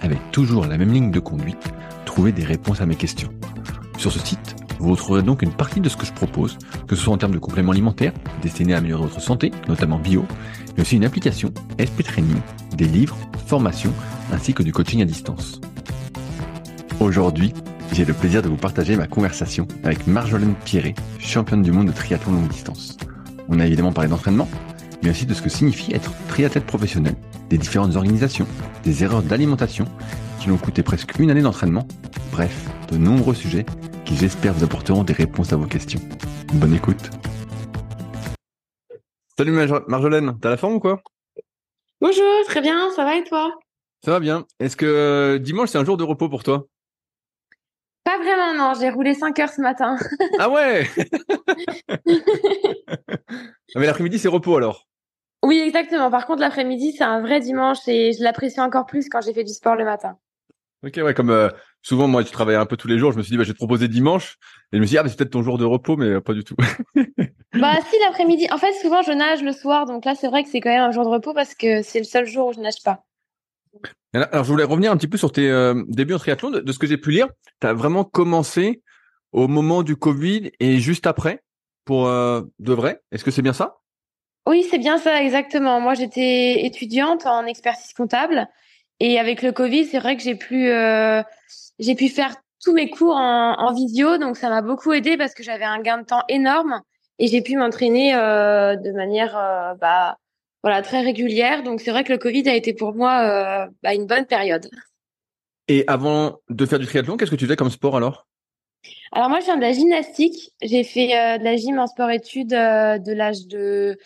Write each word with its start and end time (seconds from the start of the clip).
avec 0.00 0.18
toujours 0.32 0.66
la 0.66 0.78
même 0.78 0.92
ligne 0.92 1.10
de 1.10 1.20
conduite, 1.20 1.72
trouver 2.04 2.32
des 2.32 2.44
réponses 2.44 2.80
à 2.80 2.86
mes 2.86 2.96
questions. 2.96 3.30
Sur 3.98 4.12
ce 4.12 4.18
site, 4.18 4.56
vous 4.78 4.92
retrouverez 4.92 5.22
donc 5.22 5.42
une 5.42 5.52
partie 5.52 5.80
de 5.80 5.88
ce 5.88 5.96
que 5.96 6.06
je 6.06 6.12
propose, 6.12 6.56
que 6.88 6.96
ce 6.96 7.02
soit 7.02 7.12
en 7.12 7.18
termes 7.18 7.34
de 7.34 7.38
compléments 7.38 7.72
alimentaires, 7.72 8.14
destinés 8.40 8.74
à 8.74 8.78
améliorer 8.78 9.02
votre 9.02 9.20
santé, 9.20 9.50
notamment 9.68 9.98
bio, 9.98 10.24
mais 10.74 10.82
aussi 10.82 10.96
une 10.96 11.04
application, 11.04 11.52
SP 11.76 12.02
Training, 12.02 12.40
des 12.76 12.86
livres, 12.86 13.16
formations, 13.46 13.92
ainsi 14.32 14.54
que 14.54 14.62
du 14.62 14.72
coaching 14.72 15.02
à 15.02 15.04
distance. 15.04 15.60
Aujourd'hui, 16.98 17.52
j'ai 17.92 18.04
le 18.04 18.14
plaisir 18.14 18.40
de 18.40 18.48
vous 18.48 18.56
partager 18.56 18.96
ma 18.96 19.06
conversation 19.06 19.66
avec 19.84 20.06
Marjolaine 20.06 20.54
Pierret, 20.64 20.94
championne 21.18 21.62
du 21.62 21.72
monde 21.72 21.88
de 21.88 21.92
triathlon 21.92 22.32
longue 22.32 22.48
distance. 22.48 22.96
On 23.48 23.60
a 23.60 23.66
évidemment 23.66 23.92
parlé 23.92 24.08
d'entraînement, 24.08 24.48
mais 25.02 25.10
aussi 25.10 25.26
de 25.26 25.34
ce 25.34 25.42
que 25.42 25.50
signifie 25.50 25.92
être 25.92 26.12
triathlète 26.28 26.66
professionnel, 26.66 27.16
des 27.50 27.58
différentes 27.58 27.96
organisations, 27.96 28.46
des 28.84 29.02
erreurs 29.02 29.22
d'alimentation 29.22 29.84
qui 30.40 30.48
l'ont 30.48 30.56
coûté 30.56 30.82
presque 30.82 31.18
une 31.18 31.30
année 31.30 31.42
d'entraînement. 31.42 31.86
Bref, 32.30 32.68
de 32.90 32.96
nombreux 32.96 33.34
sujets 33.34 33.66
qui 34.04 34.16
j'espère 34.16 34.54
vous 34.54 34.64
apporteront 34.64 35.02
des 35.04 35.12
réponses 35.12 35.52
à 35.52 35.56
vos 35.56 35.66
questions. 35.66 36.00
Bonne 36.54 36.74
écoute. 36.74 37.10
Salut 39.36 39.52
Marjolaine, 39.88 40.38
t'as 40.40 40.50
la 40.50 40.56
forme 40.56 40.74
ou 40.74 40.80
quoi? 40.80 41.02
Bonjour, 42.00 42.24
très 42.46 42.60
bien, 42.60 42.90
ça 42.94 43.04
va 43.04 43.16
et 43.16 43.24
toi? 43.24 43.52
Ça 44.04 44.12
va 44.12 44.20
bien. 44.20 44.46
Est-ce 44.60 44.76
que 44.76 44.86
euh, 44.86 45.38
dimanche 45.38 45.70
c'est 45.70 45.78
un 45.78 45.84
jour 45.84 45.96
de 45.96 46.04
repos 46.04 46.28
pour 46.28 46.44
toi? 46.44 46.66
Pas 48.04 48.16
vraiment, 48.18 48.54
non. 48.54 48.72
J'ai 48.80 48.90
roulé 48.90 49.12
5 49.14 49.38
heures 49.40 49.50
ce 49.50 49.60
matin. 49.60 49.96
ah 50.38 50.48
ouais 50.48 50.88
Mais 53.74 53.86
l'après-midi 53.86 54.18
c'est 54.18 54.28
repos 54.28 54.56
alors 54.56 54.86
oui, 55.50 55.58
exactement. 55.58 56.12
Par 56.12 56.26
contre, 56.26 56.42
l'après-midi, 56.42 56.92
c'est 56.96 57.02
un 57.02 57.20
vrai 57.20 57.40
dimanche 57.40 57.78
et 57.88 58.12
je 58.12 58.22
l'apprécie 58.22 58.60
encore 58.60 58.86
plus 58.86 59.08
quand 59.08 59.20
j'ai 59.20 59.34
fait 59.34 59.42
du 59.42 59.52
sport 59.52 59.74
le 59.74 59.84
matin. 59.84 60.16
Ok, 60.86 61.00
ouais, 61.02 61.12
comme 61.12 61.30
euh, 61.30 61.48
souvent, 61.82 62.06
moi, 62.06 62.22
tu 62.22 62.30
travaillais 62.30 62.56
un 62.56 62.66
peu 62.66 62.76
tous 62.76 62.86
les 62.86 63.00
jours, 63.00 63.10
je 63.10 63.18
me 63.18 63.22
suis 63.24 63.32
dit, 63.32 63.36
bah, 63.36 63.42
je 63.42 63.48
vais 63.48 63.54
te 63.54 63.58
proposer 63.58 63.88
dimanche. 63.88 64.38
Et 64.72 64.76
je 64.76 64.80
me 64.80 64.86
suis 64.86 64.94
dit, 64.94 64.98
ah, 64.98 65.02
c'est 65.08 65.16
peut-être 65.16 65.32
ton 65.32 65.42
jour 65.42 65.58
de 65.58 65.64
repos, 65.64 65.96
mais 65.96 66.06
euh, 66.06 66.20
pas 66.20 66.34
du 66.34 66.44
tout. 66.44 66.54
bah, 66.94 67.74
si, 67.90 67.96
l'après-midi. 68.04 68.46
En 68.52 68.58
fait, 68.58 68.72
souvent, 68.74 69.02
je 69.02 69.10
nage 69.10 69.42
le 69.42 69.50
soir. 69.50 69.86
Donc 69.86 70.04
là, 70.04 70.14
c'est 70.14 70.28
vrai 70.28 70.44
que 70.44 70.50
c'est 70.50 70.60
quand 70.60 70.70
même 70.70 70.84
un 70.84 70.92
jour 70.92 71.02
de 71.02 71.10
repos 71.10 71.34
parce 71.34 71.56
que 71.56 71.82
c'est 71.82 71.98
le 71.98 72.04
seul 72.04 72.26
jour 72.26 72.50
où 72.50 72.52
je 72.52 72.60
nage 72.60 72.80
pas. 72.84 73.04
Alors, 74.12 74.44
je 74.44 74.52
voulais 74.52 74.62
revenir 74.62 74.92
un 74.92 74.96
petit 74.96 75.08
peu 75.08 75.18
sur 75.18 75.32
tes 75.32 75.50
euh, 75.50 75.82
débuts 75.88 76.14
en 76.14 76.18
triathlon. 76.18 76.50
De, 76.50 76.70
ce 76.70 76.78
que 76.78 76.86
j'ai 76.86 76.96
pu 76.96 77.10
lire, 77.10 77.26
tu 77.60 77.66
as 77.66 77.72
vraiment 77.72 78.04
commencé 78.04 78.84
au 79.32 79.48
moment 79.48 79.82
du 79.82 79.96
Covid 79.96 80.52
et 80.60 80.78
juste 80.78 81.08
après 81.08 81.42
pour 81.84 82.06
de 82.06 82.72
vrai. 82.72 83.02
Est-ce 83.10 83.24
que 83.24 83.32
c'est 83.32 83.42
bien 83.42 83.52
ça? 83.52 83.79
Oui, 84.50 84.66
c'est 84.68 84.78
bien 84.78 84.98
ça, 84.98 85.22
exactement. 85.22 85.80
Moi, 85.80 85.94
j'étais 85.94 86.66
étudiante 86.66 87.24
en 87.24 87.46
expertise 87.46 87.92
comptable 87.92 88.48
et 88.98 89.20
avec 89.20 89.42
le 89.42 89.52
Covid, 89.52 89.86
c'est 89.86 90.00
vrai 90.00 90.16
que 90.16 90.22
j'ai 90.24 90.34
pu 90.34 90.68
euh, 90.70 91.22
j'ai 91.78 91.94
pu 91.94 92.08
faire 92.08 92.34
tous 92.60 92.72
mes 92.72 92.90
cours 92.90 93.14
en, 93.14 93.54
en 93.58 93.72
visio, 93.72 94.18
donc 94.18 94.36
ça 94.36 94.48
m'a 94.48 94.60
beaucoup 94.60 94.92
aidé 94.92 95.16
parce 95.16 95.34
que 95.34 95.44
j'avais 95.44 95.64
un 95.64 95.80
gain 95.80 95.98
de 95.98 96.04
temps 96.04 96.24
énorme 96.28 96.82
et 97.20 97.28
j'ai 97.28 97.42
pu 97.42 97.56
m'entraîner 97.56 98.12
euh, 98.16 98.74
de 98.74 98.90
manière 98.90 99.38
euh, 99.38 99.74
bah 99.74 100.18
voilà 100.64 100.82
très 100.82 101.00
régulière. 101.00 101.62
Donc 101.62 101.80
c'est 101.80 101.92
vrai 101.92 102.02
que 102.02 102.12
le 102.12 102.18
Covid 102.18 102.48
a 102.48 102.54
été 102.56 102.74
pour 102.74 102.92
moi 102.92 103.68
bah, 103.84 103.94
une 103.94 104.06
bonne 104.06 104.26
période. 104.26 104.68
Et 105.68 105.84
avant 105.86 106.40
de 106.48 106.66
faire 106.66 106.80
du 106.80 106.86
triathlon, 106.86 107.16
qu'est-ce 107.16 107.30
que 107.30 107.36
tu 107.36 107.44
faisais 107.44 107.54
comme 107.54 107.70
sport 107.70 107.96
alors? 107.96 108.26
Alors 109.12 109.28
moi, 109.28 109.40
je 109.40 109.46
viens 109.46 109.56
de 109.56 109.62
la 109.62 109.72
gymnastique. 109.72 110.52
J'ai 110.62 110.84
fait 110.84 111.16
euh, 111.16 111.38
de 111.38 111.44
la 111.44 111.56
gym 111.56 111.78
en 111.78 111.86
sport-études 111.86 112.52
euh, 112.52 112.98
de 112.98 113.12
l'âge 113.12 113.46
de 113.46 113.98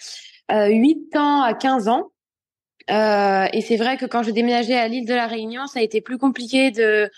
euh, 0.52 0.68
8 0.68 1.16
ans 1.16 1.42
à 1.42 1.54
15 1.54 1.88
ans. 1.88 2.10
Euh, 2.90 3.46
et 3.52 3.60
c'est 3.62 3.76
vrai 3.76 3.96
que 3.96 4.06
quand 4.06 4.22
je 4.22 4.30
déménageais 4.30 4.76
à 4.76 4.88
l'île 4.88 5.06
de 5.06 5.14
la 5.14 5.26
Réunion, 5.26 5.66
ça 5.66 5.80
a 5.80 5.82
été 5.82 6.00
plus 6.00 6.18
compliqué 6.18 6.70
de 6.70 7.10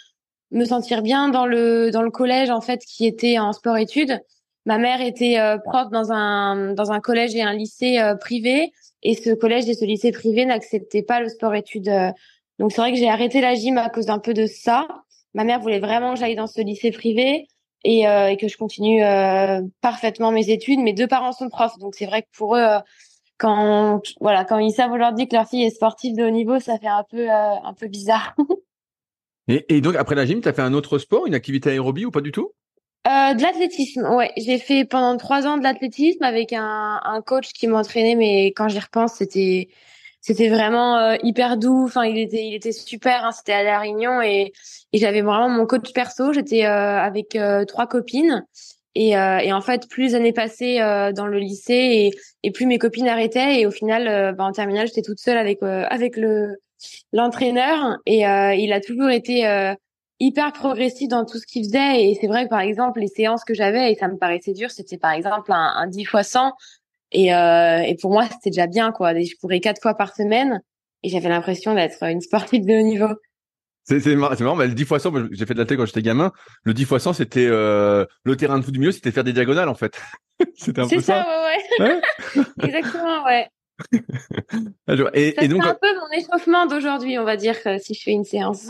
me 0.52 0.64
sentir 0.64 1.02
bien 1.02 1.28
dans 1.28 1.44
le 1.44 1.90
dans 1.90 2.02
le 2.02 2.10
collège 2.10 2.50
en 2.50 2.60
fait 2.60 2.80
qui 2.86 3.04
était 3.04 3.38
en 3.38 3.52
sport-études. 3.52 4.20
Ma 4.64 4.78
mère 4.78 5.00
était 5.00 5.38
prof 5.64 5.90
dans 5.90 6.12
un 6.12 6.72
dans 6.72 6.92
un 6.92 7.00
collège 7.00 7.34
et 7.34 7.42
un 7.42 7.52
lycée 7.52 7.98
privé 8.20 8.72
et 9.02 9.14
ce 9.14 9.30
collège 9.34 9.68
et 9.68 9.74
ce 9.74 9.84
lycée 9.84 10.12
privé 10.12 10.44
n'acceptaient 10.44 11.02
pas 11.02 11.20
le 11.20 11.28
sport-études. 11.28 11.90
donc 12.60 12.70
c'est 12.70 12.80
vrai 12.80 12.92
que 12.92 12.98
j'ai 12.98 13.08
arrêté 13.08 13.40
la 13.40 13.56
gym 13.56 13.76
à 13.76 13.90
cause 13.90 14.06
d'un 14.06 14.20
peu 14.20 14.34
de 14.34 14.46
ça 14.46 14.86
ma 15.36 15.44
mère 15.44 15.60
voulait 15.60 15.78
vraiment 15.78 16.14
que 16.14 16.18
j'aille 16.18 16.34
dans 16.34 16.46
ce 16.46 16.60
lycée 16.62 16.90
privé 16.90 17.46
et, 17.84 18.08
euh, 18.08 18.28
et 18.28 18.36
que 18.38 18.48
je 18.48 18.56
continue 18.56 19.04
euh, 19.04 19.60
parfaitement 19.82 20.32
mes 20.32 20.50
études. 20.50 20.80
Mes 20.80 20.94
deux 20.94 21.06
parents 21.06 21.32
sont 21.32 21.50
profs, 21.50 21.78
donc 21.78 21.94
c'est 21.94 22.06
vrai 22.06 22.22
que 22.22 22.28
pour 22.34 22.56
eux, 22.56 22.62
euh, 22.62 22.78
quand 23.38 24.02
voilà, 24.20 24.44
quand 24.44 24.58
ils 24.58 24.72
savent 24.72 24.92
aujourd'hui 24.92 25.28
que 25.28 25.36
leur 25.36 25.48
fille 25.48 25.64
est 25.64 25.70
sportive 25.70 26.16
de 26.16 26.24
haut 26.24 26.30
niveau, 26.30 26.58
ça 26.58 26.78
fait 26.78 26.86
un 26.86 27.04
peu 27.10 27.28
un 27.30 27.74
peu 27.74 27.88
bizarre. 27.88 28.34
et, 29.48 29.76
et, 29.76 29.80
donc 29.80 29.96
après 29.96 30.14
la 30.14 30.26
gym, 30.26 30.40
tu 30.40 30.48
as 30.48 30.52
fait 30.52 30.62
un 30.62 30.72
autre 30.72 30.98
sport, 30.98 31.26
une 31.26 31.34
activité 31.34 31.70
aérobie 31.70 32.04
ou 32.04 32.10
pas 32.10 32.20
du 32.20 32.32
tout? 32.32 32.52
De 33.04 33.40
l'athlétisme, 33.40 34.08
ouais. 34.14 34.32
J'ai 34.36 34.58
fait 34.58 34.84
pendant 34.84 35.16
trois 35.16 35.46
ans 35.46 35.58
de 35.58 35.62
l'athlétisme 35.62 36.24
avec 36.24 36.52
un, 36.52 37.00
un 37.04 37.22
coach 37.22 37.52
qui 37.52 37.68
m'entraînait, 37.68 38.16
mais 38.16 38.46
quand 38.46 38.68
j'y 38.68 38.80
repense, 38.80 39.14
c'était 39.14 39.68
c'était 40.26 40.48
vraiment 40.48 40.98
euh, 40.98 41.16
hyper 41.22 41.56
doux. 41.56 41.84
Enfin, 41.84 42.04
il 42.04 42.18
était, 42.18 42.44
il 42.44 42.54
était 42.56 42.72
super. 42.72 43.24
Hein, 43.24 43.30
c'était 43.30 43.52
à 43.52 43.62
la 43.62 43.78
Réunion 43.78 44.20
et, 44.20 44.52
et 44.92 44.98
j'avais 44.98 45.22
vraiment 45.22 45.48
mon 45.48 45.66
coach 45.66 45.92
perso. 45.92 46.32
J'étais 46.32 46.66
euh, 46.66 46.98
avec 46.98 47.36
euh, 47.36 47.64
trois 47.64 47.86
copines 47.86 48.44
et, 48.98 49.10
et, 49.10 49.52
en 49.52 49.60
fait, 49.60 49.88
plus 49.88 50.04
les 50.04 50.14
années 50.14 50.32
passaient 50.32 50.78
dans 51.12 51.26
le 51.26 51.38
lycée 51.38 52.12
et, 52.42 52.50
plus 52.50 52.66
mes 52.66 52.78
copines 52.78 53.08
arrêtaient. 53.08 53.60
Et 53.60 53.66
au 53.66 53.70
final, 53.70 54.34
bah, 54.34 54.44
en 54.44 54.52
terminale, 54.52 54.86
j'étais 54.86 55.02
toute 55.02 55.18
seule 55.18 55.38
avec 55.38 55.62
avec 55.62 56.16
le 56.16 56.56
l'entraîneur. 57.12 57.98
Et 58.06 58.20
il 58.20 58.72
a 58.72 58.80
toujours 58.80 59.10
été 59.10 59.74
hyper 60.18 60.52
progressif 60.52 61.08
dans 61.08 61.24
tout 61.24 61.38
ce 61.38 61.46
qu'il 61.46 61.64
faisait. 61.64 62.04
Et 62.04 62.18
c'est 62.20 62.26
vrai 62.26 62.44
que 62.44 62.50
par 62.50 62.60
exemple 62.60 63.00
les 63.00 63.08
séances 63.08 63.44
que 63.44 63.54
j'avais 63.54 63.92
et 63.92 63.96
ça 63.96 64.08
me 64.08 64.16
paraissait 64.16 64.54
dur 64.54 64.70
c'était 64.70 64.96
par 64.96 65.12
exemple 65.12 65.52
un, 65.52 65.72
un 65.76 65.86
10 65.86 66.00
x 66.00 66.10
100 66.22 66.52
et, 67.12 67.34
euh, 67.34 67.78
et 67.80 67.94
pour 67.94 68.10
moi, 68.10 68.26
c'était 68.30 68.50
déjà 68.50 68.66
bien, 68.66 68.92
quoi. 68.92 69.14
Je 69.14 69.34
courais 69.40 69.60
quatre 69.60 69.80
fois 69.80 69.94
par 69.94 70.14
semaine. 70.14 70.62
Et 71.02 71.08
j'avais 71.08 71.28
l'impression 71.28 71.74
d'être 71.74 72.02
une 72.02 72.20
sportive 72.20 72.64
de 72.64 72.74
haut 72.74 72.82
niveau. 72.82 73.14
C'est 73.88 74.16
marrant, 74.16 74.34
marrant 74.40 74.56
mais 74.56 74.66
le 74.66 74.74
10 74.74 74.82
x 74.82 74.98
100, 74.98 75.12
j'ai 75.30 75.46
fait 75.46 75.54
de 75.54 75.58
la 75.60 75.64
télé 75.64 75.78
quand 75.78 75.86
j'étais 75.86 76.02
gamin. 76.02 76.32
Le 76.64 76.74
10 76.74 76.82
x 76.82 76.98
100, 76.98 77.12
c'était 77.12 77.46
euh, 77.46 78.04
le 78.24 78.36
terrain 78.36 78.58
de 78.58 78.64
foot 78.64 78.72
du 78.72 78.80
milieu, 78.80 78.90
c'était 78.90 79.12
faire 79.12 79.22
des 79.22 79.32
diagonales 79.32 79.68
en 79.68 79.74
fait. 79.74 79.96
c'était 80.56 80.80
un 80.80 80.88
peu 80.88 81.00
ça. 81.00 81.24
C'est 81.78 81.82
ça, 81.82 81.84
ouais, 81.84 82.00
ouais. 82.34 82.44
Exactement, 82.64 83.24
ouais. 83.24 83.48
et, 85.14 85.32
ça 85.32 85.42
et 85.42 85.48
donc, 85.48 85.64
un 85.64 85.76
peu 85.80 85.94
mon 85.94 86.18
échauffement 86.18 86.66
d'aujourd'hui, 86.66 87.18
on 87.18 87.24
va 87.24 87.36
dire, 87.36 87.56
euh, 87.66 87.78
si 87.78 87.94
je 87.94 88.02
fais 88.02 88.12
une 88.12 88.24
séance. 88.24 88.68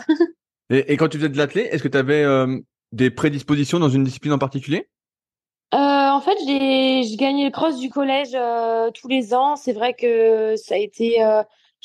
et, 0.70 0.92
et, 0.92 0.96
quand 0.96 1.08
tu 1.08 1.16
faisais 1.16 1.28
de 1.28 1.38
l'athlé, 1.38 1.62
est-ce 1.62 1.82
que 1.82 1.88
tu 1.88 1.98
avais 1.98 2.22
euh, 2.22 2.58
des 2.92 3.10
prédispositions 3.10 3.78
dans 3.78 3.88
une 3.88 4.04
discipline 4.04 4.32
en 4.32 4.38
particulier? 4.38 4.88
Euh, 5.74 5.78
en 5.78 6.20
fait, 6.20 6.36
j'ai 6.46 7.04
je 7.04 7.16
gagnais 7.16 7.44
le 7.44 7.50
cross 7.50 7.78
du 7.78 7.88
collège 7.88 8.36
tous 8.94 9.08
les 9.08 9.34
ans. 9.34 9.56
C'est 9.56 9.72
vrai 9.72 9.94
que 9.94 10.56
ça 10.56 10.74
a 10.74 10.78
été. 10.78 11.18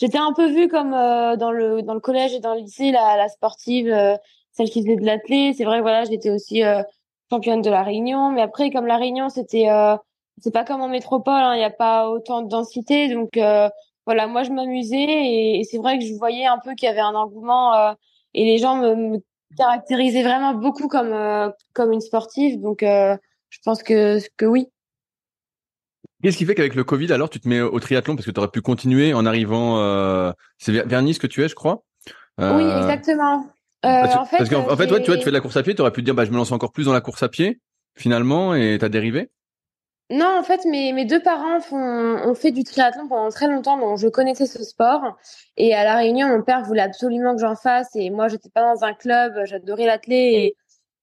Euh, 0.02 0.08
j'étais 0.08 0.18
un 0.18 0.34
peu 0.34 0.48
vue 0.50 0.68
comme 0.68 0.94
euh, 0.94 1.36
dans 1.36 1.52
le 1.52 1.82
dans 1.82 1.94
le 1.94 2.00
collège 2.00 2.34
et 2.34 2.40
dans 2.40 2.54
le 2.54 2.62
lycée 2.62 2.92
la, 2.92 3.18
la 3.18 3.30
sportive, 3.30 3.94
celle 4.52 4.70
qui 4.70 4.82
faisait 4.82 4.96
de 4.96 5.06
l'athlé. 5.06 5.54
C'est 5.54 5.66
vrai, 5.66 5.82
voilà, 5.82 6.04
j'étais 6.06 6.30
aussi 6.30 6.62
championne 7.30 7.62
de 7.62 7.70
la 7.70 7.84
Réunion. 7.84 8.32
Mais 8.32 8.42
après, 8.42 8.72
comme 8.72 8.88
la 8.88 8.98
Réunion, 8.98 9.30
c'était 9.30 9.68
c'est 10.42 10.54
pas 10.54 10.64
comme 10.66 10.82
en 10.82 10.90
métropole. 10.90 11.34
Hein, 11.34 11.56
il 11.56 11.60
n'y 11.60 11.64
a 11.64 11.70
pas 11.70 12.10
autant 12.10 12.42
de 12.42 12.50
densité, 12.50 13.14
donc 13.14 13.40
voilà, 14.06 14.28
moi 14.28 14.44
je 14.44 14.52
m'amusais 14.52 15.60
et, 15.60 15.64
c'est 15.70 15.78
vrai 15.78 16.00
que 16.00 16.06
je 16.06 16.14
voyais 16.16 16.46
un 16.46 16.58
peu 16.58 16.74
qu'il 16.74 16.88
y 16.88 16.92
avait 16.92 17.00
un 17.02 17.16
engouement 17.16 17.96
et 18.34 18.46
les 18.46 18.58
gens 18.58 18.76
me, 18.78 18.96
me 18.96 19.18
caractérisaient 19.58 20.24
vraiment 20.24 20.54
beaucoup 20.54 20.88
comme 20.88 21.16
comme 21.74 21.92
une 21.92 22.02
sportive. 22.02 22.60
Donc 22.62 22.82
je 22.82 23.60
pense 23.64 23.84
que, 23.84 24.20
que 24.38 24.46
oui. 24.46 24.68
Qu'est-ce 26.22 26.38
qui 26.38 26.46
fait 26.46 26.56
qu'avec 26.56 26.76
le 26.76 26.84
Covid, 26.84 27.12
alors, 27.14 27.30
tu 27.30 27.40
te 27.40 27.48
mets 27.48 27.62
au 27.62 27.80
triathlon 27.80 28.16
parce 28.16 28.26
que 28.26 28.32
tu 28.32 28.40
aurais 28.40 28.52
pu 28.52 28.62
continuer 28.62 29.14
en 29.14 29.26
arrivant. 29.26 29.80
Euh... 29.80 30.32
C'est 30.58 30.72
vers 30.72 31.02
Nice 31.02 31.20
que 31.20 31.28
tu 31.28 31.44
es, 31.44 31.48
je 31.48 31.56
crois. 31.56 31.84
Euh... 32.40 32.56
Oui, 32.56 32.64
exactement. 32.64 33.48
Euh, 33.84 34.02
parce, 34.04 34.16
en 34.16 34.26
fait, 34.26 34.38
parce 34.38 34.50
qu'en 34.50 34.76
fait, 34.76 34.92
ouais, 34.92 35.02
tu 35.02 35.08
vois, 35.08 35.18
tu 35.18 35.24
fais 35.24 35.32
de 35.32 35.36
la 35.36 35.42
course 35.42 35.58
à 35.58 35.64
pied, 35.64 35.74
tu 35.74 35.82
aurais 35.82 35.92
pu 35.92 36.02
te 36.02 36.06
dire, 36.06 36.14
bah, 36.14 36.26
je 36.26 36.32
me 36.32 36.38
lance 36.38 36.52
encore 36.52 36.72
plus 36.72 36.86
dans 36.86 36.94
la 36.94 37.02
course 37.02 37.24
à 37.24 37.30
pied, 37.30 37.60
finalement, 37.96 38.54
et 38.54 38.78
t'as 38.80 38.90
dérivé. 38.90 39.32
Non, 40.12 40.38
en 40.38 40.44
fait, 40.44 40.66
mes, 40.66 40.92
mes 40.92 41.06
deux 41.06 41.24
parents 41.24 41.62
font, 41.62 41.78
ont 41.78 42.36
fait 42.36 42.52
du 42.52 42.66
triathlon 42.66 43.08
pendant 43.08 43.30
très 43.30 43.48
longtemps, 43.48 43.78
donc 43.78 43.98
je 43.98 44.10
connaissais 44.10 44.46
ce 44.46 44.62
sport. 44.64 45.18
Et 45.56 45.74
à 45.74 45.86
La 45.86 45.96
Réunion, 45.96 46.28
mon 46.28 46.44
père 46.44 46.64
voulait 46.64 46.82
absolument 46.82 47.34
que 47.34 47.42
j'en 47.42 47.56
fasse. 47.56 47.96
Et 47.96 48.10
moi, 48.10 48.28
j'étais 48.28 48.50
pas 48.50 48.62
dans 48.62 48.84
un 48.84 48.94
club, 48.94 49.34
j'adorais 49.46 49.86
l'athlé. 49.86 50.56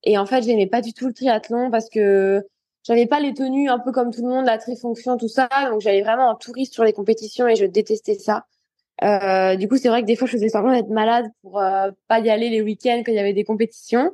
Et, 0.03 0.11
et 0.11 0.17
en 0.19 0.27
fait, 0.27 0.43
j'aimais 0.43 0.67
pas 0.67 0.81
du 0.81 0.93
tout 0.93 1.07
le 1.07 1.13
triathlon 1.13 1.71
parce 1.71 1.89
que 1.89 2.45
j'avais 2.89 3.05
pas 3.05 3.19
les 3.19 3.35
tenues 3.35 3.69
un 3.69 3.77
peu 3.77 3.91
comme 3.91 4.09
tout 4.11 4.23
le 4.23 4.29
monde, 4.29 4.47
la 4.47 4.57
trifonction, 4.57 5.15
tout 5.15 5.27
ça. 5.27 5.47
Donc, 5.69 5.79
j'allais 5.79 6.01
vraiment 6.01 6.27
en 6.27 6.33
touriste 6.33 6.73
sur 6.73 6.83
les 6.83 6.91
compétitions 6.91 7.47
et 7.47 7.55
je 7.55 7.65
détestais 7.65 8.15
ça. 8.15 8.45
Euh, 9.03 9.55
du 9.55 9.69
coup, 9.69 9.77
c'est 9.77 9.89
vrai 9.89 10.01
que 10.01 10.07
des 10.07 10.15
fois, 10.15 10.25
je 10.25 10.31
faisais 10.31 10.49
semblant 10.49 10.73
d'être 10.73 10.89
malade 10.89 11.27
pour 11.43 11.59
euh, 11.59 11.91
pas 12.07 12.19
y 12.19 12.31
aller 12.31 12.49
les 12.49 12.63
week-ends 12.63 13.03
quand 13.05 13.11
il 13.11 13.15
y 13.15 13.19
avait 13.19 13.33
des 13.33 13.43
compétitions. 13.43 14.11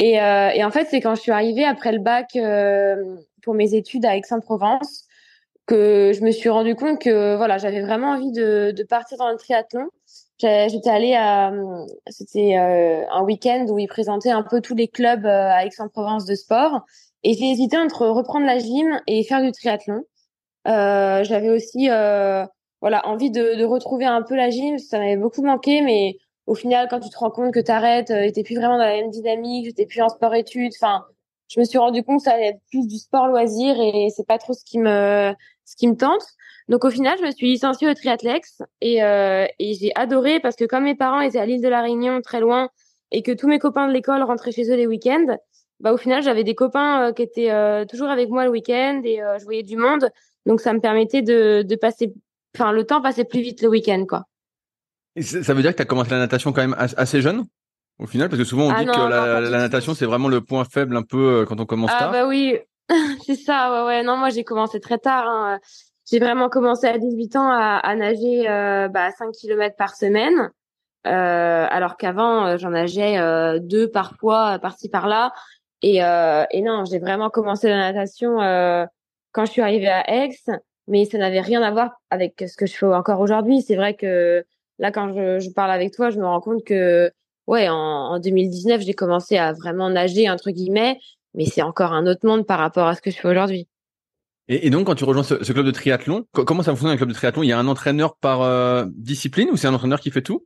Et, 0.00 0.20
euh, 0.20 0.48
et 0.48 0.64
en 0.64 0.72
fait, 0.72 0.88
c'est 0.90 1.00
quand 1.00 1.14
je 1.14 1.20
suis 1.20 1.30
arrivée 1.30 1.64
après 1.64 1.92
le 1.92 2.00
bac 2.00 2.34
euh, 2.34 3.16
pour 3.42 3.54
mes 3.54 3.74
études 3.74 4.04
à 4.04 4.16
Aix-en-Provence 4.16 5.04
que 5.66 6.10
je 6.12 6.20
me 6.22 6.32
suis 6.32 6.48
rendu 6.48 6.74
compte 6.74 7.00
que 7.00 7.36
voilà, 7.36 7.58
j'avais 7.58 7.80
vraiment 7.80 8.08
envie 8.08 8.32
de, 8.32 8.72
de 8.76 8.82
partir 8.82 9.18
dans 9.18 9.30
le 9.30 9.36
triathlon. 9.36 9.86
J'étais 10.38 10.90
allée 10.90 11.14
à, 11.14 11.52
c'était 12.08 12.56
un 12.56 13.22
week-end 13.22 13.66
où 13.68 13.78
ils 13.78 13.86
présentaient 13.86 14.30
un 14.30 14.42
peu 14.42 14.60
tous 14.60 14.74
les 14.74 14.88
clubs 14.88 15.26
à 15.26 15.64
Aix-en-Provence 15.64 16.24
de 16.24 16.34
sport, 16.34 16.80
et 17.22 17.34
j'ai 17.34 17.50
hésité 17.50 17.76
entre 17.78 18.06
reprendre 18.06 18.46
la 18.46 18.58
gym 18.58 19.00
et 19.06 19.24
faire 19.24 19.42
du 19.42 19.52
triathlon. 19.52 20.02
j'avais 20.66 21.50
aussi 21.50 21.88
voilà, 22.80 23.06
envie 23.06 23.30
de, 23.30 23.56
de, 23.56 23.64
retrouver 23.64 24.06
un 24.06 24.22
peu 24.22 24.34
la 24.34 24.50
gym, 24.50 24.78
ça 24.78 24.98
m'avait 24.98 25.16
beaucoup 25.16 25.42
manqué, 25.42 25.82
mais 25.82 26.16
au 26.46 26.54
final, 26.54 26.88
quand 26.90 26.98
tu 26.98 27.10
te 27.10 27.18
rends 27.18 27.30
compte 27.30 27.52
que 27.54 27.60
tu 27.60 27.70
arrêtes, 27.70 28.10
euh, 28.10 28.30
t'es 28.32 28.42
plus 28.42 28.56
vraiment 28.56 28.76
dans 28.76 28.84
la 28.84 28.96
même 28.96 29.10
dynamique, 29.10 29.66
j'étais 29.66 29.86
plus 29.86 30.00
en 30.00 30.08
sport-études, 30.08 30.72
enfin, 30.80 31.04
je 31.48 31.60
me 31.60 31.64
suis 31.64 31.78
rendu 31.78 32.02
compte 32.02 32.18
que 32.18 32.24
ça 32.24 32.32
allait 32.32 32.48
être 32.48 32.60
plus 32.70 32.88
du 32.88 32.98
sport-loisir 32.98 33.76
et 33.80 34.08
c'est 34.14 34.26
pas 34.26 34.38
trop 34.38 34.52
ce 34.52 34.64
qui 34.64 34.78
me, 34.78 35.32
ce 35.64 35.76
qui 35.76 35.86
me 35.86 35.96
tente. 35.96 36.24
Donc 36.68 36.84
au 36.84 36.90
final, 36.90 37.16
je 37.20 37.24
me 37.24 37.30
suis 37.30 37.46
licenciée 37.46 37.88
au 37.88 37.94
triathlex 37.94 38.62
et, 38.80 39.02
euh, 39.02 39.46
et 39.58 39.74
j'ai 39.74 39.92
adoré 39.94 40.40
parce 40.40 40.56
que 40.56 40.64
comme 40.64 40.84
mes 40.84 40.96
parents 40.96 41.20
étaient 41.20 41.38
à 41.38 41.46
l'île 41.46 41.62
de 41.62 41.68
la 41.68 41.82
Réunion, 41.82 42.20
très 42.20 42.40
loin, 42.40 42.68
et 43.12 43.22
que 43.22 43.32
tous 43.32 43.46
mes 43.46 43.60
copains 43.60 43.86
de 43.86 43.92
l'école 43.92 44.22
rentraient 44.22 44.52
chez 44.52 44.70
eux 44.70 44.76
les 44.76 44.86
week-ends, 44.86 45.36
bah 45.80 45.92
au 45.92 45.96
final, 45.96 46.22
j'avais 46.22 46.44
des 46.44 46.54
copains 46.54 47.08
euh, 47.08 47.12
qui 47.12 47.22
étaient 47.22 47.50
euh, 47.50 47.84
toujours 47.84 48.08
avec 48.08 48.28
moi 48.28 48.44
le 48.44 48.50
week-end 48.50 49.00
et 49.04 49.20
je 49.38 49.44
voyais 49.44 49.62
du 49.62 49.76
monde. 49.76 50.10
Donc 50.46 50.60
ça 50.60 50.72
me 50.72 50.80
permettait 50.80 51.22
de, 51.22 51.62
de 51.62 51.76
passer 51.76 52.14
enfin, 52.56 52.72
le 52.72 52.84
temps 52.84 53.02
passait 53.02 53.24
plus 53.24 53.40
vite 53.40 53.62
le 53.62 53.68
week-end, 53.68 54.04
quoi. 54.08 54.24
ça 55.20 55.54
veut 55.54 55.62
dire 55.62 55.72
que 55.72 55.76
tu 55.76 55.82
as 55.82 55.86
commencé 55.86 56.10
la 56.10 56.18
natation 56.18 56.52
quand 56.52 56.62
même 56.62 56.76
assez 56.78 57.20
jeune 57.20 57.46
au 58.00 58.06
final? 58.06 58.28
Parce 58.28 58.40
que 58.40 58.44
souvent 58.44 58.66
on 58.66 58.70
ah 58.70 58.80
dit 58.80 58.86
que 58.86 59.50
la, 59.50 59.60
natation 59.60 59.94
c'est 59.94 60.06
vraiment 60.06 60.28
le 60.28 60.40
point 60.40 60.64
faible 60.64 60.96
un 60.96 61.02
peu 61.02 61.40
euh, 61.40 61.44
quand 61.44 61.60
on 61.60 61.66
commence 61.66 61.90
ah, 61.94 61.98
tard. 61.98 62.08
Ah 62.08 62.12
bah 62.12 62.26
oui, 62.26 62.58
c'est 63.26 63.36
ça 63.36 63.72
ouais 63.72 63.86
ouais. 63.86 64.02
Non, 64.02 64.16
moi 64.16 64.30
j'ai 64.30 64.44
commencé 64.44 64.80
très 64.80 64.98
tard 64.98 65.28
hein. 65.28 65.60
J'ai 66.10 66.18
vraiment 66.18 66.48
commencé 66.48 66.88
à 66.88 66.98
18 66.98 67.36
ans 67.36 67.50
à, 67.50 67.76
à 67.76 67.94
nager 67.94 68.48
euh, 68.48 68.88
bah, 68.88 69.12
5 69.12 69.30
km 69.30 69.76
par 69.76 69.94
semaine. 69.94 70.50
Euh, 71.06 71.66
alors 71.70 71.96
qu'avant 71.96 72.46
euh, 72.46 72.56
j'en 72.58 72.70
nageais 72.70 73.18
euh, 73.18 73.58
deux 73.58 73.90
parfois 73.90 74.58
par-ci 74.58 74.90
par-là 74.90 75.32
et, 75.82 75.96
et 75.98 76.62
non 76.62 76.84
j'ai 76.84 76.98
vraiment 76.98 77.30
commencé 77.30 77.68
la 77.68 77.92
natation 77.92 78.38
quand 79.32 79.44
je 79.44 79.50
suis 79.50 79.62
arrivée 79.62 79.88
à 79.88 80.04
Aix 80.08 80.30
mais 80.90 81.04
ça 81.04 81.18
n'avait 81.18 81.40
rien 81.40 81.62
à 81.62 81.70
voir 81.70 81.92
avec 82.10 82.44
ce 82.46 82.56
que 82.56 82.66
je 82.66 82.74
fais 82.74 82.86
encore 82.86 83.20
aujourd'hui. 83.20 83.62
C'est 83.62 83.76
vrai 83.76 83.94
que 83.94 84.44
là, 84.78 84.90
quand 84.90 85.14
je, 85.14 85.50
parle 85.52 85.70
avec 85.70 85.92
toi, 85.92 86.10
je 86.10 86.18
me 86.18 86.26
rends 86.26 86.40
compte 86.40 86.64
que, 86.64 87.10
ouais, 87.46 87.68
en, 87.68 87.76
en 87.76 88.18
2019, 88.18 88.82
j'ai 88.82 88.92
commencé 88.92 89.38
à 89.38 89.52
vraiment 89.52 89.88
nager, 89.88 90.28
entre 90.28 90.50
guillemets, 90.50 90.98
mais 91.34 91.46
c'est 91.46 91.62
encore 91.62 91.92
un 91.92 92.06
autre 92.06 92.26
monde 92.26 92.44
par 92.44 92.58
rapport 92.58 92.88
à 92.88 92.96
ce 92.96 93.00
que 93.00 93.10
je 93.10 93.16
fais 93.16 93.28
aujourd'hui. 93.28 93.68
Et, 94.48 94.68
donc, 94.70 94.86
quand 94.86 94.96
tu 94.96 95.04
rejoins 95.04 95.22
ce, 95.22 95.44
ce 95.44 95.52
club 95.52 95.64
de 95.64 95.70
triathlon, 95.70 96.26
comment 96.32 96.64
ça 96.64 96.72
fonctionne 96.72 96.90
un 96.90 96.96
club 96.96 97.08
de 97.08 97.14
triathlon? 97.14 97.44
Il 97.44 97.48
y 97.48 97.52
a 97.52 97.58
un 97.58 97.68
entraîneur 97.68 98.16
par 98.16 98.42
euh, 98.42 98.84
discipline 98.96 99.48
ou 99.50 99.56
c'est 99.56 99.68
un 99.68 99.74
entraîneur 99.74 100.00
qui 100.00 100.10
fait 100.10 100.22
tout? 100.22 100.44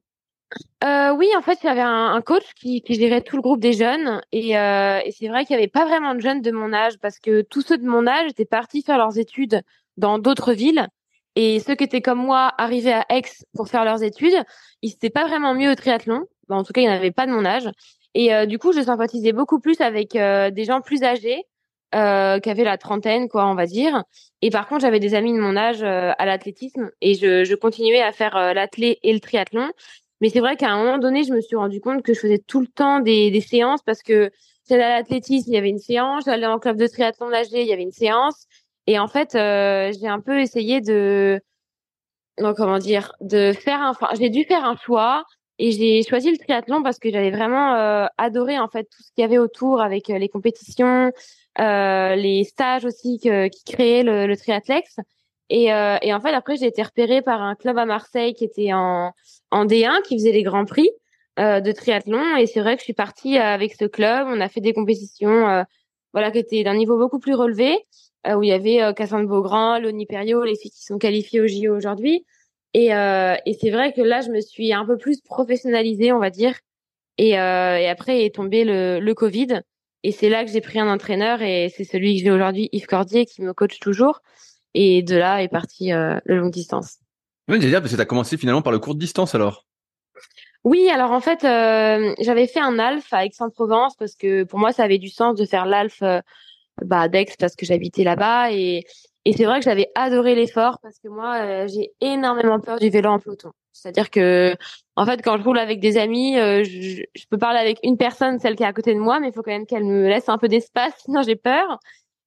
Euh, 0.85 1.11
oui, 1.15 1.29
en 1.37 1.43
fait, 1.43 1.59
il 1.63 1.67
y 1.67 1.71
avait 1.71 1.81
un, 1.81 2.21
coach 2.21 2.45
qui, 2.55 2.83
gérait 2.89 3.23
tout 3.23 3.37
le 3.37 3.43
groupe 3.43 3.61
des 3.61 3.73
jeunes. 3.73 4.21
Et, 4.33 4.57
euh, 4.59 5.01
c'est 5.11 5.29
vrai 5.29 5.45
qu'il 5.45 5.57
n'y 5.57 5.63
avait 5.63 5.71
pas 5.71 5.85
vraiment 5.85 6.15
de 6.15 6.21
jeunes 6.21 6.43
de 6.43 6.51
mon 6.51 6.73
âge 6.73 6.99
parce 7.01 7.19
que 7.19 7.43
tous 7.43 7.63
ceux 7.63 7.79
de 7.79 7.87
mon 7.87 8.07
âge 8.07 8.31
étaient 8.31 8.45
partis 8.45 8.83
faire 8.83 8.99
leurs 8.99 9.19
études 9.19 9.63
dans 9.97 10.19
d'autres 10.19 10.53
villes. 10.53 10.87
Et 11.37 11.59
ceux 11.61 11.75
qui 11.75 11.85
étaient 11.85 12.03
comme 12.03 12.21
moi 12.21 12.53
arrivés 12.59 12.93
à 12.93 13.05
Aix 13.09 13.23
pour 13.55 13.69
faire 13.69 13.85
leurs 13.85 14.03
études, 14.03 14.37
ils 14.83 14.91
s'étaient 14.91 15.11
pas 15.11 15.27
vraiment 15.27 15.55
mis 15.55 15.69
au 15.69 15.75
triathlon. 15.75 16.25
en 16.49 16.63
tout 16.63 16.73
cas, 16.73 16.81
il 16.81 16.85
n'y 16.85 16.91
en 16.91 16.97
avait 16.97 17.11
pas 17.11 17.27
de 17.27 17.33
mon 17.33 17.45
âge. 17.45 17.69
Et 18.15 18.33
euh, 18.33 18.47
du 18.47 18.59
coup, 18.59 18.73
je 18.73 18.81
sympathisais 18.81 19.33
beaucoup 19.33 19.59
plus 19.59 19.81
avec 19.81 20.15
euh, 20.15 20.51
des 20.51 20.65
gens 20.65 20.81
plus 20.81 21.03
âgés, 21.03 21.45
euh, 21.95 22.39
qui 22.39 22.51
avaient 22.51 22.65
la 22.65 22.79
trentaine, 22.79 23.29
quoi, 23.29 23.47
on 23.47 23.55
va 23.55 23.67
dire. 23.67 24.05
Et 24.43 24.51
par 24.51 24.69
contre, 24.69 24.83
j'avais 24.83 25.01
des 25.01 25.15
amis 25.15 25.33
de 25.33 25.39
mon 25.39 25.57
âge 25.57 25.83
euh, 25.83 26.13
à 26.19 26.27
l'athlétisme 26.27 26.91
et 27.01 27.15
je, 27.15 27.45
je, 27.45 27.55
continuais 27.55 28.03
à 28.03 28.13
faire 28.13 28.55
l'athlé 28.55 28.99
et 29.03 29.13
le 29.13 29.21
triathlon. 29.21 29.71
Mais 30.21 30.29
c'est 30.31 30.41
vrai 30.41 30.57
qu'à 30.57 30.71
un 30.71 30.79
moment 30.79 30.99
donné, 30.99 31.25
je 31.25 31.33
me 31.33 31.41
suis 31.41 31.57
rendu 31.57 31.81
compte 31.81 32.03
que 32.03 32.15
je 32.15 32.21
faisais 32.21 32.39
tout 32.39 32.61
le 32.61 32.67
temps 32.67 33.01
des, 33.01 33.41
séances 33.41 33.83
parce 33.83 34.03
que 34.03 34.31
j'allais 34.69 34.85
à 34.85 34.97
l'athlétisme, 34.99 35.51
il 35.51 35.55
y 35.55 35.59
avait 35.59 35.69
une 35.69 35.79
séance, 35.79 36.25
j'allais 36.27 36.47
en 36.47 36.59
club 36.59 36.77
de 36.77 36.87
triathlon 36.87 37.29
nager, 37.29 37.63
il 37.63 37.67
y 37.67 37.73
avait 37.73 37.83
une 37.83 37.93
séance. 37.93 38.47
Et 38.87 38.99
en 38.99 39.09
fait, 39.09 39.35
euh, 39.35 39.93
j'ai 39.99 40.09
un 40.09 40.21
peu 40.21 40.41
essayé 40.41 40.81
de, 40.81 41.41
donc 42.39 42.57
comment 42.57 42.79
dire, 42.79 43.13
de 43.21 43.53
faire 43.53 43.81
un, 43.81 43.95
j'ai 44.19 44.31
dû 44.31 44.45
faire 44.45 44.65
un 44.65 44.77
choix 44.77 45.25
et 45.59 45.73
j'ai 45.73 46.03
choisi 46.03 46.31
le 46.31 46.39
triathlon 46.39 46.83
parce 46.83 46.99
que 46.99 47.11
j'avais 47.11 47.31
vraiment 47.31 47.75
euh, 47.75 48.07
adoré 48.19 48.59
en 48.59 48.69
fait 48.69 48.85
tout 48.85 49.03
ce 49.03 49.13
qu'il 49.13 49.23
y 49.23 49.25
avait 49.25 49.39
autour 49.39 49.81
avec 49.81 50.11
euh, 50.11 50.19
les 50.19 50.29
compétitions, 50.29 51.13
les 51.59 52.45
stages 52.45 52.85
aussi 52.85 53.19
qui 53.19 53.65
créaient 53.65 54.03
le, 54.03 54.27
le 54.27 54.37
triathlex. 54.37 54.97
Et, 55.51 55.73
euh, 55.73 55.97
et 56.03 56.15
en 56.15 56.21
fait, 56.21 56.33
après, 56.33 56.57
j'ai 56.57 56.67
été 56.67 56.83
repérée 56.83 57.23
par 57.23 57.43
un 57.43 57.55
club 57.55 57.79
à 57.79 57.85
Marseille 57.85 58.35
qui 58.35 58.45
était 58.45 58.73
en, 58.73 59.13
en 59.51 59.67
D1, 59.67 60.03
qui 60.03 60.17
faisait 60.17 60.33
les 60.33 60.43
grands 60.43 60.65
prix 60.65 60.89
euh, 61.39 61.61
de 61.61 61.73
triathlon. 61.73 62.37
Et 62.37 62.47
c'est 62.47 62.61
vrai 62.61 62.77
que 62.77 62.81
je 62.81 62.85
suis 62.85 62.95
partie 62.95 63.39
avec 63.39 63.75
ce 63.75 63.85
club. 63.85 64.27
On 64.31 64.41
a 64.41 64.49
fait 64.49 64.61
des 64.61 64.73
compétitions, 64.73 65.65
voilà, 66.13 66.31
qui 66.31 66.39
étaient 66.39 66.65
d'un 66.65 66.75
niveau 66.75 66.99
beaucoup 66.99 67.19
plus 67.19 67.35
relevé. 67.35 67.85
Euh, 68.27 68.35
où 68.37 68.43
il 68.43 68.49
y 68.49 68.53
avait 68.53 68.83
euh, 68.83 68.93
Cassandre 68.93 69.29
Beaugrand, 69.29 69.79
Loni 69.79 70.07
Perio, 70.07 70.45
les 70.45 70.57
filles 70.57 70.71
qui 70.71 70.83
sont 70.83 70.99
qualifiées 70.99 71.41
au 71.41 71.47
JO 71.47 71.77
aujourd'hui. 71.77 72.25
Et, 72.73 72.95
euh, 72.95 73.37
et 73.45 73.55
c'est 73.55 73.71
vrai 73.71 73.93
que 73.93 74.01
là, 74.01 74.23
je 74.23 74.31
me 74.31 74.41
suis 74.41 74.73
un 74.73 74.87
peu 74.87 74.97
plus 74.97 75.21
professionnalisée, 75.21 76.13
on 76.13 76.19
va 76.19 76.31
dire. 76.31 76.55
Et, 77.19 77.39
euh, 77.39 77.77
et 77.79 77.89
après 77.89 78.25
est 78.25 78.35
tombé 78.35 78.65
le, 78.65 78.99
le 78.99 79.15
Covid. 79.15 79.61
Et 80.03 80.13
c'est 80.13 80.29
là 80.29 80.45
que 80.45 80.51
j'ai 80.51 80.61
pris 80.61 80.79
un 80.79 80.93
entraîneur 80.93 81.43
et 81.43 81.73
c'est 81.75 81.85
celui 81.85 82.17
que 82.17 82.25
j'ai 82.25 82.31
aujourd'hui, 82.31 82.69
Yves 82.73 82.87
Cordier, 82.87 83.27
qui 83.27 83.43
me 83.43 83.53
coach 83.53 83.79
toujours. 83.79 84.21
Et 84.75 85.03
de 85.03 85.17
là 85.17 85.43
est 85.43 85.49
parti 85.49 85.93
euh, 85.93 86.19
le 86.25 86.39
long 86.39 86.49
distance. 86.49 86.99
Oui, 87.49 87.59
dire 87.59 87.81
parce 87.81 87.93
que 87.93 87.97
tu 87.97 88.03
as 88.03 88.07
commencé 88.07 88.37
finalement 88.37 88.63
par 88.63 88.73
le 88.73 88.79
court 88.79 88.95
distance 88.95 89.35
alors? 89.35 89.67
Oui, 90.65 90.89
alors 90.89 91.13
en 91.13 91.21
fait, 91.21 91.45
euh, 91.45 92.15
j'avais 92.21 92.47
fait 92.47 92.61
un 92.61 92.79
ALF 92.79 93.13
à 93.13 93.27
Aix-en-Provence 93.27 93.97
parce 93.97 94.15
que 94.15 94.45
pour 94.45 94.59
moi, 94.59 94.73
ça 94.73 94.85
avait 94.85 94.99
du 94.99 95.09
sens 95.09 95.37
de 95.37 95.45
faire 95.45 95.67
l'ALF 95.67 96.03
bah, 96.83 97.09
d'Aix 97.09 97.27
parce 97.39 97.55
que 97.55 97.67
j'habitais 97.67 98.05
là-bas 98.05 98.51
et, 98.51 98.85
et 99.25 99.33
c'est 99.33 99.45
vrai 99.45 99.59
que 99.59 99.65
j'avais 99.65 99.91
adoré 99.95 100.35
l'effort 100.35 100.79
parce 100.83 100.99
que 100.99 101.09
moi 101.09 101.37
euh, 101.41 101.69
j'ai 101.69 101.93
énormément 102.01 102.61
peur 102.61 102.79
du 102.79 102.91
vélo 102.91 103.11
en 103.11 103.19
peloton. 103.19 103.53
C'est-à-dire 103.73 104.11
que 104.11 104.55
en 104.97 105.07
fait 105.07 105.23
quand 105.23 105.39
je 105.39 105.43
roule 105.43 105.59
avec 105.59 105.81
des 105.81 105.97
amis, 105.97 106.39
euh, 106.39 106.63
je, 106.65 107.03
je, 107.15 107.25
peux 107.31 107.39
parler 107.39 107.59
avec 107.59 107.79
une 107.83 107.97
personne, 107.97 108.39
celle 108.39 108.55
qui 108.57 108.63
est 108.63 108.67
à 108.67 108.73
côté 108.73 108.95
de 108.95 108.99
moi, 108.99 109.21
mais 109.21 109.29
il 109.29 109.33
faut 109.33 109.43
quand 109.43 109.51
même 109.51 109.67
qu'elle 109.67 109.85
me 109.85 110.09
laisse 110.09 110.29
un 110.29 110.39
peu 110.39 110.49
d'espace, 110.49 110.93
sinon 111.05 111.23
j'ai 111.23 111.37
peur. 111.37 111.79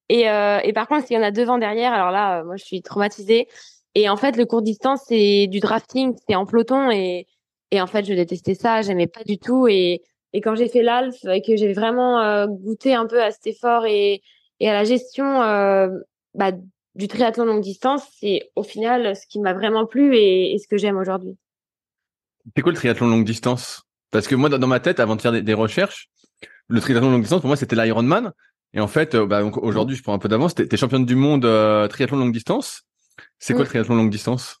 Et, 0.08 0.30
euh, 0.30 0.60
et 0.64 0.72
par 0.72 0.88
contre 0.88 1.06
s'il 1.06 1.16
y 1.16 1.18
en 1.18 1.22
a 1.22 1.30
devant 1.30 1.58
derrière, 1.58 1.92
alors 1.92 2.10
là 2.10 2.44
moi 2.44 2.56
je 2.56 2.64
suis 2.64 2.82
traumatisée. 2.82 3.48
Et 3.94 4.08
en 4.08 4.16
fait 4.16 4.36
le 4.36 4.46
court 4.46 4.62
distance 4.62 5.02
c'est 5.06 5.46
du 5.48 5.60
drafting, 5.60 6.14
c'est 6.28 6.34
en 6.34 6.46
peloton 6.46 6.90
et 6.90 7.26
et 7.70 7.80
en 7.80 7.86
fait 7.86 8.04
je 8.04 8.14
détestais 8.14 8.54
ça, 8.54 8.82
j'aimais 8.82 9.06
pas 9.06 9.24
du 9.24 9.38
tout 9.38 9.68
et 9.68 10.02
et 10.32 10.40
quand 10.40 10.54
j'ai 10.54 10.68
fait 10.68 10.82
l'ALF 10.82 11.24
et 11.24 11.42
que 11.42 11.56
j'ai 11.56 11.72
vraiment 11.72 12.46
goûté 12.46 12.94
un 12.94 13.06
peu 13.06 13.22
à 13.22 13.30
cet 13.30 13.46
effort 13.46 13.86
et 13.86 14.22
et 14.60 14.68
à 14.68 14.72
la 14.72 14.84
gestion 14.84 15.42
euh, 15.42 15.88
bah, 16.34 16.52
du 16.94 17.08
triathlon 17.08 17.44
longue 17.44 17.62
distance, 17.62 18.02
c'est 18.18 18.50
au 18.56 18.62
final 18.62 19.14
ce 19.14 19.26
qui 19.26 19.40
m'a 19.40 19.54
vraiment 19.54 19.86
plu 19.86 20.16
et 20.16 20.56
ce 20.58 20.66
que 20.66 20.76
j'aime 20.76 20.96
aujourd'hui. 20.96 21.36
C'est 22.56 22.62
quoi 22.62 22.72
le 22.72 22.76
triathlon 22.76 23.08
longue 23.08 23.24
distance? 23.24 23.82
Parce 24.10 24.26
que 24.26 24.34
moi, 24.34 24.48
dans 24.48 24.66
ma 24.66 24.80
tête, 24.80 25.00
avant 25.00 25.16
de 25.16 25.20
faire 25.20 25.32
des, 25.32 25.54
recherches, 25.54 26.08
le 26.66 26.80
triathlon 26.80 27.10
longue 27.10 27.20
distance, 27.20 27.40
pour 27.40 27.48
moi, 27.48 27.56
c'était 27.56 27.76
l'Ironman. 27.76 28.32
Et 28.74 28.80
en 28.80 28.88
fait, 28.88 29.14
euh, 29.14 29.26
bah, 29.26 29.42
aujourd'hui, 29.42 29.96
je 29.96 30.02
prends 30.02 30.14
un 30.14 30.18
peu 30.18 30.28
d'avance. 30.28 30.54
T'es, 30.54 30.68
es 30.70 30.76
championne 30.76 31.06
du 31.06 31.16
monde 31.16 31.44
euh, 31.44 31.88
triathlon 31.88 32.18
longue 32.18 32.32
distance. 32.32 32.82
C'est 33.38 33.54
quoi 33.54 33.62
le 33.62 33.68
triathlon 33.68 33.96
longue 33.96 34.10
distance? 34.10 34.60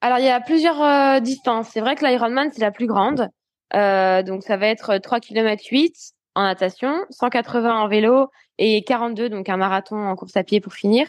Alors, 0.00 0.18
il 0.18 0.24
y 0.24 0.28
a 0.28 0.40
plusieurs 0.40 0.82
euh, 0.82 1.20
distances. 1.20 1.68
C'est 1.72 1.80
vrai 1.80 1.94
que 1.94 2.04
l'Ironman, 2.04 2.50
c'est 2.52 2.60
la 2.60 2.72
plus 2.72 2.86
grande. 2.86 3.28
Euh, 3.74 4.22
donc, 4.22 4.42
ça 4.42 4.56
va 4.56 4.66
être 4.66 4.98
3 4.98 5.20
km 5.20 5.62
8 5.70 5.94
en 6.34 6.42
natation, 6.42 6.94
180 7.10 7.74
en 7.74 7.88
vélo 7.88 8.28
et 8.58 8.82
42, 8.84 9.28
donc 9.28 9.48
un 9.48 9.56
marathon 9.56 9.96
en 9.96 10.16
course 10.16 10.36
à 10.36 10.44
pied 10.44 10.60
pour 10.60 10.72
finir. 10.72 11.06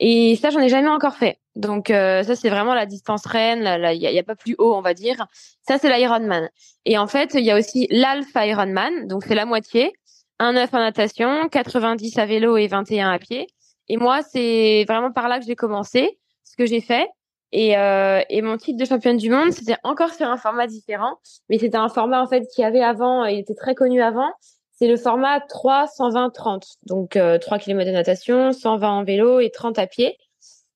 Et 0.00 0.36
ça, 0.36 0.50
j'en 0.50 0.60
ai 0.60 0.68
jamais 0.68 0.88
encore 0.88 1.14
fait. 1.14 1.38
Donc 1.54 1.90
euh, 1.90 2.22
ça, 2.24 2.34
c'est 2.34 2.50
vraiment 2.50 2.74
la 2.74 2.86
distance 2.86 3.26
reine. 3.26 3.60
Il 3.92 4.00
y, 4.00 4.18
a, 4.18 4.22
pas 4.24 4.34
plus 4.34 4.56
haut, 4.58 4.74
on 4.74 4.80
va 4.80 4.92
dire. 4.92 5.26
Ça, 5.66 5.78
c'est 5.78 5.94
l'Ironman. 5.94 6.50
Et 6.84 6.98
en 6.98 7.06
fait, 7.06 7.34
il 7.34 7.44
y 7.44 7.50
a 7.50 7.58
aussi 7.58 7.86
l'Alpha 7.90 8.46
Ironman, 8.46 9.06
donc 9.06 9.24
c'est 9.24 9.36
la 9.36 9.46
moitié. 9.46 9.92
Un 10.40 10.52
9 10.52 10.74
en 10.74 10.78
natation, 10.78 11.48
90 11.48 12.18
à 12.18 12.26
vélo 12.26 12.56
et 12.56 12.66
21 12.66 13.10
à 13.10 13.18
pied. 13.18 13.46
Et 13.88 13.96
moi, 13.96 14.22
c'est 14.22 14.84
vraiment 14.88 15.12
par 15.12 15.28
là 15.28 15.38
que 15.38 15.46
j'ai 15.46 15.56
commencé, 15.56 16.18
ce 16.42 16.56
que 16.56 16.66
j'ai 16.66 16.80
fait. 16.80 17.08
Et, 17.52 17.78
euh, 17.78 18.20
et 18.30 18.42
mon 18.42 18.56
titre 18.56 18.78
de 18.78 18.84
championne 18.84 19.16
du 19.16 19.30
monde, 19.30 19.52
c'était 19.52 19.76
encore 19.84 20.12
sur 20.12 20.26
un 20.28 20.36
format 20.36 20.66
différent, 20.66 21.18
mais 21.48 21.58
c'était 21.58 21.76
un 21.76 21.88
format 21.88 22.20
en 22.20 22.26
fait 22.26 22.44
qui 22.52 22.64
avait 22.64 22.82
avant, 22.82 23.24
il 23.26 23.38
était 23.38 23.54
très 23.54 23.76
connu 23.76 24.02
avant. 24.02 24.32
C'est 24.72 24.88
le 24.88 24.96
format 24.96 25.40
3, 25.40 25.86
120, 25.86 26.30
30. 26.30 26.66
Donc 26.86 27.14
euh, 27.14 27.38
3 27.38 27.60
km 27.60 27.88
de 27.88 27.94
natation, 27.94 28.52
120 28.52 28.88
en 28.88 29.04
vélo 29.04 29.38
et 29.38 29.50
30 29.50 29.78
à 29.78 29.86
pied. 29.86 30.18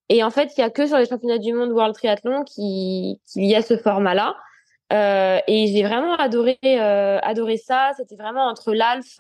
Et 0.09 0.23
en 0.23 0.31
fait, 0.31 0.53
il 0.57 0.61
y 0.61 0.65
a 0.65 0.71
que 0.71 0.87
sur 0.87 0.97
les 0.99 1.07
championnats 1.07 1.39
du 1.39 1.53
monde 1.53 1.73
World 1.73 1.95
Triathlon 1.95 2.45
qu'il 2.45 3.17
qui 3.27 3.47
y 3.47 3.57
a 3.57 3.63
ce 3.63 3.77
format-là. 3.77 4.37
Euh, 4.93 5.39
et 5.47 5.67
j'ai 5.67 5.83
vraiment 5.83 6.15
adoré 6.15 6.59
euh, 6.65 7.19
adoré 7.23 7.57
ça. 7.57 7.91
C'était 7.97 8.17
vraiment 8.17 8.47
entre 8.47 8.73
l'alf 8.73 9.19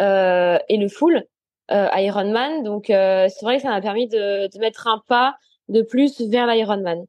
euh, 0.00 0.58
et 0.68 0.76
le 0.76 0.88
full 0.88 1.24
euh, 1.70 1.88
Ironman. 1.94 2.62
Donc 2.62 2.90
euh, 2.90 3.28
c'est 3.28 3.44
vrai 3.44 3.56
que 3.56 3.62
ça 3.62 3.70
m'a 3.70 3.80
permis 3.80 4.08
de, 4.08 4.52
de 4.52 4.58
mettre 4.58 4.86
un 4.86 5.02
pas 5.06 5.36
de 5.68 5.82
plus 5.82 6.20
vers 6.20 6.46
l'Ironman. 6.46 7.04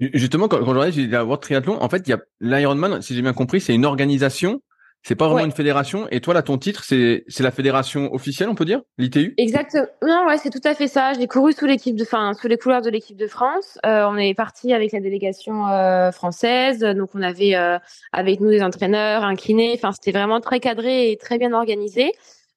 Justement, 0.00 0.48
quand, 0.48 0.64
quand 0.64 0.90
j'ai 0.90 1.06
la 1.06 1.24
World 1.24 1.42
Triathlon, 1.42 1.80
en 1.80 1.88
fait, 1.88 2.06
il 2.06 2.10
y 2.10 2.12
a 2.14 2.20
l'Ironman, 2.40 3.00
si 3.00 3.14
j'ai 3.14 3.22
bien 3.22 3.32
compris, 3.32 3.60
c'est 3.60 3.74
une 3.74 3.84
organisation 3.84 4.60
c'est 5.06 5.14
pas 5.14 5.26
vraiment 5.26 5.42
Ouais. 5.42 5.44
une 5.44 5.52
fédération. 5.52 6.08
Et 6.10 6.20
toi, 6.20 6.34
là, 6.34 6.42
ton 6.42 6.58
titre, 6.58 6.82
c'est 6.84 7.24
c'est 7.28 7.42
la 7.44 7.50
fédération 7.52 8.12
officielle, 8.12 8.48
on 8.48 8.54
peut 8.56 8.64
dire, 8.64 8.80
l'ITU? 8.98 9.34
Exactement. 9.36 9.86
Non, 10.02 10.26
ouais, 10.26 10.38
c'est 10.38 10.50
tout 10.50 10.60
à 10.64 10.74
fait 10.74 10.88
ça. 10.88 11.12
J'ai 11.12 11.26
couru 11.26 11.52
sous 11.52 11.66
l'équipe 11.66 11.94
de, 11.96 12.02
enfin, 12.04 12.32
sous 12.34 12.48
les 12.48 12.56
couleurs 12.58 12.82
de 12.82 12.90
l'équipe 12.90 13.16
de 13.16 13.26
France. 13.26 13.78
Euh, 13.86 14.04
on 14.08 14.16
est 14.16 14.34
parti 14.34 14.72
avec 14.72 14.92
la 14.92 15.00
délégation 15.00 15.68
euh, 15.68 16.10
française. 16.10 16.80
Donc, 16.80 17.10
on 17.14 17.22
avait 17.22 17.54
euh, 17.54 17.78
avec 18.12 18.40
nous 18.40 18.50
des 18.50 18.62
entraîneurs, 18.62 19.24
un 19.24 19.36
kiné. 19.36 19.72
Enfin, 19.74 19.92
c'était 19.92 20.12
vraiment 20.12 20.40
très 20.40 20.58
cadré 20.60 21.10
et 21.12 21.16
très 21.16 21.38
bien 21.38 21.52
organisé. 21.52 22.12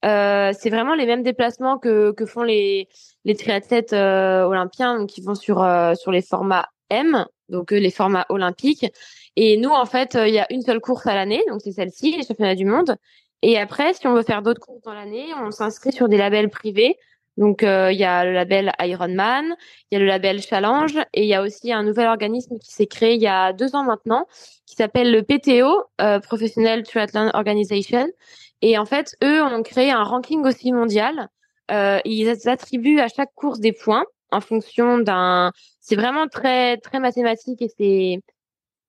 Euh, 0.06 0.52
c'est 0.58 0.70
vraiment 0.70 0.94
les 0.96 1.06
mêmes 1.08 1.24
déplacements 1.24 1.78
que 1.80 2.12
que 2.12 2.26
font 2.26 2.44
les 2.44 2.88
les 3.26 3.36
triathlètes 3.36 3.94
euh, 3.94 4.44
olympiens, 4.44 4.98
donc 4.98 5.10
qui 5.10 5.22
vont 5.22 5.36
sur 5.36 5.64
euh, 5.64 5.96
sur 5.96 6.12
les 6.12 6.22
formats 6.22 6.68
M, 6.92 7.26
donc 7.50 7.72
les 7.72 7.90
formats 7.92 8.26
olympiques. 8.30 8.86
Et 9.40 9.56
nous, 9.58 9.70
en 9.70 9.86
fait, 9.86 10.16
euh, 10.16 10.28
il 10.28 10.34
y 10.34 10.40
a 10.40 10.48
une 10.52 10.64
seule 10.64 10.80
course 10.82 11.06
à 11.06 11.14
l'année, 11.14 11.44
donc 11.48 11.62
c'est 11.64 11.72
celle-ci, 11.72 12.18
les 12.18 12.24
championnats 12.26 12.56
du 12.56 12.66
monde. 12.66 12.96
Et 13.44 13.60
après, 13.60 13.94
si 13.94 14.08
on 14.08 14.14
veut 14.16 14.24
faire 14.24 14.42
d'autres 14.42 14.60
courses 14.60 14.82
dans 14.82 14.94
l'année, 14.96 15.28
on 15.40 15.52
s'inscrit 15.52 15.92
sur 15.94 16.10
des 16.10 16.18
labels 16.18 16.50
privés. 16.50 16.98
Donc, 17.38 17.62
euh, 17.62 17.92
il 17.92 18.00
y 18.00 18.04
a 18.04 18.26
le 18.26 18.34
label 18.34 18.72
Ironman, 18.80 19.56
il 19.92 19.96
y 19.96 19.98
a 19.98 20.00
le 20.00 20.08
label 20.08 20.42
Challenge, 20.42 20.98
et 21.14 21.22
il 21.22 21.28
y 21.28 21.36
a 21.36 21.44
aussi 21.44 21.72
un 21.72 21.84
nouvel 21.84 22.08
organisme 22.08 22.58
qui 22.58 22.72
s'est 22.72 22.88
créé 22.88 23.14
il 23.14 23.22
y 23.22 23.28
a 23.28 23.54
deux 23.54 23.76
ans 23.76 23.84
maintenant, 23.84 24.26
qui 24.66 24.76
s'appelle 24.76 25.12
le 25.12 25.22
PTO, 25.22 25.84
euh, 26.02 26.20
Professional 26.20 26.82
Triathlon 26.82 27.30
Organization. 27.36 28.08
Et 28.64 28.78
en 28.80 28.86
fait, 28.86 29.16
eux 29.24 29.44
ont 29.44 29.62
créé 29.62 29.92
un 29.92 30.04
ranking 30.04 30.44
aussi 30.48 30.72
mondial. 30.72 31.30
Euh, 31.72 32.00
ils 32.06 32.50
attribuent 32.50 33.00
à 33.00 33.08
chaque 33.08 33.34
course 33.36 33.60
des 33.60 33.72
points 33.74 34.06
en 34.32 34.42
fonction 34.42 34.98
d'un. 34.98 35.52
C'est 35.80 35.96
vraiment 35.96 36.28
très 36.28 36.78
très 36.78 37.00
mathématique 37.00 37.62
et 37.62 37.68
c'est 37.70 38.20
c'est- 38.26 38.37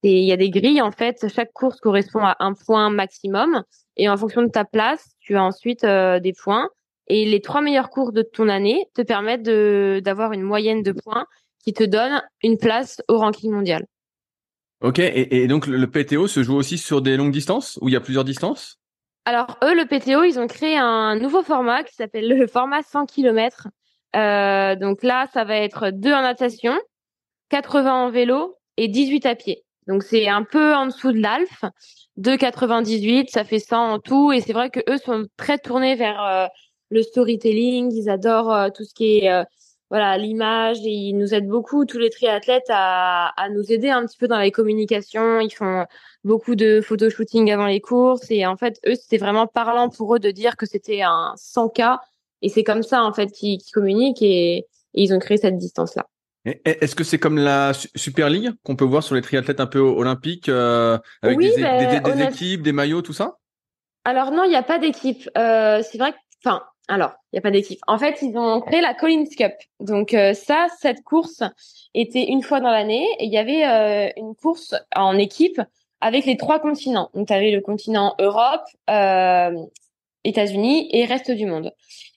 il 0.03 0.25
y 0.25 0.33
a 0.33 0.37
des 0.37 0.51
grilles 0.51 0.83
en 0.83 0.93
fait. 0.93 1.27
Chaque 1.35 1.53
course 1.53 1.81
correspond 1.81 2.21
à 2.21 2.37
un 2.41 2.55
point 2.55 2.91
maximum 2.91 3.63
et 3.97 4.09
en 4.09 4.17
fonction 4.17 4.43
de 4.43 4.49
ta 4.49 4.65
place, 4.65 5.11
tu 5.21 5.37
as 5.37 5.43
ensuite 5.43 5.85
euh, 5.85 6.21
des 6.21 6.33
points. 6.33 6.69
Et 7.09 7.25
les 7.25 7.41
trois 7.41 7.63
meilleures 7.63 7.91
courses 7.91 8.13
de 8.13 8.23
ton 8.23 8.49
année 8.49 8.87
te 8.95 9.03
permettent 9.03 9.43
d'avoir 9.43 10.33
une 10.33 10.43
moyenne 10.43 10.83
de 10.83 10.93
points 10.93 11.27
qui 11.65 11.73
te 11.73 11.83
donne 11.83 12.23
une 12.43 12.59
place 12.59 13.03
au 13.09 13.19
ranking 13.19 13.51
mondial. 13.51 13.87
Ok. 14.83 14.99
Et, 14.99 15.43
et 15.43 15.49
donc 15.49 15.67
le, 15.67 15.79
le 15.79 15.91
PTO 15.91 16.29
se 16.29 16.43
joue 16.43 16.55
aussi 16.55 16.79
sur 16.79 17.03
des 17.03 17.17
longues 17.17 17.33
distances 17.33 17.79
où 17.81 17.89
il 17.89 17.93
y 17.93 17.97
a 17.97 18.01
plusieurs 18.01 18.25
distances? 18.25 18.79
Alors 19.25 19.59
eux, 19.63 19.75
le 19.75 19.85
PTO, 19.85 20.25
ils 20.25 20.39
ont 20.39 20.47
créé 20.47 20.77
un 20.79 21.17
nouveau 21.17 21.43
format 21.43 21.83
qui 21.83 21.95
s'appelle 21.95 22.29
le 22.29 22.47
format 22.47 22.83
100 22.83 23.07
km. 23.07 23.69
Euh, 24.17 24.75
donc 24.77 25.03
là, 25.03 25.27
ça 25.35 25.45
va 25.45 25.57
être 25.57 25.91
2 25.91 26.13
en 26.13 26.23
natation, 26.23 26.79
80 27.51 28.05
en 28.07 28.11
vélo 28.11 28.57
et 28.77 28.89
18 28.89 29.27
à 29.27 29.35
pied. 29.35 29.65
Donc 29.89 30.03
c'est 30.05 30.29
un 30.29 30.45
peu 30.45 30.75
en 30.75 30.87
dessous 30.87 31.13
de 31.13 31.19
l'Alf. 31.21 31.65
2,98, 32.19 33.31
ça 33.31 33.45
fait 33.45 33.59
100 33.59 33.93
en 33.95 33.99
tout. 33.99 34.33
Et 34.33 34.41
c'est 34.41 34.53
vrai 34.53 34.71
que 34.71 34.81
eux 34.89 34.99
sont 34.99 35.27
très 35.37 35.59
tournés 35.59 35.95
vers 35.97 36.23
euh, 36.23 36.47
le 36.91 37.03
storytelling. 37.03 37.93
Ils 37.93 38.11
adorent 38.11 38.53
euh, 38.53 38.69
tout 38.75 38.85
ce 38.85 38.95
qui 38.95 39.19
est 39.19 39.31
euh, 39.31 39.45
voilà 39.91 40.19
l'image. 40.19 40.79
Ils 40.83 41.15
nous 41.15 41.33
aident 41.35 41.49
beaucoup, 41.49 41.85
tous 41.87 41.99
les 41.99 42.11
triathlètes, 42.11 42.67
à, 42.71 43.29
à 43.41 43.49
nous 43.51 43.73
aider 43.73 43.89
un 43.91 44.05
petit 44.07 44.19
peu 44.19 44.29
dans 44.29 44.39
les 44.41 44.51
communications. 44.51 45.41
Ils 45.41 45.51
font 45.55 45.87
beaucoup 46.25 46.55
de 46.57 46.81
photoshooting 46.83 47.51
avant 47.53 47.67
les 47.67 47.81
courses. 47.81 48.31
Et 48.31 48.47
en 48.47 48.57
fait, 48.57 48.81
eux, 48.87 48.95
c'était 48.95 49.19
vraiment 49.19 49.47
parlant 49.47 49.89
pour 49.89 50.15
eux 50.17 50.19
de 50.19 50.31
dire 50.31 50.57
que 50.57 50.67
c'était 50.67 51.03
un 51.03 51.35
100K. 51.37 51.99
Et 52.43 52.49
c'est 52.51 52.65
comme 52.65 52.83
ça, 52.83 53.03
en 53.05 53.13
fait, 53.13 53.29
qu'ils 53.33 53.59
communiquent 53.73 54.23
et, 54.23 54.67
ils 54.95 55.13
ont 55.15 55.19
créé 55.19 55.37
cette 55.39 55.57
distance-là. 55.59 56.07
Et- 56.09 56.09
et 56.09 56.18
Est-ce 56.65 56.95
que 56.95 57.05
c'est 57.05 57.19
comme 57.19 57.39
la 57.39 57.73
Su- 57.75 57.89
Super 57.95 58.29
League 58.29 58.51
qu'on 58.65 58.77
peut 58.77 58.85
voir 58.85 59.03
sur 59.03 59.15
les 59.15 59.23
triathlètes 59.23 59.61
un 59.61 59.67
peu 59.67 59.81
olympiques 59.81 60.49
euh, 60.49 60.99
avec 61.23 61.37
Oui, 61.39 61.51
des, 61.55 62.23
équipes, 62.23 62.63
des 62.63 62.73
maillots, 62.73 63.03
tout 63.03 63.13
ça? 63.13 63.37
Alors 64.05 64.31
non, 64.31 64.45
il 64.45 64.51
n'y 64.51 64.57
a 64.57 64.63
pas 64.63 64.79
d'équipe. 64.79 65.29
Euh, 65.37 65.83
c'est 65.83 65.99
vrai 65.99 66.13
que, 66.13 66.19
enfin, 66.45 66.63
alors, 66.89 67.13
il 67.33 67.37
n'y 67.37 67.39
a 67.39 67.43
pas 67.43 67.51
d'équipe. 67.51 67.79
En 67.87 67.99
fait, 67.99 68.19
ils 68.23 68.37
ont 68.37 68.61
créé 68.61 68.81
la 68.81 68.95
Collins 68.95 69.27
Cup. 69.37 69.53
Donc 69.81 70.15
euh, 70.15 70.33
ça, 70.35 70.67
cette 70.81 71.03
course 71.03 71.43
était 71.95 72.25
une 72.25 72.43
fois 72.43 72.61
dans 72.61 72.71
l'année 72.71 73.07
et 73.19 73.25
il 73.25 73.33
y 73.33 73.39
avait 73.39 74.13
une 74.17 74.35
course 74.35 74.75
en 74.95 75.19
équipe 75.19 75.61
avec 76.01 76.25
les 76.25 76.37
trois 76.37 76.61
continents. 76.61 77.11
Donc 77.15 77.29
tu 77.29 77.33
avais 77.33 77.51
le 77.51 77.61
continent 77.61 78.15
Europe, 78.19 78.65
États-Unis 80.25 80.89
et 80.93 81.05
reste 81.05 81.31
du 81.31 81.47
monde. 81.47 81.73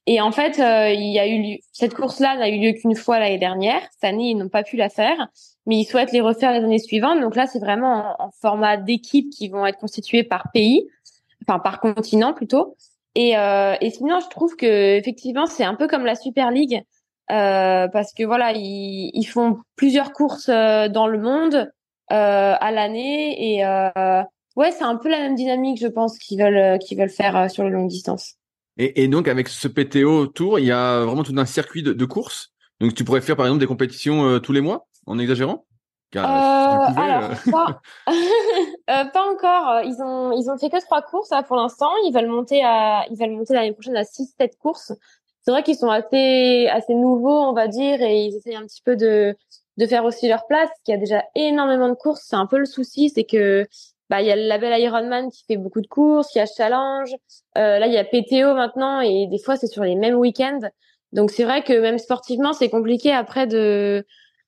Et 0.07 0.19
en 0.19 0.31
fait, 0.31 0.59
euh, 0.59 0.91
il 0.91 1.11
y 1.13 1.19
a 1.19 1.27
eu 1.27 1.59
cette 1.71 1.93
course-là 1.93 2.35
n'a 2.37 2.49
eu 2.49 2.59
lieu 2.59 2.73
qu'une 2.73 2.95
fois 2.95 3.19
l'année 3.19 3.37
dernière. 3.37 3.81
Cette 3.91 4.03
année, 4.03 4.31
ils 4.31 4.35
n'ont 4.35 4.49
pas 4.49 4.63
pu 4.63 4.75
la 4.75 4.89
faire, 4.89 5.27
mais 5.65 5.77
ils 5.77 5.85
souhaitent 5.85 6.11
les 6.11 6.21
refaire 6.21 6.51
les 6.51 6.63
années 6.63 6.79
suivantes. 6.79 7.21
Donc 7.21 7.35
là, 7.35 7.45
c'est 7.45 7.59
vraiment 7.59 8.15
en, 8.19 8.31
format 8.41 8.77
d'équipes 8.77 9.29
qui 9.29 9.47
vont 9.47 9.65
être 9.65 9.77
constituées 9.77 10.23
par 10.23 10.51
pays, 10.51 10.87
enfin 11.47 11.59
par 11.59 11.79
continent 11.79 12.33
plutôt. 12.33 12.75
Et, 13.13 13.37
euh, 13.37 13.75
et 13.81 13.91
sinon, 13.91 14.19
je 14.19 14.29
trouve 14.29 14.55
que 14.55 14.97
effectivement, 14.97 15.45
c'est 15.45 15.63
un 15.63 15.75
peu 15.75 15.87
comme 15.87 16.05
la 16.05 16.15
Super 16.15 16.49
League 16.49 16.83
euh, 17.31 17.87
parce 17.87 18.13
que 18.13 18.23
voilà, 18.23 18.51
ils, 18.53 19.11
ils 19.13 19.25
font 19.25 19.59
plusieurs 19.75 20.11
courses 20.11 20.49
euh, 20.49 20.89
dans 20.89 21.07
le 21.07 21.19
monde 21.19 21.71
euh, 22.11 22.55
à 22.59 22.71
l'année 22.71 23.55
et 23.55 23.65
euh, 23.65 24.23
ouais, 24.57 24.71
c'est 24.71 24.83
un 24.83 24.97
peu 24.97 25.09
la 25.09 25.19
même 25.19 25.35
dynamique, 25.35 25.79
je 25.79 25.87
pense, 25.87 26.17
qu'ils 26.17 26.41
veulent 26.41 26.77
qu'ils 26.79 26.97
veulent 26.97 27.09
faire 27.09 27.49
sur 27.49 27.63
les 27.63 27.69
longues 27.69 27.87
distances. 27.87 28.35
Et, 28.77 29.03
et 29.03 29.07
donc 29.07 29.27
avec 29.27 29.47
ce 29.47 29.67
PTO 29.67 30.19
autour, 30.19 30.59
il 30.59 30.65
y 30.65 30.71
a 30.71 31.03
vraiment 31.05 31.23
tout 31.23 31.33
un 31.37 31.45
circuit 31.45 31.83
de, 31.83 31.93
de 31.93 32.05
courses. 32.05 32.49
Donc 32.79 32.93
tu 32.93 33.03
pourrais 33.03 33.21
faire 33.21 33.35
par 33.35 33.45
exemple 33.45 33.59
des 33.59 33.67
compétitions 33.67 34.25
euh, 34.27 34.39
tous 34.39 34.53
les 34.53 34.61
mois, 34.61 34.87
en 35.05 35.19
exagérant? 35.19 35.65
Car, 36.11 36.25
Euh, 36.25 36.85
si 36.85 36.87
tu 36.87 36.93
pouvais, 36.93 37.09
alors, 37.09 37.29
pas, 37.51 37.81
pas 39.13 39.31
encore. 39.31 39.81
Ils 39.85 40.01
ont, 40.01 40.31
ils 40.33 40.49
ont 40.49 40.57
fait 40.57 40.69
que 40.69 40.81
trois 40.81 41.01
courses 41.01 41.29
là 41.29 41.43
pour 41.43 41.55
l'instant. 41.55 41.89
Ils 42.05 42.13
veulent 42.13 42.27
monter 42.27 42.63
à, 42.63 43.05
ils 43.09 43.17
veulent 43.17 43.31
monter 43.31 43.53
l'année 43.53 43.71
prochaine 43.73 43.95
à 43.95 44.03
six, 44.03 44.33
sept 44.39 44.57
courses. 44.57 44.91
C'est 45.43 45.51
vrai 45.51 45.63
qu'ils 45.63 45.77
sont 45.77 45.89
assez, 45.89 46.67
assez 46.71 46.93
nouveaux, 46.93 47.39
on 47.41 47.53
va 47.53 47.67
dire, 47.67 48.01
et 48.01 48.25
ils 48.25 48.35
essayent 48.35 48.55
un 48.57 48.65
petit 48.65 48.81
peu 48.83 48.95
de, 48.95 49.35
de 49.77 49.87
faire 49.87 50.03
aussi 50.05 50.27
leur 50.27 50.45
place. 50.47 50.69
qu'il 50.83 50.93
y 50.93 50.97
a 50.97 50.99
déjà 50.99 51.23
énormément 51.35 51.89
de 51.89 51.95
courses. 51.95 52.23
C'est 52.27 52.35
un 52.35 52.45
peu 52.45 52.57
le 52.59 52.65
souci, 52.65 53.09
c'est 53.09 53.23
que, 53.23 53.65
bah, 54.11 54.21
il 54.21 54.27
y 54.27 54.31
a 54.31 54.35
le 54.35 54.45
label 54.45 54.77
Ironman 54.81 55.31
qui 55.31 55.45
fait 55.47 55.55
beaucoup 55.55 55.79
de 55.79 55.87
courses. 55.87 56.35
Il 56.35 56.39
y 56.39 56.41
a 56.41 56.45
Challenge. 56.45 57.09
Euh, 57.57 57.79
là, 57.79 57.87
il 57.87 57.93
y 57.93 57.97
a 57.97 58.03
PTO 58.03 58.53
maintenant, 58.55 58.99
et 58.99 59.25
des 59.31 59.39
fois, 59.39 59.55
c'est 59.55 59.67
sur 59.67 59.85
les 59.85 59.95
mêmes 59.95 60.15
week-ends. 60.15 60.59
Donc, 61.13 61.31
c'est 61.31 61.45
vrai 61.45 61.63
que 61.63 61.71
même 61.79 61.97
sportivement, 61.97 62.51
c'est 62.51 62.69
compliqué 62.69 63.13
après 63.13 63.47
de, 63.47 64.05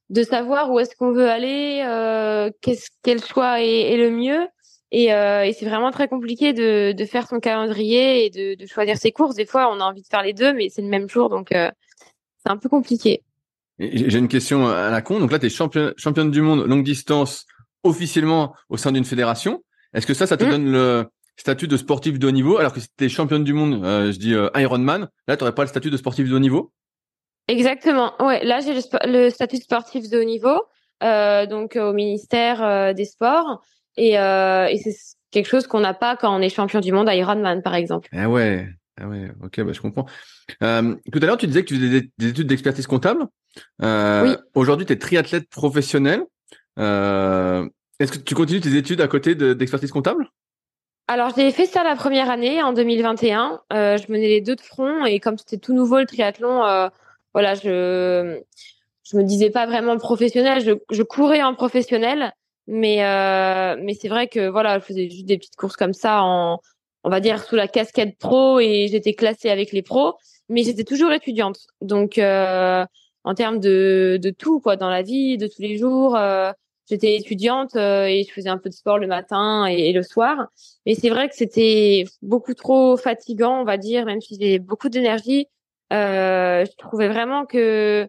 de 0.09 0.23
savoir 0.23 0.69
où 0.69 0.79
est-ce 0.79 0.97
qu'on 0.97 1.13
veut 1.13 1.29
aller, 1.29 1.81
euh, 1.87 2.51
qu'est-ce, 2.59 2.89
quel 3.03 3.23
choix 3.23 3.61
est, 3.61 3.95
le 3.95 4.09
mieux. 4.09 4.45
Et, 4.91 5.13
euh, 5.13 5.45
et 5.45 5.53
c'est 5.53 5.65
vraiment 5.65 5.91
très 5.91 6.09
compliqué 6.09 6.51
de, 6.51 6.91
de 6.91 7.05
faire 7.05 7.25
son 7.25 7.39
calendrier 7.39 8.25
et 8.25 8.29
de, 8.29 8.61
de 8.61 8.67
choisir 8.67 8.97
ses 8.97 9.13
courses. 9.13 9.35
Des 9.35 9.45
fois, 9.45 9.73
on 9.73 9.79
a 9.79 9.85
envie 9.85 10.01
de 10.01 10.07
faire 10.07 10.23
les 10.23 10.33
deux, 10.33 10.51
mais 10.51 10.67
c'est 10.67 10.81
le 10.81 10.89
même 10.89 11.07
jour, 11.07 11.29
donc 11.29 11.47
c'est 11.51 12.49
un 12.49 12.57
peu 12.57 12.67
compliqué. 12.67 13.23
J'ai 13.79 14.19
une 14.19 14.27
question 14.27 14.67
à 14.67 14.89
la 14.89 15.01
con. 15.01 15.21
Donc 15.21 15.31
là, 15.31 15.39
tu 15.39 15.45
es 15.45 15.49
championne 15.49 16.31
du 16.31 16.41
monde 16.41 16.67
longue 16.67 16.83
distance 16.83 17.45
officiellement 17.83 18.55
au 18.69 18.77
sein 18.77 18.91
d'une 18.91 19.05
fédération. 19.05 19.63
Est-ce 19.93 20.07
que 20.07 20.13
ça, 20.13 20.27
ça 20.27 20.37
te 20.37 20.43
Mm. 20.45 20.49
donne 20.49 20.71
le 20.71 21.05
statut 21.37 21.67
de 21.67 21.77
sportif 21.77 22.19
de 22.19 22.27
haut 22.27 22.31
niveau 22.31 22.57
alors 22.57 22.73
que 22.73 22.79
si 22.79 22.87
tu 22.97 23.09
championne 23.09 23.43
du 23.43 23.53
monde, 23.53 23.83
euh, 23.83 24.11
je 24.11 24.19
dis 24.19 24.33
euh, 24.33 24.49
Ironman, 24.55 25.09
là, 25.27 25.37
tu 25.37 25.51
pas 25.51 25.61
le 25.63 25.67
statut 25.67 25.89
de 25.89 25.97
sportif 25.97 26.29
de 26.29 26.35
haut 26.35 26.39
niveau? 26.39 26.71
Exactement. 27.47 28.13
Ouais, 28.23 28.43
là 28.45 28.59
j'ai 28.61 28.73
le, 28.73 29.29
statut 29.29 29.57
sportif 29.57 30.09
de 30.09 30.19
haut 30.19 30.23
niveau, 30.23 30.61
euh, 31.03 31.45
donc 31.45 31.75
au 31.75 31.91
ministère 31.91 32.93
des 32.95 33.05
Sports, 33.05 33.61
et, 33.97 34.13
et 34.13 34.77
c'est 34.77 34.95
quelque 35.31 35.47
chose 35.49 35.67
qu'on 35.67 35.81
n'a 35.81 35.93
pas 35.93 36.15
quand 36.15 36.33
on 36.33 36.41
est 36.41 36.49
champion 36.49 36.79
du 36.79 36.91
monde 36.93 37.09
à 37.09 37.15
Ironman, 37.15 37.61
par 37.61 37.75
exemple. 37.75 38.07
Ah 38.13 38.29
ouais, 38.29 38.67
ah 39.01 39.07
ouais, 39.07 39.31
ok, 39.43 39.61
bah, 39.63 39.73
je 39.73 39.81
comprends. 39.81 40.05
Euh, 40.61 40.95
tout 41.11 41.19
à 41.21 41.25
l'heure, 41.25 41.37
tu 41.37 41.47
disais 41.47 41.63
que 41.63 41.67
tu 41.67 41.75
faisais 41.75 42.01
des, 42.01 42.11
des 42.17 42.27
études 42.29 42.47
d'expertise 42.47 42.87
comptable. 42.87 43.25
Euh, 43.81 44.23
Oui. 44.23 44.35
Aujourd'hui, 44.55 44.85
tu 44.85 44.93
es 44.93 44.97
triathlète 44.97 45.49
professionnel. 45.49 46.23
Euh, 46.79 47.67
Est-ce 47.99 48.11
que 48.11 48.17
tu 48.17 48.35
continues 48.35 48.61
tes 48.61 48.75
études 48.75 49.01
à 49.01 49.07
côté 49.07 49.35
de- 49.35 49.53
d'expertise 49.53 49.91
comptable? 49.91 50.29
Alors 51.07 51.31
j'ai 51.35 51.51
fait 51.51 51.65
ça 51.65 51.83
la 51.83 51.95
première 51.95 52.29
année 52.29 52.63
en 52.63 52.73
2021. 52.73 53.59
Euh, 53.73 53.97
je 53.97 54.11
menais 54.11 54.27
les 54.29 54.41
deux 54.41 54.55
de 54.55 54.61
front 54.61 55.05
et 55.05 55.19
comme 55.19 55.37
c'était 55.37 55.57
tout 55.57 55.73
nouveau 55.73 55.99
le 55.99 56.05
triathlon, 56.05 56.63
euh, 56.63 56.87
voilà, 57.33 57.55
je 57.55 58.41
je 59.03 59.17
me 59.17 59.23
disais 59.23 59.49
pas 59.49 59.65
vraiment 59.65 59.97
professionnel. 59.97 60.63
Je, 60.89 61.03
courais 61.03 61.43
en 61.43 61.55
professionnel, 61.55 62.31
mais 62.67 63.03
euh, 63.03 63.75
mais 63.81 63.95
c'est 63.95 64.07
vrai 64.07 64.27
que 64.29 64.47
voilà, 64.47 64.79
je 64.79 64.85
faisais 64.85 65.09
juste 65.09 65.25
des 65.25 65.37
petites 65.37 65.57
courses 65.57 65.75
comme 65.75 65.93
ça 65.93 66.23
en 66.23 66.59
on 67.03 67.09
va 67.09 67.19
dire 67.19 67.43
sous 67.43 67.55
la 67.55 67.67
casquette 67.67 68.17
pro 68.17 68.59
et 68.61 68.87
j'étais 68.89 69.13
classée 69.13 69.49
avec 69.49 69.73
les 69.73 69.81
pros, 69.81 70.13
mais 70.47 70.63
j'étais 70.63 70.85
toujours 70.85 71.11
étudiante. 71.11 71.59
Donc 71.81 72.17
en 73.23 73.33
termes 73.35 73.59
de 73.59 74.19
de 74.21 74.29
tout 74.29 74.59
quoi 74.59 74.75
dans 74.75 74.89
la 74.89 75.01
vie 75.01 75.37
de 75.37 75.47
tous 75.47 75.61
les 75.61 75.77
jours. 75.77 76.15
Euh, 76.15 76.51
j'étais 76.89 77.15
étudiante 77.15 77.75
euh, 77.75 78.05
et 78.05 78.23
je 78.23 78.33
faisais 78.33 78.49
un 78.49 78.57
peu 78.57 78.69
de 78.69 78.73
sport 78.73 78.97
le 78.97 79.07
matin 79.07 79.65
et, 79.65 79.91
le 79.93 80.03
soir. 80.03 80.47
Mais 80.85 80.95
c'est 80.95 81.09
vrai 81.09 81.29
que 81.29 81.35
c'était 81.35 82.05
beaucoup 82.21 82.53
trop 82.53 82.97
fatigant, 82.97 83.61
on 83.61 83.63
va 83.63 83.77
dire, 83.77 84.05
même 84.05 84.21
si 84.21 84.37
j'ai 84.39 84.59
beaucoup 84.59 84.89
d'énergie. 84.89 85.47
Euh, 85.91 86.65
je 86.65 86.75
trouvais 86.77 87.07
vraiment 87.07 87.45
que 87.45 88.07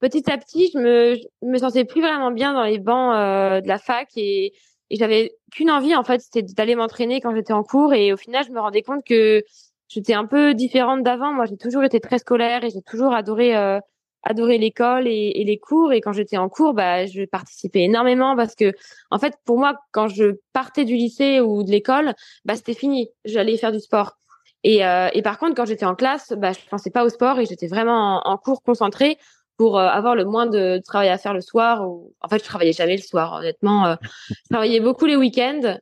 petit 0.00 0.30
à 0.30 0.38
petit, 0.38 0.70
je 0.72 0.78
me, 0.78 1.16
me 1.42 1.58
sentais 1.58 1.84
plus 1.84 2.00
vraiment 2.00 2.30
bien 2.30 2.52
dans 2.52 2.64
les 2.64 2.78
bancs 2.78 3.14
euh, 3.14 3.60
de 3.60 3.68
la 3.68 3.78
fac 3.78 4.08
et, 4.16 4.52
et 4.90 4.96
j'avais 4.96 5.32
qu'une 5.52 5.70
envie 5.70 5.94
en 5.94 6.04
fait, 6.04 6.20
c'était 6.20 6.42
d'aller 6.42 6.76
m'entraîner 6.76 7.20
quand 7.20 7.34
j'étais 7.34 7.52
en 7.52 7.62
cours. 7.62 7.94
Et 7.94 8.12
au 8.12 8.16
final, 8.16 8.44
je 8.46 8.52
me 8.52 8.60
rendais 8.60 8.82
compte 8.82 9.04
que 9.04 9.42
j'étais 9.88 10.14
un 10.14 10.26
peu 10.26 10.54
différente 10.54 11.02
d'avant. 11.02 11.32
Moi, 11.32 11.46
j'ai 11.46 11.56
toujours 11.56 11.84
été 11.84 12.00
très 12.00 12.18
scolaire 12.18 12.64
et 12.64 12.70
j'ai 12.70 12.82
toujours 12.82 13.14
adoré 13.14 13.56
euh, 13.56 13.80
adoré 14.22 14.58
l'école 14.58 15.06
et, 15.06 15.44
les 15.44 15.58
cours. 15.58 15.92
Et 15.92 16.00
quand 16.00 16.12
j'étais 16.12 16.36
en 16.36 16.48
cours, 16.48 16.74
bah, 16.74 17.06
je 17.06 17.24
participais 17.24 17.82
énormément 17.82 18.36
parce 18.36 18.54
que, 18.54 18.72
en 19.10 19.18
fait, 19.18 19.34
pour 19.44 19.58
moi, 19.58 19.74
quand 19.92 20.08
je 20.08 20.36
partais 20.52 20.84
du 20.84 20.96
lycée 20.96 21.40
ou 21.40 21.62
de 21.62 21.70
l'école, 21.70 22.14
bah, 22.44 22.56
c'était 22.56 22.74
fini. 22.74 23.08
J'allais 23.24 23.56
faire 23.56 23.72
du 23.72 23.80
sport. 23.80 24.16
Et, 24.64 24.84
euh, 24.84 25.08
et 25.12 25.22
par 25.22 25.38
contre, 25.38 25.54
quand 25.54 25.64
j'étais 25.64 25.84
en 25.84 25.94
classe, 25.94 26.32
bah, 26.36 26.50
je 26.52 26.58
pensais 26.68 26.90
pas 26.90 27.04
au 27.04 27.08
sport 27.08 27.38
et 27.38 27.46
j'étais 27.46 27.68
vraiment 27.68 28.26
en, 28.26 28.36
cours 28.36 28.62
concentrée 28.62 29.16
pour 29.56 29.78
euh, 29.78 29.86
avoir 29.86 30.16
le 30.16 30.24
moins 30.24 30.46
de 30.46 30.82
travail 30.84 31.08
à 31.08 31.18
faire 31.18 31.34
le 31.34 31.40
soir. 31.40 31.88
Ou... 31.88 32.12
En 32.20 32.28
fait, 32.28 32.40
je 32.40 32.44
travaillais 32.44 32.72
jamais 32.72 32.96
le 32.96 33.02
soir, 33.02 33.34
honnêtement. 33.34 33.86
Euh, 33.86 33.94
je 34.28 34.48
travaillais 34.50 34.80
beaucoup 34.80 35.06
les 35.06 35.14
week-ends 35.14 35.78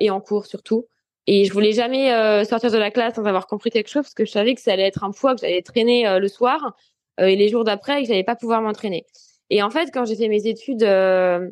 et 0.00 0.10
en 0.10 0.20
cours 0.20 0.46
surtout. 0.46 0.86
Et 1.26 1.44
je 1.44 1.52
voulais 1.52 1.72
jamais 1.72 2.08
sortir 2.44 2.72
de 2.72 2.78
la 2.78 2.90
classe 2.90 3.14
sans 3.14 3.26
avoir 3.26 3.46
compris 3.46 3.70
quelque 3.70 3.88
chose 3.88 4.02
parce 4.02 4.14
que 4.14 4.24
je 4.24 4.32
savais 4.32 4.54
que 4.56 4.60
ça 4.60 4.72
allait 4.72 4.88
être 4.88 5.04
un 5.04 5.12
poids 5.12 5.34
que 5.34 5.42
j'allais 5.42 5.62
traîner 5.62 6.18
le 6.18 6.26
soir 6.26 6.74
et 7.18 7.36
les 7.36 7.48
jours 7.48 7.64
d'après 7.64 8.02
que 8.02 8.08
j'allais 8.08 8.24
pas 8.24 8.36
pouvoir 8.36 8.62
m'entraîner. 8.62 9.04
Et 9.50 9.62
en 9.62 9.70
fait, 9.70 9.90
quand 9.92 10.04
j'ai 10.06 10.16
fait 10.16 10.28
mes 10.28 10.46
études 10.46 10.82
euh, 10.82 11.46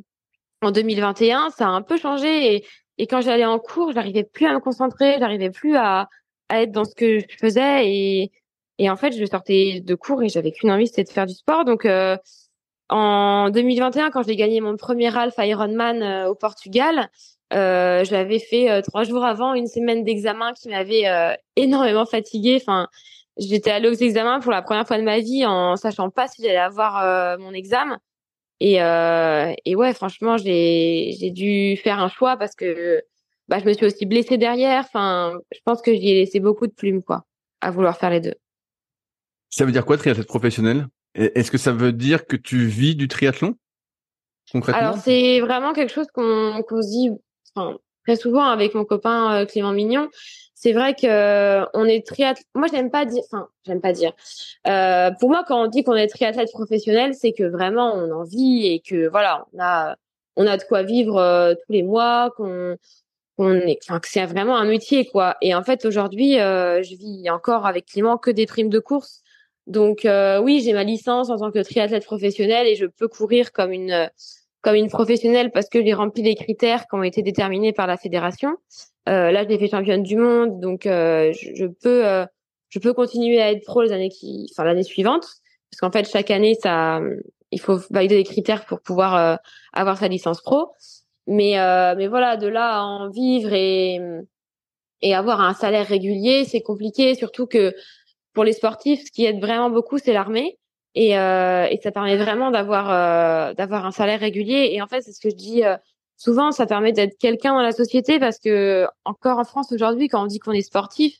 en 0.62 0.71
2021, 0.71 1.50
ça 1.50 1.67
a 1.67 1.71
un 1.71 1.83
peu 1.83 1.99
changé 1.99 2.55
et, 2.55 2.67
et 2.99 3.07
quand 3.07 3.21
j'allais 3.21 3.45
en 3.45 3.59
cours, 3.59 3.93
j'arrivais 3.93 4.25
plus 4.25 4.47
à 4.47 4.55
me 4.55 4.61
concentrer, 4.61 5.17
j'arrivais 5.19 5.50
plus 5.50 5.76
à, 5.76 6.09
être 6.50 6.73
dans 6.73 6.85
ce 6.85 6.95
que 6.95 7.21
je 7.21 7.26
faisais 7.38 7.88
et, 7.88 8.33
et 8.79 8.90
en 8.90 8.97
fait, 8.97 9.12
je 9.12 9.25
sortais 9.26 9.81
de 9.85 9.95
cours 9.95 10.23
et 10.23 10.29
j'avais 10.29 10.52
qu'une 10.52 10.71
envie, 10.71 10.87
c'était 10.87 11.05
de 11.05 11.11
faire 11.11 11.26
du 11.26 11.35
sport. 11.35 11.67
Donc 11.67 11.85
euh, 11.85 12.17
en 12.88 13.50
2021, 13.50 14.11
quand 14.11 14.23
j'ai 14.23 14.37
gagné 14.37 14.61
mon 14.61 14.76
premier 14.76 15.14
Half 15.14 15.35
Ironman 15.38 16.02
euh, 16.02 16.29
au 16.31 16.35
Portugal, 16.35 17.11
euh, 17.52 18.05
j'avais 18.05 18.38
fait 18.38 18.83
trois 18.83 19.05
jours 19.05 19.25
avant 19.25 19.55
une 19.55 19.67
semaine 19.67 20.05
d'examen 20.05 20.55
qui 20.55 20.71
m'avait 20.71 21.05
énormément 21.57 22.07
fatiguée. 22.07 22.59
Enfin, 22.61 22.88
j'étais 23.37 23.71
allée 23.71 23.89
aux 23.89 23.95
examens 23.95 24.41
pour 24.41 24.53
la 24.53 24.63
première 24.63 24.87
fois 24.87 24.99
de 24.99 25.03
ma 25.03 25.21
vie 25.21 25.45
en 25.47 25.77
sachant 25.77 26.11
pas 26.11 26.29
si 26.29 26.43
j'allais 26.43 26.57
avoir 26.57 26.99
euh, 26.99 27.39
mon 27.39 27.53
examen. 27.53 27.99
Et, 28.61 28.83
euh, 28.83 29.53
et 29.65 29.75
ouais, 29.75 29.95
franchement, 29.95 30.37
j'ai 30.37 31.13
j'ai 31.19 31.31
dû 31.31 31.77
faire 31.83 31.99
un 31.99 32.09
choix 32.09 32.37
parce 32.37 32.55
que 32.55 33.03
bah, 33.49 33.59
je 33.59 33.65
me 33.65 33.73
suis 33.73 33.87
aussi 33.87 34.05
blessée 34.07 34.37
derrière. 34.37 34.85
Enfin, 34.85 35.33
je 35.51 35.59
pense 35.65 35.81
que 35.81 35.95
j'y 35.95 36.11
ai 36.11 36.15
laissé 36.15 36.41
beaucoup 36.41 36.67
de 36.67 36.73
plumes, 36.73 37.03
quoi, 37.03 37.25
à 37.63 37.71
vouloir 37.71 37.97
faire 37.97 38.11
les 38.11 38.21
deux. 38.21 38.35
Ça 39.49 39.65
veut 39.65 39.73
dire 39.73 39.87
quoi, 39.87 39.97
triathlète 39.97 40.27
professionnel? 40.27 40.87
Est-ce 41.15 41.51
que 41.51 41.59
ça 41.59 41.73
veut 41.73 41.93
dire 41.93 42.27
que 42.27 42.37
tu 42.37 42.67
vis 42.67 42.95
du 42.95 43.09
triathlon 43.09 43.57
concrètement? 44.53 44.81
Alors, 44.81 44.99
c'est 44.99 45.41
vraiment 45.41 45.73
quelque 45.73 45.93
chose 45.93 46.07
qu'on 46.15 46.63
qu'on 46.69 46.83
se 46.83 46.89
dit 46.89 47.11
enfin, 47.55 47.79
très 48.05 48.17
souvent 48.17 48.45
avec 48.45 48.75
mon 48.75 48.85
copain 48.85 49.35
euh, 49.35 49.47
Clément 49.47 49.73
Mignon 49.73 50.09
c'est 50.62 50.75
vrai 50.75 50.95
que 50.95 51.07
euh, 51.07 51.64
on 51.73 51.87
est 51.87 52.07
triathlète. 52.07 52.47
Moi, 52.54 52.67
j'aime 52.71 52.91
pas 52.91 53.06
dire. 53.06 53.23
Enfin, 53.32 53.49
j'aime 53.65 53.80
pas 53.80 53.95
dire. 53.95 54.13
Euh, 54.67 55.11
pour 55.19 55.30
moi, 55.30 55.43
quand 55.49 55.63
on 55.65 55.69
dit 55.69 55.85
qu'on 55.85 55.95
est 55.95 56.06
triathlète 56.06 56.52
professionnel, 56.52 57.15
c'est 57.15 57.32
que 57.32 57.45
vraiment 57.45 57.95
on 57.95 58.11
en 58.13 58.25
vit 58.25 58.67
et 58.67 58.80
que 58.80 59.08
voilà, 59.08 59.47
on 59.54 59.58
a 59.58 59.97
on 60.37 60.47
a 60.47 60.58
de 60.58 60.63
quoi 60.65 60.82
vivre 60.82 61.17
euh, 61.17 61.54
tous 61.54 61.73
les 61.73 61.82
mois, 61.82 62.30
qu'on 62.37 62.76
qu'on 63.39 63.54
est. 63.54 63.78
Enfin, 63.89 64.00
que 64.00 64.08
c'est 64.08 64.26
vraiment 64.26 64.58
un 64.58 64.67
métier 64.67 65.06
quoi. 65.06 65.39
Et 65.41 65.54
en 65.54 65.65
fait, 65.65 65.87
aujourd'hui, 65.87 66.35
je 66.35 66.95
vis 66.95 67.30
encore 67.30 67.65
avec 67.67 67.87
Clément 67.87 68.19
que 68.19 68.30
des 68.30 68.45
primes 68.45 68.69
de 68.69 68.80
course. 68.80 69.23
Donc 69.67 70.06
oui, 70.43 70.61
j'ai 70.61 70.75
ma 70.75 70.85
licence 70.85 71.30
en 71.30 71.39
tant 71.39 71.50
que 71.50 71.61
triathlète 71.61 72.04
professionnel 72.04 72.67
et 72.67 72.76
je 72.76 72.85
peux 72.85 73.08
courir 73.08 73.52
comme 73.52 73.73
une 73.73 74.11
comme 74.61 74.75
une 74.75 74.91
professionnelle 74.91 75.52
parce 75.52 75.71
que 75.71 75.82
j'ai 75.82 75.95
rempli 75.95 76.23
les 76.23 76.35
critères 76.35 76.87
qui 76.87 76.95
ont 76.97 77.02
été 77.02 77.23
déterminés 77.23 77.73
par 77.73 77.87
la 77.87 77.97
fédération. 77.97 78.58
Euh, 79.08 79.30
là, 79.30 79.47
j'ai 79.49 79.58
fait 79.58 79.69
championne 79.69 80.02
du 80.02 80.17
monde, 80.17 80.60
donc 80.60 80.86
euh, 80.86 81.32
je, 81.32 81.54
je, 81.54 81.67
peux 81.67 82.06
euh, 82.06 82.26
je 82.69 82.78
peux 82.78 82.93
continuer 82.93 83.41
à 83.41 83.50
être 83.50 83.65
pro 83.65 83.82
les 83.82 83.93
années 83.93 84.10
qui, 84.10 84.47
enfin 84.52 84.65
l'année 84.65 84.82
suivante, 84.82 85.26
parce 85.71 85.80
qu'en 85.80 85.91
fait 85.91 86.08
chaque 86.08 86.30
année 86.30 86.54
ça, 86.60 87.00
il 87.50 87.60
faut 87.60 87.78
valider 87.91 88.17
les 88.17 88.25
critères 88.25 88.67
pour 88.67 88.80
pouvoir 88.80 89.17
euh, 89.17 89.36
avoir 89.73 89.97
sa 89.99 90.08
licence 90.08 90.43
pro. 90.43 90.69
Mais 91.26 91.54
mais 91.97 92.08
voilà, 92.08 92.36
de 92.36 92.49
là 92.49 92.78
à 92.78 92.82
en 92.82 93.08
vivre 93.10 93.52
et 93.52 94.00
et 95.02 95.15
avoir 95.15 95.41
un 95.41 95.54
salaire 95.54 95.86
régulier, 95.86 96.45
c'est 96.45 96.60
compliqué, 96.60 97.15
surtout 97.15 97.47
que 97.47 97.75
pour 98.34 98.45
les 98.45 98.52
sportifs, 98.52 99.06
ce 99.06 99.10
qui 99.10 99.25
aide 99.25 99.41
vraiment 99.41 99.71
beaucoup, 99.71 99.99
c'est 99.99 100.13
l'armée. 100.13 100.58
Et, 100.95 101.17
euh, 101.17 101.67
et 101.71 101.78
ça 101.82 101.93
permet 101.93 102.17
vraiment 102.17 102.50
d'avoir 102.50 102.91
euh, 102.91 103.54
d'avoir 103.54 103.86
un 103.86 103.93
salaire 103.93 104.21
régulier. 104.21 104.71
Et 104.73 104.82
en 104.82 104.89
fait, 104.89 105.02
c'est 105.02 105.13
ce 105.13 105.21
que 105.21 105.30
je 105.30 105.36
dis 105.36 105.65
euh, 105.65 105.76
souvent, 106.21 106.52
ça 106.52 106.67
permet 106.67 106.93
d'être 106.93 107.19
quelqu'un 107.19 107.54
dans 107.54 107.63
la 107.63 107.73
société 107.73 108.19
parce 108.19 108.39
que 108.39 108.87
encore 109.04 109.39
en 109.39 109.45
France 109.45 109.73
aujourd'hui, 109.73 110.09
quand 110.09 110.23
on 110.23 110.26
dit 110.26 110.39
qu'on 110.39 110.52
est 110.52 110.63
sportif, 110.63 111.17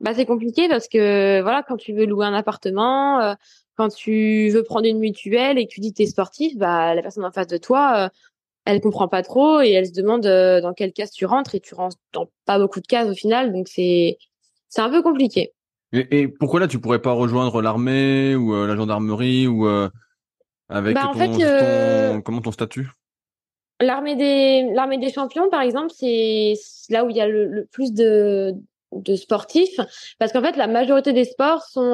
bah 0.00 0.12
c'est 0.14 0.26
compliqué 0.26 0.68
parce 0.68 0.88
que 0.88 1.40
voilà, 1.42 1.62
quand 1.62 1.76
tu 1.76 1.92
veux 1.92 2.06
louer 2.06 2.26
un 2.26 2.34
appartement, 2.34 3.20
euh, 3.20 3.34
quand 3.76 3.88
tu 3.88 4.48
veux 4.50 4.62
prendre 4.62 4.86
une 4.86 4.98
mutuelle 4.98 5.58
et 5.58 5.66
que 5.66 5.72
tu 5.72 5.80
dis 5.80 5.92
que 5.92 5.96
tu 5.96 6.02
es 6.02 6.06
sportif, 6.06 6.56
bah 6.56 6.94
la 6.94 7.02
personne 7.02 7.24
en 7.24 7.32
face 7.32 7.48
de 7.48 7.58
toi, 7.58 8.10
elle 8.64 8.80
comprend 8.80 9.08
pas 9.08 9.22
trop 9.22 9.60
et 9.60 9.70
elle 9.70 9.86
se 9.86 9.92
demande 9.92 10.22
dans 10.22 10.72
quelle 10.74 10.92
case 10.92 11.10
tu 11.10 11.26
rentres 11.26 11.54
et 11.54 11.60
tu 11.60 11.74
rentres 11.74 11.96
dans 12.12 12.28
pas 12.44 12.58
beaucoup 12.58 12.80
de 12.80 12.86
cases 12.86 13.08
au 13.08 13.14
final, 13.14 13.52
donc 13.52 13.68
c'est 13.68 14.18
c'est 14.68 14.80
un 14.80 14.90
peu 14.90 15.02
compliqué. 15.02 15.52
Et, 15.92 16.28
pourquoi 16.28 16.60
là 16.60 16.68
tu 16.68 16.78
pourrais 16.78 17.00
pas 17.00 17.12
rejoindre 17.12 17.62
l'armée 17.62 18.36
ou 18.36 18.54
euh, 18.54 18.66
la 18.66 18.76
gendarmerie 18.76 19.46
ou 19.46 19.66
euh, 19.66 19.88
avec 20.68 20.94
bah, 20.94 21.10
ton, 21.14 21.40
euh, 21.40 22.20
comment 22.20 22.42
ton 22.42 22.52
statut? 22.52 22.90
L'armée 23.80 24.16
des 24.16 24.70
l'armée 24.74 24.98
des 24.98 25.12
champions 25.12 25.48
par 25.50 25.62
exemple 25.62 25.90
c'est 25.94 26.54
là 26.90 27.04
où 27.04 27.10
il 27.10 27.16
y 27.16 27.20
a 27.20 27.28
le, 27.28 27.68
plus 27.70 27.92
de 27.92 28.54
de 28.92 29.14
sportifs 29.16 29.78
parce 30.18 30.32
qu'en 30.32 30.42
fait 30.42 30.56
la 30.56 30.66
majorité 30.66 31.12
des 31.12 31.24
sports 31.24 31.62
sont 31.62 31.92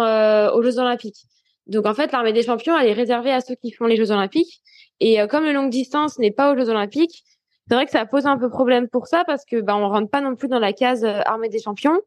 aux 0.54 0.62
Jeux 0.62 0.78
Olympiques. 0.78 1.26
Donc 1.66 1.86
en 1.86 1.94
fait 1.94 2.12
l'armée 2.12 2.32
des 2.32 2.42
champions 2.42 2.78
elle 2.78 2.88
est 2.88 2.94
réservée 2.94 3.32
à 3.32 3.40
ceux 3.40 3.54
qui 3.54 3.70
font 3.72 3.86
les 3.86 3.96
Jeux 3.96 4.10
Olympiques 4.10 4.62
et 5.00 5.18
comme 5.28 5.44
le 5.44 5.52
longue 5.52 5.70
distance 5.70 6.18
n'est 6.18 6.30
pas 6.30 6.52
aux 6.52 6.56
Jeux 6.56 6.70
Olympiques 6.70 7.24
c'est 7.68 7.74
vrai 7.74 7.86
que 7.86 7.92
ça 7.92 8.06
pose 8.06 8.26
un 8.26 8.38
peu 8.38 8.48
problème 8.48 8.88
pour 8.88 9.06
ça 9.06 9.24
parce 9.26 9.44
que 9.44 9.60
bah 9.60 9.76
on 9.76 9.88
rentre 9.88 10.10
pas 10.10 10.20
non 10.20 10.36
plus 10.36 10.48
dans 10.48 10.58
la 10.58 10.72
case 10.72 11.04
armée 11.04 11.48
des 11.48 11.60
champions 11.60 11.98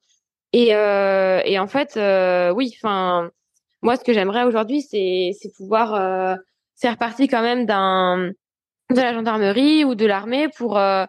et, 0.54 0.74
euh, 0.76 1.42
et 1.46 1.60
en 1.60 1.68
fait, 1.68 1.98
euh, 1.98 2.52
oui, 2.52 2.74
enfin, 2.78 3.30
moi, 3.82 3.96
ce 3.98 4.04
que 4.04 4.14
j'aimerais 4.14 4.44
aujourd'hui, 4.44 4.82
c'est, 4.82 5.32
c'est 5.40 5.54
pouvoir 5.56 5.94
euh, 5.96 6.36
faire 6.76 6.98
partie 6.98 7.28
quand 7.28 7.42
même 7.42 7.66
d'un 7.66 8.32
de 8.90 9.02
la 9.02 9.14
gendarmerie 9.14 9.84
ou 9.84 9.96
de 9.96 10.06
l'armée 10.06 10.48
pour 10.50 10.78
euh, 10.78 11.06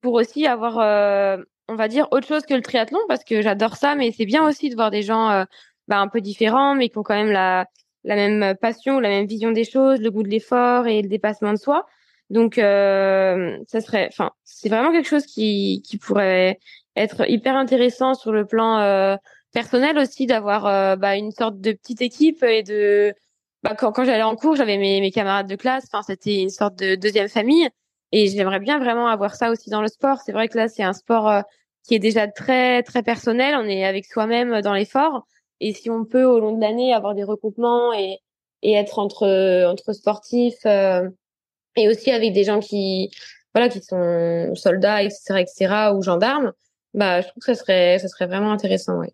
pour 0.00 0.14
aussi 0.14 0.46
avoir, 0.46 0.78
euh, 0.80 1.36
on 1.68 1.76
va 1.76 1.88
dire, 1.88 2.08
autre 2.10 2.26
chose 2.26 2.42
que 2.44 2.54
le 2.54 2.62
triathlon 2.62 2.98
parce 3.08 3.24
que 3.24 3.40
j'adore 3.40 3.76
ça, 3.76 3.94
mais 3.94 4.10
c'est 4.12 4.26
bien 4.26 4.46
aussi 4.46 4.68
de 4.68 4.74
voir 4.74 4.90
des 4.90 5.02
gens 5.02 5.30
euh, 5.30 5.44
bah, 5.88 5.98
un 6.00 6.08
peu 6.08 6.20
différents, 6.20 6.74
mais 6.74 6.88
qui 6.88 6.98
ont 6.98 7.02
quand 7.02 7.14
même 7.14 7.30
la 7.30 7.66
la 8.04 8.16
même 8.16 8.56
passion, 8.60 8.98
la 8.98 9.08
même 9.08 9.26
vision 9.26 9.52
des 9.52 9.64
choses, 9.64 10.00
le 10.00 10.10
goût 10.10 10.24
de 10.24 10.28
l'effort 10.28 10.88
et 10.88 11.02
le 11.02 11.08
dépassement 11.08 11.52
de 11.52 11.58
soi. 11.58 11.86
Donc, 12.30 12.58
euh, 12.58 13.58
ça 13.68 13.80
serait, 13.80 14.08
enfin, 14.10 14.32
c'est 14.44 14.68
vraiment 14.68 14.90
quelque 14.92 15.08
chose 15.08 15.26
qui 15.26 15.82
qui 15.86 15.98
pourrait 15.98 16.58
être 16.96 17.28
hyper 17.30 17.56
intéressant 17.56 18.14
sur 18.14 18.32
le 18.32 18.46
plan 18.46 18.78
euh, 18.80 19.16
personnel 19.52 19.98
aussi 19.98 20.26
d'avoir 20.26 20.66
euh, 20.66 20.96
bah, 20.96 21.16
une 21.16 21.30
sorte 21.30 21.60
de 21.60 21.72
petite 21.72 22.02
équipe 22.02 22.42
et 22.42 22.62
de 22.62 23.14
bah, 23.62 23.74
quand, 23.76 23.92
quand 23.92 24.04
j'allais 24.04 24.22
en 24.22 24.36
cours 24.36 24.56
j'avais 24.56 24.78
mes, 24.78 25.00
mes 25.00 25.10
camarades 25.10 25.48
de 25.48 25.56
classe. 25.56 25.84
Enfin 25.86 26.02
c'était 26.02 26.42
une 26.42 26.50
sorte 26.50 26.76
de 26.76 26.94
deuxième 26.94 27.28
famille. 27.28 27.68
Et 28.12 28.28
j'aimerais 28.28 28.60
bien 28.60 28.78
vraiment 28.78 29.08
avoir 29.08 29.34
ça 29.34 29.50
aussi 29.50 29.70
dans 29.70 29.80
le 29.82 29.88
sport. 29.88 30.18
C'est 30.24 30.32
vrai 30.32 30.48
que 30.48 30.58
là 30.58 30.68
c'est 30.68 30.82
un 30.82 30.92
sport 30.92 31.28
euh, 31.30 31.42
qui 31.84 31.94
est 31.94 31.98
déjà 31.98 32.28
très 32.28 32.82
très 32.82 33.02
personnel. 33.02 33.54
On 33.56 33.64
est 33.64 33.84
avec 33.84 34.06
soi-même 34.06 34.60
dans 34.62 34.74
l'effort. 34.74 35.26
Et 35.60 35.72
si 35.72 35.90
on 35.90 36.04
peut 36.04 36.24
au 36.24 36.40
long 36.40 36.56
de 36.56 36.60
l'année 36.60 36.92
avoir 36.92 37.14
des 37.14 37.24
recoupements 37.24 37.92
et 37.94 38.18
et 38.62 38.74
être 38.74 38.98
entre 38.98 39.64
entre 39.66 39.92
sportifs 39.92 40.64
et 40.64 41.88
aussi 41.88 42.10
avec 42.12 42.32
des 42.32 42.44
gens 42.44 42.60
qui 42.60 43.10
voilà 43.54 43.68
qui 43.68 43.80
sont 43.82 44.54
soldats 44.54 45.02
etc 45.02 45.40
etc 45.40 45.90
ou 45.94 46.02
gendarmes 46.02 46.52
bah, 46.94 47.20
je 47.22 47.28
trouve 47.28 47.42
que 47.42 47.54
ça 47.54 47.60
serait, 47.60 47.98
ça 47.98 48.08
serait 48.08 48.26
vraiment 48.26 48.52
intéressant, 48.52 48.98
ouais. 48.98 49.12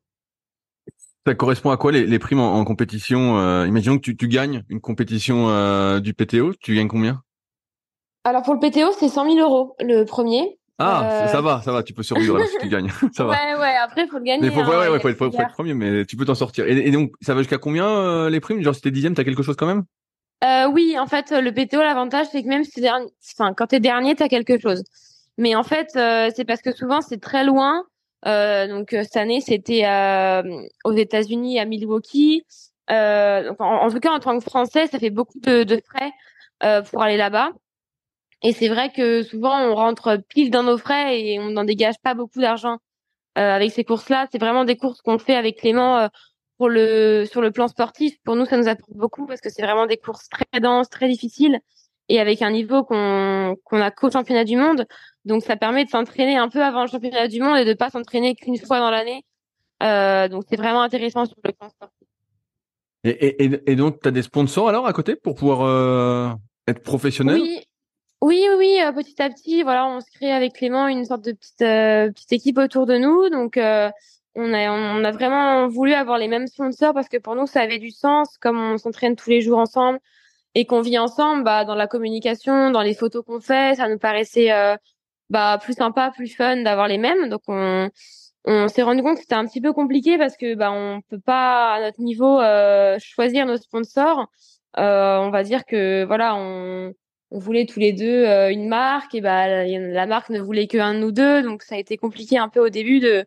Ça 1.29 1.35
correspond 1.35 1.71
à 1.71 1.77
quoi 1.77 1.93
les, 1.93 2.07
les 2.07 2.19
primes 2.19 2.41
en, 2.41 2.64
compétition 2.64 3.38
euh, 3.38 3.67
Imaginons 3.67 3.97
que 3.97 4.03
tu, 4.03 4.17
tu 4.17 4.29
gagnes 4.29 4.64
une 4.71 4.81
compétition 4.81 5.51
euh, 5.51 6.01
du 6.01 6.14
PTO, 6.14 6.55
tu 6.59 6.75
gagnes 6.75 6.88
combien? 6.88 7.21
Alors 8.25 8.43
pour 8.43 8.55
le 8.55 8.61
PTO, 8.61 8.93
c'est 8.99 9.11
100 9.11 9.35
000 9.35 9.38
euros 9.38 9.77
le 9.79 10.05
premier. 10.05 10.59
Ah, 10.79 11.27
ça 11.31 11.43
va, 11.43 11.61
ça 11.61 11.71
va, 11.71 11.83
tu 11.83 11.93
peux 11.93 12.03
survivre 12.03 12.38
là, 12.38 12.47
si 12.47 12.57
tu 12.57 12.71
gagnes. 12.71 12.91
ça 13.12 13.25
va. 13.25 13.33
Ouais, 13.33 13.61
ouais, 13.61 13.77
après, 13.77 14.07
faut 14.07 14.17
le 14.17 14.25
gagner. 14.25 14.41
Mais 14.41 14.55
faut, 14.55 14.62
hein, 14.62 14.69
ouais, 14.71 14.88
ouais, 14.88 15.01
faut, 15.01 15.09
être, 15.11 15.19
faut, 15.19 15.27
être 15.27 15.53
premier, 15.53 15.75
mais 15.75 16.07
tu 16.07 16.17
peux 16.17 16.25
t'en 16.25 16.35
sortir. 16.35 16.67
Et, 16.67 16.88
et, 16.88 16.91
donc, 16.91 17.12
ça 17.21 17.35
va 17.35 17.43
jusqu'à 17.43 17.59
combien 17.59 17.87
euh, 17.87 18.31
les 18.31 18.41
primes? 18.41 18.62
Genre, 18.62 18.75
si 18.75 18.81
t'es 18.81 18.91
dixième, 18.91 19.12
t'as 19.12 19.25
quelque 19.25 19.43
chose 19.43 19.57
quand 19.57 19.67
même? 19.67 19.85
Euh, 20.45 20.67
Oui, 20.71 20.99
en 20.99 21.07
fait, 21.07 21.31
le 21.31 21.53
PTO, 21.53 21.83
l'avantage, 21.83 22.29
c'est 22.33 22.43
que 22.43 22.49
même 22.49 22.64
si 22.64 22.81
t'es 22.81 22.88
enfin, 22.88 23.53
quand 23.53 23.67
t'es 23.67 23.81
dernier, 23.81 24.14
t'as 24.14 24.29
quelque 24.29 24.59
chose. 24.59 24.83
Mais 25.37 25.55
en 25.55 25.62
fait, 25.62 25.91
euh, 25.97 26.31
c'est 26.35 26.47
parce 26.47 26.62
que 26.62 26.75
souvent, 26.75 27.03
c'est 27.03 27.21
très 27.21 27.45
loin. 27.45 27.85
Euh, 28.27 28.67
donc, 28.69 28.89
cette 28.91 29.17
année, 29.17 29.41
c'était 29.41 29.85
aux 30.85 30.93
États-Unis, 30.93 31.59
à 31.59 31.65
Milwaukee. 31.65 32.45
en, 32.89 33.89
tout 33.91 34.01
cas, 34.01 34.13
en 34.13 34.19
tant 34.21 34.39
que 34.39 34.45
Français, 34.45 34.87
ça 34.87 34.99
fait 34.99 35.11
beaucoup 35.11 35.39
de, 35.41 35.81
frais 35.89 36.13
pour 36.91 37.03
aller 37.03 37.17
là-bas. 37.17 37.53
Et 38.43 38.53
c'est 38.53 38.69
vrai 38.69 38.93
que 38.93 39.23
souvent 39.23 39.59
on 39.61 39.75
rentre 39.75 40.21
pile 40.29 40.51
dans 40.51 40.63
nos 40.63 40.79
frais 40.79 41.21
et 41.21 41.41
on 41.41 41.51
n'en 41.51 41.65
dégage 41.65 41.97
pas 42.03 42.15
beaucoup 42.15 42.41
d'argent 42.41 42.79
euh, 43.37 43.55
avec 43.55 43.73
ces 43.73 43.85
courses-là. 43.85 44.29
C'est 44.31 44.39
vraiment 44.39 44.65
des 44.65 44.77
courses 44.77 45.03
qu'on 45.03 45.19
fait 45.19 45.35
avec 45.35 45.59
Clément 45.59 46.09
euh, 46.61 47.25
sur 47.27 47.41
le 47.41 47.51
plan 47.51 47.69
sportif. 47.69 48.17
Pour 48.25 48.37
nous, 48.37 48.47
ça 48.47 48.57
nous 48.57 48.69
apporte 48.69 48.93
beaucoup 48.93 49.27
parce 49.27 49.41
que 49.41 49.51
c'est 49.51 49.63
vraiment 49.63 49.87
des 49.87 49.97
courses 49.97 50.29
très 50.29 50.61
denses, 50.61 50.89
très 50.89 51.09
difficiles 51.09 51.61
et 52.09 52.21
avec 52.21 52.41
un 52.43 52.51
niveau 52.51 52.85
qu'on 52.85 53.57
qu'on 53.65 53.81
a 53.81 53.91
qu'au 53.91 54.11
championnat 54.11 54.45
du 54.45 54.57
monde. 54.57 54.87
Donc 55.29 55.45
ça 55.45 55.57
permet 55.57 55.85
de 55.85 55.91
s'entraîner 55.91 56.37
un 56.38 56.49
peu 56.49 56.62
avant 56.64 56.83
le 56.83 56.88
championnat 56.88 57.29
du 57.29 57.41
monde 57.41 57.59
et 57.59 57.67
de 57.67 57.75
pas 57.75 57.91
s'entraîner 57.91 58.35
qu'une 58.35 58.57
fois 58.57 58.81
dans 58.81 58.91
l'année. 58.91 59.23
Euh, 59.83 60.27
donc 60.27 60.45
c'est 60.49 60.57
vraiment 60.57 60.81
intéressant 60.81 61.27
sur 61.27 61.37
le 61.45 61.53
plan 61.53 61.69
sportif. 61.69 62.09
Et, 63.05 63.45
et, 63.45 63.71
et 63.71 63.77
donc 63.77 64.01
tu 64.01 64.09
as 64.09 64.11
des 64.11 64.23
sponsors 64.23 64.69
alors 64.71 64.87
à 64.87 64.93
côté 64.95 65.14
pour 65.14 65.35
pouvoir 65.37 65.61
euh, 65.61 66.31
être 66.67 66.83
professionnel? 66.83 67.41
Oui, 67.41 67.61
oui, 68.23 68.47
oui, 68.49 68.55
oui, 68.59 68.81
euh, 68.83 68.91
petit 68.93 69.21
à 69.23 69.29
petit, 69.29 69.62
voilà, 69.62 69.87
on 69.87 70.01
se 70.01 70.11
crée 70.11 70.33
avec 70.33 70.55
Clément 70.55 70.88
une 70.88 71.05
sorte 71.05 71.25
de 71.25 71.33
petite 71.33 71.59
petite 71.59 72.33
équipe 72.33 72.59
autour 72.59 72.87
de 72.87 72.97
nous. 72.97 73.29
Donc, 73.29 73.57
on 73.57 74.55
a 74.55 74.71
on 74.73 75.05
a 75.05 75.11
vraiment 75.12 75.69
voulu 75.69 75.93
avoir 75.93 76.17
les 76.17 76.29
mêmes 76.29 76.47
sponsors 76.47 76.95
parce 76.95 77.09
que 77.09 77.19
pour 77.19 77.35
nous, 77.37 77.47
ça 77.47 77.61
avait 77.61 77.79
du 77.79 77.91
sens, 77.91 78.38
comme 78.38 78.59
on 78.59 78.79
s'entraîne 78.79 79.14
tous 79.14 79.31
les 79.31 79.43
jours 79.43 79.59
ensemble 79.59 80.01
et 80.55 80.64
qu'on 80.64 80.81
vit 80.81 80.99
ensemble, 80.99 81.45
bah, 81.45 81.67
dans 81.67 81.75
la 81.75 81.87
communication, 81.87 82.71
dans 82.71 82.83
les 82.83 82.95
photos 82.95 83.23
qu'on 83.25 83.41
fait, 83.41 83.77
ça 83.77 83.88
nous 83.88 83.99
paraissait 83.99 84.51
bah 85.31 85.59
plus 85.62 85.75
sympa, 85.75 86.11
plus 86.14 86.35
fun 86.35 86.62
d'avoir 86.62 86.88
les 86.88 86.99
mêmes. 86.99 87.29
Donc, 87.29 87.43
on 87.49 87.91
on 88.45 88.69
s'est 88.69 88.83
rendu 88.83 89.03
compte 89.03 89.17
que 89.17 89.21
c'était 89.23 89.35
un 89.35 89.47
petit 89.47 89.61
peu 89.61 89.73
compliqué 89.73 90.17
parce 90.19 90.37
que 90.37 90.55
bah 90.55 90.73
on 90.73 91.01
peut 91.03 91.21
pas 91.21 91.75
à 91.75 91.81
notre 91.83 92.01
niveau 92.01 92.41
choisir 93.01 93.47
nos 93.47 93.57
sponsors. 93.57 94.29
on 94.77 95.31
va 95.31 95.43
dire 95.45 95.64
que 95.67 96.05
voilà, 96.05 96.35
on 96.37 96.95
on 97.31 97.38
voulait 97.38 97.67
tous 97.67 97.81
les 97.81 97.93
deux 97.93 98.25
euh, 98.25 98.51
une 98.51 98.69
marque 98.69 99.14
et 99.14 99.21
bah 99.21 99.64
la 99.67 100.07
marque 100.07 100.31
ne 100.31 100.41
voulait 100.41 100.67
que 100.67 100.79
un 100.79 100.95
de 100.95 101.01
nous 101.01 101.12
deux 101.12 101.43
donc 101.43 101.62
ça 101.62 101.75
a 101.75 101.79
été 101.79 101.97
compliqué 101.97 102.38
un 102.38 102.49
peu 102.49 102.61
au 102.61 102.69
début 102.71 103.01
de 103.01 103.25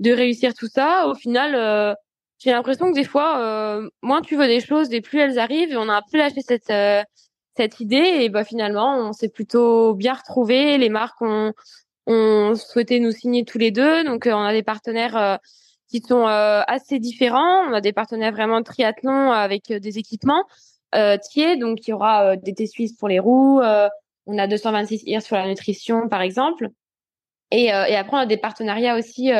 de 0.00 0.12
réussir 0.12 0.54
tout 0.54 0.68
ça 0.68 1.06
au 1.08 1.14
final 1.14 1.54
euh, 1.54 1.94
j'ai 2.38 2.52
l'impression 2.52 2.90
que 2.90 2.94
des 2.94 3.04
fois 3.04 3.40
euh, 3.40 3.90
moins 4.02 4.22
tu 4.22 4.36
veux 4.36 4.46
des 4.46 4.60
choses 4.60 4.92
et 4.92 5.00
plus 5.00 5.18
elles 5.18 5.38
arrivent 5.38 5.72
et 5.72 5.76
on 5.76 5.88
a 5.88 5.94
un 5.94 6.02
peu 6.10 6.18
lâché 6.18 6.40
cette 6.42 6.72
cette 7.60 7.80
idée 7.80 7.96
et 8.20 8.28
bah 8.28 8.44
finalement 8.44 8.96
on 8.96 9.12
s'est 9.12 9.28
plutôt 9.28 9.94
bien 9.94 10.14
retrouvés 10.14 10.78
les 10.78 10.88
marques 10.88 11.20
ont 11.20 11.52
ont 12.06 12.54
souhaité 12.54 13.00
nous 13.00 13.12
signer 13.12 13.44
tous 13.44 13.58
les 13.58 13.70
deux 13.70 14.04
donc 14.04 14.26
on 14.26 14.42
a 14.42 14.52
des 14.52 14.62
partenaires 14.62 15.38
qui 15.88 16.00
sont 16.00 16.26
assez 16.26 16.98
différents 16.98 17.68
on 17.68 17.72
a 17.72 17.80
des 17.80 17.92
partenaires 17.92 18.32
vraiment 18.32 18.62
triathlon 18.62 19.30
avec 19.32 19.72
des 19.72 19.98
équipements 19.98 20.44
euh, 20.94 21.16
Thier, 21.18 21.56
donc 21.56 21.86
il 21.86 21.90
y 21.90 21.92
aura 21.92 22.32
euh, 22.32 22.36
des 22.36 22.54
T 22.54 22.66
suisses 22.66 22.94
pour 22.94 23.08
les 23.08 23.18
roues. 23.18 23.60
Euh, 23.60 23.88
on 24.26 24.38
a 24.38 24.46
226 24.46 25.02
IR 25.06 25.22
sur 25.22 25.36
la 25.36 25.46
nutrition, 25.46 26.08
par 26.08 26.20
exemple. 26.20 26.68
Et, 27.50 27.72
euh, 27.72 27.98
après, 27.98 28.16
on 28.16 28.20
a 28.20 28.26
des 28.26 28.36
partenariats 28.36 28.96
aussi 28.96 29.30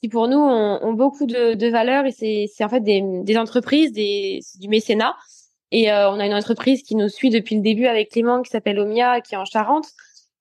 qui, 0.00 0.08
pour 0.08 0.28
nous, 0.28 0.38
ont, 0.38 0.80
ont 0.82 0.92
beaucoup 0.92 1.26
de, 1.26 1.54
de 1.54 1.68
valeur. 1.68 2.06
Et 2.06 2.12
c'est 2.12 2.64
en 2.64 2.68
fait 2.68 2.80
des, 2.80 3.02
des 3.22 3.36
entreprises, 3.36 3.92
des, 3.92 4.40
du 4.58 4.68
mécénat. 4.68 5.16
Et 5.74 5.90
on 5.90 6.20
a 6.20 6.26
une 6.26 6.34
entreprise 6.34 6.82
qui 6.82 6.94
nous 6.96 7.08
suit 7.08 7.30
depuis 7.30 7.56
le 7.56 7.62
début 7.62 7.86
avec 7.86 8.10
Clément, 8.10 8.42
qui 8.42 8.50
s'appelle 8.50 8.78
Omia, 8.78 9.22
qui 9.22 9.34
est 9.34 9.38
en 9.38 9.46
Charente, 9.46 9.86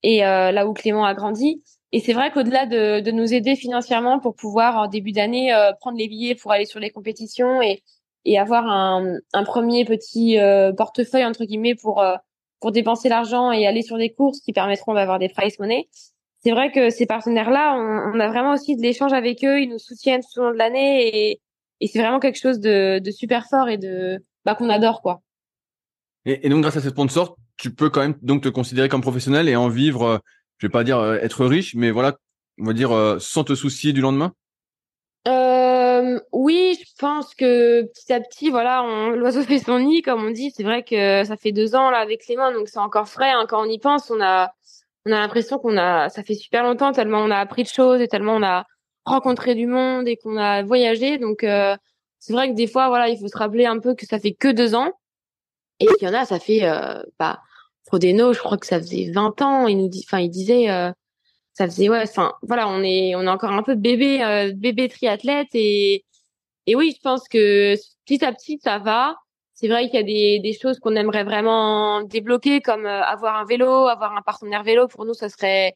et 0.03 0.19
là 0.19 0.67
où 0.67 0.73
Clément 0.73 1.05
a 1.05 1.13
grandi. 1.13 1.63
Et 1.93 2.01
c'est 2.01 2.11
vrai 2.11 2.31
qu'au-delà 2.31 2.65
de, 2.65 2.99
de, 2.99 3.11
nous 3.11 3.33
aider 3.33 3.55
financièrement 3.55 4.19
pour 4.19 4.35
pouvoir 4.35 4.77
en 4.77 4.87
début 4.87 5.13
d'année 5.13 5.53
prendre 5.79 5.97
les 5.97 6.09
billets 6.09 6.35
pour 6.35 6.51
aller 6.51 6.65
sur 6.65 6.81
les 6.81 6.89
compétitions 6.89 7.61
et, 7.61 7.81
et 8.25 8.37
avoir 8.39 8.67
un, 8.67 9.17
un 9.33 9.43
premier 9.43 9.85
petit 9.85 10.39
euh, 10.39 10.73
portefeuille 10.73 11.25
entre 11.25 11.45
guillemets 11.45 11.75
pour 11.75 12.01
euh, 12.01 12.15
pour 12.59 12.71
dépenser 12.71 13.09
l'argent 13.09 13.51
et 13.51 13.65
aller 13.65 13.81
sur 13.81 13.97
des 13.97 14.13
courses 14.13 14.39
qui 14.39 14.53
permettront 14.53 14.93
d'avoir 14.93 15.17
des 15.17 15.29
price 15.29 15.57
money. 15.57 15.89
C'est 16.43 16.51
vrai 16.51 16.71
que 16.71 16.91
ces 16.91 17.07
partenaires-là, 17.07 17.75
on, 17.75 18.15
on, 18.15 18.19
a 18.19 18.27
vraiment 18.27 18.53
aussi 18.53 18.75
de 18.75 18.81
l'échange 18.83 19.13
avec 19.13 19.43
eux, 19.43 19.61
ils 19.61 19.69
nous 19.69 19.79
soutiennent 19.79 20.21
tout 20.21 20.39
au 20.39 20.43
long 20.43 20.51
de 20.51 20.57
l'année 20.57 21.07
et, 21.07 21.41
et 21.79 21.87
c'est 21.87 21.99
vraiment 21.99 22.19
quelque 22.19 22.37
chose 22.39 22.59
de, 22.59 22.99
de 22.99 23.11
super 23.11 23.47
fort 23.47 23.67
et 23.67 23.77
de 23.77 24.23
bah, 24.45 24.55
qu'on 24.55 24.69
adore 24.69 25.01
quoi. 25.01 25.21
Et, 26.25 26.45
et, 26.45 26.49
donc 26.49 26.61
grâce 26.61 26.77
à 26.77 26.81
ces 26.81 26.89
sponsors, 26.89 27.37
tu 27.57 27.73
peux 27.73 27.89
quand 27.89 28.01
même 28.01 28.15
donc 28.21 28.43
te 28.43 28.49
considérer 28.49 28.89
comme 28.89 29.01
professionnel 29.01 29.49
et 29.49 29.55
en 29.55 29.69
vivre, 29.69 30.03
euh, 30.03 30.17
je 30.57 30.67
vais 30.67 30.71
pas 30.71 30.83
dire 30.83 31.03
être 31.15 31.45
riche, 31.45 31.73
mais 31.75 31.89
voilà, 31.89 32.17
on 32.59 32.65
va 32.65 32.73
dire 32.73 33.17
sans 33.19 33.43
te 33.43 33.55
soucier 33.55 33.93
du 33.93 34.01
lendemain? 34.01 34.33
Euh, 35.27 36.19
oui, 36.31 36.77
je 36.79 36.91
pense 36.97 37.35
que 37.35 37.83
petit 37.83 38.11
à 38.13 38.19
petit, 38.19 38.49
voilà, 38.49 38.83
l'oiseau 39.15 39.43
fait 39.43 39.59
son 39.59 39.79
nid, 39.79 40.01
comme 40.01 40.23
on 40.23 40.31
dit. 40.31 40.51
C'est 40.55 40.63
vrai 40.63 40.83
que 40.83 41.23
ça 41.23 41.37
fait 41.37 41.51
deux 41.51 41.75
ans 41.75 41.89
là 41.91 41.99
avec 41.99 42.21
Clément, 42.21 42.51
donc 42.51 42.67
c'est 42.67 42.79
encore 42.79 43.07
frais. 43.07 43.31
Hein. 43.31 43.45
Quand 43.47 43.61
on 43.61 43.69
y 43.69 43.79
pense, 43.79 44.09
on 44.09 44.21
a, 44.21 44.51
on 45.05 45.11
a 45.11 45.19
l'impression 45.19 45.59
qu'on 45.59 45.77
a, 45.77 46.09
ça 46.09 46.23
fait 46.23 46.35
super 46.35 46.63
longtemps 46.63 46.91
tellement 46.91 47.19
on 47.19 47.31
a 47.31 47.37
appris 47.37 47.63
de 47.63 47.67
choses 47.67 48.01
et 48.01 48.07
tellement 48.07 48.35
on 48.35 48.43
a 48.43 48.65
rencontré 49.05 49.55
du 49.55 49.67
monde 49.67 50.07
et 50.07 50.17
qu'on 50.17 50.37
a 50.37 50.63
voyagé. 50.63 51.17
Donc 51.17 51.43
euh, 51.43 51.75
c'est 52.21 52.31
vrai 52.31 52.49
que 52.49 52.55
des 52.55 52.67
fois, 52.67 52.87
voilà, 52.87 53.09
il 53.09 53.19
faut 53.19 53.27
se 53.27 53.37
rappeler 53.37 53.65
un 53.65 53.79
peu 53.79 53.95
que 53.95 54.05
ça 54.05 54.19
fait 54.19 54.31
que 54.33 54.47
deux 54.47 54.75
ans. 54.75 54.93
Et 55.81 55.87
qu'il 55.97 56.07
y 56.07 56.11
en 56.11 56.13
a, 56.13 56.25
ça 56.25 56.39
fait, 56.39 56.63
euh, 56.63 57.01
bah, 57.19 57.41
Frodeno, 57.85 58.31
je 58.33 58.39
crois 58.39 58.57
que 58.57 58.67
ça 58.67 58.79
faisait 58.79 59.11
20 59.11 59.41
ans. 59.41 59.67
Il 59.67 59.77
nous 59.77 59.89
dit, 59.89 60.05
enfin, 60.07 60.19
il 60.19 60.29
disait. 60.29 60.69
Euh, 60.69 60.91
ça 61.53 61.65
faisait 61.65 61.89
ouais 61.89 62.01
enfin 62.03 62.33
voilà 62.43 62.67
on 62.67 62.81
est 62.83 63.15
on 63.15 63.23
est 63.23 63.29
encore 63.29 63.51
un 63.51 63.63
peu 63.63 63.75
bébé 63.75 64.23
euh, 64.23 64.53
bébé 64.55 64.87
triathlète 64.89 65.49
et 65.53 66.05
et 66.67 66.75
oui 66.75 66.93
je 66.95 67.01
pense 67.01 67.27
que 67.27 67.75
petit 68.05 68.23
à 68.23 68.31
petit 68.33 68.59
ça 68.63 68.79
va 68.79 69.17
c'est 69.53 69.67
vrai 69.67 69.85
qu'il 69.89 69.95
y 69.95 69.97
a 69.99 70.03
des 70.03 70.39
des 70.39 70.53
choses 70.53 70.79
qu'on 70.79 70.95
aimerait 70.95 71.23
vraiment 71.23 72.01
débloquer 72.03 72.61
comme 72.61 72.85
euh, 72.85 73.03
avoir 73.03 73.35
un 73.35 73.45
vélo 73.45 73.87
avoir 73.87 74.15
un 74.15 74.21
partenaire 74.21 74.63
vélo 74.63 74.87
pour 74.87 75.05
nous 75.05 75.13
ça 75.13 75.29
serait 75.29 75.73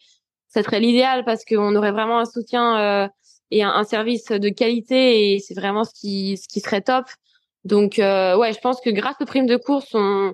ça 0.47 0.63
serait 0.63 0.79
l'idéal 0.79 1.25
parce 1.25 1.43
qu'on 1.43 1.75
aurait 1.75 1.91
vraiment 1.91 2.19
un 2.19 2.25
soutien 2.25 2.79
euh, 2.79 3.07
et 3.57 3.63
un, 3.63 3.83
service 3.83 4.27
de 4.27 4.49
qualité 4.49 5.33
et 5.33 5.39
c'est 5.39 5.53
vraiment 5.53 5.83
ce 5.83 5.93
qui 5.93 6.37
ce 6.37 6.47
qui 6.47 6.59
serait 6.59 6.81
top 6.81 7.05
donc 7.63 7.99
euh, 7.99 8.37
ouais 8.37 8.53
je 8.53 8.59
pense 8.59 8.81
que 8.81 8.89
grâce 8.89 9.15
aux 9.21 9.25
primes 9.25 9.47
de 9.47 9.57
course 9.57 9.89
on 9.93 10.33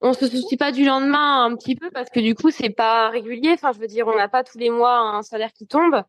on 0.00 0.12
se 0.12 0.26
soucie 0.26 0.56
pas 0.56 0.72
du 0.72 0.84
lendemain 0.84 1.44
un 1.44 1.54
petit 1.56 1.76
peu 1.76 1.90
parce 1.90 2.10
que 2.10 2.20
du 2.20 2.34
coup 2.34 2.50
c'est 2.50 2.70
pas 2.70 3.10
régulier. 3.10 3.52
Enfin, 3.52 3.72
je 3.72 3.78
veux 3.78 3.86
dire, 3.86 4.06
on 4.08 4.16
n'a 4.16 4.28
pas 4.28 4.44
tous 4.44 4.58
les 4.58 4.70
mois 4.70 4.98
un 4.98 5.22
salaire 5.22 5.52
qui 5.52 5.66
tombe. 5.66 6.02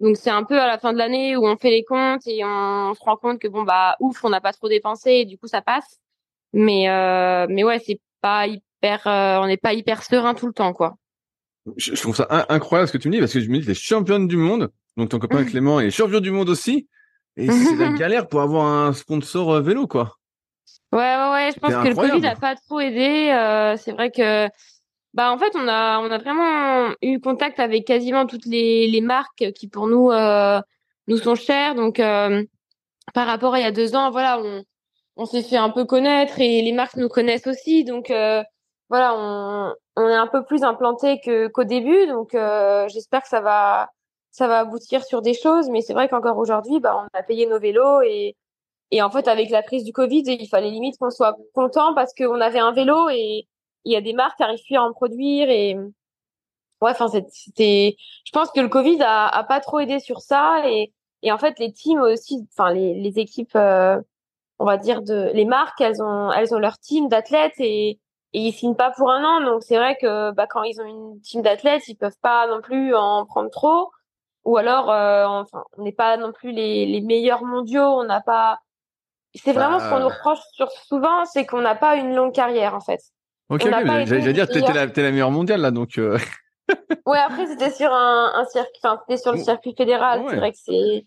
Donc 0.00 0.16
c'est 0.16 0.30
un 0.30 0.44
peu 0.44 0.60
à 0.60 0.66
la 0.66 0.78
fin 0.78 0.92
de 0.92 0.98
l'année 0.98 1.36
où 1.36 1.46
on 1.46 1.56
fait 1.56 1.70
les 1.70 1.82
comptes 1.82 2.26
et 2.26 2.44
on, 2.44 2.94
se 2.94 3.00
rend 3.00 3.16
compte 3.16 3.40
que 3.40 3.48
bon 3.48 3.62
bah 3.64 3.96
ouf, 4.00 4.22
on 4.24 4.28
n'a 4.28 4.40
pas 4.40 4.52
trop 4.52 4.68
dépensé 4.68 5.10
et 5.10 5.24
du 5.24 5.38
coup 5.38 5.48
ça 5.48 5.62
passe. 5.62 5.98
Mais 6.52 6.88
euh, 6.88 7.46
mais 7.48 7.64
ouais, 7.64 7.80
c'est 7.84 8.00
pas 8.20 8.46
hyper, 8.46 9.06
euh, 9.06 9.38
on 9.40 9.46
n'est 9.46 9.56
pas 9.56 9.72
hyper 9.72 10.02
serein 10.02 10.34
tout 10.34 10.46
le 10.46 10.52
temps 10.52 10.72
quoi. 10.72 10.96
Je, 11.76 12.00
trouve 12.00 12.16
ça 12.16 12.46
incroyable 12.48 12.88
ce 12.88 12.92
que 12.92 12.98
tu 12.98 13.08
me 13.08 13.14
dis 13.14 13.20
parce 13.20 13.32
que 13.32 13.40
je 13.40 13.48
me 13.48 13.58
dis 13.58 13.66
t'es 13.66 13.74
championne 13.74 14.26
du 14.28 14.36
monde, 14.36 14.70
donc 14.98 15.08
ton 15.08 15.18
copain 15.18 15.44
Clément 15.44 15.80
est 15.80 15.90
champion 15.90 16.20
du 16.20 16.30
monde 16.30 16.50
aussi, 16.50 16.88
et 17.38 17.50
c'est 17.50 17.76
la 17.76 17.88
galère 17.98 18.28
pour 18.28 18.42
avoir 18.42 18.66
un 18.66 18.92
sponsor 18.92 19.54
euh, 19.54 19.60
vélo 19.62 19.86
quoi. 19.86 20.18
Ouais, 20.92 20.98
ouais, 20.98 21.32
ouais. 21.32 21.50
Je 21.54 21.60
pense 21.60 21.74
que 21.74 21.88
le 21.88 21.94
Covid 21.94 22.26
a 22.26 22.36
pas 22.36 22.56
trop 22.56 22.80
aidé. 22.80 23.30
Euh, 23.30 23.76
c'est 23.76 23.92
vrai 23.92 24.10
que, 24.10 24.48
bah, 25.12 25.30
en 25.32 25.38
fait, 25.38 25.52
on 25.54 25.68
a, 25.68 25.98
on 26.00 26.10
a 26.10 26.18
vraiment 26.18 26.94
eu 27.02 27.20
contact 27.20 27.60
avec 27.60 27.86
quasiment 27.86 28.26
toutes 28.26 28.46
les, 28.46 28.88
les 28.88 29.00
marques 29.02 29.52
qui 29.52 29.68
pour 29.68 29.86
nous, 29.86 30.10
euh, 30.10 30.60
nous 31.06 31.18
sont 31.18 31.34
chères. 31.34 31.74
Donc, 31.74 32.00
euh, 32.00 32.42
par 33.12 33.26
rapport 33.26 33.54
à 33.54 33.60
il 33.60 33.64
y 33.64 33.66
a 33.66 33.72
deux 33.72 33.94
ans, 33.96 34.10
voilà, 34.10 34.38
on, 34.40 34.64
on 35.16 35.26
s'est 35.26 35.42
fait 35.42 35.56
un 35.56 35.70
peu 35.70 35.84
connaître 35.84 36.40
et 36.40 36.62
les 36.62 36.72
marques 36.72 36.96
nous 36.96 37.08
connaissent 37.08 37.46
aussi. 37.46 37.84
Donc, 37.84 38.08
voilà, 38.88 39.14
on, 39.14 39.74
on 39.96 40.08
est 40.08 40.14
un 40.14 40.26
peu 40.26 40.44
plus 40.44 40.62
implanté 40.62 41.20
que 41.22 41.48
qu'au 41.48 41.64
début. 41.64 42.06
Donc, 42.06 42.30
j'espère 42.88 43.22
que 43.22 43.28
ça 43.28 43.42
va, 43.42 43.90
ça 44.30 44.48
va 44.48 44.60
aboutir 44.60 45.04
sur 45.04 45.22
des 45.22 45.34
choses. 45.34 45.70
Mais 45.70 45.82
c'est 45.82 45.94
vrai 45.94 46.08
qu'encore 46.08 46.38
aujourd'hui, 46.38 46.80
bah, 46.80 46.96
on 46.96 47.18
a 47.18 47.22
payé 47.22 47.46
nos 47.46 47.58
vélos 47.58 48.02
et 48.02 48.36
et 48.90 49.02
en 49.02 49.10
fait, 49.10 49.28
avec 49.28 49.50
la 49.50 49.62
crise 49.62 49.84
du 49.84 49.92
Covid, 49.92 50.22
il 50.26 50.48
fallait 50.48 50.70
limite 50.70 50.96
qu'on 50.98 51.10
soit 51.10 51.36
content 51.54 51.94
parce 51.94 52.14
qu'on 52.14 52.40
avait 52.40 52.58
un 52.58 52.72
vélo 52.72 53.08
et 53.10 53.46
il 53.84 53.92
y 53.92 53.96
a 53.96 54.00
des 54.00 54.14
marques 54.14 54.38
qui 54.38 54.42
arrivent 54.42 54.64
plus 54.66 54.76
à 54.76 54.82
en 54.82 54.92
produire 54.92 55.50
et 55.50 55.74
ouais, 56.80 56.90
enfin, 56.90 57.08
c'était, 57.08 57.96
je 58.24 58.32
pense 58.32 58.50
que 58.50 58.60
le 58.60 58.68
Covid 58.68 58.98
a, 59.02 59.44
pas 59.44 59.60
trop 59.60 59.80
aidé 59.80 60.00
sur 60.00 60.20
ça 60.20 60.62
et, 60.66 60.92
et 61.22 61.32
en 61.32 61.38
fait, 61.38 61.58
les 61.58 61.72
teams 61.72 62.00
aussi, 62.00 62.46
enfin, 62.52 62.72
les, 62.72 62.94
les 62.94 63.18
équipes, 63.18 63.56
euh, 63.56 64.00
on 64.58 64.64
va 64.64 64.76
dire 64.76 65.02
de, 65.02 65.30
les 65.34 65.44
marques, 65.44 65.80
elles 65.80 66.02
ont, 66.02 66.32
elles 66.32 66.54
ont 66.54 66.58
leur 66.58 66.78
team 66.78 67.08
d'athlètes 67.08 67.58
et, 67.60 68.00
et 68.32 68.40
ils 68.40 68.52
signent 68.52 68.74
pas 68.76 68.90
pour 68.92 69.10
un 69.10 69.24
an. 69.24 69.44
Donc, 69.44 69.62
c'est 69.62 69.76
vrai 69.76 69.96
que, 70.00 70.32
bah, 70.32 70.46
quand 70.48 70.62
ils 70.62 70.80
ont 70.80 70.84
une 70.84 71.20
team 71.20 71.42
d'athlètes, 71.42 71.88
ils 71.88 71.96
peuvent 71.96 72.18
pas 72.22 72.46
non 72.48 72.60
plus 72.60 72.94
en 72.94 73.26
prendre 73.26 73.50
trop. 73.50 73.90
Ou 74.48 74.56
alors, 74.56 74.90
euh, 74.90 75.26
enfin, 75.26 75.62
on 75.76 75.82
n'est 75.82 75.92
pas 75.92 76.16
non 76.16 76.32
plus 76.32 76.52
les, 76.52 76.86
les 76.86 77.02
meilleurs 77.02 77.44
mondiaux. 77.44 77.82
On 77.82 78.04
n'a 78.04 78.22
pas, 78.22 78.58
c'est 79.34 79.52
vraiment 79.52 79.78
ce 79.78 79.90
qu'on 79.90 80.00
nous 80.00 80.08
reproche 80.08 80.38
sur 80.52 80.70
souvent, 80.70 81.26
c'est 81.26 81.44
qu'on 81.44 81.60
n'a 81.60 81.74
pas 81.74 81.96
une 81.96 82.14
longue 82.14 82.32
carrière, 82.32 82.74
en 82.74 82.80
fait. 82.80 83.02
Ok, 83.50 83.66
okay 83.66 84.06
j'allais 84.06 84.32
dire, 84.32 84.48
t'es 84.48 84.60
la, 84.60 84.86
la 84.86 85.10
meilleure 85.10 85.30
mondiale, 85.30 85.60
là, 85.60 85.70
donc, 85.70 85.98
euh... 85.98 86.16
ouais, 87.06 87.18
après 87.18 87.46
c'était 87.46 87.70
sur 87.70 87.92
un, 87.92 88.32
un 88.34 88.46
circuit, 88.46 88.80
enfin 88.82 88.98
c'était 89.06 89.20
sur 89.20 89.32
le 89.32 89.38
circuit 89.38 89.74
fédéral. 89.76 90.24
C'est 90.30 90.36
vrai 90.36 90.52
que 90.52 90.58
c'est, 90.58 91.04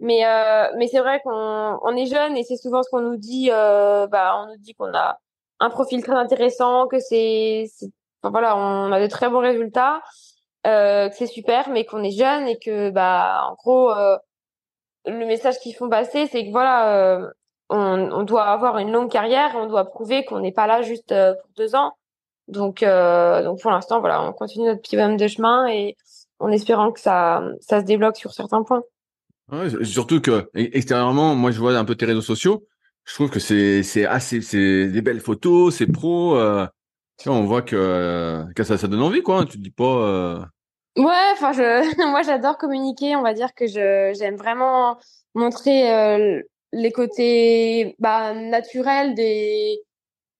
mais 0.00 0.26
euh, 0.26 0.66
mais 0.76 0.88
c'est 0.88 1.00
vrai 1.00 1.20
qu'on 1.22 1.78
on 1.82 1.96
est 1.96 2.06
jeune 2.06 2.36
et 2.36 2.42
c'est 2.42 2.56
souvent 2.56 2.82
ce 2.82 2.90
qu'on 2.90 3.00
nous 3.00 3.16
dit. 3.16 3.48
Euh, 3.52 4.08
bah, 4.08 4.42
on 4.42 4.46
nous 4.48 4.58
dit 4.58 4.74
qu'on 4.74 4.92
a 4.92 5.18
un 5.60 5.70
profil 5.70 6.02
très 6.02 6.14
intéressant, 6.14 6.88
que 6.88 6.98
c'est, 6.98 7.66
enfin, 8.22 8.30
voilà, 8.30 8.56
on 8.56 8.90
a 8.90 9.00
de 9.00 9.06
très 9.06 9.28
bons 9.28 9.40
résultats, 9.40 10.02
euh, 10.66 11.08
que 11.08 11.14
c'est 11.14 11.26
super, 11.26 11.68
mais 11.70 11.84
qu'on 11.84 12.02
est 12.02 12.16
jeune 12.16 12.46
et 12.48 12.58
que 12.58 12.90
bah 12.90 13.42
en 13.50 13.54
gros 13.54 13.90
euh, 13.90 14.16
le 15.06 15.26
message 15.26 15.58
qu'ils 15.58 15.74
font 15.74 15.88
passer, 15.88 16.26
c'est 16.26 16.44
que 16.44 16.50
voilà, 16.50 16.96
euh, 16.96 17.30
on, 17.70 18.10
on 18.12 18.22
doit 18.22 18.44
avoir 18.44 18.78
une 18.78 18.92
longue 18.92 19.10
carrière, 19.10 19.52
on 19.56 19.66
doit 19.66 19.84
prouver 19.84 20.24
qu'on 20.24 20.40
n'est 20.40 20.52
pas 20.52 20.66
là 20.66 20.82
juste 20.82 21.12
euh, 21.12 21.34
pour 21.34 21.50
deux 21.56 21.74
ans 21.74 21.94
donc, 22.48 22.82
euh, 22.82 23.42
donc 23.42 23.60
pour 23.60 23.70
l'instant, 23.70 24.00
voilà, 24.00 24.22
on 24.22 24.32
continue 24.32 24.66
notre 24.66 24.82
petit 24.82 24.96
bonhomme 24.96 25.16
de 25.16 25.28
chemin 25.28 25.66
et 25.68 25.96
en 26.38 26.50
espérant 26.50 26.92
que 26.92 27.00
ça, 27.00 27.42
ça 27.60 27.80
se 27.80 27.84
débloque 27.84 28.16
sur 28.16 28.32
certains 28.32 28.62
points. 28.62 28.82
Ouais, 29.50 29.84
surtout 29.84 30.20
que 30.20 30.30
e-, 30.30 30.48
extérieurement, 30.54 31.34
moi 31.34 31.50
je 31.50 31.58
vois 31.58 31.76
un 31.76 31.84
peu 31.84 31.94
tes 31.94 32.06
réseaux 32.06 32.22
sociaux. 32.22 32.64
Je 33.04 33.14
trouve 33.14 33.30
que 33.30 33.40
c'est 33.40 33.82
c'est 33.82 34.06
assez 34.06 34.40
c'est 34.40 34.86
des 34.86 35.02
belles 35.02 35.20
photos, 35.20 35.74
c'est 35.74 35.86
pro. 35.86 36.36
Euh, 36.36 36.66
on 37.30 37.44
voit 37.44 37.62
que 37.62 38.44
que 38.54 38.64
ça 38.64 38.78
ça 38.78 38.88
donne 38.88 39.02
envie 39.02 39.22
quoi. 39.22 39.44
Tu 39.44 39.58
te 39.58 39.62
dis 39.62 39.70
pas. 39.70 39.84
Euh... 39.84 40.38
Ouais, 40.96 41.30
enfin 41.32 41.52
je 41.52 42.06
moi 42.10 42.22
j'adore 42.22 42.58
communiquer. 42.58 43.16
On 43.16 43.22
va 43.22 43.34
dire 43.34 43.54
que 43.54 43.66
je 43.66 44.12
j'aime 44.18 44.36
vraiment 44.36 44.98
montrer 45.34 45.92
euh, 45.92 46.42
les 46.72 46.92
côtés 46.92 47.96
bah 47.98 48.34
naturels 48.34 49.14
des 49.14 49.80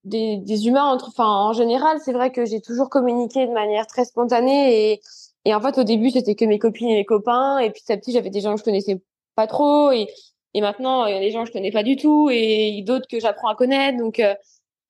des, 0.05 0.67
humains 0.67 0.99
enfin, 1.07 1.27
en 1.27 1.53
général, 1.53 1.99
c'est 2.05 2.13
vrai 2.13 2.33
que 2.33 2.45
j'ai 2.45 2.61
toujours 2.61 2.91
communiqué 2.91 3.47
de 3.47 3.53
manière 3.53 3.87
très 3.87 4.05
spontanée 4.05 4.93
et, 4.93 5.01
et 5.45 5.55
en 5.55 5.61
fait, 5.61 5.79
au 5.79 5.85
début, 5.85 6.11
c'était 6.11 6.35
que 6.35 6.45
mes 6.45 6.59
copines 6.59 6.89
et 6.89 6.97
mes 6.97 7.05
copains 7.05 7.59
et 7.59 7.71
puis 7.71 7.83
petit 7.83 7.93
à 7.93 7.97
petit, 7.97 8.13
j'avais 8.13 8.31
des 8.31 8.41
gens 8.41 8.55
que 8.55 8.61
je 8.61 8.65
connaissais 8.65 9.01
pas 9.37 9.47
trop 9.47 9.93
et, 9.93 10.09
et 10.55 10.61
maintenant, 10.61 11.07
il 11.07 11.15
y 11.15 11.17
a 11.17 11.21
des 11.21 11.31
gens 11.31 11.43
que 11.43 11.49
je 11.49 11.53
connais 11.53 11.71
pas 11.71 11.83
du 11.83 11.97
tout 11.97 12.29
et 12.31 12.83
d'autres 12.87 13.07
que 13.09 13.21
j'apprends 13.21 13.49
à 13.49 13.55
connaître. 13.55 13.99
Donc, 13.99 14.19
euh, 14.21 14.35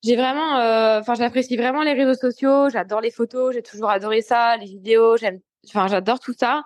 j'ai 0.03 0.15
vraiment, 0.15 0.57
euh, 0.59 0.99
enfin, 0.99 1.15
j'apprécie 1.15 1.55
vraiment 1.57 1.81
les 1.81 1.93
réseaux 1.93 2.19
sociaux. 2.19 2.69
J'adore 2.69 3.01
les 3.01 3.11
photos. 3.11 3.53
J'ai 3.53 3.61
toujours 3.61 3.89
adoré 3.89 4.21
ça, 4.21 4.57
les 4.57 4.65
vidéos. 4.65 5.17
J'aime, 5.17 5.39
enfin, 5.67 5.87
j'adore 5.87 6.19
tout 6.19 6.33
ça. 6.37 6.63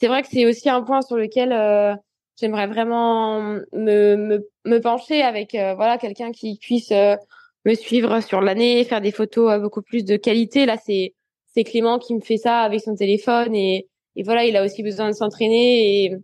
C'est 0.00 0.08
vrai 0.08 0.22
que 0.22 0.28
c'est 0.28 0.46
aussi 0.46 0.68
un 0.68 0.82
point 0.82 1.02
sur 1.02 1.16
lequel 1.16 1.52
euh, 1.52 1.94
j'aimerais 2.40 2.66
vraiment 2.66 3.40
me, 3.40 4.16
me, 4.16 4.48
me 4.64 4.80
pencher 4.80 5.22
avec, 5.22 5.52
voilà, 5.52 5.96
quelqu'un 5.98 6.32
qui 6.32 6.58
puisse 6.58 6.90
me 6.90 7.74
suivre 7.74 8.20
sur 8.20 8.40
l'année, 8.40 8.84
faire 8.84 9.00
des 9.00 9.12
photos 9.12 9.50
à 9.52 9.58
beaucoup 9.58 9.82
plus 9.82 10.04
de 10.04 10.16
qualité. 10.16 10.66
Là, 10.66 10.76
c'est 10.84 11.14
c'est 11.54 11.64
Clément 11.64 11.98
qui 11.98 12.14
me 12.14 12.20
fait 12.20 12.38
ça 12.38 12.60
avec 12.60 12.80
son 12.80 12.94
téléphone 12.94 13.54
et, 13.54 13.86
et 14.16 14.22
voilà, 14.22 14.44
il 14.44 14.56
a 14.56 14.64
aussi 14.64 14.82
besoin 14.82 15.08
de 15.08 15.14
s'entraîner 15.14 16.04
et 16.04 16.16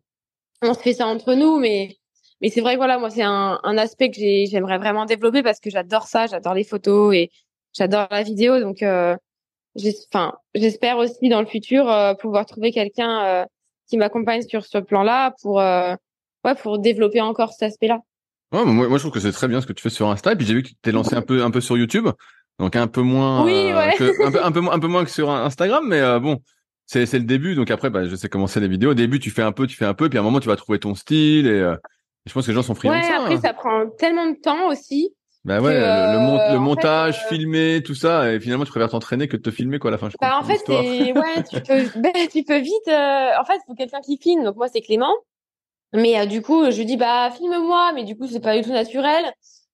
on 0.62 0.75
se 0.75 0.81
fait 0.81 0.94
ça 0.94 1.07
entre 1.07 1.35
nous. 1.35 1.59
Mais 1.59 1.99
mais 2.40 2.51
c'est 2.51 2.61
vrai 2.61 2.74
que 2.74 2.79
voilà, 2.79 2.98
moi 2.98 3.11
c'est 3.11 3.22
un, 3.22 3.59
un 3.62 3.79
aspect 3.79 4.11
que 4.11 4.16
j'aimerais 4.16 4.79
vraiment 4.79 5.05
développer 5.05 5.42
parce 5.42 5.61
que 5.61 5.70
j'adore 5.70 6.05
ça, 6.05 6.27
j'adore 6.27 6.55
les 6.55 6.64
photos 6.64 7.14
et 7.14 7.31
j'adore 7.77 8.07
la 8.11 8.22
vidéo. 8.22 8.61
Donc, 8.61 8.83
euh, 8.83 9.16
j'espère 9.77 10.98
aussi 10.98 11.29
dans 11.29 11.40
le 11.40 11.46
futur 11.46 11.90
euh, 11.90 12.14
pouvoir 12.14 12.46
trouver 12.46 12.72
quelqu'un 12.72 13.24
euh, 13.24 13.44
qui 13.88 13.96
m'accompagne 13.96 14.42
sur 14.42 14.64
ce 14.64 14.79
plan-là 14.79 15.35
pour 15.42 15.61
euh, 15.61 15.94
ouais 16.44 16.55
pour 16.55 16.79
développer 16.79 17.20
encore 17.20 17.53
cet 17.53 17.70
aspect-là. 17.70 18.01
Ouais, 18.53 18.64
moi, 18.64 18.88
moi, 18.88 18.96
je 18.96 19.03
trouve 19.03 19.12
que 19.12 19.20
c'est 19.20 19.33
très 19.33 19.46
bien 19.46 19.61
ce 19.61 19.66
que 19.66 19.74
tu 19.74 19.83
fais 19.83 19.90
sur 19.90 20.09
Insta. 20.09 20.33
Et 20.33 20.37
puis 20.37 20.46
j'ai 20.46 20.55
vu 20.55 20.62
que 20.62 20.68
tu 20.68 20.74
t'es 20.81 20.92
lancé 20.92 21.14
un 21.14 21.22
peu, 21.22 21.42
un 21.42 21.51
peu 21.51 21.61
sur 21.61 21.77
YouTube, 21.77 22.09
donc 22.59 22.77
un 22.77 22.87
peu 22.87 23.03
moins, 23.03 23.44
oui, 23.44 23.70
euh, 23.70 23.77
ouais. 23.77 23.94
que, 23.96 24.27
un, 24.27 24.33
peu, 24.33 24.44
un 24.44 24.53
peu 24.53 24.61
un 24.72 24.79
peu 24.79 24.87
moins 24.88 25.05
que 25.05 25.11
sur 25.11 25.31
Instagram, 25.31 25.85
mais 25.87 26.01
euh, 26.01 26.18
bon, 26.18 26.40
c'est, 26.87 27.05
c'est 27.05 27.18
le 27.18 27.24
début. 27.24 27.55
Donc 27.55 27.70
après, 27.70 27.90
bah, 27.90 28.07
je 28.07 28.16
sais 28.16 28.29
comment 28.29 28.46
c'est 28.46 28.61
les 28.61 28.68
vidéos. 28.68 28.92
Au 28.92 28.94
début, 28.94 29.20
tu 29.20 29.31
fais 29.31 29.42
un 29.42 29.53
peu, 29.53 29.66
tu 29.66 29.77
fais 29.77 29.85
un 29.85 29.94
peu, 29.94 30.09
puis 30.09 30.18
à 30.18 30.22
un 30.22 30.24
moment, 30.24 30.40
tu 30.40 30.48
vas 30.48 30.57
trouver 30.57 30.79
ton 30.79 30.94
style. 30.94 31.46
Et 31.46 31.51
euh, 31.51 31.77
je 32.29 32.35
pense 32.35 32.45
que 32.45 32.51
les 32.51 32.55
gens 32.55 32.62
sont 32.62 32.75
friands 32.75 32.93
ouais, 32.93 33.01
de 33.01 33.07
ça. 33.07 33.17
Après, 33.21 33.35
hein. 33.35 33.41
ça 33.43 33.53
prend 33.53 33.87
tellement 33.99 34.27
de 34.27 34.37
temps 34.41 34.69
aussi. 34.69 35.14
Bah 35.45 35.61
ouais, 35.61 35.75
le, 35.75 36.53
le, 36.53 36.59
montage, 36.59 37.25
filmer, 37.29 37.83
tout 37.83 37.95
ça, 37.95 38.33
et 38.33 38.41
finalement 38.41 38.64
tu 38.64 38.71
préfères 38.71 38.91
t'entraîner 38.91 39.29
que 39.29 39.37
de 39.37 39.43
te 39.43 39.51
filmer 39.51 39.79
quoi 39.79 39.91
à 39.91 39.93
la 39.93 39.99
fin. 39.99 40.11
Je 40.11 40.17
bah 40.21 40.38
en 40.38 40.45
fait, 40.45 40.69
ouais, 40.69 41.43
tu 41.49 41.61
peux, 41.67 41.85
bah, 42.01 42.11
tu 42.31 42.43
peux 42.43 42.59
vite. 42.59 42.88
en 42.88 43.45
fait, 43.45 43.55
il 43.55 43.64
faut 43.67 43.75
quelqu'un 43.75 44.01
qui 44.01 44.19
filme. 44.19 44.45
Donc 44.45 44.57
moi, 44.57 44.69
c'est 44.69 44.81
Clément. 44.83 45.14
Mais 45.93 46.19
euh, 46.19 46.27
du 46.27 46.43
coup, 46.43 46.71
je 46.71 46.77
lui 46.77 46.85
dis 46.85 46.97
bah 46.97 47.31
filme-moi, 47.31 47.93
mais 47.95 48.05
du 48.05 48.17
coup 48.17 48.27
c'est 48.27 48.41
pas 48.41 48.57
du 48.57 48.62
tout 48.62 48.73
naturel. 48.73 49.25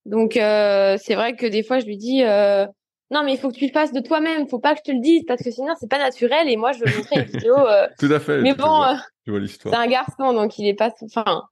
Donc 0.04 0.36
euh, 0.36 0.96
c'est 1.00 1.14
vrai 1.14 1.34
que 1.34 1.46
des 1.46 1.62
fois 1.62 1.80
je 1.80 1.86
lui 1.86 1.96
dis 1.96 2.22
euh, 2.22 2.66
non 3.10 3.22
mais 3.24 3.32
il 3.32 3.38
faut 3.38 3.48
que 3.48 3.56
tu 3.56 3.66
le 3.66 3.72
fasses 3.72 3.92
de 3.92 4.00
toi-même, 4.00 4.48
faut 4.48 4.58
pas 4.58 4.74
que 4.74 4.80
je 4.84 4.90
te 4.90 4.94
le 4.94 5.00
dise 5.00 5.24
parce 5.26 5.42
que 5.42 5.50
sinon 5.50 5.74
c'est 5.80 5.90
pas 5.90 5.98
naturel 5.98 6.48
et 6.48 6.56
moi 6.56 6.72
je 6.72 6.80
veux 6.80 6.96
montrer 6.96 7.20
une 7.20 7.26
vidéo. 7.26 7.56
tout 7.98 8.12
à 8.12 8.20
fait. 8.20 8.42
Mais 8.42 8.54
bon, 8.54 8.82
c'est 9.26 9.74
un 9.74 9.86
garçon 9.86 10.32
donc 10.32 10.58
il 10.58 10.68
est 10.68 10.74
pas, 10.74 10.90
enfin, 11.02 11.42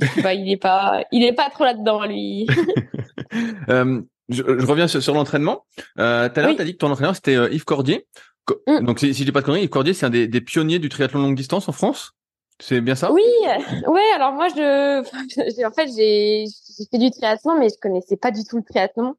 il 0.00 0.50
est 0.50 0.56
pas, 0.56 1.04
il 1.12 1.24
est 1.24 1.32
pas 1.32 1.50
trop 1.50 1.64
là-dedans 1.64 2.04
lui. 2.06 2.46
je, 3.68 4.02
je, 4.28 4.66
reviens 4.66 4.88
sur, 4.88 5.02
sur 5.02 5.14
l'entraînement. 5.14 5.64
Euh, 5.98 6.28
Tout 6.28 6.40
à 6.40 6.42
l'heure, 6.42 6.56
t'as 6.56 6.64
dit 6.64 6.72
que 6.72 6.78
ton 6.78 6.90
entraîneur 6.90 7.14
c'était 7.14 7.34
Yves 7.52 7.64
Cordier. 7.64 8.06
Mm. 8.66 8.84
Donc 8.84 9.00
si, 9.00 9.14
si 9.14 9.20
je 9.20 9.24
dis 9.24 9.32
pas 9.32 9.40
de 9.40 9.46
conneries, 9.46 9.62
Yves 9.62 9.70
Cordier 9.70 9.94
c'est 9.94 10.06
un 10.06 10.10
des, 10.10 10.28
des 10.28 10.40
pionniers 10.40 10.78
du 10.78 10.88
triathlon 10.88 11.20
longue 11.20 11.36
distance 11.36 11.68
en 11.68 11.72
France. 11.72 12.12
C'est 12.58 12.80
bien 12.80 12.94
ça? 12.94 13.12
Oui, 13.12 13.22
ouais. 13.86 14.10
Alors 14.14 14.32
moi, 14.32 14.48
je, 14.48 15.00
en 15.66 15.72
fait, 15.72 15.90
j'ai 15.94 16.46
fait 16.90 16.98
du 16.98 17.10
triathlon, 17.10 17.58
mais 17.58 17.68
je 17.68 17.78
connaissais 17.80 18.16
pas 18.16 18.30
du 18.30 18.44
tout 18.44 18.56
le 18.56 18.62
triathlon. 18.62 19.14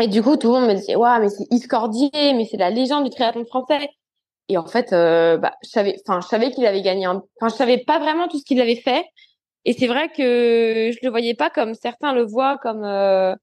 Et 0.00 0.08
du 0.08 0.22
coup, 0.22 0.36
tout 0.36 0.48
le 0.48 0.60
monde 0.60 0.68
me 0.68 0.74
disait, 0.74 0.96
waouh, 0.96 1.20
mais 1.20 1.28
c'est 1.28 1.46
Yves 1.50 1.68
Cordier, 1.68 2.10
mais 2.12 2.46
c'est 2.50 2.56
la 2.56 2.70
légende 2.70 3.04
du 3.04 3.10
triathlon 3.10 3.44
français. 3.46 3.88
Et 4.48 4.58
en 4.58 4.66
fait, 4.66 4.92
euh, 4.92 5.38
bah, 5.38 5.54
je 5.62 5.70
savais, 5.70 5.96
enfin, 6.06 6.20
je 6.20 6.28
savais 6.28 6.50
qu'il 6.50 6.66
avait 6.66 6.82
gagné. 6.82 7.06
Enfin, 7.06 7.22
je 7.42 7.54
savais 7.54 7.78
pas 7.78 7.98
vraiment 7.98 8.28
tout 8.28 8.38
ce 8.38 8.44
qu'il 8.44 8.60
avait 8.60 8.76
fait. 8.76 9.04
Et 9.66 9.72
c'est 9.72 9.88
vrai 9.88 10.08
que 10.08 10.92
je 10.92 10.98
le 11.02 11.10
voyais 11.10 11.34
pas 11.34 11.50
comme 11.50 11.74
certains 11.74 12.14
le 12.14 12.22
voient, 12.22 12.56
comme 12.62 12.84
euh, 12.84 13.34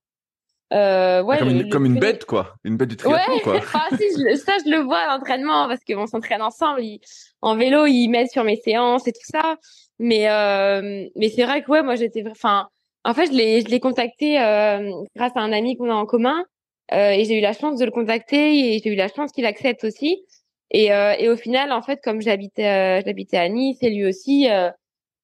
euh, 0.74 1.22
ouais, 1.22 1.38
comme, 1.38 1.50
une, 1.50 1.70
comme 1.70 1.86
une, 1.86 2.00
bête, 2.00 2.26
quoi. 2.26 2.56
Une 2.64 2.78
bête 2.78 2.90
du 2.90 2.96
triathlon, 2.96 3.36
ouais, 3.36 3.42
quoi. 3.42 3.60
si, 3.98 4.06
je, 4.18 4.36
ça, 4.38 4.54
je 4.66 4.72
le 4.72 4.80
vois 4.80 5.00
à 5.00 5.16
l'entraînement 5.16 5.68
parce 5.68 5.82
qu'on 5.84 6.08
s'entraîne 6.08 6.42
ensemble. 6.42 6.82
en 7.42 7.56
vélo, 7.56 7.86
il 7.86 8.08
m'aide 8.08 8.30
sur 8.32 8.44
mes 8.44 8.56
séances 8.56 9.08
et 9.08 9.12
tout 9.12 9.26
ça. 9.26 9.58
Mais, 10.00 10.30
euh, 10.30 11.06
mais 11.16 11.30
c'est 11.30 11.44
vrai 11.44 11.62
que, 11.62 11.70
ouais, 11.70 11.84
moi, 11.84 11.96
j'étais, 11.96 12.24
enfin, 12.28 12.70
en 13.04 13.14
fait, 13.14 13.28
je 13.28 13.34
l'ai, 13.34 13.62
je 13.62 13.68
l'ai 13.68 13.80
contacté 13.80 14.42
euh, 14.42 14.90
grâce 15.16 15.34
à 15.36 15.42
un 15.42 15.52
ami 15.52 15.76
qu'on 15.76 15.92
a 15.92 15.94
en 15.94 16.06
commun. 16.06 16.44
Euh, 16.94 17.12
et 17.12 17.26
j'ai 17.26 17.38
eu 17.38 17.42
la 17.42 17.54
chance 17.54 17.80
de 17.80 17.86
le 17.86 17.92
contacter 17.92 18.76
et 18.76 18.80
j'ai 18.80 18.92
eu 18.92 18.96
la 18.96 19.10
chance 19.10 19.32
qu'il 19.32 19.46
accepte 19.46 19.84
aussi. 19.84 20.26
Et, 20.72 20.92
euh, 20.92 21.14
et 21.20 21.30
au 21.30 21.36
final, 21.36 21.72
en 21.72 21.82
fait, 21.84 22.00
comme 22.02 22.22
j'habitais, 22.22 23.04
j'habitais 23.06 23.38
à 23.38 23.48
Nice 23.48 23.78
et 23.82 23.90
lui 23.90 24.06
aussi, 24.06 24.48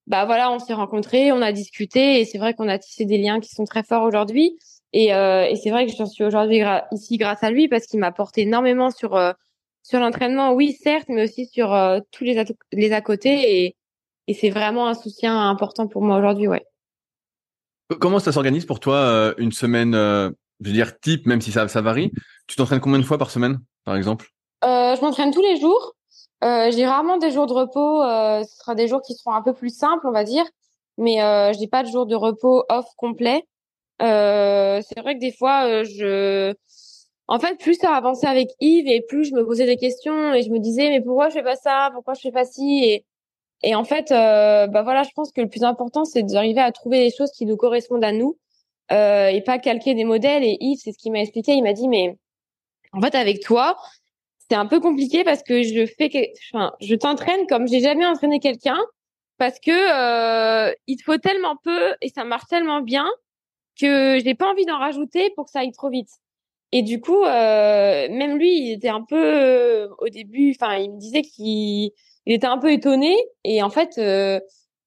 bah 0.09 0.25
voilà, 0.25 0.51
on 0.51 0.57
s'est 0.57 0.73
rencontrés, 0.73 1.31
on 1.31 1.41
a 1.41 1.51
discuté 1.51 2.19
et 2.19 2.25
c'est 2.25 2.39
vrai 2.39 2.55
qu'on 2.55 2.67
a 2.67 2.79
tissé 2.79 3.05
des 3.05 3.19
liens 3.19 3.39
qui 3.39 3.49
sont 3.49 3.65
très 3.65 3.83
forts 3.83 4.03
aujourd'hui. 4.03 4.57
Et, 4.91 5.13
euh, 5.13 5.43
et 5.43 5.55
c'est 5.55 5.69
vrai 5.69 5.85
que 5.85 5.91
je 5.91 6.03
suis 6.05 6.23
aujourd'hui 6.23 6.61
ici 6.91 7.17
grâce 7.17 7.43
à 7.43 7.51
lui 7.51 7.67
parce 7.67 7.85
qu'il 7.85 7.99
m'a 7.99 8.07
apporté 8.07 8.41
énormément 8.41 8.89
sur 8.89 9.15
euh, 9.15 9.33
sur 9.83 9.99
l'entraînement, 9.99 10.53
oui 10.53 10.73
certes, 10.73 11.05
mais 11.09 11.23
aussi 11.23 11.45
sur 11.45 11.73
euh, 11.73 11.99
tous 12.11 12.23
les, 12.23 12.43
les 12.73 12.91
à 12.91 13.01
côté 13.01 13.63
et, 13.65 13.75
et 14.27 14.33
c'est 14.33 14.49
vraiment 14.49 14.87
un 14.87 14.95
soutien 14.95 15.47
important 15.47 15.87
pour 15.87 16.01
moi 16.01 16.17
aujourd'hui, 16.17 16.47
ouais. 16.47 16.65
Comment 17.99 18.19
ça 18.19 18.31
s'organise 18.31 18.65
pour 18.65 18.79
toi 18.79 19.33
une 19.37 19.51
semaine, 19.51 19.93
je 19.93 20.67
veux 20.67 20.73
dire 20.73 20.99
type, 20.99 21.25
même 21.25 21.41
si 21.41 21.51
ça, 21.51 21.67
ça 21.67 21.81
varie 21.81 22.11
Tu 22.45 22.55
t'entraînes 22.55 22.81
combien 22.81 22.99
de 22.99 23.03
fois 23.03 23.17
par 23.17 23.31
semaine, 23.31 23.59
par 23.83 23.95
exemple? 23.95 24.29
Je 24.61 25.01
m'entraîne 25.01 25.31
tous 25.31 25.41
les 25.41 25.59
jours. 25.59 25.95
J'ai 26.41 26.85
rarement 26.85 27.17
des 27.17 27.31
jours 27.31 27.47
de 27.47 27.53
repos. 27.53 28.01
ce 28.01 28.57
sera 28.57 28.75
des 28.75 28.87
jours 28.87 29.01
qui 29.01 29.13
seront 29.13 29.33
un 29.33 29.41
peu 29.41 29.53
plus 29.53 29.75
simples, 29.75 30.07
on 30.07 30.11
va 30.11 30.23
dire, 30.23 30.45
mais 30.99 31.21
euh, 31.23 31.53
j'ai 31.53 31.67
pas 31.67 31.83
de 31.83 31.89
jours 31.89 32.05
de 32.05 32.15
repos 32.15 32.65
off 32.69 32.85
complet. 32.97 33.43
Euh, 34.01 34.81
c'est 34.87 34.99
vrai 34.99 35.15
que 35.15 35.19
des 35.19 35.31
fois, 35.31 35.65
euh, 35.65 35.83
je, 35.85 36.53
en 37.27 37.39
fait, 37.39 37.57
plus 37.57 37.75
ça 37.75 37.95
avançait 37.95 38.27
avec 38.27 38.49
Yves 38.59 38.87
et 38.87 39.01
plus 39.01 39.25
je 39.25 39.33
me 39.33 39.45
posais 39.45 39.65
des 39.65 39.77
questions 39.77 40.33
et 40.33 40.43
je 40.43 40.49
me 40.51 40.59
disais 40.59 40.89
mais 40.89 41.01
pourquoi 41.01 41.29
je 41.29 41.35
fais 41.35 41.43
pas 41.43 41.55
ça, 41.55 41.89
pourquoi 41.93 42.13
je 42.15 42.21
fais 42.21 42.31
pas 42.31 42.45
ci? 42.45 42.83
Et 42.83 43.05
et 43.63 43.75
en 43.75 43.83
fait, 43.83 44.11
euh, 44.11 44.67
bah 44.67 44.83
voilà, 44.83 45.03
je 45.03 45.09
pense 45.15 45.31
que 45.33 45.41
le 45.41 45.49
plus 45.49 45.63
important 45.63 46.05
c'est 46.05 46.23
d'arriver 46.23 46.61
à 46.61 46.71
trouver 46.71 46.99
des 47.09 47.15
choses 47.15 47.31
qui 47.31 47.45
nous 47.45 47.57
correspondent 47.57 48.03
à 48.05 48.13
nous 48.13 48.37
euh, 48.91 49.27
et 49.27 49.41
pas 49.41 49.59
calquer 49.59 49.95
des 49.95 50.05
modèles. 50.05 50.43
Et 50.43 50.57
Yves, 50.61 50.79
c'est 50.83 50.93
ce 50.93 50.97
qu'il 50.97 51.11
m'a 51.11 51.19
expliqué. 51.21 51.53
Il 51.53 51.63
m'a 51.63 51.73
dit 51.73 51.87
mais 51.89 52.17
en 52.93 53.01
fait 53.01 53.15
avec 53.15 53.41
toi, 53.41 53.77
c'est 54.49 54.55
un 54.55 54.65
peu 54.65 54.79
compliqué 54.79 55.23
parce 55.23 55.43
que 55.43 55.63
je 55.63 55.85
fais, 55.85 56.33
enfin, 56.53 56.73
je 56.81 56.95
t'entraîne 56.95 57.45
comme 57.47 57.67
j'ai 57.67 57.81
jamais 57.81 58.05
entraîné 58.05 58.39
quelqu'un 58.39 58.79
parce 59.37 59.59
que 59.59 59.71
euh, 59.71 60.73
il 60.87 60.97
te 60.97 61.03
faut 61.03 61.17
tellement 61.17 61.55
peu 61.63 61.95
et 62.01 62.09
ça 62.09 62.23
marche 62.23 62.47
tellement 62.49 62.81
bien 62.81 63.07
que 63.79 64.19
j'ai 64.23 64.35
pas 64.35 64.49
envie 64.51 64.65
d'en 64.65 64.77
rajouter 64.77 65.31
pour 65.35 65.45
que 65.45 65.51
ça 65.51 65.59
aille 65.59 65.71
trop 65.71 65.89
vite. 65.89 66.09
Et 66.71 66.83
du 66.83 67.01
coup, 67.01 67.23
euh, 67.23 68.07
même 68.09 68.37
lui, 68.37 68.59
il 68.59 68.71
était 68.73 68.89
un 68.89 69.03
peu 69.03 69.15
euh, 69.17 69.87
au 69.99 70.09
début, 70.09 70.51
enfin, 70.59 70.75
il 70.77 70.91
me 70.91 70.99
disait 70.99 71.23
qu'il 71.23 71.91
il 72.25 72.33
était 72.33 72.47
un 72.47 72.59
peu 72.59 72.71
étonné. 72.71 73.15
Et 73.43 73.63
en 73.63 73.69
fait, 73.69 73.97
euh, 73.97 74.39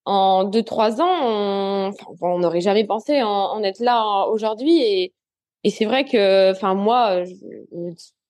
en 0.05 0.45
deux 0.45 0.63
trois 0.63 1.01
ans, 1.01 1.91
on 2.21 2.39
n'aurait 2.39 2.61
jamais 2.61 2.85
pensé 2.85 3.21
en, 3.23 3.61
être 3.63 3.79
là 3.79 4.27
aujourd'hui. 4.27 4.81
Et, 4.81 5.13
et 5.63 5.69
c'est 5.69 5.85
vrai 5.85 6.05
que, 6.05 6.51
enfin, 6.51 6.73
moi, 6.75 7.23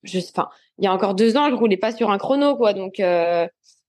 je, 0.04 0.20
enfin, 0.20 0.50
il 0.80 0.86
y 0.86 0.88
a 0.88 0.94
encore 0.94 1.14
deux 1.16 1.38
ans, 1.38 1.50
je 1.50 1.56
roulais 1.56 1.78
pas 1.78 1.92
sur 1.92 2.12
un 2.12 2.18
chrono, 2.18 2.56
quoi. 2.56 2.74
Donc, 2.74 3.00
euh, 3.00 3.48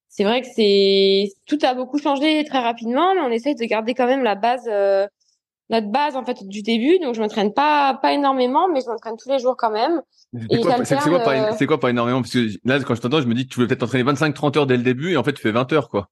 c'est 0.08 0.24
vrai 0.24 0.42
que 0.42 0.46
c'est 0.54 1.28
tout 1.46 1.58
a 1.62 1.74
beaucoup 1.74 1.98
changé 1.98 2.44
très 2.44 2.60
rapidement, 2.60 3.14
mais 3.14 3.20
on 3.20 3.30
essaye 3.30 3.56
de 3.56 3.64
garder 3.64 3.94
quand 3.94 4.06
même 4.06 4.22
la 4.22 4.36
base 4.36 4.68
euh, 4.68 5.06
notre 5.70 5.88
base 5.88 6.14
en 6.14 6.24
fait 6.24 6.46
du 6.46 6.62
début. 6.62 6.98
Donc 7.00 7.14
je 7.16 7.20
m'entraîne 7.20 7.52
pas 7.52 7.94
pas 7.94 8.12
énormément, 8.12 8.68
mais 8.68 8.80
je 8.80 8.86
m'entraîne 8.86 9.16
tous 9.16 9.28
les 9.28 9.40
jours 9.40 9.56
quand 9.56 9.70
même. 9.72 10.02
C'est 10.32 10.60
quoi, 10.60 10.76
quoi, 11.10 11.20
pas, 11.20 11.52
euh, 11.52 11.66
quoi 11.66 11.80
pas 11.80 11.90
énormément? 11.90 12.20
Parce 12.20 12.32
que 12.32 12.46
là, 12.64 12.78
quand 12.80 12.94
je 12.94 13.00
t'entends, 13.00 13.20
je 13.20 13.26
me 13.26 13.34
dis 13.34 13.44
que 13.44 13.50
tu 13.50 13.56
voulais 13.56 13.66
peut-être 13.66 13.80
t'entraîner 13.80 14.04
25-30 14.04 14.58
heures 14.58 14.66
dès 14.66 14.76
le 14.76 14.82
début 14.82 15.12
et 15.12 15.16
en 15.16 15.24
fait 15.24 15.32
tu 15.32 15.42
fais 15.42 15.52
20 15.52 15.72
heures 15.72 15.88
quoi. 15.88 16.08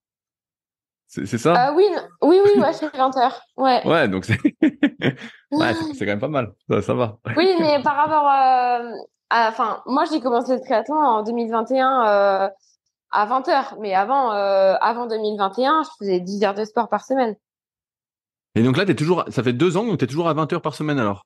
C'est 1.07 1.39
ça? 1.39 1.69
Euh, 1.69 1.75
Oui, 1.75 1.85
oui, 2.23 2.41
oui, 2.43 2.61
ouais, 2.61 2.73
je 2.73 2.79
fais 2.79 2.97
20 2.97 3.17
heures. 3.19 3.41
Ouais. 3.57 3.83
Ouais, 3.87 4.09
donc 4.09 4.25
c'est 4.25 4.39
ouais, 5.53 5.75
c'est 5.95 6.07
quand 6.07 6.13
même 6.13 6.21
pas 6.21 6.29
mal. 6.29 6.53
Ça, 6.69 6.83
ça 6.83 6.95
va. 6.95 7.19
Oui, 7.37 7.55
mais 7.61 7.83
par 7.83 7.97
rapport 7.97 8.29
euh, 8.29 8.91
enfin, 9.33 9.83
moi 9.87 10.05
j'ai 10.11 10.21
commencé 10.21 10.55
le 10.55 10.61
triathlon 10.61 10.97
en 10.97 11.23
2021 11.23 12.07
euh, 12.07 12.49
à 13.11 13.27
20 13.27 13.49
heures, 13.49 13.77
mais 13.81 13.95
avant, 13.95 14.33
euh, 14.33 14.75
avant 14.81 15.07
2021, 15.07 15.83
je 15.85 15.89
faisais 15.99 16.21
10 16.21 16.45
heures 16.45 16.55
de 16.55 16.65
sport 16.65 16.89
par 16.89 17.05
semaine. 17.05 17.37
Et 18.55 18.63
donc 18.63 18.77
là, 18.77 18.85
t'es 18.85 18.95
toujours, 18.95 19.25
ça 19.29 19.43
fait 19.43 19.53
deux 19.53 19.77
ans, 19.77 19.85
donc 19.85 19.99
t'es 19.99 20.07
toujours 20.07 20.29
à 20.29 20.35
20 20.35 20.53
heures 20.53 20.63
par 20.63 20.75
semaine 20.75 20.99
alors? 20.99 21.25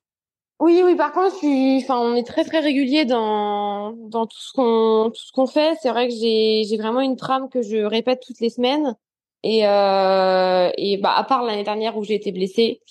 Oui, 0.59 0.81
oui. 0.83 0.95
Par 0.95 1.11
contre, 1.11 1.33
je 1.33 1.37
suis, 1.37 1.77
enfin, 1.83 1.99
on 1.99 2.15
est 2.15 2.25
très 2.25 2.43
très 2.43 2.59
régulier 2.59 3.05
dans 3.05 3.91
dans 3.91 4.25
tout 4.25 4.39
ce 4.39 4.53
qu'on 4.53 5.11
tout 5.11 5.21
ce 5.21 5.31
qu'on 5.31 5.45
fait. 5.45 5.77
C'est 5.81 5.89
vrai 5.89 6.07
que 6.07 6.15
j'ai 6.15 6.63
j'ai 6.67 6.77
vraiment 6.77 7.01
une 7.01 7.15
trame 7.15 7.47
que 7.49 7.61
je 7.61 7.77
répète 7.77 8.21
toutes 8.25 8.39
les 8.39 8.49
semaines. 8.49 8.95
Et 9.43 9.67
euh, 9.67 10.71
et 10.77 10.97
bah 10.97 11.13
à 11.15 11.23
part 11.23 11.43
l'année 11.43 11.63
dernière 11.63 11.95
où 11.95 12.03
j'ai 12.03 12.15
été 12.15 12.31
blessée, 12.31 12.81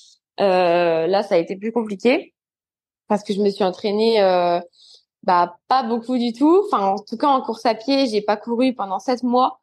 euh, 0.41 1.07
là 1.09 1.23
ça 1.25 1.35
a 1.35 1.39
été 1.39 1.57
plus 1.57 1.73
compliqué 1.73 2.35
parce 3.09 3.25
que 3.25 3.33
je 3.33 3.41
me 3.41 3.51
suis 3.51 3.65
entraînée 3.65 4.23
euh, 4.23 4.61
bah 5.27 5.57
pas 5.69 5.83
beaucoup 5.83 6.17
du 6.19 6.33
tout. 6.33 6.63
Enfin, 6.67 6.87
en 6.87 6.99
tout 6.99 7.17
cas 7.17 7.29
en 7.29 7.43
course 7.43 7.67
à 7.67 7.75
pied, 7.75 8.07
j'ai 8.07 8.23
pas 8.23 8.37
couru 8.37 8.75
pendant 8.75 9.01
sept 9.01 9.23
mois 9.23 9.61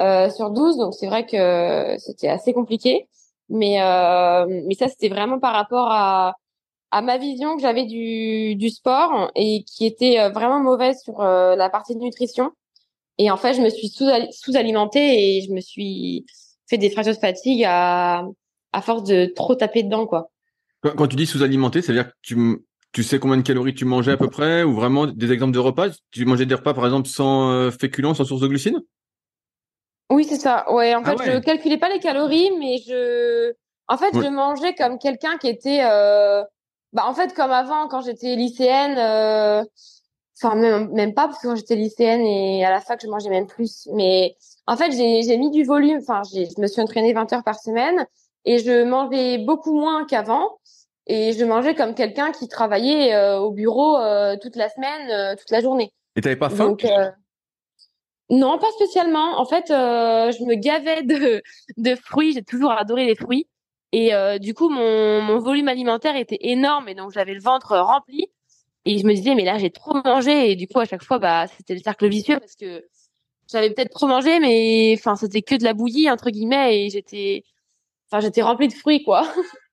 euh, 0.00 0.28
sur 0.30 0.50
12, 0.50 0.76
donc 0.76 0.94
c'est 0.94 1.06
vrai 1.06 1.24
que 1.24 1.96
c'était 1.98 2.28
assez 2.28 2.52
compliqué. 2.52 3.08
Mais 3.48 3.80
euh, 3.82 4.46
mais 4.66 4.74
ça 4.74 4.88
c'était 4.88 5.08
vraiment 5.08 5.38
par 5.38 5.54
rapport 5.54 5.88
à 5.90 6.36
à 6.90 7.02
ma 7.02 7.18
vision 7.18 7.56
que 7.56 7.62
j'avais 7.62 7.84
du 7.84 8.56
du 8.56 8.70
sport 8.70 9.30
et 9.36 9.64
qui 9.64 9.86
était 9.86 10.18
euh, 10.18 10.30
vraiment 10.30 10.60
mauvaise 10.60 11.00
sur 11.02 11.20
euh, 11.20 11.54
la 11.56 11.70
partie 11.70 11.94
de 11.94 12.00
nutrition. 12.00 12.52
Et 13.18 13.30
en 13.30 13.36
fait, 13.36 13.54
je 13.54 13.60
me 13.60 13.70
suis 13.70 13.88
sous 13.88 14.06
sous 14.32 14.56
alimentée 14.56 15.38
et 15.38 15.42
je 15.42 15.52
me 15.52 15.60
suis 15.60 16.26
fait 16.68 16.78
des 16.78 16.90
fractures 16.90 17.14
de 17.14 17.20
fatigue 17.20 17.64
à 17.66 18.26
à 18.72 18.82
force 18.82 19.04
de 19.04 19.26
trop 19.26 19.54
taper 19.54 19.84
dedans 19.84 20.06
quoi. 20.06 20.30
Quand, 20.82 21.06
tu 21.06 21.16
dis 21.16 21.24
sous 21.24 21.42
alimenté, 21.42 21.80
ça 21.80 21.92
veut 21.92 21.98
dire 21.98 22.10
que 22.10 22.16
tu 22.20 22.36
tu 22.94 23.02
sais 23.02 23.18
combien 23.18 23.36
de 23.36 23.42
calories 23.42 23.74
tu 23.74 23.84
mangeais 23.84 24.12
à 24.12 24.16
peu 24.16 24.30
près 24.30 24.62
ou 24.62 24.72
vraiment 24.72 25.06
des 25.06 25.32
exemples 25.32 25.52
de 25.52 25.58
repas? 25.58 25.88
Tu 26.12 26.24
mangeais 26.24 26.46
des 26.46 26.54
repas 26.54 26.72
par 26.74 26.84
exemple 26.84 27.08
sans 27.08 27.50
euh, 27.50 27.70
féculents, 27.72 28.14
sans 28.14 28.24
source 28.24 28.40
de 28.40 28.46
glucides? 28.46 28.78
Oui, 30.10 30.24
c'est 30.24 30.38
ça. 30.38 30.72
Ouais, 30.72 30.94
en 30.94 31.02
ah 31.04 31.16
fait, 31.16 31.32
je 31.32 31.38
calculais 31.40 31.76
pas 31.76 31.88
les 31.88 31.98
calories, 31.98 32.52
mais 32.60 32.78
je, 32.78 33.52
en 33.88 33.96
fait, 33.96 34.14
je 34.14 34.28
mangeais 34.28 34.74
comme 34.74 34.98
quelqu'un 34.98 35.38
qui 35.38 35.48
était, 35.48 35.80
euh... 35.82 36.44
bah, 36.92 37.04
en 37.06 37.14
fait, 37.14 37.34
comme 37.34 37.50
avant, 37.50 37.88
quand 37.88 38.02
j'étais 38.02 38.36
lycéenne, 38.36 38.96
euh... 38.96 39.64
enfin, 40.40 40.54
même, 40.54 40.92
même 40.92 41.14
pas, 41.14 41.26
parce 41.26 41.40
que 41.40 41.48
quand 41.48 41.56
j'étais 41.56 41.74
lycéenne 41.74 42.20
et 42.20 42.64
à 42.64 42.70
la 42.70 42.80
fac, 42.80 43.00
je 43.02 43.08
mangeais 43.08 43.30
même 43.30 43.48
plus. 43.48 43.88
Mais, 43.92 44.36
en 44.68 44.76
fait, 44.76 44.92
j'ai, 44.92 45.22
j'ai 45.22 45.36
mis 45.36 45.50
du 45.50 45.64
volume. 45.64 45.98
Enfin, 46.00 46.22
je 46.32 46.60
me 46.60 46.68
suis 46.68 46.80
entraînée 46.80 47.12
20 47.12 47.32
heures 47.32 47.44
par 47.44 47.58
semaine 47.58 48.06
et 48.44 48.58
je 48.60 48.84
mangeais 48.84 49.38
beaucoup 49.38 49.74
moins 49.74 50.04
qu'avant. 50.04 50.58
Et 51.06 51.32
je 51.32 51.44
mangeais 51.44 51.74
comme 51.74 51.94
quelqu'un 51.94 52.32
qui 52.32 52.48
travaillait 52.48 53.14
euh, 53.14 53.38
au 53.38 53.50
bureau 53.50 53.98
euh, 53.98 54.36
toute 54.40 54.56
la 54.56 54.68
semaine, 54.68 55.10
euh, 55.10 55.36
toute 55.36 55.50
la 55.50 55.60
journée. 55.60 55.92
Et 56.16 56.20
t'avais 56.20 56.36
pas 56.36 56.48
faim? 56.48 56.76
Non, 58.30 58.58
pas 58.58 58.70
spécialement. 58.72 59.38
En 59.38 59.44
fait, 59.44 59.70
euh, 59.70 60.32
je 60.32 60.42
me 60.44 60.54
gavais 60.54 61.02
de, 61.02 61.42
de 61.76 61.94
fruits. 61.94 62.32
J'ai 62.32 62.42
toujours 62.42 62.72
adoré 62.72 63.04
les 63.04 63.14
fruits. 63.14 63.46
Et 63.92 64.14
euh, 64.14 64.38
du 64.38 64.54
coup, 64.54 64.70
mon, 64.70 65.20
mon 65.20 65.38
volume 65.38 65.68
alimentaire 65.68 66.16
était 66.16 66.38
énorme 66.40 66.88
et 66.88 66.94
donc 66.94 67.12
j'avais 67.12 67.34
le 67.34 67.40
ventre 67.40 67.76
rempli. 67.76 68.26
Et 68.86 68.98
je 68.98 69.06
me 69.06 69.14
disais, 69.14 69.34
mais 69.34 69.44
là, 69.44 69.58
j'ai 69.58 69.70
trop 69.70 69.94
mangé. 70.04 70.50
Et 70.50 70.56
du 70.56 70.66
coup, 70.66 70.80
à 70.80 70.84
chaque 70.84 71.04
fois, 71.04 71.18
bah, 71.18 71.46
c'était 71.46 71.74
le 71.74 71.80
cercle 71.80 72.08
vicieux 72.08 72.38
parce 72.38 72.56
que 72.56 72.84
j'avais 73.52 73.70
peut-être 73.70 73.92
trop 73.92 74.06
mangé, 74.06 74.40
mais 74.40 74.94
enfin, 74.98 75.16
c'était 75.16 75.42
que 75.42 75.54
de 75.54 75.64
la 75.64 75.74
bouillie, 75.74 76.10
entre 76.10 76.30
guillemets. 76.30 76.86
Et 76.86 76.90
j'étais, 76.90 77.44
enfin, 78.10 78.20
j'étais 78.20 78.42
remplie 78.42 78.68
de 78.68 78.72
fruits, 78.72 79.02
quoi. 79.04 79.28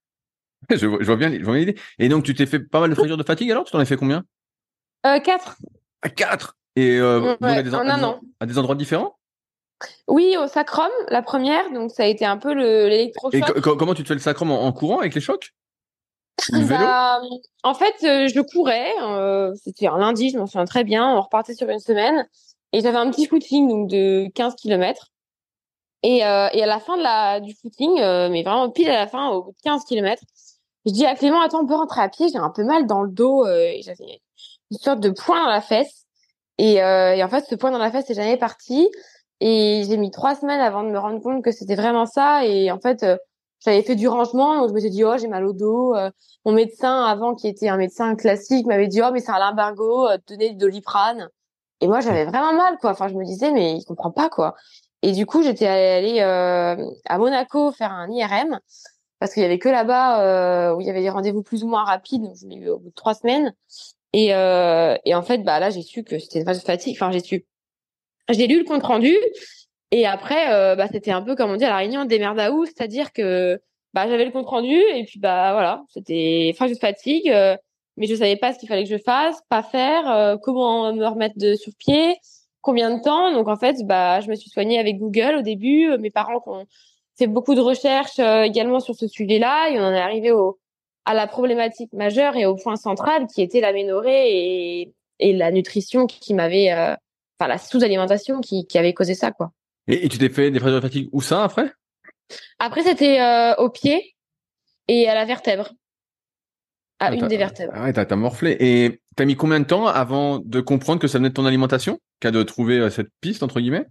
je, 0.69 0.85
vois, 0.87 0.99
je 1.01 1.05
vois 1.05 1.15
bien, 1.15 1.29
l'idée. 1.29 1.75
Et 1.99 2.09
donc, 2.09 2.23
tu 2.23 2.33
t'es 2.33 2.45
fait 2.45 2.59
pas 2.59 2.79
mal 2.79 2.89
de 2.89 2.95
fractures 2.95 3.17
de 3.17 3.23
fatigue 3.23 3.51
alors? 3.51 3.63
Tu 3.63 3.71
t'en 3.71 3.79
as 3.79 3.85
fait 3.85 3.97
combien? 3.97 4.23
Euh, 5.05 5.19
Quatre. 5.19 5.57
À 6.01 6.09
quatre 6.09 6.57
et 6.75 6.97
euh, 6.97 7.35
à, 7.41 7.61
des 7.61 7.73
à, 8.39 8.45
des 8.45 8.57
endroits 8.57 8.75
différents? 8.75 9.17
Oui, 10.07 10.35
au 10.39 10.47
sacrum, 10.47 10.89
la 11.09 11.21
première. 11.21 11.71
Donc, 11.71 11.91
ça 11.91 12.03
a 12.03 12.05
été 12.05 12.25
un 12.25 12.37
peu 12.37 12.53
l'électrochoc. 12.53 13.57
Et 13.57 13.61
comment 13.61 13.93
tu 13.93 14.03
te 14.03 14.07
fais 14.07 14.13
le 14.13 14.19
sacrum 14.19 14.51
en, 14.51 14.71
courant 14.71 14.99
avec 14.99 15.13
les 15.13 15.21
chocs? 15.21 15.53
Bah, 16.53 17.21
En 17.63 17.73
fait, 17.73 17.95
euh, 18.03 18.27
je 18.27 18.41
courais. 18.41 18.93
Euh, 19.01 19.53
C'était 19.61 19.87
un 19.87 19.97
lundi, 19.97 20.29
je 20.29 20.37
m'en 20.37 20.47
souviens 20.47 20.65
très 20.65 20.83
bien. 20.83 21.07
On 21.15 21.21
repartait 21.21 21.53
sur 21.53 21.69
une 21.69 21.79
semaine. 21.79 22.27
Et 22.73 22.81
j'avais 22.81 22.97
un 22.97 23.11
petit 23.11 23.25
footing 23.27 23.67
donc 23.67 23.89
de 23.89 24.27
15 24.33 24.55
km. 24.55 25.11
Et, 26.03 26.25
euh, 26.25 26.47
et 26.53 26.63
à 26.63 26.65
la 26.65 26.79
fin 26.79 26.97
de 26.97 27.03
la, 27.03 27.39
du 27.39 27.53
footing, 27.53 27.99
euh, 27.99 28.29
mais 28.29 28.41
vraiment 28.43 28.69
pile 28.71 28.89
à 28.89 28.97
la 28.97 29.07
fin, 29.07 29.29
au 29.29 29.43
bout 29.43 29.51
de 29.51 29.61
15 29.63 29.83
km, 29.85 30.23
je 30.85 30.91
dis 30.91 31.05
à 31.05 31.15
Clément, 31.15 31.41
attends, 31.41 31.61
on 31.61 31.67
peut 31.67 31.75
rentrer 31.75 32.01
à 32.01 32.09
pied, 32.09 32.27
j'ai 32.29 32.37
un 32.37 32.49
peu 32.49 32.63
mal 32.63 32.87
dans 32.87 33.03
le 33.03 33.09
dos. 33.09 33.45
et 33.47 33.81
j'avais 33.83 34.21
une 34.71 34.77
sorte 34.77 34.99
de 34.99 35.09
poing 35.09 35.43
dans 35.43 35.49
la 35.49 35.61
fesse. 35.61 36.05
Et, 36.57 36.83
euh, 36.83 37.15
et 37.15 37.23
en 37.23 37.29
fait, 37.29 37.45
ce 37.49 37.55
point 37.55 37.71
dans 37.71 37.77
la 37.77 37.91
fesse 37.91 38.09
est 38.09 38.15
jamais 38.15 38.37
parti. 38.37 38.89
Et 39.39 39.83
j'ai 39.87 39.97
mis 39.97 40.11
trois 40.11 40.35
semaines 40.35 40.59
avant 40.59 40.83
de 40.83 40.89
me 40.89 40.99
rendre 40.99 41.19
compte 41.21 41.43
que 41.43 41.51
c'était 41.51 41.75
vraiment 41.75 42.05
ça. 42.05 42.45
Et 42.45 42.71
en 42.71 42.79
fait, 42.79 43.03
euh, 43.03 43.17
j'avais 43.65 43.81
fait 43.83 43.95
du 43.95 44.07
rangement, 44.07 44.59
donc 44.59 44.69
je 44.69 44.73
me 44.73 44.79
suis 44.79 44.89
dit 44.89 45.03
oh 45.03 45.17
j'ai 45.17 45.27
mal 45.27 45.45
au 45.45 45.53
dos. 45.53 45.95
Euh, 45.95 46.09
mon 46.45 46.51
médecin 46.51 47.03
avant, 47.03 47.35
qui 47.35 47.47
était 47.47 47.69
un 47.69 47.77
médecin 47.77 48.15
classique, 48.15 48.65
m'avait 48.65 48.87
dit 48.87 49.01
oh 49.03 49.11
mais 49.11 49.19
c'est 49.19 49.31
un 49.31 49.39
limbago, 49.39 50.07
euh, 50.07 50.17
tenez 50.25 50.51
du 50.51 50.57
doliprane. 50.57 51.29
Et 51.79 51.87
moi 51.87 51.99
j'avais 51.99 52.25
vraiment 52.25 52.53
mal 52.53 52.77
quoi. 52.79 52.91
Enfin 52.91 53.07
je 53.07 53.15
me 53.15 53.25
disais 53.25 53.51
mais 53.51 53.77
il 53.77 53.85
comprend 53.85 54.11
pas 54.11 54.29
quoi. 54.29 54.55
Et 55.01 55.13
du 55.13 55.25
coup 55.25 55.41
j'étais 55.43 55.67
allée 55.67 56.21
euh, 56.21 56.75
à 57.05 57.17
Monaco 57.17 57.71
faire 57.71 57.91
un 57.91 58.09
IRM 58.11 58.59
parce 59.21 59.33
qu'il 59.33 59.43
y 59.43 59.45
avait 59.45 59.59
que 59.59 59.69
là-bas 59.69 60.73
où 60.73 60.81
il 60.81 60.87
y 60.87 60.89
avait 60.89 61.01
des 61.01 61.09
rendez-vous 61.09 61.43
plus 61.43 61.63
ou 61.63 61.67
moins 61.67 61.85
rapides. 61.85 62.23
Donc 62.23 62.35
je 62.35 62.47
l'ai 62.47 62.55
eu 62.55 62.69
au 62.69 62.79
bout 62.79 62.89
de 62.89 62.95
trois 62.95 63.13
semaines. 63.13 63.53
Et, 64.13 64.33
euh, 64.33 64.97
et 65.05 65.15
en 65.15 65.21
fait, 65.21 65.39
bah 65.39 65.59
là, 65.59 65.69
j'ai 65.69 65.83
su 65.83 66.03
que 66.03 66.19
c'était 66.19 66.39
une 66.39 66.45
phase 66.45 66.59
de 66.59 66.65
fatigue. 66.65 66.95
Enfin, 66.97 67.11
j'ai 67.11 67.21
su. 67.21 67.45
J'ai 68.29 68.47
lu 68.47 68.59
le 68.59 68.65
compte 68.65 68.83
rendu. 68.83 69.15
Et 69.91 70.05
après, 70.05 70.53
euh, 70.53 70.75
bah, 70.75 70.87
c'était 70.91 71.11
un 71.11 71.21
peu 71.21 71.35
comme 71.35 71.51
on 71.51 71.55
dit 71.55 71.65
à 71.65 71.69
la 71.69 71.77
réunion 71.77 72.05
des 72.05 72.19
merdaou, 72.19 72.65
c'est-à-dire 72.65 73.13
que 73.13 73.61
bah, 73.93 74.07
j'avais 74.07 74.25
le 74.25 74.31
compte 74.31 74.47
rendu 74.47 74.73
et 74.73 75.03
puis 75.05 75.19
bah 75.19 75.51
voilà, 75.51 75.83
c'était 75.89 76.53
phase 76.57 76.71
de 76.71 76.77
fatigue, 76.77 77.29
euh, 77.29 77.57
mais 77.97 78.07
je 78.07 78.15
savais 78.15 78.37
pas 78.37 78.53
ce 78.53 78.59
qu'il 78.59 78.69
fallait 78.69 78.85
que 78.85 78.89
je 78.89 78.97
fasse, 78.97 79.41
pas 79.49 79.63
faire, 79.63 80.09
euh, 80.09 80.37
comment 80.41 80.93
me 80.93 81.05
remettre 81.05 81.37
de 81.37 81.55
sur 81.55 81.73
pied, 81.77 82.15
combien 82.61 82.95
de 82.97 83.03
temps. 83.03 83.33
Donc 83.33 83.49
en 83.49 83.57
fait, 83.57 83.75
bah 83.85 84.21
je 84.21 84.29
me 84.29 84.35
suis 84.35 84.49
soignée 84.49 84.79
avec 84.79 84.97
Google 84.97 85.35
au 85.39 85.41
début. 85.41 85.97
Mes 85.99 86.09
parents 86.09 86.39
fait 87.25 87.27
beaucoup 87.27 87.55
de 87.55 87.61
recherches 87.61 88.19
également 88.19 88.79
sur 88.79 88.95
ce 88.95 89.07
sujet-là 89.07 89.69
et 89.69 89.79
on 89.79 89.83
en 89.83 89.93
est 89.93 89.99
arrivé 89.99 90.31
au 90.31 90.59
à 91.05 91.13
la 91.13 91.27
problématique 91.27 91.93
majeure 91.93 92.35
et 92.35 92.45
au 92.45 92.55
point 92.55 92.75
central 92.75 93.27
qui 93.27 93.41
était 93.41 93.61
l'aménorrhée 93.61 94.81
et, 94.81 94.93
et 95.19 95.33
la 95.33 95.51
nutrition 95.51 96.05
qui 96.05 96.33
m'avait, 96.33 96.71
euh, 96.71 96.95
enfin 97.39 97.47
la 97.47 97.57
sous-alimentation 97.57 98.41
qui, 98.41 98.65
qui 98.67 98.77
avait 98.77 98.93
causé 98.93 99.15
ça 99.15 99.31
quoi. 99.31 99.51
Et, 99.87 100.07
tu 100.09 100.17
t'es 100.17 100.29
fait 100.29 100.51
des 100.51 100.59
fractures 100.59 100.79
de 100.79 100.87
fatigue 100.87 101.09
où 101.11 101.21
ça 101.21 101.43
après? 101.43 101.71
Après 102.59 102.83
c'était 102.83 103.19
euh, 103.19 103.55
au 103.55 103.69
pied 103.69 104.15
et 104.87 105.07
à 105.09 105.15
la 105.15 105.25
vertèbre, 105.25 105.73
à 106.99 107.07
ah, 107.07 107.13
une 107.13 107.27
des 107.27 107.37
vertèbres. 107.37 107.73
Ah 107.75 107.85
ouais, 107.85 107.93
t'as 107.93 108.15
morflé. 108.15 108.55
Et 108.59 109.01
t'as 109.15 109.25
mis 109.25 109.35
combien 109.35 109.59
de 109.59 109.65
temps 109.65 109.87
avant 109.87 110.37
de 110.37 110.61
comprendre 110.61 110.99
que 111.01 111.07
ça 111.07 111.17
venait 111.17 111.29
de 111.29 111.33
ton 111.33 111.45
alimentation, 111.45 111.99
qu'à 112.19 112.29
de 112.29 112.43
trouver 112.43 112.77
euh, 112.77 112.89
cette 112.91 113.09
piste 113.21 113.41
entre 113.41 113.59
guillemets? 113.59 113.87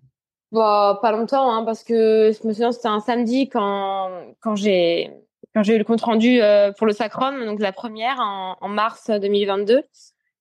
Bon, 0.53 0.96
pas 1.01 1.12
longtemps, 1.12 1.53
hein, 1.53 1.64
parce 1.64 1.84
que 1.84 2.32
je 2.32 2.46
me 2.46 2.53
souviens 2.53 2.72
c'était 2.72 2.88
un 2.88 3.01
samedi 3.01 3.48
quand 3.48 4.11
quand 4.40 4.57
j'ai 4.57 5.11
quand 5.55 5.62
j'ai 5.62 5.76
eu 5.76 5.78
le 5.78 5.84
compte 5.84 6.01
rendu 6.01 6.42
euh, 6.42 6.72
pour 6.72 6.86
le 6.86 6.92
Sacrum, 6.92 7.44
donc 7.44 7.61
la 7.61 7.72
première 7.72 8.18
en, 8.20 8.57
en, 8.61 8.68
mars 8.68 9.11
2022. 9.11 9.82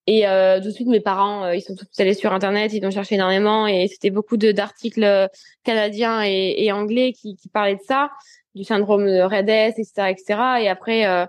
Et 0.08 0.28
euh, 0.28 0.60
tout 0.60 0.66
de 0.66 0.72
suite, 0.72 0.88
mes 0.88 1.00
parents, 1.02 1.44
euh, 1.44 1.56
ils 1.56 1.62
sont 1.62 1.76
tous 1.76 1.86
allés 2.00 2.16
sur 2.16 2.34
Internet, 2.34 2.74
ils 2.74 2.84
ont 2.84 2.90
cherché 2.90 3.14
énormément 3.16 3.68
et 3.68 3.88
c'était 3.88 4.10
beaucoup 4.10 4.38
d'articles 4.38 5.04
euh, 5.04 5.28
canadiens 5.64 6.24
et, 6.26 6.56
et 6.58 6.72
anglais 6.72 7.14
qui, 7.14 7.36
qui, 7.36 7.48
parlaient 7.48 7.76
de 7.76 7.82
ça, 7.88 8.10
du 8.56 8.64
syndrome 8.64 9.06
de 9.06 9.22
Redès, 9.22 9.76
etc., 9.78 10.10
etc. 10.10 10.42
Et 10.62 10.70
après, 10.70 11.06
euh, 11.06 11.26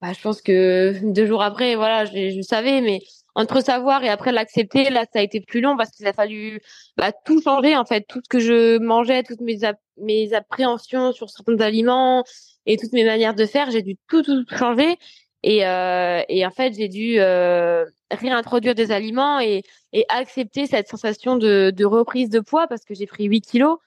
bah, 0.00 0.14
je 0.14 0.22
pense 0.22 0.40
que 0.40 0.94
deux 1.02 1.26
jours 1.26 1.42
après, 1.42 1.76
voilà, 1.76 2.06
je, 2.06 2.30
je 2.30 2.40
savais, 2.40 2.80
mais 2.80 3.00
entre 3.34 3.60
savoir 3.62 4.04
et 4.04 4.08
après 4.08 4.32
l'accepter, 4.32 4.90
là, 4.90 5.04
ça 5.12 5.18
a 5.18 5.22
été 5.22 5.40
plus 5.40 5.60
long 5.60 5.76
parce 5.76 5.90
qu'il 5.90 6.06
a 6.06 6.12
fallu 6.12 6.60
bah, 6.96 7.12
tout 7.24 7.42
changer 7.42 7.76
en 7.76 7.84
fait, 7.84 8.02
tout 8.08 8.20
ce 8.22 8.28
que 8.28 8.38
je 8.38 8.78
mangeais, 8.78 9.22
toutes 9.22 9.40
mes 9.40 9.58
mes 9.98 10.32
appréhensions 10.34 11.12
sur 11.12 11.30
certains 11.30 11.58
aliments 11.60 12.24
et 12.66 12.76
toutes 12.76 12.92
mes 12.92 13.04
manières 13.04 13.34
de 13.34 13.46
faire, 13.46 13.70
j'ai 13.70 13.82
dû 13.82 13.96
tout 14.08 14.22
tout 14.22 14.44
changer. 14.56 14.98
Et, 15.46 15.66
euh, 15.66 16.22
et 16.30 16.46
en 16.46 16.50
fait, 16.50 16.74
j'ai 16.74 16.88
dû 16.88 17.16
euh, 17.18 17.84
réintroduire 18.10 18.74
des 18.74 18.90
aliments 18.92 19.40
et, 19.40 19.62
et 19.92 20.06
accepter 20.08 20.66
cette 20.66 20.88
sensation 20.88 21.36
de, 21.36 21.70
de 21.70 21.84
reprise 21.84 22.30
de 22.30 22.40
poids 22.40 22.66
parce 22.66 22.84
que 22.84 22.94
j'ai 22.94 23.06
pris 23.06 23.24
8 23.24 23.42
kilos. 23.42 23.78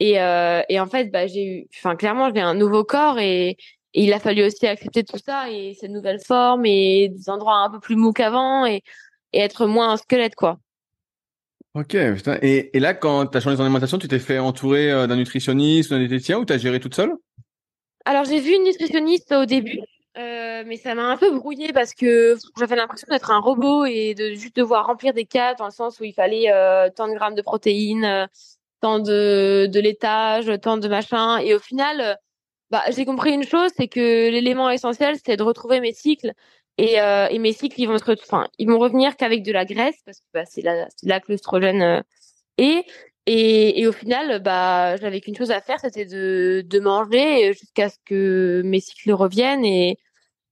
Et, 0.00 0.20
euh, 0.20 0.62
et 0.68 0.78
en 0.78 0.86
fait, 0.86 1.10
bah, 1.10 1.26
j'ai 1.26 1.44
eu, 1.44 1.66
enfin, 1.74 1.96
clairement, 1.96 2.30
j'ai 2.32 2.42
un 2.42 2.54
nouveau 2.54 2.84
corps 2.84 3.18
et, 3.18 3.56
et, 3.94 4.04
il 4.04 4.12
a 4.12 4.18
fallu 4.18 4.44
aussi 4.44 4.66
accepter 4.66 5.04
tout 5.04 5.18
ça 5.18 5.50
et 5.50 5.74
cette 5.74 5.90
nouvelle 5.90 6.20
forme 6.20 6.66
et 6.66 7.08
des 7.08 7.30
endroits 7.30 7.58
un 7.58 7.70
peu 7.70 7.80
plus 7.80 7.96
mous 7.96 8.12
qu'avant 8.12 8.66
et, 8.66 8.82
et 9.32 9.40
être 9.40 9.66
moins 9.66 9.90
un 9.90 9.96
squelette, 9.96 10.34
quoi. 10.34 10.58
Ok, 11.74 11.96
putain. 12.14 12.38
Et, 12.42 12.76
et 12.76 12.80
là, 12.80 12.94
quand 12.94 13.26
tu 13.26 13.36
as 13.36 13.40
changé 13.40 13.56
ton 13.56 13.62
alimentation, 13.62 13.98
tu 13.98 14.08
t'es 14.08 14.18
fait 14.18 14.38
entourer 14.38 14.90
euh, 14.90 15.06
d'un 15.06 15.16
nutritionniste 15.16 15.90
ou 15.90 15.94
d'un 15.94 16.00
diététicien 16.00 16.38
ou 16.38 16.44
tu 16.44 16.52
as 16.52 16.58
géré 16.58 16.80
toute 16.80 16.94
seule? 16.94 17.12
Alors, 18.04 18.24
j'ai 18.24 18.40
vu 18.40 18.54
une 18.54 18.64
nutritionniste 18.64 19.32
au 19.32 19.44
début 19.44 19.80
euh, 20.18 20.64
mais 20.66 20.76
ça 20.76 20.96
m'a 20.96 21.04
un 21.04 21.16
peu 21.16 21.30
brouillé 21.38 21.72
parce 21.72 21.94
que 21.94 22.36
j'avais 22.58 22.74
l'impression 22.74 23.06
d'être 23.08 23.30
un 23.30 23.38
robot 23.38 23.84
et 23.84 24.14
de 24.14 24.30
juste 24.34 24.56
devoir 24.56 24.86
remplir 24.86 25.12
des 25.12 25.26
cases 25.26 25.56
dans 25.58 25.66
le 25.66 25.70
sens 25.70 26.00
où 26.00 26.04
il 26.04 26.12
fallait 26.12 26.50
euh, 26.50 26.88
tant 26.90 27.06
de 27.06 27.14
grammes 27.14 27.36
de 27.36 27.42
protéines, 27.42 28.04
euh, 28.04 28.26
tant 28.80 28.98
de, 28.98 29.68
de 29.72 29.80
laitage, 29.80 30.50
tant 30.60 30.76
de 30.76 30.88
machin. 30.88 31.38
Et 31.38 31.54
au 31.54 31.60
final, 31.60 32.18
bah, 32.70 32.82
j'ai 32.90 33.04
compris 33.04 33.32
une 33.32 33.44
chose, 33.44 33.70
c'est 33.76 33.88
que 33.88 34.30
l'élément 34.30 34.70
essentiel, 34.70 35.16
c'est 35.24 35.36
de 35.36 35.42
retrouver 35.42 35.80
mes 35.80 35.92
cycles. 35.92 36.32
Et, 36.78 37.00
euh, 37.00 37.26
et 37.28 37.38
mes 37.38 37.52
cycles, 37.52 37.80
ils 37.80 37.86
vont 37.86 37.98
se, 37.98 38.04
enfin, 38.12 38.48
ils 38.58 38.68
vont 38.68 38.78
revenir 38.78 39.16
qu'avec 39.16 39.42
de 39.42 39.52
la 39.52 39.64
graisse 39.64 40.00
parce 40.04 40.20
que 40.20 40.26
bah, 40.32 40.44
c'est 40.46 40.62
là, 40.62 40.86
là 41.02 41.20
que 41.20 41.32
l'œstrogène 41.32 42.04
est. 42.58 42.84
Et, 43.26 43.82
et, 43.82 43.86
au 43.86 43.92
final, 43.92 44.40
bah, 44.42 44.96
j'avais 44.96 45.20
qu'une 45.20 45.36
chose 45.36 45.50
à 45.50 45.60
faire, 45.60 45.78
c'était 45.80 46.06
de, 46.06 46.64
de 46.66 46.80
manger 46.80 47.52
jusqu'à 47.52 47.90
ce 47.90 47.96
que 48.06 48.62
mes 48.64 48.80
cycles 48.80 49.12
reviennent. 49.12 49.64
Et, 49.66 49.98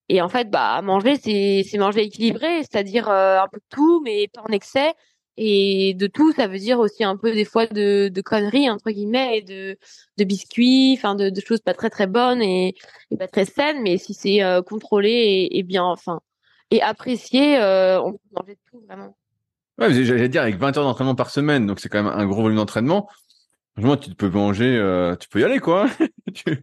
et 0.08 0.20
en 0.22 0.28
fait, 0.28 0.50
bah, 0.50 0.80
manger, 0.82 1.16
c'est, 1.16 1.64
c'est 1.68 1.78
manger 1.78 2.02
équilibré, 2.04 2.58
c'est-à-dire 2.58 3.08
euh, 3.08 3.40
un 3.40 3.48
peu 3.48 3.58
de 3.58 3.64
tout, 3.70 4.02
mais 4.04 4.28
pas 4.28 4.42
en 4.42 4.52
excès. 4.52 4.92
Et 5.38 5.94
de 5.94 6.06
tout, 6.06 6.32
ça 6.32 6.46
veut 6.46 6.58
dire 6.58 6.78
aussi 6.78 7.04
un 7.04 7.16
peu 7.16 7.32
des 7.32 7.44
fois 7.44 7.66
de, 7.66 8.08
de 8.08 8.20
conneries, 8.22 8.70
entre 8.70 8.90
guillemets, 8.90 9.38
et 9.38 9.42
de, 9.42 9.76
de 10.16 10.24
biscuits, 10.24 10.94
enfin, 10.96 11.14
de, 11.14 11.28
de 11.28 11.40
choses 11.40 11.60
pas 11.60 11.74
très 11.74 11.90
très 11.90 12.06
bonnes 12.06 12.40
et, 12.40 12.74
et 13.10 13.16
pas 13.16 13.28
très 13.28 13.44
saines, 13.44 13.82
mais 13.82 13.98
si 13.98 14.14
c'est 14.14 14.42
euh, 14.42 14.62
contrôlé 14.62 15.10
et, 15.10 15.58
et, 15.58 15.62
bien, 15.62 15.84
enfin, 15.84 16.20
et 16.70 16.80
apprécié, 16.80 17.58
euh, 17.58 18.00
on 18.00 18.12
peut 18.12 18.18
manger 18.32 18.54
de 18.54 18.60
tout, 18.70 18.82
vraiment. 18.86 19.16
Ouais, 19.78 19.92
j'allais 20.04 20.30
dire, 20.30 20.42
avec 20.42 20.56
20 20.56 20.78
heures 20.78 20.84
d'entraînement 20.84 21.14
par 21.14 21.28
semaine, 21.28 21.66
donc 21.66 21.80
c'est 21.80 21.90
quand 21.90 22.02
même 22.02 22.12
un 22.12 22.26
gros 22.26 22.42
volume 22.42 22.56
d'entraînement. 22.56 23.08
Franchement, 23.74 23.98
tu 23.98 24.14
peux 24.14 24.30
manger, 24.30 24.74
euh, 24.78 25.16
tu 25.16 25.28
peux 25.28 25.40
y 25.40 25.44
aller, 25.44 25.58
quoi. 25.58 25.86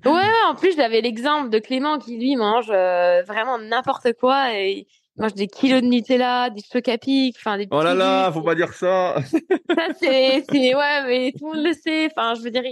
Ouais, 0.05 0.29
en 0.47 0.53
plus, 0.53 0.75
j'avais 0.75 1.01
l'exemple 1.01 1.49
de 1.49 1.57
Clément 1.57 1.97
qui, 1.97 2.17
lui, 2.17 2.35
mange 2.35 2.69
euh, 2.69 3.23
vraiment 3.23 3.57
n'importe 3.57 4.13
quoi 4.19 4.53
et 4.55 4.87
mange 5.17 5.33
des 5.33 5.47
kilos 5.47 5.81
de 5.81 5.87
Nutella, 5.87 6.49
des 6.49 6.61
chocs 6.61 6.87
à 6.87 6.97
pic, 6.97 7.35
enfin, 7.37 7.57
des 7.57 7.67
Oh 7.71 7.81
là 7.81 7.93
là, 7.93 8.31
faut 8.31 8.41
pas 8.41 8.55
dire 8.55 8.73
ça. 8.73 9.15
ça, 9.31 9.87
c'est, 9.99 10.43
c'est, 10.49 10.75
ouais, 10.75 11.03
mais 11.07 11.31
tout 11.31 11.51
le 11.51 11.57
monde 11.57 11.65
le 11.65 11.73
sait. 11.73 12.07
Enfin, 12.07 12.33
je 12.35 12.41
veux 12.41 12.51
dire, 12.51 12.63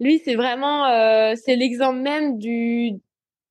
lui, 0.00 0.20
c'est 0.24 0.34
vraiment, 0.34 0.86
euh, 0.86 1.34
c'est 1.42 1.56
l'exemple 1.56 2.00
même 2.00 2.38
du, 2.38 3.00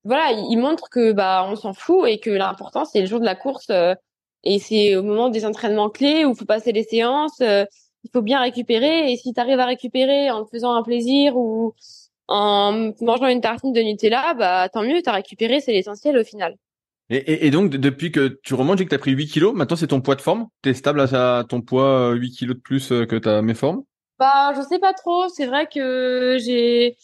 voilà, 0.03 0.31
il, 0.31 0.57
montre 0.57 0.89
que, 0.89 1.11
bah, 1.11 1.45
on 1.47 1.55
s'en 1.55 1.73
fout 1.73 2.07
et 2.07 2.19
que 2.19 2.29
l'important, 2.29 2.85
c'est 2.85 3.01
le 3.01 3.07
jour 3.07 3.19
de 3.19 3.25
la 3.25 3.35
course, 3.35 3.69
euh, 3.69 3.95
et 4.43 4.59
c'est 4.59 4.95
au 4.95 5.03
moment 5.03 5.29
des 5.29 5.45
entraînements 5.45 5.89
clés 5.89 6.25
où 6.25 6.33
faut 6.33 6.45
passer 6.45 6.71
les 6.71 6.83
séances, 6.83 7.41
euh, 7.41 7.65
il 8.03 8.09
faut 8.11 8.21
bien 8.21 8.39
récupérer, 8.39 9.11
et 9.11 9.17
si 9.17 9.33
tu 9.33 9.39
arrives 9.39 9.59
à 9.59 9.65
récupérer 9.65 10.31
en 10.31 10.45
te 10.45 10.49
faisant 10.49 10.73
un 10.73 10.83
plaisir 10.83 11.35
ou, 11.37 11.73
en 12.27 12.93
mangeant 13.01 13.27
une 13.27 13.41
tartine 13.41 13.73
de 13.73 13.81
Nutella, 13.81 14.33
bah 14.35 14.69
tant 14.69 14.83
mieux, 14.83 15.01
t'as 15.01 15.13
récupéré, 15.13 15.59
c'est 15.61 15.73
l'essentiel 15.73 16.17
au 16.17 16.23
final. 16.23 16.55
Et, 17.11 17.49
donc 17.49 17.71
depuis 17.71 18.11
que 18.11 18.39
tu 18.43 18.53
remontes 18.53 18.81
et 18.81 18.85
que 18.85 18.89
t'as 18.89 18.99
pris 18.99 19.11
8 19.11 19.27
kilos, 19.27 19.55
maintenant 19.55 19.75
c'est 19.75 19.87
ton 19.87 19.99
poids 20.01 20.15
de 20.15 20.21
forme? 20.21 20.47
T'es 20.61 20.75
stable 20.75 21.01
à 21.01 21.43
ton 21.47 21.61
poids 21.61 22.11
8 22.11 22.31
kilos 22.31 22.55
de 22.55 22.61
plus 22.61 22.89
que 22.89 23.17
ta 23.17 23.41
méforme? 23.41 23.83
Bah 24.19 24.53
je 24.55 24.61
sais 24.61 24.79
pas 24.79 24.93
trop, 24.93 25.27
c'est 25.29 25.47
vrai 25.47 25.67
que 25.67 26.37
j'ai... 26.39 26.97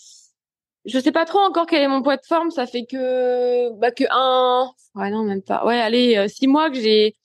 Je 0.86 1.00
sais 1.00 1.12
pas 1.12 1.26
trop 1.26 1.40
encore 1.40 1.66
quel 1.66 1.82
est 1.82 1.88
mon 1.88 2.04
poids 2.04 2.18
de 2.18 2.26
forme, 2.28 2.52
ça 2.52 2.68
fait 2.68 2.86
que 2.86 3.72
bah 3.80 3.90
que 3.90 4.04
un 4.12 4.70
ouais 4.94 5.10
non 5.10 5.24
même 5.24 5.42
pas. 5.42 5.66
Ouais, 5.66 5.80
allez, 5.80 6.18
euh, 6.18 6.28
six 6.28 6.48
mois 6.48 6.70
que 6.70 6.76
j'ai 6.76 7.16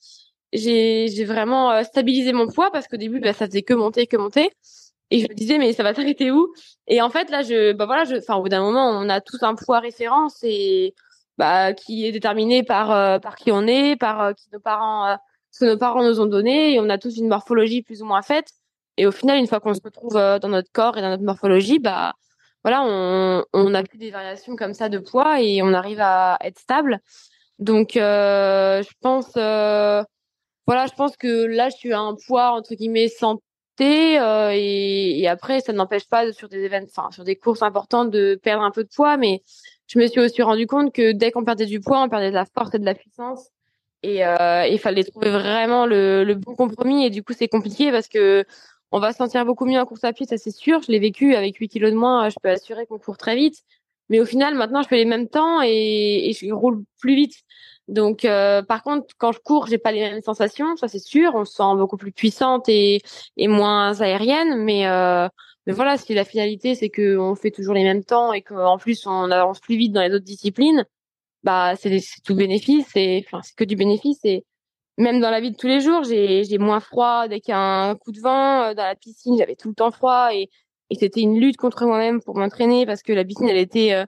j'ai 0.53 1.07
j'ai 1.07 1.25
vraiment 1.25 1.71
euh, 1.71 1.83
stabilisé 1.83 2.33
mon 2.33 2.47
poids 2.47 2.71
parce 2.71 2.87
qu'au 2.87 2.97
début 2.97 3.19
bah 3.19 3.33
ça 3.33 3.45
faisait 3.45 3.61
que 3.61 3.75
monter 3.75 4.07
que 4.07 4.17
monter. 4.17 4.51
Et 5.11 5.19
je 5.19 5.27
me 5.29 5.35
disais 5.35 5.57
mais 5.59 5.73
ça 5.73 5.83
va 5.83 5.93
s'arrêter 5.93 6.31
où? 6.31 6.53
Et 6.87 7.01
en 7.01 7.09
fait 7.11 7.29
là 7.29 7.43
je 7.43 7.73
bah 7.73 7.85
voilà 7.85 8.05
je 8.05 8.15
enfin 8.15 8.35
au 8.35 8.41
bout 8.43 8.49
d'un 8.49 8.61
moment 8.63 8.89
on 8.89 9.09
a 9.09 9.21
tous 9.21 9.43
un 9.43 9.55
poids 9.55 9.79
référence 9.79 10.39
et 10.43 10.95
bah 11.41 11.73
qui 11.73 12.05
est 12.05 12.11
déterminé 12.11 12.61
par 12.61 12.91
euh, 12.91 13.17
par 13.17 13.35
qui 13.35 13.51
on 13.51 13.65
est 13.65 13.95
par 13.95 14.21
euh, 14.21 14.29
euh, 14.29 14.33
ce 15.49 15.59
que 15.59 15.65
nos 15.65 15.77
parents 15.77 16.03
nous 16.03 16.21
ont 16.21 16.27
donné 16.27 16.75
et 16.75 16.79
on 16.79 16.87
a 16.87 16.99
tous 16.99 17.17
une 17.17 17.27
morphologie 17.27 17.81
plus 17.81 18.03
ou 18.03 18.05
moins 18.05 18.21
faite. 18.21 18.51
Et 18.97 19.07
au 19.07 19.11
final 19.11 19.39
une 19.39 19.47
fois 19.47 19.59
qu'on 19.59 19.73
se 19.73 19.81
retrouve 19.83 20.13
dans 20.13 20.49
notre 20.49 20.71
corps 20.71 20.99
et 20.99 21.01
dans 21.01 21.09
notre 21.09 21.23
morphologie 21.23 21.79
bah 21.79 22.13
voilà 22.63 22.83
on 22.83 23.43
on 23.53 23.73
a 23.73 23.81
plus 23.81 23.97
des 23.97 24.11
variations 24.11 24.55
comme 24.55 24.75
ça 24.75 24.87
de 24.87 24.99
poids 24.99 25.41
et 25.41 25.63
on 25.63 25.73
arrive 25.73 25.99
à 25.99 26.37
être 26.41 26.59
stable. 26.59 26.99
Donc 27.57 27.93
je 27.95 28.93
pense 29.01 29.33
voilà 29.33 30.85
je 30.87 30.93
pense 30.95 31.17
que 31.17 31.45
là 31.45 31.69
je 31.69 31.77
suis 31.77 31.93
à 31.93 32.01
un 32.01 32.15
poids 32.27 32.51
entre 32.51 32.75
guillemets 32.75 33.09
et, 33.79 35.19
et, 35.21 35.27
après 35.27 35.59
ça 35.61 35.73
n'empêche 35.73 36.07
pas 36.07 36.31
sur 36.33 36.49
des 36.49 36.59
événements, 36.59 36.89
enfin 36.95 37.09
sur 37.11 37.23
des 37.23 37.35
courses 37.35 37.63
importantes 37.63 38.11
de 38.11 38.39
perdre 38.43 38.63
un 38.63 38.71
peu 38.71 38.83
de 38.83 38.89
poids, 38.93 39.17
mais 39.17 39.41
je 39.91 39.99
me 39.99 40.07
suis 40.07 40.21
aussi 40.21 40.41
rendu 40.41 40.67
compte 40.67 40.93
que 40.93 41.11
dès 41.11 41.31
qu'on 41.31 41.43
perdait 41.43 41.65
du 41.65 41.81
poids, 41.81 42.01
on 42.01 42.07
perdait 42.07 42.29
de 42.29 42.35
la 42.35 42.45
force 42.45 42.73
et 42.73 42.79
de 42.79 42.85
la 42.85 42.95
puissance. 42.95 43.49
Et 44.03 44.25
euh, 44.25 44.65
il 44.65 44.79
fallait 44.79 45.03
trouver 45.03 45.29
vraiment 45.29 45.85
le, 45.85 46.23
le, 46.23 46.35
bon 46.35 46.55
compromis. 46.55 47.05
Et 47.05 47.09
du 47.09 47.23
coup, 47.23 47.33
c'est 47.37 47.49
compliqué 47.49 47.91
parce 47.91 48.07
que 48.07 48.45
on 48.93 48.99
va 48.99 49.11
se 49.11 49.17
sentir 49.17 49.45
beaucoup 49.45 49.65
mieux 49.65 49.79
en 49.79 49.85
course 49.85 50.03
à 50.05 50.13
pied, 50.13 50.25
ça 50.25 50.37
c'est 50.37 50.51
sûr. 50.51 50.81
Je 50.81 50.91
l'ai 50.91 50.99
vécu 50.99 51.35
avec 51.35 51.57
8 51.57 51.67
kilos 51.67 51.91
de 51.91 51.97
moins, 51.97 52.29
je 52.29 52.35
peux 52.41 52.49
assurer 52.49 52.85
qu'on 52.85 52.99
court 52.99 53.17
très 53.17 53.35
vite. 53.35 53.63
Mais 54.09 54.21
au 54.21 54.25
final, 54.25 54.55
maintenant, 54.55 54.81
je 54.81 54.87
fais 54.87 54.97
les 54.97 55.05
mêmes 55.05 55.27
temps 55.27 55.61
et, 55.61 56.29
et 56.29 56.33
je 56.33 56.51
roule 56.53 56.83
plus 56.99 57.15
vite. 57.15 57.35
Donc, 57.89 58.23
euh, 58.23 58.61
par 58.61 58.83
contre, 58.83 59.07
quand 59.17 59.33
je 59.33 59.39
cours, 59.39 59.67
j'ai 59.67 59.77
pas 59.77 59.91
les 59.91 59.99
mêmes 59.99 60.21
sensations, 60.21 60.77
ça 60.77 60.87
c'est 60.87 60.99
sûr. 60.99 61.35
On 61.35 61.43
se 61.43 61.53
sent 61.53 61.75
beaucoup 61.75 61.97
plus 61.97 62.13
puissante 62.13 62.69
et, 62.69 63.01
et 63.35 63.47
moins 63.49 63.99
aérienne, 63.99 64.63
mais 64.63 64.87
euh, 64.87 65.27
mais 65.67 65.73
voilà, 65.73 65.97
si 65.97 66.13
la 66.13 66.25
finalité 66.25 66.75
c'est 66.75 66.89
que 66.89 67.17
on 67.17 67.35
fait 67.35 67.51
toujours 67.51 67.73
les 67.75 67.83
mêmes 67.83 68.03
temps 68.03 68.33
et 68.33 68.41
qu'en 68.41 68.77
plus 68.77 69.05
on 69.05 69.29
avance 69.31 69.59
plus 69.59 69.77
vite 69.77 69.93
dans 69.93 70.01
les 70.01 70.13
autres 70.13 70.25
disciplines, 70.25 70.85
bah 71.43 71.75
c'est 71.77 72.01
tout 72.25 72.35
bénéfice 72.35 72.89
et 72.95 73.23
enfin 73.25 73.41
c'est 73.43 73.55
que 73.55 73.63
du 73.63 73.75
bénéfice 73.75 74.19
et 74.25 74.45
même 74.97 75.21
dans 75.21 75.31
la 75.31 75.41
vie 75.41 75.51
de 75.51 75.57
tous 75.57 75.67
les 75.67 75.81
jours, 75.81 76.03
j'ai 76.03 76.57
moins 76.59 76.79
froid 76.79 77.27
dès 77.27 77.39
qu'il 77.41 77.53
y 77.53 77.55
a 77.55 77.59
un 77.59 77.95
coup 77.95 78.11
de 78.11 78.19
vent 78.21 78.63
euh, 78.63 78.73
dans 78.75 78.83
la 78.83 78.95
piscine, 78.95 79.37
j'avais 79.37 79.55
tout 79.55 79.69
le 79.69 79.75
temps 79.75 79.91
froid 79.91 80.29
et 80.33 80.49
et 80.91 80.95
c'était 80.95 81.21
une 81.21 81.39
lutte 81.39 81.57
contre 81.57 81.85
moi-même 81.85 82.21
pour 82.21 82.37
m'entraîner 82.37 82.85
parce 82.85 83.01
que 83.03 83.13
la 83.13 83.23
piscine 83.25 83.47
elle 83.49 83.57
était 83.57 83.93
euh, 83.93 84.05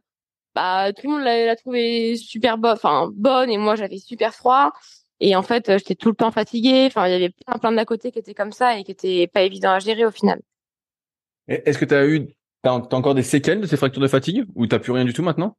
bah 0.55 0.93
tout 0.93 1.07
le 1.07 1.13
monde 1.13 1.23
l'a 1.23 1.55
trouvé 1.55 2.15
super 2.17 2.57
bonne, 2.57 2.73
enfin 2.73 3.09
bonne 3.15 3.49
et 3.49 3.57
moi 3.57 3.75
j'avais 3.75 3.97
super 3.99 4.33
froid 4.35 4.71
et 5.19 5.35
en 5.35 5.43
fait 5.43 5.77
j'étais 5.79 5.95
tout 5.95 6.09
le 6.09 6.15
temps 6.15 6.31
fatiguée. 6.31 6.85
Enfin 6.87 7.07
il 7.07 7.11
y 7.11 7.15
avait 7.15 7.29
plein 7.31 7.57
plein 7.59 7.71
d'à 7.73 7.85
côté 7.85 8.11
qui 8.11 8.19
étaient 8.19 8.33
comme 8.35 8.51
ça 8.51 8.77
et 8.79 8.83
qui 8.83 8.91
étaient 8.91 9.27
pas 9.27 9.43
évidents 9.43 9.71
à 9.71 9.79
gérer 9.79 10.05
au 10.05 10.11
final. 10.11 10.41
Est-ce 11.47 11.77
que 11.77 11.85
tu 11.85 11.93
as 11.93 12.05
eu 12.05 12.27
t'as 12.61 12.71
encore 12.71 13.15
des 13.15 13.23
séquelles 13.23 13.59
de 13.59 13.67
ces 13.67 13.75
fractures 13.75 14.01
de 14.01 14.07
fatigue 14.07 14.45
ou 14.55 14.67
t'as 14.67 14.79
plus 14.79 14.93
rien 14.93 15.03
du 15.03 15.13
tout 15.13 15.23
maintenant? 15.23 15.57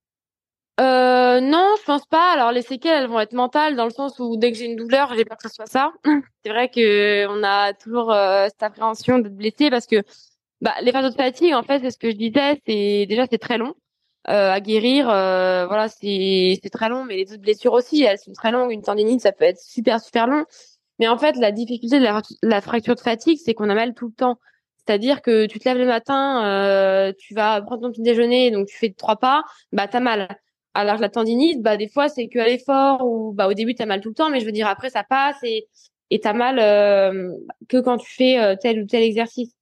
Euh, 0.80 1.41
non, 1.41 1.74
je 1.78 1.85
pense 1.85 2.07
pas. 2.07 2.32
Alors 2.32 2.51
les 2.51 2.62
séquelles, 2.62 3.05
elles 3.05 3.11
vont 3.11 3.20
être 3.20 3.35
mentales 3.35 3.76
dans 3.76 3.85
le 3.85 3.91
sens 3.91 4.18
où 4.18 4.37
dès 4.37 4.51
que 4.51 4.59
j'ai 4.59 4.64
une 4.64 4.76
douleur, 4.76 5.14
j'ai 5.14 5.24
peur 5.24 5.37
que 5.37 5.49
ce 5.49 5.55
soit 5.55 5.66
ça. 5.66 5.93
c'est 6.45 6.51
vrai 6.51 6.68
que 6.68 7.26
on 7.28 7.43
a 7.45 7.74
toujours 7.74 8.12
euh, 8.12 8.47
cette 8.47 8.62
appréhension 8.62 9.18
d'être 9.18 9.37
blessé 9.37 9.70
parce 9.70 9.87
que 9.87 10.03
bah, 10.61 10.74
les 10.82 10.91
fractures 10.91 11.12
de 11.12 11.16
fatigue, 11.16 11.55
en 11.55 11.62
fait, 11.62 11.80
c'est 11.80 11.91
ce 11.91 11.99
que 11.99 12.11
je 12.11 12.16
disais, 12.16 12.61
c'est 12.66 13.07
déjà 13.07 13.26
c'est 13.30 13.39
très 13.39 13.59
long. 13.59 13.74
Euh, 14.30 14.51
à 14.53 14.61
guérir. 14.61 15.11
Euh, 15.11 15.66
voilà, 15.66 15.89
c'est 15.89 16.59
très 16.72 16.89
long, 16.89 17.05
mais 17.05 17.16
les 17.16 17.32
autres 17.32 17.43
blessures 17.43 17.74
aussi, 17.74 18.03
elles 18.03 18.18
sont 18.18 18.32
très 18.32 18.51
longues. 18.53 18.72
Une 18.72 18.82
tendinite, 18.82 19.20
ça 19.20 19.32
peut 19.32 19.45
être 19.45 19.61
super 19.61 20.01
super 20.01 20.26
long. 20.26 20.45
Mais 20.99 21.09
en 21.09 21.18
fait, 21.18 21.37
la 21.37 21.53
difficulté 21.53 21.99
de 22.01 22.07
la, 22.43 22.61
fracture 22.62 22.95
de 22.95 23.01
fatigue, 23.01 23.39
c'est 23.45 23.53
qu'on 23.53 23.68
a 23.68 23.74
mal 23.74 23.93
tout 23.95 24.07
le 24.07 24.14
temps. 24.14 24.39
C'est-à-dire 24.87 25.22
que 25.22 25.47
tu 25.47 25.59
te 25.59 25.68
lèves 25.68 25.78
le 25.78 25.87
matin, 25.87 26.45
euh, 26.45 27.12
tu 27.18 27.35
vas 27.35 27.61
prendre 27.62 27.82
ton 27.82 27.91
petit 27.91 28.03
déjeuner, 28.03 28.51
donc 28.51 28.66
tu 28.66 28.76
fais 28.76 28.91
trois 28.91 29.16
pas, 29.16 29.43
bah 29.72 29.89
t'as 29.89 30.01
mal. 30.01 30.28
Alors 30.74 30.99
la 30.99 31.09
tendinite, 31.09 31.62
bah 31.62 31.76
des 31.76 31.89
fois 31.89 32.09
c'est 32.09 32.28
que 32.28 32.39
à 32.39 32.47
l'effort 32.47 33.07
ou 33.07 33.32
bah 33.32 33.49
au 33.49 33.55
début 33.55 33.74
t'as 33.74 33.87
mal 33.87 34.01
tout 34.01 34.11
le 34.11 34.14
temps, 34.14 34.30
mais 34.30 34.41
je 34.41 34.47
veux 34.47 34.53
dire 34.53 34.66
après 34.66 34.91
ça 34.91 35.05
passe 35.05 35.43
et 35.43 35.68
et 36.11 36.20
t'as 36.20 36.32
mal 36.32 36.59
euh, 36.59 37.32
que 37.68 37.78
quand 37.78 37.99
tu 37.99 38.12
fais 38.12 38.39
euh, 38.39 38.57
tel 38.61 38.82
ou 38.82 38.87
tel 38.87 39.03
exercice. 39.03 39.53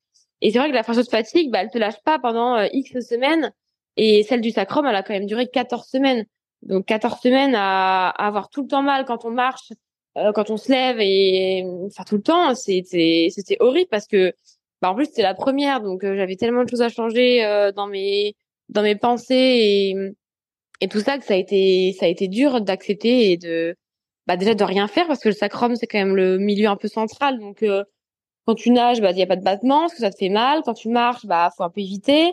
Et 0.40 0.50
c'est 0.50 0.58
vrai 0.58 0.68
que 0.70 0.74
la 0.74 0.82
de 0.82 1.08
fatigue, 1.08 1.50
bah 1.50 1.60
elle 1.62 1.70
te 1.70 1.78
lâche 1.78 2.02
pas 2.04 2.18
pendant 2.18 2.56
euh, 2.56 2.66
X 2.72 3.00
semaines 3.08 3.52
et 3.96 4.22
celle 4.24 4.40
du 4.40 4.50
sacrum, 4.50 4.86
elle 4.86 4.96
a 4.96 5.02
quand 5.02 5.14
même 5.14 5.26
duré 5.26 5.46
14 5.46 5.86
semaines. 5.86 6.26
Donc 6.62 6.86
14 6.86 7.20
semaines 7.20 7.54
à, 7.54 8.08
avoir 8.10 8.48
tout 8.48 8.62
le 8.62 8.68
temps 8.68 8.82
mal 8.82 9.04
quand 9.04 9.24
on 9.24 9.30
marche, 9.30 9.72
quand 10.14 10.50
on 10.50 10.56
se 10.58 10.70
lève 10.70 10.98
et 11.00 11.64
enfin 11.86 12.04
tout 12.04 12.16
le 12.16 12.22
temps, 12.22 12.54
c'était 12.54 13.28
c'était 13.30 13.56
horrible 13.60 13.88
parce 13.90 14.06
que 14.06 14.34
bah 14.82 14.90
en 14.90 14.94
plus 14.94 15.06
c'était 15.06 15.22
la 15.22 15.34
première 15.34 15.80
donc 15.80 16.02
j'avais 16.02 16.36
tellement 16.36 16.64
de 16.64 16.68
choses 16.68 16.82
à 16.82 16.90
changer 16.90 17.70
dans 17.74 17.86
mes 17.86 18.34
dans 18.68 18.82
mes 18.82 18.96
pensées 18.96 19.34
et 19.34 19.96
et 20.82 20.88
tout 20.88 20.98
ça 20.98 21.16
que 21.16 21.24
ça 21.24 21.34
a 21.34 21.36
été 21.36 21.94
ça 21.98 22.06
a 22.06 22.08
été 22.08 22.26
dur 22.26 22.60
d'accepter 22.60 23.30
et 23.30 23.36
de 23.36 23.76
bah 24.26 24.36
déjà 24.36 24.54
de 24.54 24.64
rien 24.64 24.88
faire 24.88 25.06
parce 25.06 25.20
que 25.20 25.28
le 25.28 25.34
sacrum 25.34 25.76
c'est 25.76 25.86
quand 25.86 25.98
même 25.98 26.16
le 26.16 26.38
milieu 26.38 26.68
un 26.68 26.76
peu 26.76 26.88
central. 26.88 27.38
Donc 27.38 27.62
euh, 27.62 27.84
quand 28.46 28.56
tu 28.56 28.70
nages 28.70 29.00
bah 29.00 29.12
il 29.12 29.18
y 29.18 29.22
a 29.22 29.26
pas 29.26 29.36
de 29.36 29.44
battement 29.44 29.82
parce 29.82 29.94
que 29.94 30.00
ça 30.00 30.10
te 30.10 30.16
fait 30.16 30.28
mal. 30.28 30.62
Quand 30.64 30.74
tu 30.74 30.88
marches 30.88 31.24
bah 31.24 31.50
faut 31.56 31.62
un 31.62 31.70
peu 31.70 31.80
éviter. 31.80 32.32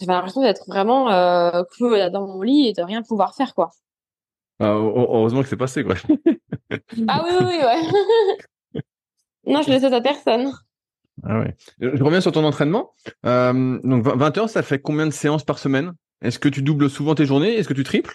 J'avais 0.00 0.12
l'impression 0.12 0.42
d'être 0.42 0.64
vraiment 0.68 1.10
euh, 1.10 1.64
cloué 1.72 2.08
dans 2.10 2.26
mon 2.26 2.42
lit 2.42 2.68
et 2.68 2.72
de 2.72 2.82
rien 2.82 3.02
pouvoir 3.02 3.34
faire 3.34 3.54
quoi. 3.54 3.70
Ah, 4.60 4.74
heureusement 4.74 5.42
que 5.42 5.48
c'est 5.48 5.56
passé 5.56 5.82
quoi. 5.82 5.94
Ah 7.08 7.24
oui 7.26 7.32
oui, 7.40 7.58
ouais. 7.58 8.82
Non 9.46 9.62
je 9.62 9.70
laisse 9.70 9.82
ça 9.82 9.94
à 9.94 10.00
personne 10.00 10.52
ah 11.24 11.40
ouais. 11.40 11.54
Je 11.80 12.02
reviens 12.02 12.20
sur 12.20 12.32
ton 12.32 12.44
entraînement. 12.44 12.90
Euh, 13.26 13.78
donc 13.84 14.04
20 14.06 14.38
heures, 14.38 14.50
ça 14.50 14.62
fait 14.62 14.80
combien 14.80 15.06
de 15.06 15.12
séances 15.12 15.44
par 15.44 15.58
semaine? 15.58 15.92
Est-ce 16.22 16.38
que 16.38 16.48
tu 16.48 16.62
doubles 16.62 16.88
souvent 16.90 17.14
tes 17.14 17.26
journées? 17.26 17.54
Est-ce 17.54 17.68
que 17.68 17.74
tu 17.74 17.84
triples 17.84 18.14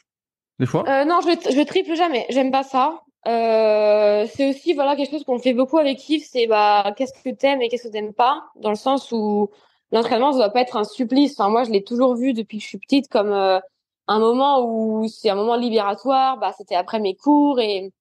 des 0.60 0.66
fois? 0.66 0.84
Euh, 0.88 1.06
Non, 1.06 1.20
je, 1.22 1.52
je 1.52 1.62
triple 1.66 1.96
jamais. 1.96 2.26
J'aime 2.30 2.52
pas 2.52 2.64
ça. 2.64 3.02
Euh, 3.28 4.26
c'est 4.34 4.50
aussi 4.50 4.74
voilà 4.74 4.96
quelque 4.96 5.12
chose 5.12 5.26
qu'on 5.26 5.40
fait 5.40 5.54
beaucoup 5.54 5.78
avec 5.78 6.08
Yves, 6.08 6.26
c'est 6.32 6.48
bah 6.48 6.94
qu'est-ce 6.96 7.12
que 7.22 7.30
t'aimes 7.36 7.62
et 7.62 7.68
qu'est-ce 7.68 7.88
que 7.88 7.92
t'aimes 7.92 8.14
pas, 8.14 8.46
dans 8.56 8.70
le 8.70 8.76
sens 8.78 9.12
où 9.12 9.50
l'entraînement 9.92 10.32
ça 10.32 10.38
doit 10.38 10.50
pas 10.50 10.62
être 10.62 10.78
un 10.78 10.86
supplice. 10.86 11.38
Enfin 11.38 11.50
moi 11.50 11.66
je 11.66 11.72
l'ai 11.72 11.84
toujours 11.84 12.16
vu 12.16 12.32
depuis 12.34 12.58
que 12.60 12.64
je 12.64 12.70
suis 12.70 12.78
petite 12.78 13.10
comme 13.10 13.34
euh, 13.34 13.60
un 14.08 14.20
moment 14.20 14.62
où 14.66 15.08
c'est 15.10 15.30
un 15.30 15.36
moment 15.36 15.58
libératoire. 15.58 16.38
Bah 16.38 16.54
c'était 16.58 16.76
après 16.76 17.00
mes 17.00 17.16
cours 17.16 17.60
et 17.60 17.92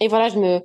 et 0.00 0.08
voilà 0.08 0.28
je 0.30 0.38
me 0.38 0.60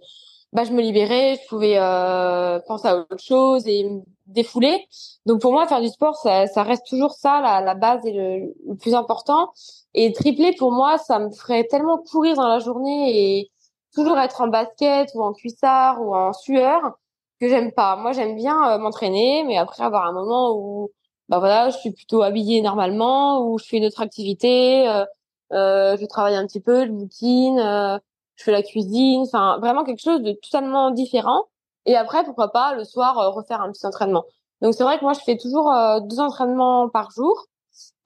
bah 0.54 0.64
je 0.64 0.72
me 0.72 0.82
libérais, 0.82 1.39
je 1.41 1.47
pouvais 1.47 1.78
euh, 1.78 2.60
penser 2.68 2.88
à 2.88 2.97
autre 2.97 3.20
chose 3.20 3.68
et 3.68 3.84
me 3.84 4.02
défouler. 4.28 4.88
Donc 5.26 5.41
pour 5.41 5.52
moi, 5.52 5.68
faire 5.68 5.82
du 5.82 5.89
sport, 5.89 6.16
ça, 6.16 6.47
ça 6.47 6.64
reste 6.64 6.88
toujours 6.88 7.12
ça, 7.14 7.41
la, 7.41 7.62
la 7.62 7.76
base 7.76 8.06
et 8.06 8.14
le, 8.14 8.54
le, 8.68 8.76
plus 8.76 8.95
important. 8.95 9.52
Et 9.93 10.12
tripler 10.14 10.54
pour 10.58 10.72
moi, 10.72 10.97
ça 10.97 11.20
me 11.20 11.32
ferait 11.32 11.66
tellement 11.66 12.00
courir 12.00 12.36
dans 12.36 12.47
la 12.47 12.60
journée 12.60 13.39
et 13.39 13.52
toujours 13.93 14.18
être 14.20 14.41
en 14.41 14.47
basket 14.47 15.10
ou 15.16 15.24
en 15.24 15.34
cuissard 15.34 16.02
ou 16.02 16.16
en 16.16 16.34
sueur 16.34 16.97
que 17.39 17.47
j'aime 17.50 17.72
pas. 17.72 17.95
Moi, 17.95 18.12
j'aime 18.14 18.36
bien 18.36 18.74
euh, 18.74 18.78
m'entraîner, 18.80 19.43
mais 19.43 19.58
après 19.58 19.84
avoir 19.84 20.06
un 20.06 20.14
moment 20.14 20.54
où 20.56 20.91
bah 21.30 21.39
voilà, 21.39 21.70
je 21.70 21.78
suis 21.78 21.91
plutôt 21.91 22.24
habillée 22.24 22.62
normalement, 22.62 23.47
où 23.47 23.60
je 23.60 23.66
fais 23.66 23.78
une 23.78 23.86
autre 23.86 24.02
activité, 24.02 24.89
euh, 24.89 25.06
euh 25.54 25.97
je 26.00 26.06
travaille 26.06 26.36
un 26.36 26.45
petit 26.47 26.60
peu, 26.62 26.86
je 26.86 26.91
boutine. 26.91 28.00
Euh, 28.39 28.43
je 28.43 28.43
fais 28.43 28.51
la 28.51 28.63
cuisine, 28.63 29.21
enfin 29.21 29.57
vraiment 29.59 29.83
quelque 29.83 30.01
chose 30.01 30.21
de 30.21 30.31
totalement 30.33 30.91
différent. 30.91 31.45
Et 31.85 31.95
après, 31.95 32.23
pourquoi 32.23 32.51
pas 32.51 32.73
le 32.75 32.83
soir 32.83 33.17
euh, 33.17 33.29
refaire 33.29 33.61
un 33.61 33.71
petit 33.71 33.85
entraînement. 33.85 34.25
Donc 34.61 34.73
c'est 34.73 34.83
vrai 34.83 34.97
que 34.99 35.03
moi 35.03 35.13
je 35.13 35.21
fais 35.21 35.37
toujours 35.37 35.71
euh, 35.71 35.99
deux 36.01 36.19
entraînements 36.19 36.89
par 36.89 37.11
jour, 37.11 37.45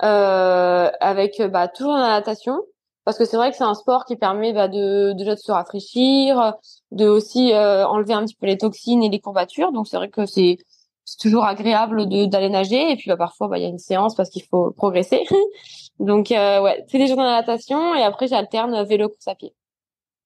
euh, 0.03 0.89
avec 0.99 1.41
bah, 1.51 1.67
toujours 1.67 1.93
la 1.93 2.09
natation, 2.09 2.61
parce 3.05 3.17
que 3.17 3.25
c'est 3.25 3.37
vrai 3.37 3.51
que 3.51 3.57
c'est 3.57 3.63
un 3.63 3.73
sport 3.73 4.05
qui 4.05 4.15
permet 4.15 4.53
bah, 4.53 4.67
de 4.67 5.13
déjà 5.13 5.35
de 5.35 5.39
se 5.39 5.51
rafraîchir, 5.51 6.53
de 6.91 7.07
aussi 7.07 7.53
enlever 7.53 8.13
un 8.13 8.25
petit 8.25 8.35
peu 8.35 8.47
les 8.47 8.57
toxines 8.57 9.03
et 9.03 9.09
les 9.09 9.19
courbatures. 9.19 9.71
Donc 9.71 9.87
c'est 9.87 9.97
vrai 9.97 10.09
que 10.09 10.25
c'est 10.25 10.57
c'est 11.05 11.19
toujours 11.19 11.45
agréable 11.45 12.07
de 12.07 12.25
d'aller 12.25 12.49
nager 12.49 12.91
et 12.91 12.95
puis 12.95 13.09
bah, 13.09 13.17
parfois 13.17 13.49
bah 13.49 13.57
il 13.57 13.63
y 13.63 13.65
a 13.65 13.69
une 13.69 13.79
séance 13.79 14.15
parce 14.15 14.29
qu'il 14.29 14.43
faut 14.43 14.71
progresser. 14.71 15.23
Donc 15.99 16.29
ouais, 16.31 16.85
c'est 16.89 16.97
des 16.97 17.07
jours 17.07 17.17
de 17.17 17.23
natation 17.23 17.95
et 17.95 18.03
après 18.03 18.27
j'alterne 18.27 18.83
vélo 18.85 19.09
course 19.09 19.27
à 19.27 19.35
pied. 19.35 19.53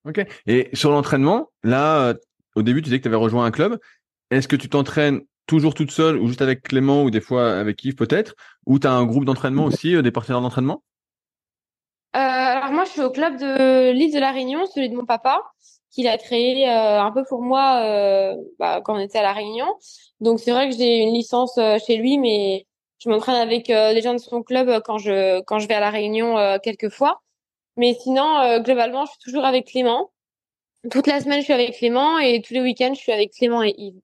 Ok. 0.07 0.25
Et 0.45 0.69
sur 0.73 0.91
l'entraînement, 0.91 1.49
là, 1.63 1.99
euh, 1.99 2.13
au 2.55 2.61
début, 2.61 2.81
tu 2.81 2.85
disais 2.85 2.99
que 2.99 3.03
tu 3.03 3.09
avais 3.09 3.17
rejoint 3.17 3.43
un 3.43 3.51
club. 3.51 3.77
Est-ce 4.31 4.47
que 4.47 4.55
tu 4.55 4.69
t'entraînes 4.69 5.21
toujours 5.47 5.73
toute 5.73 5.91
seule 5.91 6.17
ou 6.17 6.27
juste 6.27 6.41
avec 6.41 6.61
Clément 6.63 7.03
ou 7.03 7.09
des 7.09 7.19
fois 7.19 7.51
avec 7.57 7.83
Yves 7.83 7.95
peut-être? 7.95 8.35
Ou 8.65 8.79
tu 8.79 8.87
as 8.87 8.91
un 8.91 9.05
groupe 9.05 9.25
d'entraînement 9.25 9.65
aussi, 9.65 9.95
euh, 9.95 10.01
des 10.01 10.11
partenaires 10.11 10.41
d'entraînement? 10.41 10.81
Euh, 12.15 12.19
Alors 12.19 12.71
moi, 12.71 12.85
je 12.85 12.91
suis 12.91 13.01
au 13.01 13.11
club 13.11 13.37
de 13.37 13.91
l'île 13.91 14.13
de 14.13 14.19
la 14.19 14.31
Réunion, 14.31 14.65
celui 14.73 14.89
de 14.89 14.95
mon 14.95 15.05
papa, 15.05 15.43
qu'il 15.91 16.07
a 16.07 16.17
créé 16.17 16.65
un 16.67 17.11
peu 17.11 17.23
pour 17.27 17.41
moi 17.41 17.81
bah, 18.59 18.81
quand 18.83 18.95
on 18.95 18.99
était 18.99 19.19
à 19.19 19.23
la 19.23 19.33
Réunion. 19.33 19.67
Donc 20.21 20.39
c'est 20.39 20.51
vrai 20.51 20.69
que 20.69 20.75
j'ai 20.75 20.99
une 20.99 21.13
licence 21.13 21.59
chez 21.85 21.97
lui, 21.97 22.17
mais 22.17 22.65
je 22.99 23.09
m'entraîne 23.09 23.35
avec 23.35 23.67
les 23.67 24.01
gens 24.01 24.13
de 24.13 24.19
son 24.19 24.41
club 24.41 24.81
quand 24.85 24.97
je 24.97 25.41
quand 25.41 25.59
je 25.59 25.67
vais 25.67 25.75
à 25.75 25.79
la 25.79 25.89
Réunion 25.89 26.59
quelques 26.63 26.89
fois. 26.89 27.21
Mais 27.77 27.93
sinon, 27.93 28.39
euh, 28.39 28.59
globalement, 28.59 29.05
je 29.05 29.11
suis 29.11 29.19
toujours 29.19 29.45
avec 29.45 29.67
Clément. 29.67 30.11
Toute 30.91 31.07
la 31.07 31.19
semaine, 31.19 31.39
je 31.39 31.45
suis 31.45 31.53
avec 31.53 31.77
Clément 31.77 32.17
et 32.17 32.41
tous 32.41 32.53
les 32.53 32.61
week-ends, 32.61 32.93
je 32.93 32.99
suis 32.99 33.11
avec 33.11 33.31
Clément 33.33 33.63
et 33.63 33.73
Yves. 33.77 34.01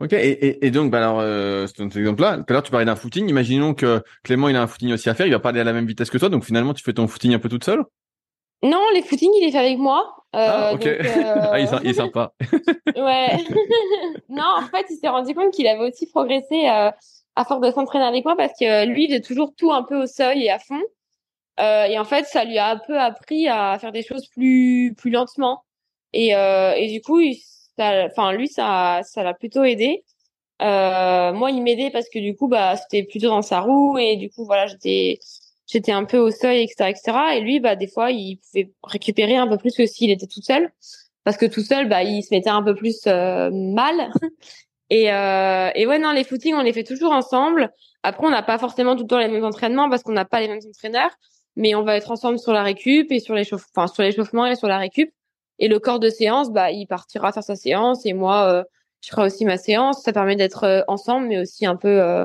Ok, 0.00 0.12
et, 0.12 0.64
et, 0.64 0.70
donc, 0.70 0.92
bah 0.92 0.98
alors, 0.98 1.18
euh, 1.20 1.66
cet 1.66 1.80
exemple-là, 1.80 2.36
tout 2.36 2.44
à 2.48 2.52
l'heure, 2.52 2.62
tu 2.62 2.70
parlais 2.70 2.86
d'un 2.86 2.94
footing. 2.94 3.28
Imaginons 3.28 3.74
que 3.74 4.00
Clément, 4.22 4.48
il 4.48 4.54
a 4.54 4.62
un 4.62 4.68
footing 4.68 4.92
aussi 4.92 5.10
à 5.10 5.14
faire. 5.14 5.26
Il 5.26 5.32
va 5.32 5.40
pas 5.40 5.48
aller 5.48 5.60
à 5.60 5.64
la 5.64 5.72
même 5.72 5.86
vitesse 5.86 6.08
que 6.08 6.18
toi. 6.18 6.28
Donc, 6.28 6.44
finalement, 6.44 6.72
tu 6.72 6.84
fais 6.84 6.92
ton 6.92 7.08
footing 7.08 7.34
un 7.34 7.40
peu 7.40 7.48
toute 7.48 7.64
seule? 7.64 7.82
Non, 8.62 8.80
les 8.94 9.02
footings, 9.02 9.32
il 9.40 9.48
est 9.48 9.50
fait 9.50 9.58
avec 9.58 9.78
moi. 9.78 10.14
Euh, 10.36 10.48
ah, 10.50 10.72
ok. 10.74 10.84
Ah, 11.50 11.58
il, 11.58 11.90
est 11.90 11.94
sympa. 11.94 12.32
ouais. 12.96 13.38
non, 14.28 14.44
en 14.58 14.66
fait, 14.68 14.86
il 14.88 14.98
s'est 14.98 15.08
rendu 15.08 15.34
compte 15.34 15.52
qu'il 15.52 15.66
avait 15.66 15.88
aussi 15.88 16.06
progressé 16.06 16.68
à 16.68 17.44
force 17.44 17.60
de 17.60 17.70
s'entraîner 17.72 18.04
avec 18.04 18.24
moi 18.24 18.36
parce 18.36 18.52
que 18.58 18.86
lui, 18.86 19.04
il 19.04 19.08
faisait 19.08 19.20
toujours 19.20 19.52
tout 19.56 19.72
un 19.72 19.82
peu 19.82 20.02
au 20.02 20.06
seuil 20.06 20.44
et 20.44 20.50
à 20.50 20.60
fond. 20.60 20.80
Euh, 21.58 21.84
et 21.84 21.98
en 21.98 22.04
fait, 22.04 22.24
ça 22.26 22.44
lui 22.44 22.58
a 22.58 22.70
un 22.70 22.78
peu 22.78 22.98
appris 22.98 23.48
à 23.48 23.78
faire 23.80 23.92
des 23.92 24.02
choses 24.02 24.26
plus 24.28 24.94
plus 24.96 25.10
lentement. 25.10 25.64
Et, 26.12 26.34
euh, 26.36 26.72
et 26.76 26.88
du 26.90 27.00
coup, 27.02 27.20
enfin 27.78 28.32
lui, 28.32 28.48
ça 28.48 29.00
ça 29.04 29.22
l'a 29.22 29.34
plutôt 29.34 29.64
aidé. 29.64 30.04
Euh, 30.62 31.32
moi, 31.32 31.50
il 31.50 31.62
m'aidait 31.62 31.90
parce 31.90 32.08
que 32.08 32.18
du 32.18 32.34
coup, 32.36 32.48
bah, 32.48 32.76
c'était 32.76 33.04
plutôt 33.04 33.28
dans 33.28 33.42
sa 33.42 33.60
roue 33.60 33.98
et 33.98 34.16
du 34.16 34.30
coup, 34.30 34.44
voilà, 34.44 34.66
j'étais 34.66 35.18
j'étais 35.66 35.92
un 35.92 36.04
peu 36.04 36.18
au 36.18 36.30
seuil, 36.30 36.62
etc., 36.62 36.90
etc. 36.90 37.18
Et 37.36 37.40
lui, 37.40 37.60
bah, 37.60 37.76
des 37.76 37.88
fois, 37.88 38.10
il 38.10 38.38
pouvait 38.38 38.70
récupérer 38.82 39.36
un 39.36 39.46
peu 39.46 39.58
plus 39.58 39.74
que 39.76 39.86
s'il 39.86 40.10
était 40.10 40.26
tout 40.26 40.42
seul, 40.42 40.70
parce 41.24 41.36
que 41.36 41.46
tout 41.46 41.60
seul, 41.62 41.88
bah, 41.88 42.02
il 42.02 42.22
se 42.22 42.34
mettait 42.34 42.50
un 42.50 42.62
peu 42.62 42.74
plus 42.74 43.00
euh, 43.06 43.50
mal. 43.52 44.10
Et, 44.90 45.12
euh, 45.12 45.70
et 45.74 45.86
ouais, 45.86 45.98
non, 45.98 46.12
les 46.12 46.24
footings, 46.24 46.54
on 46.54 46.62
les 46.62 46.72
fait 46.72 46.82
toujours 46.82 47.12
ensemble. 47.12 47.70
Après, 48.02 48.26
on 48.26 48.30
n'a 48.30 48.42
pas 48.42 48.56
forcément 48.56 48.96
tout 48.96 49.02
le 49.02 49.08
temps 49.08 49.18
les 49.18 49.28
mêmes 49.28 49.44
entraînements 49.44 49.90
parce 49.90 50.02
qu'on 50.02 50.12
n'a 50.12 50.24
pas 50.24 50.40
les 50.40 50.48
mêmes 50.48 50.62
entraîneurs 50.66 51.10
mais 51.58 51.74
on 51.74 51.82
va 51.82 51.96
être 51.96 52.12
ensemble 52.12 52.38
sur 52.38 52.52
la 52.52 52.62
récup 52.62 53.10
et 53.10 53.18
sur 53.18 53.34
l'échauffement, 53.34 53.68
enfin 53.76 53.92
sur 53.92 54.04
l'échauffement 54.04 54.46
et 54.46 54.54
sur 54.54 54.68
la 54.68 54.78
récup. 54.78 55.10
Et 55.58 55.66
le 55.66 55.80
corps 55.80 55.98
de 55.98 56.08
séance, 56.08 56.52
bah, 56.52 56.70
il 56.70 56.86
partira 56.86 57.32
faire 57.32 57.42
sa 57.42 57.56
séance 57.56 58.06
et 58.06 58.12
moi, 58.12 58.48
euh, 58.48 58.62
je 59.02 59.10
ferai 59.10 59.26
aussi 59.26 59.44
ma 59.44 59.58
séance. 59.58 60.02
Ça 60.04 60.12
permet 60.12 60.36
d'être 60.36 60.62
euh, 60.62 60.82
ensemble, 60.86 61.26
mais 61.26 61.40
aussi 61.40 61.66
un 61.66 61.74
peu, 61.74 62.00
euh, 62.00 62.24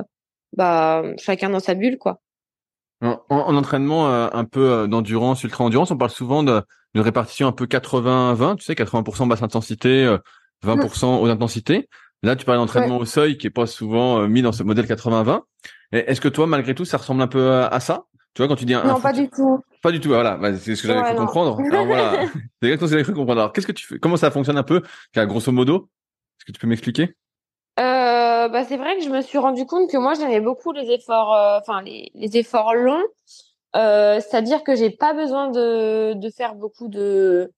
bah, 0.56 1.02
chacun 1.18 1.50
dans 1.50 1.58
sa 1.58 1.74
bulle, 1.74 1.98
quoi. 1.98 2.20
En, 3.02 3.18
entraînement 3.28 4.06
un 4.08 4.44
peu 4.46 4.88
d'endurance, 4.88 5.42
ultra 5.42 5.62
endurance, 5.62 5.90
on 5.90 5.98
parle 5.98 6.12
souvent 6.12 6.42
d'une 6.42 6.62
répartition 6.94 7.46
un 7.46 7.52
peu 7.52 7.66
80-20, 7.66 8.56
tu 8.56 8.64
sais, 8.64 8.72
80% 8.72 9.28
basse 9.28 9.42
intensité, 9.42 10.16
20% 10.64 11.20
haute 11.20 11.28
intensité. 11.28 11.90
Là, 12.22 12.34
tu 12.34 12.46
parles 12.46 12.56
d'entraînement 12.56 12.96
au 12.96 13.04
seuil 13.04 13.36
qui 13.36 13.48
est 13.48 13.50
pas 13.50 13.66
souvent 13.66 14.26
mis 14.26 14.40
dans 14.40 14.52
ce 14.52 14.62
modèle 14.62 14.86
80-20. 14.86 15.42
Est-ce 15.92 16.20
que 16.22 16.28
toi, 16.28 16.46
malgré 16.46 16.74
tout, 16.74 16.86
ça 16.86 16.96
ressemble 16.96 17.20
un 17.20 17.26
peu 17.26 17.52
à 17.52 17.78
ça? 17.80 18.06
Tu 18.34 18.42
vois, 18.42 18.48
quand 18.48 18.56
tu 18.56 18.64
dis 18.64 18.74
un. 18.74 18.84
Non, 18.84 19.00
pas 19.00 19.12
du 19.12 19.28
tout. 19.28 19.60
Pas 19.80 19.92
du 19.92 20.00
tout, 20.00 20.08
voilà. 20.08 20.36
Bah, 20.36 20.56
c'est 20.56 20.74
ce 20.74 20.82
que 20.82 20.88
j'avais 20.88 21.02
cru 21.02 21.14
comprendre. 21.14 21.60
Alors 21.70 21.86
voilà. 21.86 22.26
c'est 22.60 22.68
exactement 22.68 22.72
ce 22.72 22.78
que 22.78 22.86
j'avais 22.88 23.02
cru 23.04 23.14
comprendre. 23.14 23.40
Alors, 23.40 23.52
qu'est-ce 23.52 23.66
que 23.66 23.72
tu 23.72 23.86
fais 23.86 23.98
Comment 23.98 24.16
ça 24.16 24.30
fonctionne 24.32 24.58
un 24.58 24.64
peu 24.64 24.82
Grosso 25.14 25.52
modo, 25.52 25.88
est-ce 26.38 26.44
que 26.46 26.52
tu 26.52 26.58
peux 26.58 26.66
m'expliquer? 26.66 27.14
Euh, 27.78 28.48
bah, 28.48 28.64
c'est 28.64 28.76
vrai 28.76 28.96
que 28.96 29.04
je 29.04 29.08
me 29.08 29.20
suis 29.20 29.38
rendu 29.38 29.66
compte 29.66 29.90
que 29.90 29.96
moi 29.96 30.14
j'aimais 30.14 30.40
beaucoup 30.40 30.72
les 30.72 30.90
efforts, 30.90 31.34
euh, 31.34 31.58
enfin 31.58 31.82
les, 31.82 32.10
les, 32.14 32.36
efforts 32.36 32.74
longs. 32.74 33.02
Euh, 33.76 34.20
C'est-à-dire 34.20 34.62
que 34.62 34.76
j'ai 34.76 34.90
pas 34.90 35.12
besoin 35.12 35.50
de, 35.50 36.14
de 36.14 36.30
faire 36.30 36.54
beaucoup 36.54 36.88
de 36.88 37.52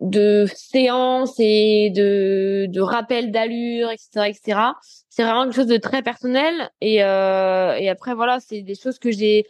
de 0.00 0.46
séances 0.52 1.36
et 1.38 1.90
de, 1.90 2.66
de 2.68 2.80
rappels 2.80 3.30
d'allure, 3.30 3.90
etc., 3.90 4.26
etc. 4.28 4.60
C'est 5.08 5.22
vraiment 5.22 5.44
quelque 5.44 5.54
chose 5.54 5.66
de 5.66 5.76
très 5.76 6.02
personnel. 6.02 6.70
Et, 6.80 6.96
et 6.96 7.88
après, 7.88 8.14
voilà, 8.14 8.40
c'est 8.40 8.62
des 8.62 8.74
choses 8.74 8.98
que 8.98 9.12
j'ai 9.12 9.46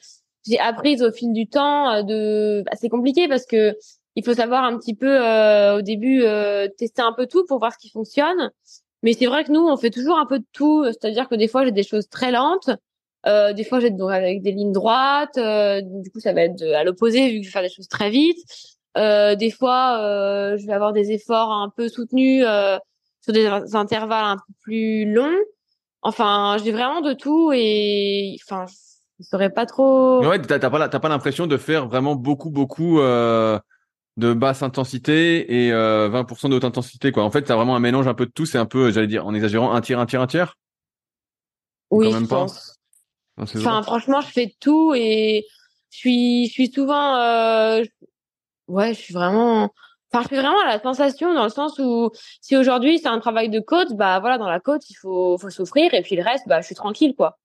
j'ai 0.46 0.58
apprises 0.58 1.02
au 1.02 1.12
fil 1.12 1.32
du 1.32 1.48
temps. 1.48 1.90
Euh, 1.90 2.02
de, 2.02 2.62
bah, 2.64 2.72
c'est 2.74 2.88
compliqué 2.88 3.28
parce 3.28 3.46
que 3.46 3.76
il 4.14 4.24
faut 4.24 4.34
savoir 4.34 4.64
un 4.64 4.76
petit 4.78 4.94
peu 4.94 5.08
euh, 5.08 5.78
au 5.78 5.82
début 5.82 6.22
euh, 6.22 6.68
tester 6.78 7.02
un 7.02 7.12
peu 7.12 7.26
tout 7.26 7.44
pour 7.46 7.58
voir 7.58 7.72
ce 7.72 7.78
qui 7.78 7.90
fonctionne. 7.90 8.50
Mais 9.02 9.14
c'est 9.14 9.26
vrai 9.26 9.44
que 9.44 9.52
nous, 9.52 9.66
on 9.66 9.76
fait 9.76 9.90
toujours 9.90 10.18
un 10.18 10.26
peu 10.26 10.38
de 10.38 10.44
tout. 10.52 10.84
C'est-à-dire 10.84 11.28
que 11.28 11.34
des 11.34 11.48
fois, 11.48 11.64
j'ai 11.64 11.72
des 11.72 11.82
choses 11.82 12.08
très 12.08 12.30
lentes. 12.30 12.70
Euh, 13.26 13.52
des 13.52 13.64
fois, 13.64 13.82
être 13.82 14.00
avec 14.10 14.42
des 14.42 14.52
lignes 14.52 14.72
droites. 14.72 15.38
Euh, 15.38 15.80
du 15.82 16.10
coup, 16.10 16.20
ça 16.20 16.32
va 16.32 16.42
être 16.42 16.62
à 16.62 16.84
l'opposé 16.84 17.30
vu 17.30 17.38
que 17.38 17.42
je 17.42 17.48
vais 17.48 17.52
faire 17.52 17.62
des 17.62 17.68
choses 17.68 17.88
très 17.88 18.10
vite. 18.10 18.38
Euh, 18.98 19.34
des 19.34 19.50
fois, 19.50 19.96
je 20.56 20.66
vais 20.66 20.72
avoir 20.72 20.92
des 20.92 21.12
efforts 21.12 21.50
un 21.52 21.70
peu 21.74 21.88
soutenus 21.88 22.44
sur 23.22 23.32
des 23.32 23.46
intervalles 23.74 24.24
un 24.24 24.36
peu 24.36 24.52
plus 24.60 25.12
longs. 25.12 25.38
Enfin, 26.02 26.56
j'ai 26.62 26.72
vraiment 26.72 27.00
de 27.00 27.12
tout 27.12 27.52
et 27.54 28.36
enfin, 28.42 28.66
je 29.22 29.28
saurais 29.28 29.50
pas 29.50 29.66
trop. 29.66 30.24
Ouais, 30.24 30.40
t'as 30.40 30.58
pas 30.58 30.88
t'as 30.88 31.00
pas 31.00 31.08
l'impression 31.08 31.46
de 31.46 31.56
faire 31.56 31.86
vraiment 31.86 32.14
beaucoup 32.14 32.50
beaucoup 32.50 33.00
euh, 33.00 33.58
de 34.16 34.32
basse 34.32 34.62
intensité 34.62 35.66
et 35.66 35.72
euh, 35.72 36.08
20% 36.10 36.50
de 36.50 36.56
haute 36.56 36.64
intensité 36.64 37.12
quoi. 37.12 37.24
En 37.24 37.30
fait, 37.30 37.42
t'as 37.42 37.56
vraiment 37.56 37.76
un 37.76 37.80
mélange 37.80 38.08
un 38.08 38.14
peu 38.14 38.26
de 38.26 38.32
tout. 38.32 38.46
C'est 38.46 38.58
un 38.58 38.66
peu, 38.66 38.90
j'allais 38.90 39.06
dire, 39.06 39.26
en 39.26 39.34
exagérant, 39.34 39.72
un 39.72 39.80
tiers, 39.80 39.98
un 39.98 40.06
tiers, 40.06 40.20
un 40.20 40.26
tiers? 40.26 40.56
Oui, 41.90 42.10
je 42.10 42.26
pense. 42.26 42.78
Enfin, 43.38 43.82
franchement, 43.82 44.20
je 44.20 44.28
fais 44.28 44.54
tout 44.60 44.94
et 44.94 45.46
je 45.90 45.96
suis, 45.96 46.46
je 46.46 46.52
suis 46.52 46.72
souvent, 46.72 47.16
euh, 47.16 47.82
ouais, 48.68 48.94
je 48.94 49.00
suis 49.00 49.14
vraiment, 49.14 49.70
enfin, 50.12 50.22
je 50.22 50.28
fais 50.28 50.40
vraiment 50.40 50.62
la 50.64 50.80
sensation 50.80 51.32
dans 51.34 51.44
le 51.44 51.50
sens 51.50 51.78
où 51.78 52.10
si 52.40 52.56
aujourd'hui 52.56 52.98
c'est 52.98 53.08
un 53.08 53.20
travail 53.20 53.48
de 53.48 53.60
côte, 53.60 53.94
bah 53.94 54.20
voilà, 54.20 54.38
dans 54.38 54.48
la 54.48 54.60
côte, 54.60 54.88
il 54.90 54.94
faut, 54.94 55.38
faut 55.38 55.50
souffrir 55.50 55.92
et 55.94 56.02
puis 56.02 56.16
le 56.16 56.22
reste, 56.22 56.46
bah, 56.46 56.60
je 56.60 56.66
suis 56.66 56.74
tranquille, 56.74 57.14
quoi. 57.16 57.38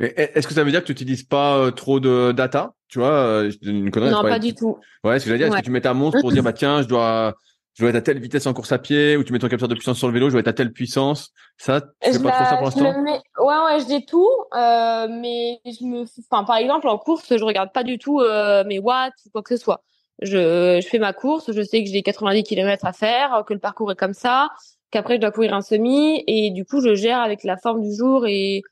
Est-ce 0.00 0.46
que 0.46 0.54
ça 0.54 0.62
veut 0.62 0.70
dire 0.70 0.80
que 0.80 0.86
tu 0.86 0.92
n'utilises 0.92 1.24
pas 1.24 1.56
euh, 1.56 1.70
trop 1.70 1.98
de 1.98 2.32
data 2.32 2.74
Tu 2.88 3.00
vois, 3.00 3.10
euh, 3.10 3.50
une 3.62 3.90
connerie. 3.90 4.10
Non, 4.10 4.22
pas, 4.22 4.38
du 4.38 4.54
tout. 4.54 4.78
Ouais, 5.02 5.18
ce 5.18 5.24
que 5.24 5.30
j'allais 5.30 5.38
dire, 5.38 5.48
est-ce 5.48 5.60
que 5.60 5.64
tu 5.64 5.70
mets 5.70 5.80
ta 5.80 5.94
montre 5.94 6.20
pour 6.20 6.30
dire, 6.30 6.42
bah 6.42 6.52
tiens, 6.52 6.82
je 6.82 6.88
dois, 6.88 7.34
je 7.74 7.82
dois 7.82 7.90
être 7.90 7.96
à 7.96 8.00
telle 8.00 8.20
vitesse 8.20 8.46
en 8.46 8.54
course 8.54 8.70
à 8.70 8.78
pied, 8.78 9.16
ou 9.16 9.24
tu 9.24 9.32
mets 9.32 9.40
ton 9.40 9.48
capteur 9.48 9.68
de 9.68 9.74
puissance 9.74 9.98
sur 9.98 10.06
le 10.06 10.14
vélo, 10.14 10.28
je 10.28 10.32
dois 10.32 10.40
être 10.40 10.48
à 10.48 10.52
telle 10.52 10.72
puissance? 10.72 11.32
Ça, 11.56 11.80
tu 11.80 12.12
fais 12.12 12.22
pas 12.22 12.30
trop 12.30 12.44
ça 12.44 12.56
pour 12.56 12.66
l'instant? 12.66 12.94
Ouais, 13.02 13.20
ouais, 13.38 13.80
je 13.80 13.86
dis 13.86 14.06
tout, 14.06 14.28
euh, 14.54 15.08
mais 15.10 15.60
je 15.64 15.84
me, 15.84 16.04
enfin, 16.30 16.44
par 16.44 16.56
exemple, 16.56 16.86
en 16.86 16.98
course, 16.98 17.36
je 17.36 17.42
regarde 17.42 17.72
pas 17.72 17.82
du 17.82 17.98
tout 17.98 18.20
euh, 18.20 18.62
mes 18.64 18.78
watts 18.78 19.14
ou 19.26 19.30
quoi 19.30 19.42
que 19.42 19.56
ce 19.56 19.62
soit. 19.62 19.82
Je, 20.22 20.80
je 20.80 20.88
fais 20.88 20.98
ma 20.98 21.12
course, 21.12 21.52
je 21.52 21.62
sais 21.62 21.82
que 21.82 21.90
j'ai 21.90 22.02
90 22.02 22.44
km 22.44 22.84
à 22.84 22.92
faire, 22.92 23.44
que 23.46 23.54
le 23.54 23.60
parcours 23.60 23.90
est 23.90 23.96
comme 23.96 24.14
ça, 24.14 24.48
qu'après 24.92 25.16
je 25.16 25.20
dois 25.20 25.30
courir 25.32 25.54
un 25.54 25.62
semi, 25.62 26.22
et 26.28 26.50
du 26.50 26.64
coup, 26.64 26.80
je 26.80 26.94
gère 26.94 27.20
avec 27.20 27.42
la 27.42 27.56
forme 27.56 27.82
du 27.82 27.94
jour 27.94 28.26
et 28.26 28.62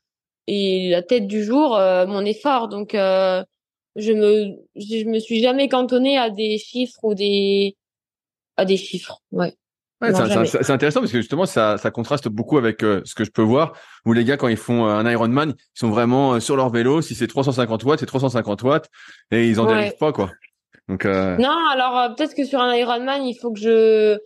et 0.47 0.89
la 0.89 1.01
tête 1.01 1.27
du 1.27 1.43
jour 1.43 1.75
euh, 1.75 2.07
mon 2.07 2.25
effort. 2.25 2.69
Donc 2.69 2.95
euh, 2.95 3.43
je 3.95 4.13
me 4.13 4.55
je 4.75 5.05
me 5.05 5.19
suis 5.19 5.41
jamais 5.41 5.69
cantonnée 5.69 6.17
à 6.17 6.29
des 6.29 6.57
chiffres 6.57 6.99
ou 7.03 7.13
des 7.13 7.75
à 8.55 8.65
des 8.65 8.77
chiffres. 8.77 9.21
Ouais. 9.31 9.53
Ouais, 9.99 10.13
c'est 10.13 10.69
intéressant 10.69 10.99
parce 10.99 11.11
que 11.11 11.17
justement 11.17 11.47
ça, 11.47 11.79
ça 11.79 11.89
contraste 11.89 12.27
beaucoup 12.27 12.59
avec 12.59 12.83
euh, 12.83 13.01
ce 13.03 13.15
que 13.15 13.23
je 13.23 13.31
peux 13.31 13.41
voir 13.41 13.73
où 14.05 14.13
les 14.13 14.25
gars 14.25 14.37
quand 14.37 14.47
ils 14.47 14.55
font 14.55 14.85
un 14.85 15.09
Ironman 15.09 15.55
ils 15.57 15.79
sont 15.79 15.89
vraiment 15.89 16.39
sur 16.39 16.55
leur 16.55 16.69
vélo 16.69 17.01
si 17.01 17.15
c'est 17.15 17.25
350 17.25 17.83
watts 17.83 17.99
c'est 17.99 18.05
350 18.05 18.61
watts 18.61 18.89
et 19.31 19.47
ils 19.47 19.59
en 19.59 19.65
dérivent 19.65 19.97
pas 19.99 20.11
quoi 20.11 20.29
donc 20.87 21.05
non 21.05 21.57
alors 21.71 22.13
peut-être 22.15 22.35
que 22.35 22.45
sur 22.45 22.61
un 22.61 22.75
Ironman 22.75 23.25
il 23.25 23.33
faut 23.41 23.51
que 23.51 23.59
je 23.59 24.19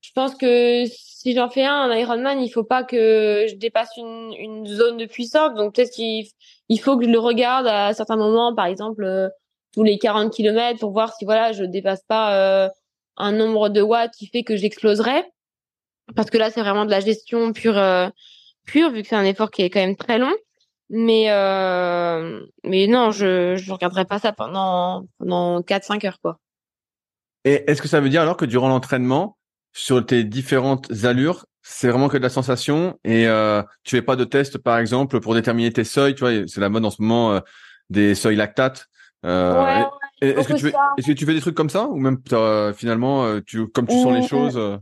je 0.00 0.12
pense 0.14 0.34
que 0.34 0.84
si 0.86 1.34
j'en 1.34 1.50
fais 1.50 1.64
un, 1.64 1.90
un 1.90 1.94
Ironman, 1.94 2.40
il 2.40 2.48
faut 2.48 2.64
pas 2.64 2.82
que 2.82 3.46
je 3.48 3.54
dépasse 3.56 3.90
une, 3.96 4.32
une 4.38 4.66
zone 4.66 4.96
de 4.96 5.06
puissance. 5.06 5.54
Donc 5.54 5.74
peut-être 5.74 5.92
qu'il 5.92 6.26
il 6.68 6.80
faut 6.80 6.96
que 6.96 7.04
je 7.04 7.10
le 7.10 7.18
regarde 7.18 7.66
à 7.66 7.92
certains 7.92 8.16
moments, 8.16 8.54
par 8.54 8.66
exemple 8.66 9.04
euh, 9.04 9.28
tous 9.72 9.82
les 9.82 9.98
40 9.98 10.32
km 10.32 10.80
pour 10.80 10.92
voir 10.92 11.12
si 11.14 11.24
voilà 11.24 11.52
je 11.52 11.64
dépasse 11.64 12.02
pas 12.04 12.34
euh, 12.34 12.68
un 13.16 13.32
nombre 13.32 13.68
de 13.68 13.82
watts 13.82 14.14
qui 14.16 14.28
fait 14.28 14.42
que 14.42 14.56
j'exploserai. 14.56 15.24
Parce 16.16 16.30
que 16.30 16.38
là 16.38 16.50
c'est 16.50 16.60
vraiment 16.60 16.86
de 16.86 16.90
la 16.90 17.00
gestion 17.00 17.52
pure 17.52 17.76
euh, 17.76 18.08
pure 18.66 18.90
vu 18.90 19.02
que 19.02 19.08
c'est 19.08 19.16
un 19.16 19.24
effort 19.24 19.50
qui 19.50 19.62
est 19.62 19.70
quand 19.70 19.80
même 19.80 19.96
très 19.96 20.18
long. 20.18 20.32
Mais 20.88 21.26
mais 22.64 22.86
non, 22.88 23.10
je 23.10 23.56
je 23.56 23.72
regarderai 23.72 24.06
pas 24.06 24.18
ça 24.18 24.32
pendant 24.32 25.04
pendant 25.18 25.60
4-5 25.60 26.06
heures 26.06 26.20
quoi. 26.20 26.38
Et 27.44 27.64
est-ce 27.70 27.80
que 27.80 27.88
ça 27.88 28.00
veut 28.00 28.08
dire 28.08 28.22
alors 28.22 28.36
que 28.36 28.44
durant 28.44 28.68
l'entraînement 28.68 29.36
sur 29.72 30.04
tes 30.04 30.24
différentes 30.24 30.90
allures, 31.04 31.46
c'est 31.62 31.88
vraiment 31.88 32.08
que 32.08 32.16
de 32.16 32.22
la 32.22 32.28
sensation 32.28 32.98
et 33.04 33.26
euh, 33.26 33.62
tu 33.84 33.96
fais 33.96 34.02
pas 34.02 34.16
de 34.16 34.24
test 34.24 34.58
par 34.58 34.78
exemple 34.78 35.20
pour 35.20 35.34
déterminer 35.34 35.72
tes 35.72 35.84
seuils, 35.84 36.14
tu 36.14 36.20
vois, 36.20 36.46
c'est 36.46 36.60
la 36.60 36.68
mode 36.68 36.84
en 36.84 36.90
ce 36.90 37.02
moment 37.02 37.32
euh, 37.32 37.40
des 37.90 38.14
seuils 38.14 38.36
lactates. 38.36 38.86
Euh, 39.24 39.82
est-ce 40.22 40.48
que 40.48 40.54
tu 40.54 40.70
fais, 40.70 40.72
est-ce 40.96 41.06
que 41.06 41.12
tu 41.12 41.26
fais 41.26 41.34
des 41.34 41.40
trucs 41.40 41.54
comme 41.54 41.68
ça 41.68 41.84
ou 41.84 41.96
même 41.96 42.18
finalement 42.74 43.24
euh, 43.24 43.40
tu 43.46 43.68
comme 43.68 43.86
tu 43.86 43.94
sens 44.00 44.12
les 44.12 44.20
mmh. 44.20 44.28
choses 44.28 44.56
euh? 44.56 44.78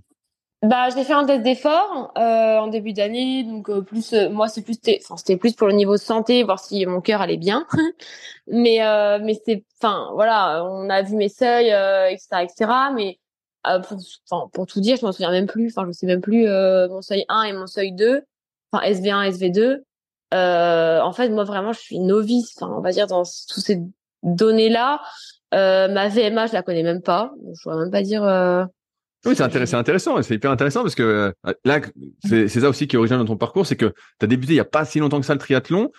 Bah, 0.63 0.89
j'ai 0.93 1.05
fait 1.05 1.13
un 1.13 1.25
test 1.25 1.43
d'effort 1.43 2.13
en 2.17 2.67
début 2.67 2.93
d'année, 2.93 3.45
donc 3.45 3.71
plus 3.81 4.13
moi 4.31 4.49
c'est 4.49 4.63
plus 4.63 4.77
enfin 5.05 5.17
c'était 5.17 5.37
plus 5.37 5.55
pour 5.55 5.69
le 5.69 5.75
niveau 5.75 5.93
de 5.93 6.01
santé, 6.01 6.43
voir 6.43 6.59
si 6.59 6.85
mon 6.87 7.01
cœur 7.01 7.21
allait 7.21 7.37
bien. 7.37 7.67
mais 8.49 8.79
mais 9.23 9.41
c'est 9.45 9.65
enfin 9.81 10.11
voilà, 10.15 10.65
on 10.65 10.91
a 10.91 11.03
vu 11.03 11.15
mes 11.15 11.29
seuils 11.29 11.71
etc 12.13 12.43
etc. 12.43 12.71
Mais 12.95 13.19
euh, 13.69 13.81
pour, 13.81 13.99
enfin, 14.31 14.49
pour 14.53 14.67
tout 14.67 14.81
dire, 14.81 14.97
je 14.97 15.05
m'en 15.05 15.13
souviens 15.13 15.31
même 15.31 15.47
plus. 15.47 15.69
Enfin, 15.69 15.87
je 15.87 15.93
sais 15.93 16.07
même 16.07 16.21
plus 16.21 16.47
euh, 16.47 16.89
mon 16.89 17.03
seuil 17.03 17.25
1 17.29 17.43
et 17.45 17.53
mon 17.53 17.67
seuil 17.67 17.93
2. 17.93 18.23
Enfin, 18.73 18.87
SV1, 18.87 19.31
SV2. 19.31 19.79
Euh, 20.35 21.01
en 21.01 21.13
fait, 21.13 21.29
moi 21.31 21.45
vraiment, 21.45 21.73
je 21.73 21.81
suis 21.81 21.99
novice. 21.99 22.55
Enfin, 22.57 22.73
on 22.77 22.81
va 22.81 22.93
dire 22.93 23.07
dans 23.07 23.23
toutes 23.23 23.65
ces 23.65 23.81
données-là. 24.23 25.01
Euh, 25.55 25.89
ma 25.89 26.09
VMA, 26.09 26.47
je 26.47 26.53
la 26.53 26.63
connais 26.63 26.83
même 26.83 27.03
pas. 27.03 27.33
Je 27.55 27.63
pourrais 27.63 27.79
même 27.79 27.91
pas 27.91 28.03
dire. 28.03 28.23
Oui, 29.25 29.35
c'est 29.35 29.43
intéressant, 29.43 29.79
intéressant, 29.79 30.23
c'est 30.23 30.37
hyper 30.37 30.53
intéressant 30.53 30.83
parce 30.83 30.95
que 30.95 31.35
là, 31.65 31.81
c'est 32.25 32.49
ça 32.49 32.69
aussi 32.69 32.87
qui 32.87 32.95
est 32.95 32.99
original 32.99 33.21
dans 33.21 33.33
ton 33.33 33.37
parcours, 33.37 33.67
c'est 33.67 33.75
que 33.75 33.87
tu 33.87 34.25
as 34.25 34.29
débuté 34.29 34.53
il 34.53 34.57
y 34.57 34.61
a 34.61 34.65
pas 34.65 34.85
si 34.85 35.01
longtemps 35.01 35.19
que 35.19 35.27
ça 35.27 35.33
le 35.33 35.41
triathlon, 35.41 35.91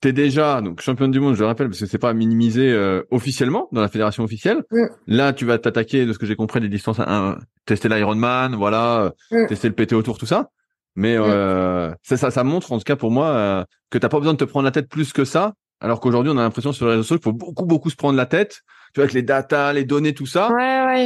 T'es 0.00 0.12
déjà 0.12 0.60
donc 0.60 0.82
championne 0.82 1.10
du 1.10 1.20
monde, 1.20 1.34
je 1.34 1.40
le 1.40 1.46
rappelle, 1.46 1.68
parce 1.68 1.80
que 1.80 1.86
c'est 1.86 1.98
pas 1.98 2.12
minimisé 2.12 2.70
euh, 2.70 3.02
officiellement 3.10 3.68
dans 3.72 3.80
la 3.80 3.88
fédération 3.88 4.24
officielle. 4.24 4.62
Mm. 4.70 4.86
Là, 5.06 5.32
tu 5.32 5.46
vas 5.46 5.58
t'attaquer, 5.58 6.04
de 6.04 6.12
ce 6.12 6.18
que 6.18 6.26
j'ai 6.26 6.36
compris, 6.36 6.60
des 6.60 6.68
distances, 6.68 7.00
à, 7.00 7.38
tester 7.64 7.88
l'Ironman, 7.88 8.54
voilà, 8.54 9.12
euh, 9.32 9.44
mm. 9.44 9.46
tester 9.48 9.68
le 9.68 9.74
PT 9.74 9.94
autour, 9.94 10.18
tout 10.18 10.26
ça. 10.26 10.50
Mais 10.96 11.18
mm. 11.18 11.22
euh, 11.22 11.94
ça, 12.02 12.16
ça, 12.16 12.30
ça 12.30 12.44
montre 12.44 12.72
en 12.72 12.78
tout 12.78 12.84
cas 12.84 12.96
pour 12.96 13.10
moi 13.10 13.28
euh, 13.28 13.64
que 13.90 13.98
t'as 13.98 14.08
pas 14.08 14.18
besoin 14.18 14.32
de 14.32 14.38
te 14.38 14.44
prendre 14.44 14.64
la 14.64 14.70
tête 14.70 14.88
plus 14.88 15.12
que 15.12 15.24
ça. 15.24 15.52
Alors 15.80 16.00
qu'aujourd'hui, 16.00 16.32
on 16.34 16.38
a 16.38 16.42
l'impression 16.42 16.72
sur 16.72 16.86
les 16.86 16.92
réseaux 16.92 17.02
sociaux 17.02 17.18
qu'il 17.18 17.24
faut 17.24 17.32
beaucoup, 17.32 17.66
beaucoup 17.66 17.90
se 17.90 17.96
prendre 17.96 18.16
la 18.16 18.24
tête. 18.24 18.60
Tu 18.94 19.00
vois, 19.00 19.04
avec 19.04 19.12
les 19.12 19.22
datas, 19.22 19.74
les 19.74 19.84
données, 19.84 20.14
tout 20.14 20.24
ça, 20.24 20.50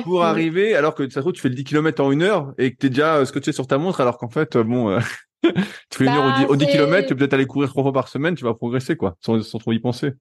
pour 0.04 0.22
arriver. 0.22 0.76
Alors 0.76 0.94
que 0.94 1.08
ça 1.10 1.16
se 1.16 1.20
trouve, 1.20 1.32
tu 1.32 1.40
fais 1.40 1.48
le 1.48 1.56
10 1.56 1.64
km 1.64 2.04
en 2.04 2.12
une 2.12 2.22
heure 2.22 2.52
et 2.56 2.72
que 2.72 2.76
t'es 2.76 2.88
déjà 2.88 3.24
ce 3.24 3.32
que 3.32 3.40
tu 3.40 3.46
sais 3.46 3.52
sur 3.52 3.66
ta 3.66 3.78
montre. 3.78 4.00
Alors 4.00 4.16
qu'en 4.16 4.28
fait, 4.28 4.56
bon, 4.56 4.96
tu 5.42 5.98
fais 5.98 6.04
une 6.04 6.10
heure 6.10 6.50
au 6.50 6.56
10, 6.56 6.64
bah, 6.64 6.70
km, 6.70 7.08
tu 7.08 7.14
peux 7.14 7.18
peut-être 7.18 7.34
aller 7.34 7.46
courir 7.46 7.70
trois 7.70 7.82
fois 7.82 7.92
par 7.92 8.08
semaine, 8.08 8.34
tu 8.34 8.44
vas 8.44 8.54
progresser, 8.54 8.96
quoi, 8.96 9.16
sans, 9.20 9.42
sans 9.42 9.58
trop 9.58 9.72
y 9.72 9.78
penser. 9.78 10.12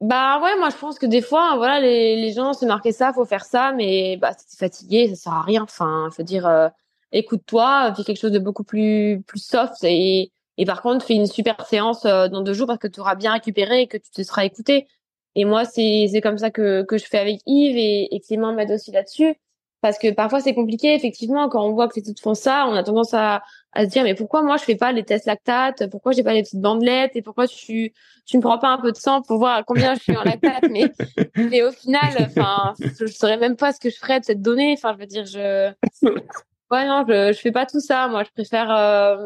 Bah 0.00 0.40
ouais, 0.42 0.56
moi 0.58 0.70
je 0.70 0.76
pense 0.76 0.98
que 0.98 1.04
des 1.04 1.20
fois, 1.20 1.56
voilà, 1.56 1.78
les, 1.78 2.16
les 2.16 2.32
gens 2.32 2.54
se 2.54 2.64
marquent 2.64 2.92
ça, 2.92 3.12
faut 3.12 3.26
faire 3.26 3.44
ça, 3.44 3.72
mais 3.72 4.16
bah 4.16 4.32
si 4.32 4.46
t'es 4.46 4.56
fatigué, 4.56 5.08
ça 5.08 5.14
sert 5.14 5.32
à 5.34 5.42
rien. 5.42 5.62
Enfin, 5.62 6.08
veux 6.16 6.24
dire, 6.24 6.46
euh, 6.46 6.68
écoute-toi, 7.12 7.92
fais 7.94 8.04
quelque 8.04 8.18
chose 8.20 8.32
de 8.32 8.38
beaucoup 8.38 8.64
plus 8.64 9.22
plus 9.26 9.44
soft 9.44 9.84
et 9.84 10.32
et 10.56 10.64
par 10.66 10.80
contre, 10.82 11.04
fais 11.04 11.14
une 11.14 11.26
super 11.26 11.66
séance 11.66 12.06
euh, 12.06 12.28
dans 12.28 12.40
deux 12.42 12.54
jours 12.54 12.66
parce 12.66 12.78
que 12.78 12.88
tu 12.88 13.00
auras 13.00 13.14
bien 13.14 13.32
récupéré 13.32 13.82
et 13.82 13.86
que 13.88 13.98
tu 13.98 14.10
te 14.10 14.22
seras 14.22 14.44
écouté. 14.44 14.86
Et 15.34 15.44
moi, 15.44 15.66
c'est 15.66 16.06
c'est 16.10 16.22
comme 16.22 16.38
ça 16.38 16.50
que 16.50 16.82
que 16.82 16.96
je 16.96 17.04
fais 17.04 17.18
avec 17.18 17.40
Yves 17.46 17.76
et, 17.76 18.14
et 18.14 18.20
Clément 18.20 18.54
m'aide 18.54 18.70
aussi 18.70 18.92
là-dessus 18.92 19.34
parce 19.82 19.98
que 19.98 20.10
parfois 20.12 20.40
c'est 20.40 20.54
compliqué 20.54 20.94
effectivement 20.94 21.48
quand 21.48 21.64
on 21.64 21.72
voit 21.72 21.88
que 21.88 21.96
les 21.96 22.02
toutes 22.02 22.20
font 22.20 22.34
ça 22.34 22.66
on 22.68 22.74
a 22.74 22.82
tendance 22.82 23.14
à, 23.14 23.42
à 23.72 23.84
se 23.84 23.90
dire 23.90 24.02
mais 24.02 24.14
pourquoi 24.14 24.42
moi 24.42 24.56
je 24.56 24.64
fais 24.64 24.74
pas 24.74 24.92
les 24.92 25.04
tests 25.04 25.26
lactates? 25.26 25.88
Pourquoi 25.90 26.12
j'ai 26.12 26.22
pas 26.22 26.32
les 26.32 26.42
petites 26.42 26.60
bandelettes? 26.60 27.14
Et 27.14 27.22
pourquoi 27.22 27.46
tu 27.46 27.92
tu 28.26 28.36
me 28.36 28.42
prends 28.42 28.58
pas 28.58 28.68
un 28.68 28.78
peu 28.78 28.92
de 28.92 28.96
sang 28.96 29.22
pour 29.22 29.38
voir 29.38 29.64
combien 29.64 29.94
je 29.94 30.00
suis 30.00 30.16
en 30.16 30.24
lactate? 30.24 30.64
Mais 30.70 30.90
mais 31.36 31.62
au 31.62 31.70
final 31.70 32.10
enfin 32.20 32.74
je 32.78 33.06
saurais 33.06 33.38
même 33.38 33.56
pas 33.56 33.72
ce 33.72 33.80
que 33.80 33.90
je 33.90 33.96
ferais 33.96 34.20
de 34.20 34.24
cette 34.24 34.42
donnée. 34.42 34.74
Enfin 34.76 34.94
je 34.94 34.98
veux 34.98 35.06
dire 35.06 35.24
je 35.24 35.70
ouais 36.70 36.86
non 36.86 37.04
je 37.08 37.32
je 37.32 37.38
fais 37.38 37.52
pas 37.52 37.66
tout 37.66 37.80
ça. 37.80 38.08
Moi 38.08 38.24
je 38.24 38.30
préfère 38.30 38.74
euh... 38.74 39.16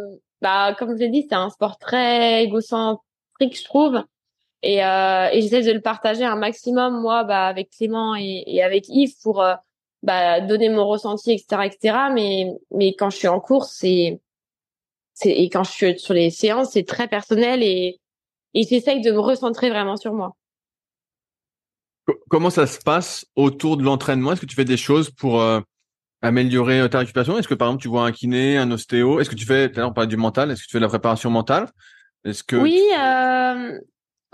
bah 0.43 0.75
comme 0.79 0.91
je 0.91 1.01
l'ai 1.01 1.09
dit 1.09 1.27
c'est 1.29 1.35
un 1.35 1.51
sport 1.51 1.79
très 1.79 2.45
égocentrique 2.45 3.03
je 3.41 3.65
trouve. 3.65 4.03
Et, 4.67 4.83
euh, 4.83 5.29
et 5.31 5.43
j'essaie 5.43 5.61
de 5.61 5.73
le 5.73 5.83
partager 5.83 6.25
un 6.25 6.37
maximum 6.37 7.01
moi 7.01 7.25
bah 7.25 7.47
avec 7.47 7.71
Clément 7.71 8.15
et, 8.15 8.45
et 8.47 8.63
avec 8.63 8.89
Yves 8.89 9.15
pour 9.23 9.43
euh, 9.43 9.55
bah, 10.05 10.41
donner 10.41 10.69
mon 10.69 10.87
ressenti, 10.87 11.33
etc., 11.33 11.63
etc. 11.65 11.99
Mais, 12.13 12.53
mais 12.71 12.95
quand 12.95 13.09
je 13.09 13.17
suis 13.17 13.29
en 13.29 13.41
course, 13.41 13.75
c'est, 13.81 14.21
et 15.23 15.49
quand 15.49 15.65
je 15.65 15.71
suis 15.71 15.99
sur 15.99 16.15
les 16.15 16.31
séances, 16.31 16.73
c'est 16.73 16.87
très 16.87 17.09
personnel 17.09 17.62
et, 17.62 18.01
et 18.55 18.62
j'essaye 18.62 19.01
de 19.01 19.12
me 19.12 19.21
recentrer 19.21 19.71
vraiment 19.71 19.97
sur 19.97 20.12
moi. 20.12 20.37
Comment 22.29 22.51
ça 22.51 22.67
se 22.67 22.79
passe 22.81 23.27
autour 23.35 23.77
de 23.77 23.83
l'entraînement? 23.83 24.33
Est-ce 24.33 24.41
que 24.41 24.47
tu 24.47 24.57
fais 24.57 24.65
des 24.65 24.77
choses 24.77 25.11
pour 25.11 25.41
euh, 25.41 25.61
améliorer 26.21 26.81
euh, 26.81 26.89
ta 26.89 26.99
récupération? 26.99 27.39
Est-ce 27.39 27.49
que 27.49 27.55
par 27.55 27.69
exemple 27.69 27.83
tu 27.83 27.89
vois 27.89 28.05
un 28.05 28.12
kiné, 28.12 28.59
un 28.59 28.71
ostéo? 28.71 29.21
Est-ce 29.21 29.31
que 29.31 29.35
tu 29.35 29.47
fais, 29.47 29.71
on 29.79 29.93
parlait 29.93 30.09
du 30.09 30.17
mental, 30.17 30.51
est-ce 30.51 30.62
que 30.62 30.67
tu 30.67 30.73
fais 30.73 30.79
de 30.79 30.85
la 30.85 30.89
préparation 30.89 31.31
mentale? 31.31 31.69
Est-ce 32.25 32.45
que 32.45 32.57
oui, 32.57 32.83
euh, 32.99 33.79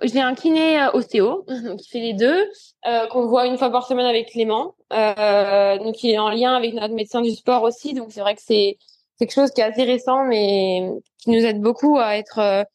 j'ai 0.02 0.20
un 0.20 0.34
kiné 0.34 0.84
ostéo 0.94 1.44
qui 1.78 1.88
fait 1.88 2.00
les 2.00 2.14
deux, 2.14 2.48
euh, 2.86 3.06
qu'on 3.08 3.26
voit 3.26 3.46
une 3.46 3.58
fois 3.58 3.70
par 3.70 3.86
semaine 3.86 4.06
avec 4.06 4.30
Clément, 4.30 4.74
donc 4.90 5.94
qui 5.94 6.10
est 6.10 6.18
en 6.18 6.30
lien 6.30 6.54
avec 6.54 6.74
notre 6.74 6.94
médecin 6.94 7.20
du 7.20 7.30
sport 7.30 7.62
aussi. 7.62 7.94
Donc 7.94 8.08
c'est 8.10 8.20
vrai 8.20 8.34
que 8.34 8.42
c'est 8.42 8.78
quelque 9.20 9.32
chose 9.32 9.52
qui 9.52 9.60
est 9.60 9.64
assez 9.64 9.84
récent, 9.84 10.24
mais 10.24 10.90
qui 11.18 11.30
nous 11.30 11.44
aide 11.44 11.60
beaucoup 11.60 11.98
à 11.98 12.16
être 12.16 12.66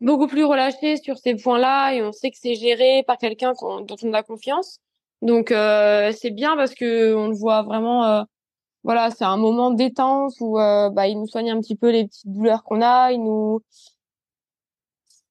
beaucoup 0.00 0.28
plus 0.28 0.44
relâché 0.44 0.96
sur 0.98 1.18
ces 1.18 1.34
points-là 1.34 1.94
et 1.94 2.02
on 2.02 2.12
sait 2.12 2.30
que 2.30 2.36
c'est 2.40 2.54
géré 2.54 3.02
par 3.06 3.18
quelqu'un 3.18 3.52
dont 3.60 3.96
on 4.02 4.12
a 4.12 4.22
confiance. 4.22 4.78
Donc 5.22 5.48
c'est 5.50 6.30
bien 6.30 6.56
parce 6.56 6.74
que 6.74 7.14
on 7.14 7.28
le 7.28 7.34
voit 7.34 7.62
vraiment 7.62 8.24
voilà, 8.84 9.10
c'est 9.10 9.24
un 9.24 9.36
moment 9.36 9.70
détente 9.70 10.32
où 10.40 10.58
euh, 10.58 10.90
bah, 10.90 11.06
il 11.06 11.18
nous 11.18 11.26
soigne 11.26 11.50
un 11.50 11.60
petit 11.60 11.76
peu 11.76 11.90
les 11.90 12.06
petites 12.06 12.28
douleurs 12.30 12.64
qu'on 12.64 12.82
a, 12.82 13.12
il 13.12 13.22
nous 13.22 13.62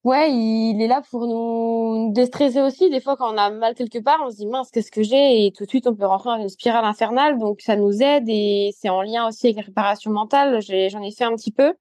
Ouais, 0.04 0.32
il 0.32 0.82
est 0.82 0.88
là 0.88 1.00
pour 1.10 1.28
nous 1.28 2.12
déstresser 2.12 2.60
aussi. 2.60 2.90
Des 2.90 3.00
fois, 3.00 3.16
quand 3.16 3.32
on 3.32 3.36
a 3.38 3.50
mal 3.50 3.74
quelque 3.74 4.00
part, 4.00 4.18
on 4.26 4.30
se 4.30 4.36
dit 4.36 4.46
mince, 4.46 4.70
qu'est-ce 4.72 4.90
que 4.90 5.02
j'ai? 5.04 5.46
Et 5.46 5.52
tout 5.52 5.64
de 5.64 5.68
suite, 5.68 5.86
on 5.86 5.94
peut 5.94 6.06
rentrer 6.06 6.30
dans 6.30 6.42
une 6.42 6.48
spirale 6.48 6.84
infernale. 6.84 7.38
Donc, 7.38 7.60
ça 7.60 7.76
nous 7.76 8.02
aide 8.02 8.24
et 8.28 8.72
c'est 8.76 8.88
en 8.88 9.02
lien 9.02 9.28
aussi 9.28 9.46
avec 9.46 9.58
la 9.58 9.62
préparation 9.62 10.10
mentale. 10.10 10.60
J'en 10.60 11.02
ai, 11.02 11.12
fait 11.12 11.24
un 11.24 11.36
petit 11.36 11.52
peu. 11.52 11.74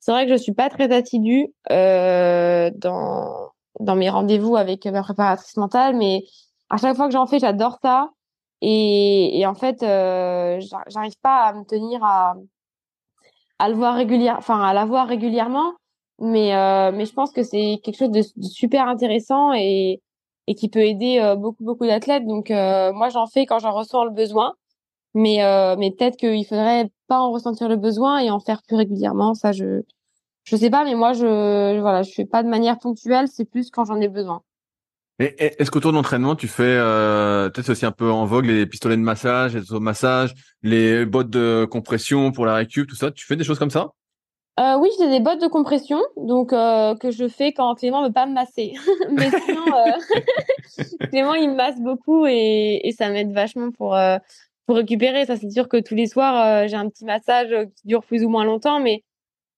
C'est 0.00 0.10
vrai 0.10 0.26
que 0.26 0.32
je 0.32 0.36
suis 0.38 0.54
pas 0.54 0.70
très 0.70 0.90
assidue 0.92 1.48
euh, 1.70 2.70
dans 2.76 3.50
dans 3.80 3.96
mes 3.96 4.08
rendez-vous 4.10 4.56
avec 4.56 4.86
ma 4.86 5.02
préparatrice 5.02 5.56
mentale, 5.56 5.96
mais 5.96 6.24
à 6.70 6.76
chaque 6.78 6.96
fois 6.96 7.06
que 7.06 7.12
j'en 7.12 7.26
fais, 7.26 7.38
j'adore 7.38 7.78
ça. 7.82 8.10
Et, 8.62 9.38
et 9.38 9.46
en 9.46 9.54
fait, 9.54 9.82
euh, 9.82 10.60
j'arrive 10.88 11.18
pas 11.22 11.44
à 11.44 11.52
me 11.52 11.64
tenir 11.64 12.02
à, 12.02 12.36
à 13.58 13.68
le 13.68 13.74
voir 13.74 13.94
régulièrement, 13.94 14.38
enfin 14.38 14.62
à 14.62 14.72
la 14.72 14.84
voir 14.86 15.06
régulièrement, 15.08 15.74
mais 16.20 16.54
euh, 16.54 16.92
mais 16.92 17.06
je 17.06 17.12
pense 17.12 17.32
que 17.32 17.42
c'est 17.42 17.80
quelque 17.82 17.96
chose 17.98 18.10
de, 18.10 18.22
super 18.42 18.88
intéressant 18.88 19.52
et 19.52 20.00
et 20.46 20.54
qui 20.54 20.68
peut 20.68 20.80
aider 20.80 21.18
euh, 21.20 21.36
beaucoup 21.36 21.64
beaucoup 21.64 21.86
d'athlètes. 21.86 22.26
Donc 22.26 22.50
euh, 22.50 22.92
moi 22.92 23.08
j'en 23.08 23.26
fais 23.26 23.46
quand 23.46 23.58
j'en 23.58 23.72
ressens 23.72 24.04
le 24.04 24.10
besoin, 24.12 24.54
mais 25.14 25.44
euh, 25.44 25.76
mais 25.78 25.90
peut-être 25.92 26.16
qu'il 26.16 26.46
faudrait 26.46 26.90
pas 27.08 27.20
en 27.20 27.32
ressentir 27.32 27.68
le 27.68 27.76
besoin 27.76 28.18
et 28.20 28.30
en 28.30 28.40
faire 28.40 28.62
plus 28.62 28.76
régulièrement. 28.76 29.34
Ça 29.34 29.52
je 29.52 29.82
je 30.44 30.56
sais 30.56 30.70
pas, 30.70 30.84
mais 30.84 30.94
moi 30.94 31.12
je 31.12 31.80
voilà 31.80 32.02
je 32.02 32.12
fais 32.12 32.26
pas 32.26 32.42
de 32.42 32.48
manière 32.48 32.78
ponctuelle, 32.78 33.28
c'est 33.28 33.44
plus 33.44 33.70
quand 33.70 33.84
j'en 33.84 34.00
ai 34.00 34.08
besoin. 34.08 34.42
Et 35.18 35.34
est-ce 35.62 35.70
qu'autour 35.70 35.92
de 35.92 35.96
l'entraînement, 35.96 36.36
tu 36.36 36.46
fais 36.46 36.62
euh, 36.64 37.48
peut-être 37.48 37.70
aussi 37.70 37.86
un 37.86 37.92
peu 37.92 38.10
en 38.10 38.26
vogue 38.26 38.44
les 38.44 38.66
pistolets 38.66 38.98
de 38.98 39.02
massage, 39.02 39.54
les 39.54 39.62
automassages, 39.62 40.34
les 40.62 41.06
bottes 41.06 41.30
de 41.30 41.66
compression 41.70 42.32
pour 42.32 42.44
la 42.44 42.54
récup, 42.56 42.86
tout 42.86 42.96
ça? 42.96 43.10
Tu 43.10 43.24
fais 43.24 43.36
des 43.36 43.44
choses 43.44 43.58
comme 43.58 43.70
ça? 43.70 43.92
Euh, 44.60 44.78
Oui, 44.78 44.90
j'ai 44.98 45.08
des 45.08 45.20
bottes 45.20 45.40
de 45.40 45.46
compression, 45.46 46.00
donc 46.16 46.52
euh, 46.52 46.94
que 46.96 47.10
je 47.10 47.28
fais 47.28 47.52
quand 47.52 47.74
Clément 47.74 48.04
veut 48.04 48.12
pas 48.12 48.26
me 48.26 48.32
masser. 48.34 48.74
Mais 49.10 49.30
sinon, 49.30 49.64
euh, 49.66 51.04
Clément 51.10 51.34
il 51.34 51.50
me 51.50 51.54
masse 51.56 51.80
beaucoup 51.80 52.26
et, 52.26 52.94
ça 52.96 53.08
m'aide 53.10 53.32
vachement 53.32 53.70
pour 53.70 53.96
pour 54.66 54.76
récupérer. 54.76 55.26
Ça 55.26 55.36
c'est 55.36 55.50
sûr 55.50 55.68
que 55.68 55.80
tous 55.80 55.94
les 55.94 56.06
soirs 56.06 56.68
j'ai 56.68 56.76
un 56.76 56.88
petit 56.88 57.04
massage 57.04 57.54
qui 57.76 57.88
dure 57.88 58.04
plus 58.04 58.24
ou 58.24 58.28
moins 58.28 58.44
longtemps, 58.44 58.80
mais 58.80 59.02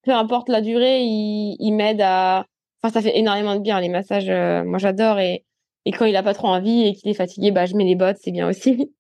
peu 0.02 0.12
importe 0.12 0.48
la 0.48 0.60
durée, 0.60 1.00
il, 1.02 1.56
il 1.60 1.72
m'aide 1.72 2.00
à. 2.02 2.46
Enfin, 2.82 2.92
ça 2.92 3.02
fait 3.02 3.18
énormément 3.18 3.56
de 3.56 3.60
bien 3.60 3.80
les 3.80 3.88
massages. 3.88 4.30
moi, 4.64 4.78
j'adore 4.78 5.18
et 5.18 5.44
et 5.84 5.90
quand 5.92 6.04
il 6.04 6.16
a 6.16 6.22
pas 6.22 6.34
trop 6.34 6.48
envie 6.48 6.86
et 6.86 6.94
qu'il 6.94 7.10
est 7.10 7.14
fatigué, 7.14 7.50
bah 7.50 7.64
je 7.64 7.74
mets 7.74 7.84
les 7.84 7.94
bottes, 7.94 8.18
c'est 8.20 8.30
bien 8.30 8.46
aussi. 8.46 8.92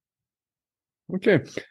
Ok. 1.08 1.28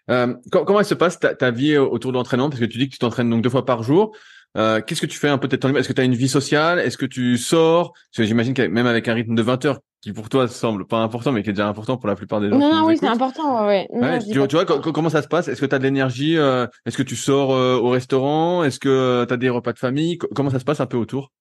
Euh, 0.10 0.34
comment 0.52 0.80
elle 0.80 0.86
se 0.86 0.96
passe 0.96 1.20
ta, 1.20 1.36
ta 1.36 1.52
vie 1.52 1.78
autour 1.78 2.12
de 2.12 2.18
l'entraînement? 2.18 2.50
Parce 2.50 2.60
que 2.60 2.66
tu 2.66 2.78
dis 2.78 2.88
que 2.88 2.94
tu 2.94 3.00
t'entraînes 3.00 3.30
donc 3.30 3.42
deux 3.42 3.50
fois 3.50 3.66
par 3.66 3.84
jour. 3.84 4.16
Euh, 4.58 4.82
Qu'est-ce 4.82 5.02
que 5.02 5.06
tu 5.06 5.20
fais 5.20 5.30
un 5.30 5.38
peu 5.38 5.48
de 5.48 5.56
temps 5.56 5.74
Est-ce 5.76 5.88
que 5.88 5.94
tu 5.94 6.02
as 6.02 6.04
une 6.04 6.16
vie 6.16 6.30
sociale? 6.30 6.80
Est-ce 6.80 6.98
que 6.98 7.06
tu 7.06 7.38
sors? 7.38 7.94
Parce 7.94 8.18
que 8.18 8.24
j'imagine 8.24 8.54
que 8.54 8.64
même 8.64 8.88
avec 8.88 9.08
un 9.08 9.14
rythme 9.14 9.36
de 9.36 9.42
20 9.42 9.66
heures 9.66 9.80
qui 10.02 10.14
pour 10.14 10.30
toi 10.30 10.48
semble 10.48 10.86
pas 10.86 11.00
important, 11.00 11.32
mais 11.32 11.44
qui 11.44 11.50
est 11.50 11.54
déjà 11.54 11.68
important 11.68 11.98
pour 11.98 12.08
la 12.08 12.16
plupart 12.16 12.40
des 12.40 12.50
gens. 12.50 12.58
Non, 12.58 12.74
non, 12.74 12.86
oui, 12.86 12.98
c'est 12.98 13.08
important. 13.08 13.66
Ouais. 13.68 13.88
ouais 13.92 14.20
tu, 14.20 14.38
vois, 14.38 14.66
comment 14.66 15.10
ça 15.10 15.22
se 15.22 15.28
passe? 15.28 15.48
Est-ce 15.48 15.62
que 15.62 15.66
tu 15.66 15.76
as 15.76 15.80
de 15.80 15.84
l'énergie 15.84 16.38
euh, 16.38 16.66
Est-ce 16.86 16.98
que 16.98 17.04
tu 17.04 17.16
sors 17.16 17.52
euh, 17.54 17.78
au 17.78 17.90
restaurant? 17.90 18.64
Est-ce 18.64 18.80
que 18.80 19.26
tu 19.28 19.34
as 19.34 19.38
des 19.38 19.50
repas 19.50 19.74
de 19.74 19.80
famille? 19.80 20.18
Comment 20.18 20.50
ça 20.50 20.60
se 20.60 20.66
passe 20.66 20.80
un 20.80 20.86
peu 20.86 20.98
autour? 20.98 21.32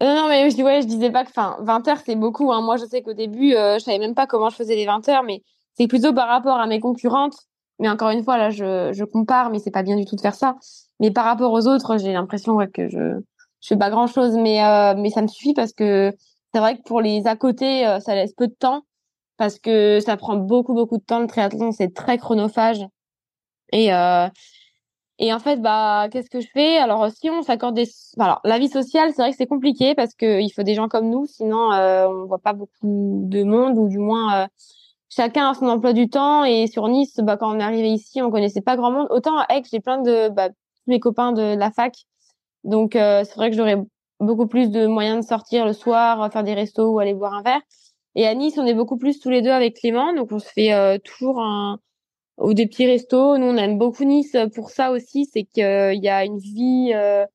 Non, 0.00 0.14
non, 0.14 0.28
mais 0.28 0.48
je, 0.50 0.62
ouais, 0.62 0.82
je 0.82 0.86
disais 0.86 1.10
pas 1.10 1.24
que, 1.24 1.30
enfin, 1.30 1.56
20 1.60 1.88
heures, 1.88 1.98
c'est 2.04 2.14
beaucoup. 2.14 2.52
Hein. 2.52 2.62
Moi, 2.62 2.76
je 2.76 2.84
sais 2.84 3.02
qu'au 3.02 3.14
début, 3.14 3.54
euh, 3.54 3.78
je 3.78 3.84
savais 3.84 3.98
même 3.98 4.14
pas 4.14 4.26
comment 4.26 4.48
je 4.48 4.56
faisais 4.56 4.76
les 4.76 4.86
20 4.86 5.08
heures, 5.08 5.24
mais 5.24 5.42
c'est 5.78 5.86
plutôt 5.86 6.12
par 6.12 6.28
rapport 6.28 6.58
à 6.58 6.66
mes 6.66 6.80
concurrentes. 6.80 7.36
Mais 7.78 7.88
encore 7.88 8.10
une 8.10 8.24
fois, 8.24 8.38
là, 8.38 8.50
je, 8.50 9.04
compare, 9.04 9.50
mais 9.50 9.60
c'est 9.60 9.70
pas 9.70 9.84
bien 9.84 9.96
du 9.96 10.04
tout 10.04 10.16
de 10.16 10.20
faire 10.20 10.34
ça. 10.34 10.56
Mais 11.00 11.12
par 11.12 11.24
rapport 11.24 11.52
aux 11.52 11.68
autres, 11.68 11.96
j'ai 11.98 12.12
l'impression 12.12 12.58
que 12.74 12.88
je, 12.88 13.20
je 13.60 13.68
fais 13.68 13.76
pas 13.76 13.90
grand 13.90 14.08
chose, 14.08 14.36
mais, 14.36 14.64
euh, 14.64 14.94
mais 14.96 15.10
ça 15.10 15.22
me 15.22 15.28
suffit 15.28 15.54
parce 15.54 15.72
que 15.72 16.12
c'est 16.52 16.60
vrai 16.60 16.76
que 16.76 16.82
pour 16.82 17.00
les 17.00 17.26
à 17.26 17.36
côté, 17.36 17.86
euh, 17.86 18.00
ça 18.00 18.14
laisse 18.16 18.32
peu 18.32 18.48
de 18.48 18.54
temps 18.54 18.82
parce 19.36 19.60
que 19.60 20.00
ça 20.00 20.16
prend 20.16 20.36
beaucoup, 20.36 20.74
beaucoup 20.74 20.98
de 20.98 21.04
temps. 21.04 21.20
Le 21.20 21.28
triathlon, 21.28 21.70
c'est 21.70 21.94
très 21.94 22.18
chronophage. 22.18 22.84
Et, 23.72 23.92
euh, 23.92 24.28
en 25.20 25.38
fait, 25.38 25.60
bah, 25.62 26.08
qu'est-ce 26.10 26.30
que 26.30 26.40
je 26.40 26.48
fais? 26.52 26.78
Alors, 26.78 27.10
si 27.12 27.30
on 27.30 27.42
s'accorde 27.42 27.74
des, 27.76 27.88
alors, 28.18 28.40
la 28.44 28.58
vie 28.58 28.68
sociale, 28.68 29.10
c'est 29.14 29.22
vrai 29.22 29.30
que 29.30 29.36
c'est 29.36 29.46
compliqué 29.46 29.94
parce 29.94 30.14
que 30.14 30.40
il 30.40 30.50
faut 30.50 30.62
des 30.64 30.74
gens 30.74 30.88
comme 30.88 31.08
nous, 31.10 31.26
sinon 31.26 31.70
on 31.70 32.26
voit 32.26 32.38
pas 32.38 32.52
beaucoup 32.52 33.22
de 33.24 33.42
monde 33.44 33.78
ou 33.78 33.88
du 33.88 33.98
moins 33.98 34.48
chacun 35.08 35.50
a 35.50 35.54
son 35.54 35.66
emploi 35.68 35.92
du 35.92 36.08
temps. 36.08 36.44
Et 36.44 36.66
sur 36.66 36.88
Nice, 36.88 37.16
bah, 37.18 37.36
quand 37.36 37.54
on 37.54 37.60
est 37.60 37.62
arrivé 37.62 37.90
ici, 37.90 38.22
on 38.22 38.30
connaissait 38.30 38.60
pas 38.60 38.76
grand 38.76 38.90
monde. 38.90 39.08
Autant 39.10 39.38
à 39.38 39.46
Aix, 39.54 39.62
j'ai 39.70 39.80
plein 39.80 40.00
de 40.00 40.28
bah, 40.28 40.48
mes 40.86 41.00
copains 41.00 41.32
de 41.32 41.54
la 41.56 41.70
fac, 41.70 41.94
donc 42.64 42.96
euh, 42.96 43.24
c'est 43.24 43.34
vrai 43.34 43.50
que 43.50 43.56
j'aurais 43.56 43.76
beaucoup 44.20 44.46
plus 44.46 44.70
de 44.70 44.86
moyens 44.86 45.24
de 45.24 45.28
sortir 45.28 45.66
le 45.66 45.72
soir, 45.72 46.32
faire 46.32 46.44
des 46.44 46.54
restos 46.54 46.90
ou 46.90 46.98
aller 46.98 47.14
boire 47.14 47.34
un 47.34 47.42
verre. 47.42 47.60
Et 48.14 48.26
à 48.26 48.34
Nice, 48.34 48.58
on 48.58 48.66
est 48.66 48.74
beaucoup 48.74 48.96
plus 48.96 49.20
tous 49.20 49.30
les 49.30 49.42
deux 49.42 49.50
avec 49.50 49.76
Clément, 49.76 50.12
donc 50.14 50.32
on 50.32 50.38
se 50.38 50.48
fait 50.48 50.72
euh, 50.72 50.98
toujours 50.98 51.40
un 51.40 51.78
ou 52.38 52.54
des 52.54 52.66
petits 52.66 52.86
restos. 52.86 53.36
Nous, 53.38 53.46
on 53.46 53.56
aime 53.56 53.78
beaucoup 53.78 54.04
Nice 54.04 54.36
pour 54.54 54.70
ça 54.70 54.90
aussi, 54.90 55.26
c'est 55.26 55.44
qu'il 55.44 56.00
y 56.02 56.08
a 56.08 56.24
une 56.24 56.38
vie 56.38 56.92
euh, 56.94 57.26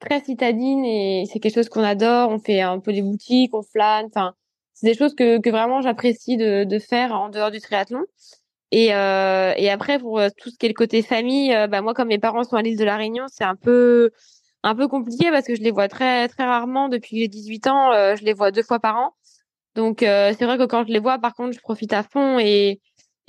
très 0.00 0.20
citadine 0.20 0.84
et 0.84 1.24
c'est 1.30 1.40
quelque 1.40 1.54
chose 1.54 1.68
qu'on 1.68 1.82
adore. 1.82 2.30
On 2.30 2.38
fait 2.38 2.60
un 2.60 2.78
peu 2.78 2.92
des 2.92 3.02
boutiques, 3.02 3.54
on 3.54 3.62
flâne. 3.62 4.06
Enfin, 4.06 4.34
c'est 4.80 4.86
des 4.86 4.94
choses 4.98 5.14
que, 5.14 5.38
que 5.40 5.50
vraiment 5.50 5.82
j'apprécie 5.82 6.36
de, 6.36 6.64
de 6.64 6.78
faire 6.78 7.12
en 7.12 7.28
dehors 7.28 7.50
du 7.50 7.60
triathlon. 7.60 8.04
Et, 8.72 8.94
euh, 8.94 9.52
et 9.56 9.70
après, 9.70 9.98
pour 9.98 10.20
euh, 10.20 10.28
tout 10.38 10.50
ce 10.50 10.56
qui 10.58 10.66
est 10.66 10.68
le 10.68 10.74
côté 10.74 11.02
famille, 11.02 11.54
euh, 11.54 11.66
bah 11.66 11.82
moi, 11.82 11.94
comme 11.94 12.08
mes 12.08 12.18
parents 12.18 12.44
sont 12.44 12.56
à 12.56 12.62
l'île 12.62 12.78
de 12.78 12.84
la 12.84 12.96
Réunion, 12.96 13.24
c'est 13.28 13.44
un 13.44 13.56
peu 13.56 14.10
un 14.62 14.74
peu 14.74 14.88
compliqué 14.88 15.30
parce 15.30 15.46
que 15.46 15.54
je 15.56 15.62
les 15.62 15.70
vois 15.70 15.88
très 15.88 16.28
très 16.28 16.44
rarement 16.44 16.88
depuis 16.88 17.18
j'ai 17.18 17.28
18 17.28 17.66
ans. 17.66 17.92
je 18.16 18.24
les 18.24 18.34
vois 18.34 18.50
deux 18.52 18.62
fois 18.62 18.78
par 18.80 18.96
an. 18.98 19.14
Donc 19.74 19.98
c'est 20.00 20.44
vrai 20.44 20.58
que 20.58 20.66
quand 20.66 20.86
je 20.86 20.92
les 20.92 20.98
vois, 21.00 21.18
par 21.18 21.34
contre, 21.34 21.52
je 21.52 21.60
profite 21.60 21.92
à 21.92 22.02
fond 22.02 22.38
et 22.38 22.80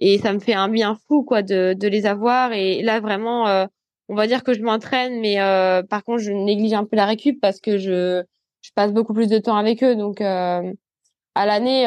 et 0.01 0.17
ça 0.17 0.33
me 0.33 0.39
fait 0.39 0.53
un 0.53 0.67
bien 0.67 0.97
fou 1.07 1.23
quoi 1.23 1.43
de, 1.43 1.73
de 1.73 1.87
les 1.87 2.05
avoir 2.07 2.51
et 2.53 2.81
là 2.81 2.99
vraiment 2.99 3.47
euh, 3.47 3.65
on 4.09 4.15
va 4.15 4.27
dire 4.27 4.43
que 4.43 4.53
je 4.53 4.61
m'entraîne 4.61 5.21
mais 5.21 5.39
euh, 5.39 5.83
par 5.83 6.03
contre 6.03 6.19
je 6.19 6.31
néglige 6.31 6.73
un 6.73 6.85
peu 6.85 6.95
la 6.95 7.05
récup 7.05 7.39
parce 7.39 7.61
que 7.61 7.77
je 7.77 8.23
je 8.61 8.71
passe 8.75 8.91
beaucoup 8.91 9.13
plus 9.13 9.27
de 9.27 9.37
temps 9.37 9.55
avec 9.55 9.83
eux 9.83 9.95
donc 9.95 10.19
euh, 10.19 10.73
à 11.35 11.45
l'année 11.45 11.83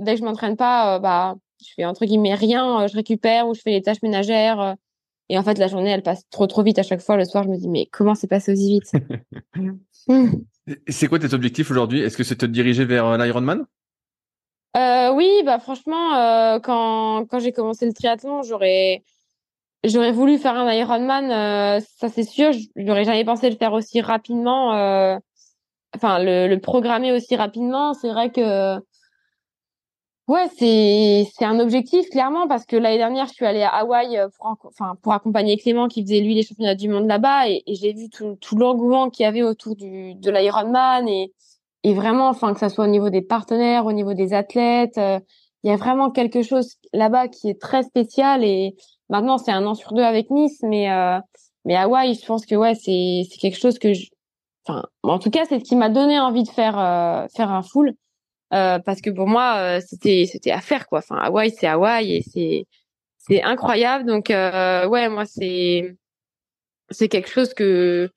dès 0.00 0.14
que 0.14 0.20
je 0.20 0.24
m'entraîne 0.24 0.56
pas 0.56 0.98
bah 0.98 1.36
je 1.60 1.72
fais 1.74 1.84
entre 1.84 2.04
guillemets 2.04 2.34
rien 2.34 2.86
je 2.86 2.94
récupère 2.94 3.48
ou 3.48 3.54
je 3.54 3.60
fais 3.60 3.70
les 3.70 3.82
tâches 3.82 4.02
ménagères 4.02 4.76
et 5.28 5.38
en 5.38 5.42
fait 5.42 5.58
la 5.58 5.68
journée 5.68 5.90
elle 5.90 6.02
passe 6.02 6.22
trop 6.30 6.46
trop 6.46 6.62
vite. 6.62 6.78
À 6.78 6.82
chaque 6.82 7.00
fois 7.00 7.16
le 7.16 7.24
soir 7.24 7.44
je 7.44 7.48
me 7.48 7.56
dis 7.56 7.68
mais 7.68 7.86
comment 7.90 8.14
c'est 8.14 8.28
passé 8.28 8.52
aussi 8.52 8.80
vite? 8.80 8.92
C'est 10.88 11.08
quoi 11.08 11.18
tes 11.18 11.34
objectifs 11.34 11.70
aujourd'hui? 11.70 12.00
Est-ce 12.00 12.16
que 12.16 12.22
c'est 12.22 12.36
te 12.36 12.46
diriger 12.46 12.84
vers 12.84 13.18
l'Ironman? 13.18 13.66
Euh, 14.76 15.12
oui, 15.12 15.28
bah 15.44 15.58
franchement, 15.58 16.14
euh, 16.14 16.60
quand 16.60 17.26
quand 17.26 17.40
j'ai 17.40 17.52
commencé 17.52 17.86
le 17.86 17.92
triathlon, 17.92 18.42
j'aurais 18.42 19.02
j'aurais 19.82 20.12
voulu 20.12 20.38
faire 20.38 20.54
un 20.54 20.72
Ironman, 20.72 21.30
euh, 21.30 21.80
ça 21.98 22.08
c'est 22.08 22.22
sûr. 22.22 22.52
J'aurais 22.76 23.04
jamais 23.04 23.24
pensé 23.24 23.50
le 23.50 23.56
faire 23.56 23.72
aussi 23.72 24.00
rapidement, 24.00 24.74
euh, 24.74 25.18
enfin 25.94 26.18
le, 26.18 26.48
le 26.48 26.60
programmer 26.60 27.12
aussi 27.12 27.36
rapidement. 27.36 27.94
C'est 27.94 28.10
vrai 28.10 28.30
que 28.30 28.78
ouais, 30.28 30.48
c'est 30.58 31.26
c'est 31.36 31.44
un 31.44 31.58
objectif 31.60 32.08
clairement 32.10 32.46
parce 32.48 32.64
que 32.66 32.76
l'année 32.76 32.98
dernière, 32.98 33.26
je 33.26 33.32
suis 33.32 33.46
allée 33.46 33.62
à 33.62 33.68
Hawaï 33.68 34.18
pour 34.38 34.56
enfin 34.64 34.96
pour 35.02 35.12
accompagner 35.12 35.56
Clément 35.56 35.88
qui 35.88 36.02
faisait 36.02 36.20
lui 36.20 36.34
les 36.34 36.42
championnats 36.42 36.74
du 36.74 36.88
monde 36.88 37.06
là-bas 37.06 37.48
et, 37.48 37.62
et 37.66 37.74
j'ai 37.74 37.92
vu 37.92 38.08
tout 38.10 38.36
tout 38.40 38.56
l'engouement 38.56 39.10
qu'il 39.10 39.24
y 39.24 39.26
avait 39.26 39.42
autour 39.42 39.76
du 39.76 40.14
de 40.14 40.30
l'Ironman 40.30 41.08
et 41.08 41.32
et 41.82 41.94
vraiment, 41.94 42.28
enfin, 42.28 42.52
que 42.52 42.60
ça 42.60 42.68
soit 42.68 42.84
au 42.84 42.88
niveau 42.88 43.10
des 43.10 43.22
partenaires, 43.22 43.86
au 43.86 43.92
niveau 43.92 44.14
des 44.14 44.34
athlètes, 44.34 44.98
euh, 44.98 45.18
il 45.62 45.70
y 45.70 45.72
a 45.72 45.76
vraiment 45.76 46.10
quelque 46.10 46.42
chose 46.42 46.76
là-bas 46.92 47.28
qui 47.28 47.48
est 47.50 47.60
très 47.60 47.82
spécial. 47.82 48.44
Et 48.44 48.76
maintenant, 49.08 49.38
c'est 49.38 49.52
un 49.52 49.66
an 49.66 49.74
sur 49.74 49.92
deux 49.92 50.02
avec 50.02 50.30
Nice, 50.30 50.60
mais 50.62 50.90
euh, 50.90 51.18
mais 51.64 51.76
Hawaï, 51.76 52.14
je 52.14 52.24
pense 52.26 52.46
que 52.46 52.54
ouais, 52.54 52.74
c'est 52.74 53.22
c'est 53.30 53.38
quelque 53.38 53.58
chose 53.58 53.78
que 53.78 53.92
je, 53.94 54.08
enfin, 54.66 54.84
en 55.02 55.18
tout 55.18 55.30
cas, 55.30 55.44
c'est 55.48 55.58
ce 55.60 55.64
qui 55.64 55.76
m'a 55.76 55.88
donné 55.88 56.18
envie 56.20 56.44
de 56.44 56.48
faire 56.48 56.78
euh, 56.78 57.26
faire 57.34 57.50
un 57.50 57.62
full. 57.62 57.94
Euh, 58.52 58.80
parce 58.80 59.00
que 59.00 59.10
pour 59.10 59.28
moi, 59.28 59.80
c'était 59.80 60.26
c'était 60.30 60.50
à 60.50 60.60
faire 60.60 60.88
quoi. 60.88 60.98
Enfin, 60.98 61.16
Hawaï, 61.16 61.50
c'est 61.50 61.68
Hawaï 61.68 62.16
et 62.16 62.22
c'est 62.22 62.66
c'est 63.18 63.42
incroyable. 63.42 64.06
Donc 64.06 64.28
ouais, 64.30 65.08
moi 65.08 65.24
c'est 65.26 65.96
c'est 66.90 67.08
quelque 67.08 67.28
chose 67.30 67.54
que 67.54 68.10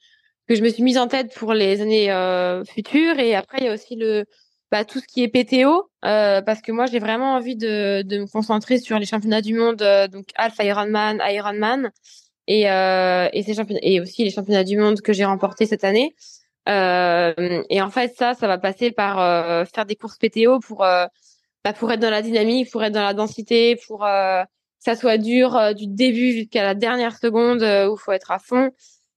que 0.48 0.56
je 0.56 0.62
me 0.62 0.70
suis 0.70 0.84
mise 0.84 0.98
en 0.98 1.08
tête 1.08 1.34
pour 1.36 1.54
les 1.54 1.82
années 1.82 2.12
euh, 2.12 2.64
futures. 2.66 3.20
Et 3.20 3.36
après, 3.36 3.60
il 3.60 3.66
y 3.66 3.70
a 3.70 3.74
aussi 3.74 3.96
le 3.96 4.26
bah, 4.72 4.86
tout 4.86 5.00
ce 5.00 5.06
qui 5.06 5.22
est 5.24 5.28
PTO, 5.28 5.91
euh, 6.04 6.41
parce 6.41 6.62
que 6.62 6.72
moi, 6.72 6.88
j'ai 6.88 6.98
vraiment 6.98 7.36
envie 7.36 7.56
de, 7.56 8.02
de 8.02 8.18
me 8.20 8.26
concentrer 8.26 8.80
sur 8.80 8.98
les 8.98 9.06
championnats 9.06 9.41
du 9.41 9.54
monde, 9.54 9.84
euh, 9.84 10.08
donc 10.08 10.30
Alpha 10.36 10.64
Ironman, 10.64 11.22
Ironman, 11.24 11.91
et, 12.48 12.70
euh, 12.70 13.30
et, 13.34 13.44
ces 13.44 13.56
et 13.82 14.02
aussi 14.02 14.24
les 14.24 14.30
championnats 14.30 14.64
du 14.64 14.78
monde 14.78 15.02
que 15.02 15.14
j'ai 15.14 15.26
remportés 15.26 15.66
cette 15.66 15.84
année. 15.84 16.16
et 16.68 17.82
en 17.82 17.89
fait, 17.89 18.14
ça, 18.18 18.34
ça 18.34 18.48
va 18.48 18.58
passer 18.58 18.91
par 18.91 19.68
faire 19.68 19.86
des 19.86 19.96
courses 19.96 20.18
PTO 20.18 20.60
pour 20.60 20.80
bah, 20.80 21.74
pour 21.78 21.91
être 21.91 22.02
dans 22.02 22.10
la 22.10 22.22
dynamique, 22.22 22.70
pour 22.72 22.84
être 22.84 22.94
dans 22.94 23.04
la 23.04 23.14
densité, 23.14 23.78
pour 23.88 24.00
que 24.00 24.44
ça 24.80 24.96
soit 24.96 25.18
dur 25.18 25.74
du 25.76 25.88
début 25.88 26.34
jusqu'à 26.34 26.64
la 26.64 26.76
dernière 26.76 27.18
seconde 27.18 27.62
où 27.62 27.96
il 27.96 28.00
faut 28.00 28.12
être 28.12 28.32
à 28.32 28.39
fond. 28.39 28.72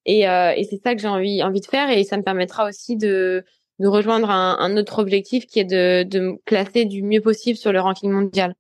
Et, 0.05 0.21
et 0.21 0.67
c'est 0.71 0.81
ça 0.83 0.95
que 0.95 1.01
j'ai 1.01 1.09
envie 1.09 1.43
envie 1.43 1.61
de 1.61 1.67
faire 1.67 1.91
et 1.91 2.05
ça 2.05 2.17
me 2.17 2.23
permettra 2.23 2.69
aussi 2.69 2.97
de 2.97 3.45
de 3.79 3.89
rejoindre 3.89 4.31
un, 4.31 4.57
un, 4.59 4.77
autre 4.77 4.99
objectif 4.99 5.47
qui 5.47 5.61
est 5.61 5.65
de, 5.65 6.03
de 6.03 6.21
me 6.21 6.37
classer 6.45 6.85
du 6.85 7.03
mieux 7.03 7.21
possible 7.21 7.59
sur 7.59 7.73
le 7.73 7.81
ranking 7.81 8.11
mondial. 8.11 8.55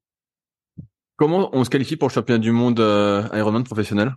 Comment 1.16 1.48
on 1.52 1.64
se 1.64 1.70
qualifie 1.70 1.96
pour 1.96 2.08
le 2.08 2.12
championnat 2.12 2.38
du 2.38 2.52
monde 2.52 2.80
euh, 2.80 3.22
Ironman 3.32 3.64
professionnel? 3.64 4.14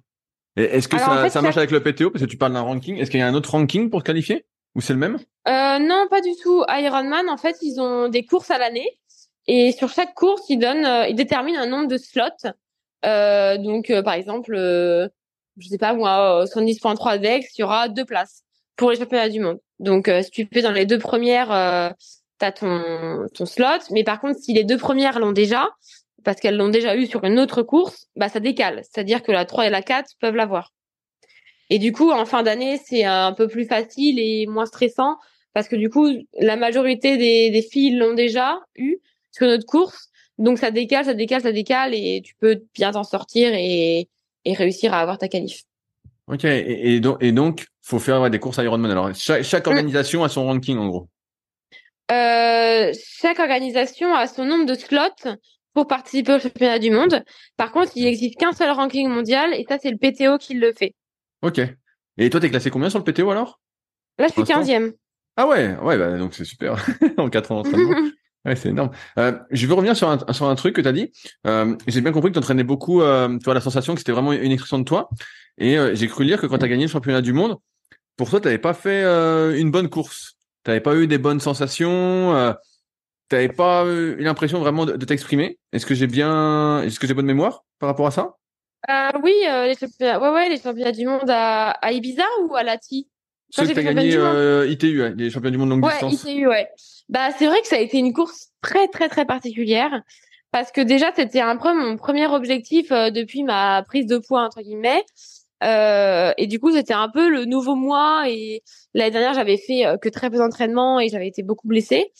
Est-ce 0.65 0.87
que 0.87 0.97
ça, 0.97 1.29
ça, 1.29 1.41
marche 1.41 1.57
avec 1.57 1.71
le 1.71 1.81
PTO 1.81 2.11
Parce 2.11 2.23
que 2.23 2.29
tu 2.29 2.37
parles 2.37 2.53
d'un 2.53 2.61
ranking? 2.61 2.97
Est-ce 2.97 3.11
qu'il 3.11 3.19
y 3.19 3.23
a 3.23 3.27
un 3.27 3.33
autre 3.33 3.51
ranking 3.51 3.89
pour 3.89 4.03
qualifier? 4.03 4.45
Ou 4.75 4.81
c'est 4.81 4.93
le 4.93 4.99
même? 4.99 5.17
Euh, 5.47 5.79
Non, 5.79 6.07
pas 6.09 6.21
du 6.21 6.31
tout. 6.41 6.63
Ironman, 6.67 7.29
en 7.29 7.37
fait, 7.37 7.57
ils 7.61 7.79
ont 7.79 8.09
des 8.09 8.25
courses 8.25 8.51
à 8.51 8.57
l'année. 8.57 8.99
Et 9.47 9.71
sur 9.71 9.89
chaque 9.89 10.13
course, 10.13 10.43
ils 10.49 10.59
donnent, 10.59 10.85
euh, 10.85 11.07
ils 11.07 11.15
déterminent 11.15 11.59
un 11.59 11.67
nombre 11.67 11.87
de 11.87 11.97
slots. 11.97 12.51
Euh, 13.05 13.57
donc, 13.57 13.89
euh, 13.89 14.03
par 14.03 14.13
exemple, 14.13 14.53
je 14.55 15.67
sais 15.67 15.77
pas 15.77 15.93
moi, 15.93 16.45
110.3 16.45 17.17
Dex, 17.17 17.57
il 17.57 17.61
y 17.61 17.63
aura 17.63 17.89
deux 17.89 18.05
places 18.05 18.43
pour 18.75 18.91
les 18.91 18.97
championnats 18.97 19.29
du 19.29 19.39
monde. 19.39 19.59
Donc, 19.79 20.07
euh, 20.07 20.21
si 20.23 20.31
tu 20.31 20.47
fais 20.51 20.61
dans 20.61 20.71
les 20.71 20.85
deux 20.85 20.99
premières, 20.99 21.51
euh, 21.51 21.89
tu 22.39 22.45
as 22.45 22.51
ton, 22.51 23.27
ton 23.33 23.45
slot. 23.45 23.65
Mais 23.91 24.03
par 24.03 24.19
contre, 24.21 24.39
si 24.39 24.53
les 24.53 24.63
deux 24.63 24.77
premières 24.77 25.19
l'ont 25.19 25.31
déjà, 25.31 25.69
parce 26.23 26.39
qu'elles 26.39 26.57
l'ont 26.57 26.69
déjà 26.69 26.95
eu 26.95 27.05
sur 27.05 27.23
une 27.23 27.39
autre 27.39 27.61
course, 27.63 28.07
bah 28.15 28.29
ça 28.29 28.39
décale. 28.39 28.81
C'est-à-dire 28.83 29.23
que 29.23 29.31
la 29.31 29.45
3 29.45 29.67
et 29.67 29.69
la 29.69 29.81
4 29.81 30.11
peuvent 30.19 30.35
l'avoir. 30.35 30.73
Et 31.69 31.79
du 31.79 31.91
coup, 31.91 32.11
en 32.11 32.25
fin 32.25 32.43
d'année, 32.43 32.79
c'est 32.83 33.03
un 33.03 33.33
peu 33.33 33.47
plus 33.47 33.65
facile 33.65 34.19
et 34.19 34.47
moins 34.47 34.65
stressant 34.65 35.17
parce 35.53 35.67
que 35.67 35.75
du 35.75 35.89
coup, 35.89 36.07
la 36.39 36.55
majorité 36.55 37.17
des, 37.17 37.49
des 37.49 37.61
filles 37.61 37.95
l'ont 37.95 38.13
déjà 38.13 38.59
eu 38.75 38.97
sur 39.31 39.47
notre 39.47 39.65
course. 39.65 40.09
Donc 40.37 40.57
ça 40.57 40.71
décale, 40.71 41.05
ça 41.05 41.13
décale, 41.13 41.41
ça 41.41 41.51
décale 41.51 41.93
et 41.93 42.21
tu 42.23 42.33
peux 42.35 42.63
bien 42.73 42.91
t'en 42.91 43.03
sortir 43.03 43.51
et, 43.53 44.07
et 44.45 44.53
réussir 44.53 44.93
à 44.93 45.01
avoir 45.01 45.17
ta 45.17 45.27
qualif. 45.27 45.63
Ok, 46.27 46.45
et, 46.45 46.95
et, 46.95 46.99
donc, 46.99 47.17
et 47.21 47.31
donc, 47.31 47.65
faut 47.81 47.99
faire 47.99 48.29
des 48.29 48.39
courses 48.39 48.57
Ironman. 48.57 48.91
Alors, 48.91 49.13
chaque, 49.15 49.43
chaque 49.43 49.65
mm. 49.65 49.69
organisation 49.69 50.23
a 50.23 50.29
son 50.29 50.45
ranking 50.45 50.77
en 50.77 50.87
gros. 50.87 51.07
Euh, 52.11 52.91
chaque 53.21 53.39
organisation 53.39 54.13
a 54.13 54.27
son 54.27 54.45
nombre 54.45 54.65
de 54.65 54.73
slots 54.73 55.37
pour 55.73 55.87
participer 55.87 56.33
au 56.33 56.39
championnat 56.39 56.79
du 56.79 56.91
monde. 56.91 57.23
Par 57.57 57.71
contre, 57.71 57.91
il 57.95 58.03
n'existe 58.05 58.39
qu'un 58.39 58.51
seul 58.51 58.71
ranking 58.71 59.07
mondial 59.07 59.53
et 59.53 59.65
ça, 59.67 59.77
c'est 59.81 59.91
le 59.91 59.97
PTO 59.97 60.37
qui 60.37 60.55
le 60.55 60.73
fait. 60.73 60.93
Ok. 61.41 61.61
Et 62.17 62.29
toi, 62.29 62.39
t'es 62.39 62.49
classé 62.49 62.69
combien 62.69 62.89
sur 62.89 62.99
le 62.99 63.05
PTO 63.05 63.29
alors? 63.31 63.59
Là, 64.17 64.27
je 64.27 64.33
suis 64.33 64.41
15e. 64.41 64.93
Ah 65.37 65.47
ouais, 65.47 65.77
ouais, 65.77 65.97
bah, 65.97 66.17
donc 66.17 66.33
c'est 66.33 66.43
super 66.43 66.75
en 67.17 67.29
4 67.29 67.51
ans 67.51 67.63
d'entraînement. 67.63 67.95
Ouais, 68.45 68.55
c'est 68.55 68.69
énorme. 68.69 68.91
Euh, 69.17 69.37
je 69.51 69.67
veux 69.67 69.73
revenir 69.73 69.97
sur 69.97 70.09
un, 70.09 70.17
sur 70.31 70.47
un 70.47 70.55
truc 70.55 70.73
que 70.73 70.79
tu 70.79 70.87
as 70.87 70.93
dit. 70.93 71.11
Euh, 71.45 71.75
j'ai 71.87 71.99
bien 71.99 72.13
compris 72.13 72.29
que 72.29 72.35
tu 72.35 72.39
entraînais 72.39 72.63
beaucoup, 72.63 73.01
euh, 73.01 73.27
tu 73.37 73.43
vois, 73.43 73.53
la 73.53 73.59
sensation 73.59 73.95
que 73.95 73.99
c'était 73.99 74.13
vraiment 74.13 74.31
une 74.31 74.53
expression 74.53 74.79
de 74.79 74.85
toi. 74.85 75.09
Et 75.57 75.77
j'ai 75.93 76.07
cru 76.07 76.23
lire 76.23 76.39
que 76.39 76.47
quand 76.47 76.57
tu 76.57 76.63
as 76.63 76.69
gagné 76.69 76.85
le 76.85 76.89
championnat 76.89 77.21
du 77.21 77.33
monde, 77.33 77.57
pour 78.15 78.29
toi, 78.29 78.39
tu 78.39 78.45
n'avais 78.45 78.57
pas 78.57 78.73
fait 78.73 79.03
une 79.59 79.71
bonne 79.71 79.89
course. 79.89 80.37
Tu 80.63 80.71
n'avais 80.71 80.79
pas 80.79 80.95
eu 80.95 81.05
des 81.05 81.17
bonnes 81.17 81.41
sensations. 81.41 82.55
Euh, 83.33 83.35
tu 83.35 83.35
n'avais 83.35 83.49
pas 83.49 83.85
eu 83.85 84.15
l'impression 84.17 84.59
vraiment 84.59 84.85
de, 84.85 85.05
t'exprimer? 85.05 85.59
Est-ce 85.71 85.85
que 85.85 85.95
j'ai 85.95 86.07
bien, 86.07 86.81
est-ce 86.83 86.99
que 86.99 87.07
j'ai 87.07 87.13
bonne 87.13 87.25
mémoire 87.25 87.65
par 87.79 87.87
rapport 87.87 88.07
à 88.07 88.11
ça? 88.11 88.35
Oui, 89.23 89.33
les 89.43 89.75
championnats, 89.79 90.19
ouais, 90.19 90.29
ouais, 90.29 90.49
les 90.49 90.59
championnats 90.59 90.91
du 90.91 91.05
monde 91.05 91.29
à, 91.29 91.71
à 91.71 91.91
Ibiza 91.91 92.23
ou 92.43 92.55
à 92.55 92.63
Lati 92.63 93.07
Ceux 93.49 93.67
que 93.67 93.73
tu 93.73 93.79
as 93.79 93.83
gagné 93.83 94.15
euh, 94.15 94.67
ITU, 94.67 95.15
les 95.15 95.29
championnats 95.29 95.51
du 95.51 95.57
monde 95.57 95.69
longue 95.69 95.83
ouais, 95.83 95.91
distance. 95.91 96.23
ITU, 96.23 96.47
ouais. 96.47 96.67
Bah, 97.09 97.29
c'est 97.37 97.47
vrai 97.47 97.61
que 97.61 97.67
ça 97.67 97.75
a 97.75 97.79
été 97.79 97.97
une 97.97 98.13
course 98.13 98.49
très, 98.61 98.87
très, 98.87 99.09
très 99.09 99.25
particulière. 99.25 100.01
Parce 100.51 100.71
que 100.71 100.81
déjà, 100.81 101.11
c'était 101.15 101.41
un 101.41 101.57
peu 101.57 101.73
mon 101.73 101.97
premier 101.97 102.25
objectif 102.25 102.89
depuis 102.89 103.43
ma 103.43 103.83
prise 103.83 104.07
de 104.07 104.17
poids, 104.17 104.41
entre 104.41 104.61
guillemets. 104.61 105.03
Euh, 105.63 106.31
et 106.37 106.47
du 106.47 106.59
coup, 106.59 106.71
c'était 106.71 106.93
un 106.93 107.09
peu 107.09 107.29
le 107.29 107.45
nouveau 107.45 107.75
moi. 107.75 108.23
Et 108.27 108.63
l'année 108.93 109.11
dernière, 109.11 109.33
j'avais 109.33 109.57
fait 109.57 109.85
euh, 109.85 109.97
que 109.97 110.09
très 110.09 110.29
peu 110.29 110.37
d'entraînement 110.37 110.99
et 110.99 111.09
j'avais 111.09 111.27
été 111.27 111.43
beaucoup 111.43 111.67
blessée. 111.67 112.11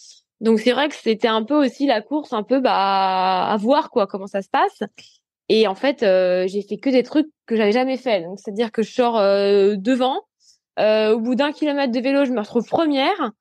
Donc 0.41 0.59
c'est 0.59 0.71
vrai 0.71 0.89
que 0.89 0.95
c'était 0.95 1.27
un 1.27 1.43
peu 1.43 1.55
aussi 1.55 1.85
la 1.85 2.01
course, 2.01 2.33
un 2.33 2.43
peu 2.43 2.59
bah 2.59 3.45
à 3.47 3.57
voir 3.57 3.89
quoi 3.89 4.07
comment 4.07 4.27
ça 4.27 4.41
se 4.41 4.49
passe. 4.49 4.83
Et 5.49 5.67
en 5.67 5.75
fait, 5.75 6.03
euh, 6.03 6.47
j'ai 6.47 6.61
fait 6.61 6.77
que 6.77 6.89
des 6.89 7.03
trucs 7.03 7.27
que 7.45 7.55
j'avais 7.55 7.71
jamais 7.71 7.97
fait. 7.97 8.21
Donc 8.21 8.39
c'est-à-dire 8.39 8.71
que 8.71 8.83
je 8.83 8.91
sors 8.91 9.17
euh, 9.17 9.75
devant. 9.77 10.21
au 10.77 11.19
bout 11.19 11.35
d'un 11.35 11.51
kilomètre 11.51 11.91
de 11.91 11.99
vélo, 11.99 12.25
je 12.25 12.31
me 12.31 12.39
retrouve 12.39 12.67
première. 12.67 13.31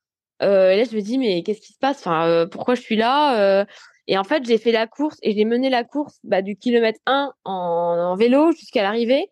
et 0.41 0.47
là, 0.77 0.85
je 0.85 0.97
me 0.97 1.01
dis 1.01 1.19
mais 1.19 1.43
qu'est-ce 1.43 1.61
qui 1.61 1.73
se 1.73 1.79
passe? 1.79 1.99
Enfin, 1.99 2.47
pourquoi 2.51 2.75
je 2.75 2.83
suis 2.83 2.97
là 2.97 3.67
Et 4.09 4.19
en 4.19 4.25
fait, 4.25 4.45
j'ai 4.47 4.59
fait 4.59 4.73
la 4.73 4.87
course 4.87 5.19
et 5.23 5.33
j'ai 5.35 5.45
mené 5.45 5.71
la 5.71 5.85
course 5.85 6.19
bah, 6.25 6.43
du 6.43 6.57
kilomètre 6.57 7.01
1 7.07 7.33
en, 7.45 8.17
vélo 8.17 8.53
jusqu'à 8.53 8.83
l'arrivée 8.83 9.31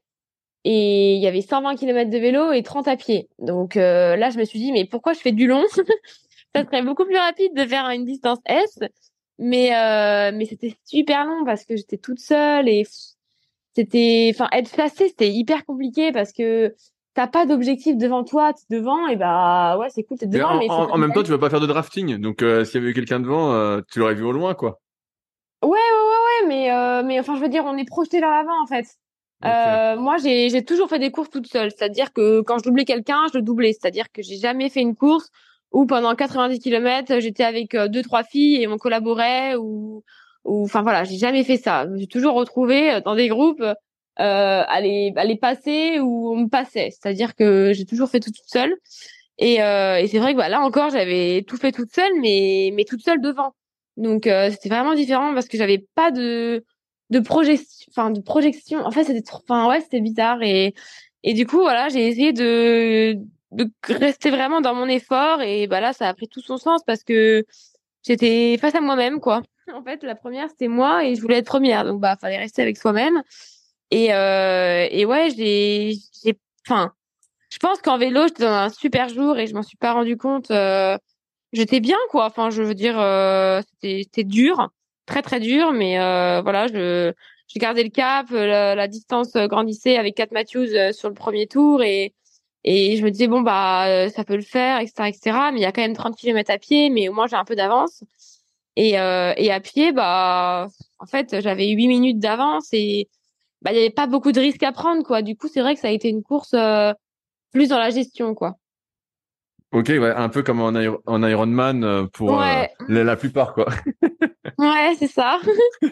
et 0.68 1.14
il 1.14 1.22
y 1.22 1.28
avait 1.28 1.42
120 1.42 1.76
km 1.76 2.10
de 2.10 2.18
vélo 2.18 2.50
et 2.50 2.64
30 2.64 2.88
à 2.88 2.96
pied. 2.96 3.28
Donc 3.38 3.76
euh, 3.76 4.16
là, 4.16 4.30
je 4.30 4.38
me 4.38 4.44
suis 4.44 4.58
dit, 4.58 4.72
mais 4.72 4.84
pourquoi 4.84 5.12
je 5.12 5.20
fais 5.20 5.30
du 5.30 5.46
long? 5.46 5.62
Ça 6.56 6.64
serait 6.64 6.82
beaucoup 6.82 7.04
plus 7.04 7.16
rapide 7.16 7.54
de 7.54 7.66
faire 7.66 7.88
une 7.90 8.04
distance 8.04 8.38
S. 8.46 8.78
Mais 9.38 9.74
euh, 9.74 10.32
mais 10.34 10.46
c'était 10.46 10.74
super 10.84 11.26
long 11.26 11.44
parce 11.44 11.64
que 11.64 11.76
j'étais 11.76 11.98
toute 11.98 12.20
seule 12.20 12.68
et 12.68 12.86
c'était, 13.74 14.32
enfin, 14.34 14.48
être 14.52 14.72
placée, 14.72 15.08
c'était 15.08 15.30
hyper 15.30 15.66
compliqué 15.66 16.10
parce 16.10 16.32
que 16.32 16.74
t'as 17.12 17.26
pas 17.26 17.44
d'objectif 17.44 17.98
devant 17.98 18.24
toi, 18.24 18.54
t'es 18.54 18.78
devant 18.78 19.06
et 19.08 19.16
bah 19.16 19.76
ouais, 19.78 19.88
c'est 19.90 20.04
cool, 20.04 20.16
t'es 20.16 20.26
devant. 20.26 20.58
Mais 20.58 20.70
en, 20.70 20.96
même 20.96 21.12
temps, 21.12 21.22
tu 21.22 21.30
veux 21.30 21.38
pas 21.38 21.50
faire 21.50 21.60
de 21.60 21.66
drafting, 21.66 22.16
donc 22.16 22.42
euh, 22.42 22.64
s'il 22.64 22.76
y 22.76 22.82
avait 22.82 22.92
eu 22.92 22.94
quelqu'un 22.94 23.20
devant, 23.20 23.82
tu 23.92 23.98
l'aurais 23.98 24.14
vu 24.14 24.24
au 24.24 24.32
loin, 24.32 24.54
quoi. 24.54 24.80
Ouais, 25.62 25.70
ouais, 25.70 25.76
ouais, 25.76 25.78
ouais, 25.78 26.48
mais 26.48 27.02
mais 27.02 27.20
enfin, 27.20 27.36
je 27.36 27.42
veux 27.42 27.50
dire, 27.50 27.64
on 27.66 27.76
est 27.76 27.86
projeté 27.86 28.20
vers 28.20 28.30
l'avant 28.30 28.62
en 28.62 28.66
fait. 28.66 28.86
Euh, 29.44 29.96
moi, 29.96 30.16
j'ai 30.18 30.64
toujours 30.64 30.88
fait 30.88 30.98
des 30.98 31.10
courses 31.10 31.30
toute 31.30 31.46
seule. 31.46 31.70
C'est-à-dire 31.70 32.12
que 32.12 32.40
quand 32.40 32.58
je 32.58 32.64
doublais 32.64 32.84
quelqu'un, 32.84 33.26
je 33.32 33.38
le 33.38 33.42
doublais. 33.42 33.72
C'est-à-dire 33.72 34.10
que 34.12 34.22
j'ai 34.22 34.36
jamais 34.36 34.68
fait 34.70 34.80
une 34.80 34.96
course 34.96 35.30
où 35.72 35.86
pendant 35.86 36.14
90 36.14 36.58
km, 36.60 37.20
j'étais 37.20 37.44
avec 37.44 37.74
euh, 37.74 37.88
deux, 37.88 38.02
trois 38.02 38.24
filles 38.24 38.62
et 38.62 38.68
on 38.68 38.78
collaborait 38.78 39.56
ou, 39.56 40.04
ou, 40.44 40.64
enfin 40.64 40.82
voilà, 40.82 41.04
j'ai 41.04 41.18
jamais 41.18 41.44
fait 41.44 41.56
ça. 41.56 41.86
J'ai 41.96 42.06
toujours 42.06 42.34
retrouvé 42.34 42.94
euh, 42.94 43.00
dans 43.00 43.14
des 43.14 43.28
groupes 43.28 43.62
euh, 43.62 43.74
à, 44.18 44.80
les, 44.80 45.12
à 45.16 45.24
les 45.24 45.36
passer 45.36 45.98
ou 46.00 46.32
on 46.32 46.36
me 46.36 46.48
passait. 46.48 46.90
C'est-à-dire 46.90 47.34
que 47.34 47.72
j'ai 47.74 47.84
toujours 47.84 48.08
fait 48.08 48.20
tout 48.20 48.30
toute 48.30 48.48
seule. 48.48 48.74
Et, 49.38 49.62
euh, 49.62 49.98
et 49.98 50.06
c'est 50.08 50.18
vrai 50.18 50.32
que 50.32 50.38
bah, 50.38 50.48
là 50.48 50.60
encore, 50.60 50.90
j'avais 50.90 51.44
tout 51.46 51.56
fait 51.58 51.72
toute 51.72 51.92
seule, 51.92 52.12
mais, 52.20 52.70
mais 52.74 52.84
toute 52.84 53.02
seule 53.02 53.20
devant. 53.20 53.54
Donc 53.96 54.24
c'était 54.24 54.68
vraiment 54.68 54.94
différent 54.94 55.32
parce 55.32 55.48
que 55.48 55.56
j'avais 55.56 55.86
pas 55.94 56.10
de 56.10 56.64
de 57.10 57.20
projection 57.20 57.86
enfin 57.88 58.10
de 58.10 58.20
projection 58.20 58.80
en 58.84 58.90
fait 58.90 59.04
c'était 59.04 59.22
enfin 59.32 59.68
ouais 59.68 59.80
c'était 59.80 60.00
bizarre 60.00 60.42
et 60.42 60.74
et 61.22 61.34
du 61.34 61.46
coup 61.46 61.60
voilà 61.60 61.88
j'ai 61.88 62.06
essayé 62.06 62.32
de 62.32 63.18
de 63.56 63.70
rester 63.88 64.30
vraiment 64.30 64.60
dans 64.60 64.74
mon 64.74 64.86
effort 64.86 65.42
et 65.42 65.66
bah 65.66 65.80
là 65.80 65.92
ça 65.92 66.08
a 66.08 66.14
pris 66.14 66.28
tout 66.28 66.40
son 66.40 66.58
sens 66.58 66.82
parce 66.86 67.02
que 67.02 67.44
j'étais 68.02 68.56
face 68.58 68.74
à 68.74 68.80
moi-même 68.80 69.20
quoi. 69.20 69.42
En 69.74 69.82
fait 69.82 70.02
la 70.04 70.14
première 70.14 70.48
c'était 70.48 70.68
moi 70.68 71.04
et 71.04 71.16
je 71.16 71.20
voulais 71.20 71.38
être 71.38 71.46
première. 71.46 71.84
Donc 71.84 72.00
bah 72.00 72.16
fallait 72.20 72.38
rester 72.38 72.62
avec 72.62 72.76
soi-même. 72.76 73.22
Et 73.90 74.14
euh, 74.14 74.86
et 74.90 75.04
ouais 75.06 75.30
j'ai 75.36 75.94
j'ai 76.24 76.38
enfin 76.66 76.92
je 77.50 77.58
pense 77.58 77.80
qu'en 77.80 77.98
vélo 77.98 78.26
j'étais 78.26 78.44
dans 78.44 78.52
un 78.52 78.68
super 78.70 79.08
jour 79.08 79.38
et 79.38 79.46
je 79.46 79.54
m'en 79.54 79.62
suis 79.62 79.76
pas 79.76 79.92
rendu 79.92 80.16
compte 80.16 80.50
euh, 80.50 80.96
j'étais 81.52 81.80
bien 81.80 81.98
quoi. 82.10 82.26
Enfin 82.26 82.50
je 82.50 82.62
veux 82.62 82.74
dire 82.74 82.98
euh, 83.00 83.60
c'était 83.62 84.02
c'était 84.04 84.24
dur 84.24 84.70
très 85.06 85.22
très 85.22 85.40
dur, 85.40 85.72
mais 85.72 85.98
euh, 85.98 86.42
voilà, 86.42 86.66
je 86.66 87.12
j'ai 87.48 87.60
gardé 87.60 87.84
le 87.84 87.90
cap, 87.90 88.26
euh, 88.32 88.74
la, 88.74 88.88
distance 88.88 89.32
grandissait 89.34 89.96
avec 89.96 90.16
Kat 90.16 90.26
Matthews 90.32 90.92
sur 90.92 91.08
le 91.08 91.14
premier 91.14 91.46
tour 91.46 91.82
et 91.82 92.12
et 92.66 92.96
je 92.96 93.04
me 93.04 93.10
disais 93.10 93.28
bon 93.28 93.40
bah 93.40 94.08
ça 94.10 94.24
peut 94.24 94.36
le 94.36 94.42
faire, 94.42 94.80
etc. 94.80 95.08
etc. 95.08 95.38
Mais 95.52 95.60
il 95.60 95.62
y 95.62 95.66
a 95.66 95.72
quand 95.72 95.82
même 95.82 95.94
30 95.96 96.16
km 96.16 96.50
à 96.50 96.58
pied, 96.58 96.90
mais 96.90 97.08
au 97.08 97.12
moins 97.12 97.26
j'ai 97.26 97.36
un 97.36 97.44
peu 97.44 97.56
d'avance. 97.56 98.04
Et 98.76 98.90
et 98.90 99.52
à 99.52 99.60
pied 99.60 99.92
bah 99.92 100.68
en 100.98 101.06
fait 101.06 101.40
j'avais 101.40 101.68
8 101.68 101.88
minutes 101.88 102.18
d'avance 102.18 102.68
et 102.72 103.08
bah 103.62 103.72
il 103.72 103.76
y 103.76 103.80
avait 103.80 103.90
pas 103.90 104.06
beaucoup 104.06 104.32
de 104.32 104.40
risques 104.40 104.62
à 104.62 104.72
prendre 104.72 105.02
quoi. 105.02 105.22
Du 105.22 105.36
coup 105.36 105.48
c'est 105.48 105.60
vrai 105.60 105.74
que 105.74 105.80
ça 105.80 105.88
a 105.88 105.92
été 105.92 106.08
une 106.08 106.22
course 106.22 106.54
plus 107.52 107.68
dans 107.68 107.78
la 107.78 107.90
gestion 107.90 108.34
quoi. 108.34 108.56
Ok, 109.72 109.88
ouais, 109.88 110.12
un 110.14 110.28
peu 110.28 110.42
comme 110.42 110.60
en, 110.60 110.72
en 111.06 111.22
Ironman 111.24 112.08
pour 112.12 112.40
la 112.88 113.16
plupart, 113.16 113.54
quoi. 113.54 113.66
Ouais, 114.58 114.94
c'est 114.98 115.08
ça. 115.08 115.38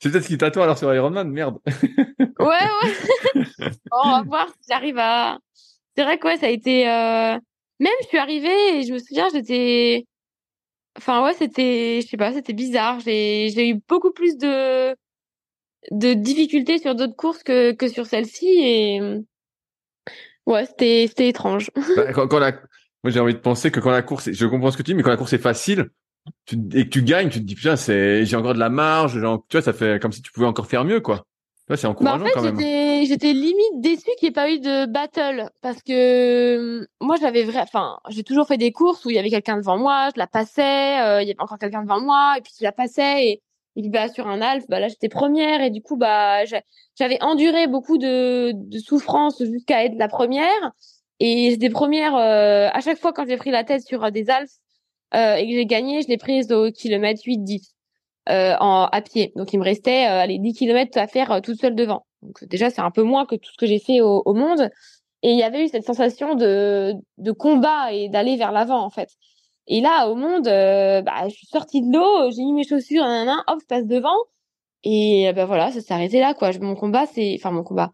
c'est 0.00 0.10
peut-être 0.10 0.24
ce 0.24 0.28
qui 0.28 0.38
t'attend 0.38 0.62
alors 0.62 0.78
sur 0.78 0.92
Iron 0.94 1.10
Man, 1.10 1.30
merde. 1.30 1.58
ouais, 1.66 2.26
ouais. 2.38 3.44
on 3.92 4.10
va 4.10 4.22
voir 4.22 4.48
si 4.48 4.68
j'arrive 4.68 4.98
à. 4.98 5.38
C'est 5.96 6.04
vrai 6.04 6.18
que 6.18 6.26
ouais, 6.26 6.36
ça 6.36 6.46
a 6.46 6.50
été. 6.50 6.88
Euh... 6.88 7.38
Même 7.80 7.92
je 8.02 8.08
suis 8.08 8.18
arrivée 8.18 8.78
et 8.78 8.82
je 8.84 8.92
me 8.92 8.98
souviens, 8.98 9.28
j'étais. 9.32 10.06
Enfin 10.96 11.24
ouais, 11.24 11.34
c'était, 11.34 12.00
je 12.02 12.08
sais 12.08 12.16
pas, 12.16 12.32
c'était 12.32 12.52
bizarre. 12.52 13.00
J'ai, 13.00 13.48
j'ai 13.54 13.70
eu 13.70 13.80
beaucoup 13.88 14.12
plus 14.12 14.36
de 14.36 14.94
de 15.90 16.12
difficultés 16.12 16.78
sur 16.78 16.94
d'autres 16.94 17.16
courses 17.16 17.42
que 17.42 17.72
que 17.72 17.88
sur 17.88 18.06
celle-ci 18.06 18.46
et 18.46 19.00
ouais, 20.46 20.66
c'était 20.66 21.06
c'était 21.08 21.28
étrange. 21.28 21.70
Bah, 21.96 22.12
quand, 22.12 22.28
quand, 22.28 22.38
la 22.38 22.52
Moi, 22.52 23.10
j'ai 23.10 23.20
envie 23.20 23.34
de 23.34 23.38
penser 23.38 23.70
que 23.70 23.80
quand 23.80 23.90
la 23.90 24.02
course, 24.02 24.30
je 24.30 24.46
comprends 24.46 24.70
ce 24.70 24.76
que 24.76 24.82
tu 24.82 24.90
dis, 24.92 24.94
mais 24.94 25.02
quand 25.02 25.10
la 25.10 25.16
course 25.16 25.32
est 25.32 25.38
facile, 25.38 25.90
tu, 26.46 26.56
et 26.74 26.84
que 26.84 26.90
tu 26.90 27.02
gagnes, 27.02 27.30
tu 27.30 27.40
te 27.40 27.44
dis 27.44 27.54
putain, 27.54 27.76
c'est, 27.76 28.24
j'ai 28.26 28.36
encore 28.36 28.54
de 28.54 28.58
la 28.58 28.70
marge, 28.70 29.18
genre, 29.18 29.44
tu 29.48 29.56
vois, 29.56 29.62
ça 29.62 29.72
fait 29.72 30.00
comme 30.00 30.12
si 30.12 30.22
tu 30.22 30.32
pouvais 30.32 30.46
encore 30.46 30.66
faire 30.66 30.84
mieux, 30.84 31.00
quoi. 31.00 31.24
C'est 31.76 31.86
encourageant 31.86 32.24
bah 32.24 32.30
en 32.36 32.42
fait. 32.42 33.04
J'étais, 33.04 33.32
limite 33.32 33.80
déçue 33.80 34.10
qu'il 34.18 34.26
n'y 34.26 34.28
ait 34.28 34.32
pas 34.32 34.50
eu 34.50 34.58
de 34.58 34.86
battle 34.86 35.50
parce 35.60 35.82
que 35.82 36.86
moi, 37.00 37.16
j'avais 37.20 37.44
vrai, 37.44 37.60
enfin, 37.60 37.98
j'ai 38.08 38.24
toujours 38.24 38.46
fait 38.46 38.56
des 38.56 38.72
courses 38.72 39.04
où 39.04 39.10
il 39.10 39.16
y 39.16 39.18
avait 39.18 39.30
quelqu'un 39.30 39.56
devant 39.56 39.78
moi, 39.78 40.08
je 40.14 40.18
la 40.18 40.26
passais, 40.26 41.00
euh, 41.00 41.22
il 41.22 41.28
y 41.28 41.30
avait 41.30 41.40
encore 41.40 41.58
quelqu'un 41.58 41.82
devant 41.82 42.00
moi, 42.00 42.34
et 42.38 42.40
puis 42.40 42.52
je 42.58 42.64
la 42.64 42.72
passais 42.72 43.26
et, 43.26 43.42
et 43.76 43.82
puis 43.82 43.90
bah 43.90 44.08
sur 44.08 44.26
un 44.26 44.40
alf, 44.40 44.64
bah 44.68 44.80
là 44.80 44.88
j'étais 44.88 45.08
première 45.08 45.62
et 45.62 45.70
du 45.70 45.80
coup 45.80 45.96
bah 45.96 46.44
j'avais 46.44 47.22
enduré 47.22 47.66
beaucoup 47.66 47.98
de, 47.98 48.52
de 48.52 48.78
souffrance 48.78 49.42
jusqu'à 49.42 49.84
être 49.84 49.96
la 49.96 50.08
première 50.08 50.72
et 51.20 51.50
j'étais 51.50 51.70
première 51.70 52.16
euh, 52.16 52.68
à 52.72 52.80
chaque 52.80 52.98
fois 52.98 53.12
quand 53.12 53.26
j'ai 53.28 53.36
pris 53.36 53.50
la 53.50 53.62
tête 53.62 53.82
sur 53.82 54.10
des 54.10 54.28
alfs 54.30 54.58
euh, 55.14 55.34
et 55.34 55.46
que 55.46 55.52
j'ai 55.52 55.66
gagné, 55.66 56.02
je 56.02 56.08
l'ai 56.08 56.16
prise 56.16 56.50
au 56.50 56.70
kilomètre 56.70 57.22
8-10 57.22 57.60
euh, 57.60 57.79
en 58.60 58.84
à 58.90 59.00
pied. 59.02 59.32
Donc 59.36 59.52
il 59.52 59.58
me 59.58 59.64
restait 59.64 60.08
euh, 60.08 60.26
les 60.26 60.38
10 60.38 60.54
kilomètres 60.54 60.98
à 60.98 61.06
faire 61.06 61.32
euh, 61.32 61.40
toute 61.40 61.60
seule 61.60 61.74
devant. 61.74 62.06
Donc 62.22 62.44
déjà 62.44 62.70
c'est 62.70 62.80
un 62.80 62.90
peu 62.90 63.02
moins 63.02 63.26
que 63.26 63.34
tout 63.34 63.50
ce 63.52 63.56
que 63.56 63.66
j'ai 63.66 63.78
fait 63.78 64.00
au, 64.00 64.34
monde. 64.34 64.70
Et 65.22 65.32
il 65.32 65.38
y 65.38 65.42
avait 65.42 65.64
eu 65.64 65.68
cette 65.68 65.84
sensation 65.84 66.34
de, 66.34 66.94
combat 67.38 67.92
et 67.92 68.08
d'aller 68.08 68.36
vers 68.36 68.52
l'avant 68.52 68.82
en 68.84 68.90
fait. 68.90 69.10
Et 69.66 69.80
là 69.80 70.08
au 70.08 70.14
monde, 70.14 70.48
euh, 70.48 71.02
bah, 71.02 71.28
je 71.28 71.34
suis 71.34 71.46
sortie 71.46 71.82
de 71.82 71.92
l'eau, 71.92 72.30
j'ai 72.30 72.42
mis 72.42 72.52
mes 72.52 72.64
chaussures, 72.64 73.04
un, 73.04 73.28
un, 73.28 73.44
hop, 73.46 73.58
je 73.60 73.66
passe 73.66 73.86
devant. 73.86 74.16
Et 74.82 75.30
ben 75.34 75.44
voilà, 75.44 75.70
ça 75.72 75.80
s'est 75.80 75.92
arrêté 75.92 76.20
là 76.20 76.34
quoi. 76.34 76.50
Mon 76.60 76.74
combat 76.74 77.06
c'est, 77.06 77.36
enfin 77.38 77.50
mon 77.50 77.62
combat. 77.62 77.92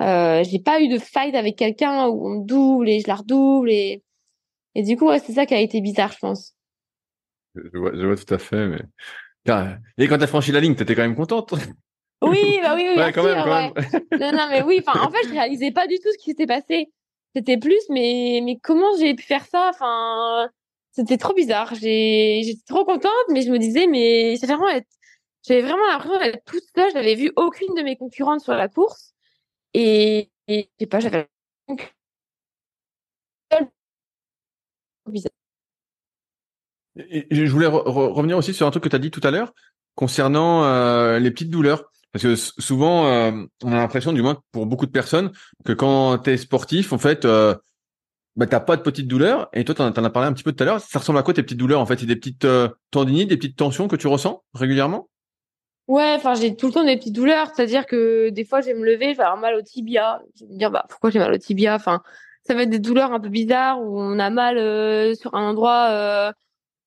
Euh, 0.00 0.42
j'ai 0.44 0.58
pas 0.58 0.80
eu 0.80 0.88
de 0.88 0.98
fight 0.98 1.34
avec 1.34 1.56
quelqu'un 1.56 2.08
où 2.08 2.28
on 2.28 2.40
double 2.40 2.88
et 2.88 3.00
je 3.00 3.06
la 3.06 3.14
redouble 3.14 3.70
et 3.70 4.02
et 4.74 4.82
du 4.82 4.96
coup 4.96 5.08
c'est 5.24 5.32
ça 5.32 5.46
qui 5.46 5.54
a 5.54 5.60
été 5.60 5.80
bizarre 5.80 6.10
je 6.10 6.18
pense. 6.18 6.54
Je 7.54 7.78
vois, 7.78 7.92
je 7.94 8.06
vois 8.06 8.16
tout 8.16 8.34
à 8.34 8.38
fait, 8.38 8.66
mais. 8.66 8.82
Et 9.98 10.08
quand 10.08 10.18
t'as 10.18 10.26
franchi 10.26 10.52
la 10.52 10.60
ligne, 10.60 10.74
t'étais 10.74 10.94
quand 10.94 11.02
même 11.02 11.16
contente. 11.16 11.54
Oui, 12.22 12.58
bah 12.62 12.74
oui, 12.74 12.86
oui. 12.88 12.96
ouais, 12.98 13.12
quand 13.12 13.22
même, 13.22 13.44
quand 13.44 13.54
même. 13.54 13.72
non, 14.12 14.32
non, 14.32 14.48
mais 14.50 14.62
oui. 14.62 14.82
En 14.86 15.10
fait, 15.10 15.28
je 15.28 15.32
réalisais 15.32 15.70
pas 15.70 15.86
du 15.86 15.96
tout 15.96 16.10
ce 16.12 16.18
qui 16.18 16.30
s'était 16.30 16.46
passé. 16.46 16.90
C'était 17.36 17.58
plus, 17.58 17.80
mais 17.90 18.40
mais 18.44 18.58
comment 18.62 18.96
j'ai 18.98 19.14
pu 19.14 19.24
faire 19.24 19.44
ça? 19.44 19.68
Enfin, 19.70 20.48
c'était 20.92 21.18
trop 21.18 21.34
bizarre. 21.34 21.74
J'étais 21.74 22.54
trop 22.66 22.84
contente, 22.84 23.10
mais 23.30 23.42
je 23.42 23.50
me 23.50 23.58
disais, 23.58 23.86
mais 23.86 24.36
c'est 24.36 24.46
vraiment 24.46 24.68
être. 24.68 24.86
J'avais 25.46 25.62
vraiment 25.62 25.86
l'impression 25.88 26.18
d'être 26.20 26.44
toute 26.44 26.62
seule. 26.74 26.90
Je 26.90 26.94
n'avais 26.94 27.16
vu 27.16 27.32
aucune 27.36 27.74
de 27.74 27.82
mes 27.82 27.96
concurrentes 27.96 28.40
sur 28.40 28.54
la 28.54 28.68
course, 28.68 29.14
et, 29.74 30.30
et 30.48 30.70
je 30.78 30.84
sais 30.84 30.86
pas, 30.86 31.00
j'avais 31.00 31.28
bizarre. 35.06 35.30
Je 36.96 37.50
voulais 37.50 37.66
re 37.66 37.84
revenir 37.84 38.36
aussi 38.36 38.54
sur 38.54 38.66
un 38.66 38.70
truc 38.70 38.84
que 38.84 38.88
tu 38.88 38.96
as 38.96 39.00
dit 39.00 39.10
tout 39.10 39.20
à 39.24 39.30
l'heure 39.30 39.52
concernant 39.94 40.64
euh, 40.64 41.18
les 41.18 41.30
petites 41.30 41.50
douleurs. 41.50 41.90
Parce 42.12 42.22
que 42.22 42.36
souvent, 42.36 43.06
euh, 43.06 43.32
on 43.64 43.72
a 43.72 43.76
l'impression, 43.76 44.12
du 44.12 44.22
moins 44.22 44.40
pour 44.52 44.66
beaucoup 44.66 44.86
de 44.86 44.92
personnes, 44.92 45.32
que 45.64 45.72
quand 45.72 46.18
tu 46.18 46.30
es 46.30 46.36
sportif, 46.36 46.92
en 46.92 46.98
fait, 46.98 47.24
euh, 47.24 47.56
bah, 48.36 48.46
t'as 48.46 48.60
pas 48.60 48.76
de 48.76 48.82
petites 48.82 49.08
douleurs. 49.08 49.48
Et 49.52 49.64
toi, 49.64 49.74
tu 49.74 49.82
en, 49.82 49.88
as 49.88 50.10
parlé 50.10 50.28
un 50.28 50.32
petit 50.32 50.44
peu 50.44 50.52
tout 50.52 50.62
à 50.62 50.66
l'heure. 50.66 50.80
Ça 50.80 51.00
ressemble 51.00 51.18
à 51.18 51.24
quoi 51.24 51.34
tes 51.34 51.42
petites 51.42 51.58
douleurs 51.58 51.80
En 51.80 51.86
fait, 51.86 51.98
c'est 51.98 52.06
des 52.06 52.14
petites 52.14 52.44
euh, 52.44 52.68
tendinites, 52.92 53.28
des 53.28 53.36
petites 53.36 53.56
tensions 53.56 53.88
que 53.88 53.96
tu 53.96 54.06
ressens 54.06 54.44
régulièrement? 54.54 55.08
Ouais, 55.88 56.14
enfin, 56.16 56.34
j'ai 56.34 56.54
tout 56.54 56.68
le 56.68 56.72
temps 56.72 56.84
des 56.84 56.96
petites 56.96 57.14
douleurs. 57.14 57.50
C'est-à-dire 57.52 57.84
que 57.84 58.30
des 58.30 58.44
fois, 58.44 58.60
je 58.60 58.66
vais 58.66 58.74
me 58.74 58.84
lever, 58.84 59.12
je 59.12 59.16
vais 59.16 59.24
avoir 59.24 59.36
mal 59.36 59.56
au 59.56 59.62
tibia. 59.62 60.20
Je 60.38 60.44
vais 60.44 60.52
me 60.52 60.58
dire, 60.58 60.70
bah, 60.70 60.86
pourquoi 60.88 61.10
j'ai 61.10 61.18
mal 61.18 61.32
au 61.32 61.38
tibia? 61.38 61.74
Enfin, 61.74 62.00
ça 62.46 62.54
va 62.54 62.62
être 62.62 62.70
des 62.70 62.78
douleurs 62.78 63.12
un 63.12 63.18
peu 63.18 63.28
bizarres 63.28 63.82
où 63.82 64.00
on 64.00 64.20
a 64.20 64.30
mal 64.30 64.56
euh, 64.56 65.14
sur 65.14 65.34
un 65.34 65.50
endroit 65.50 66.32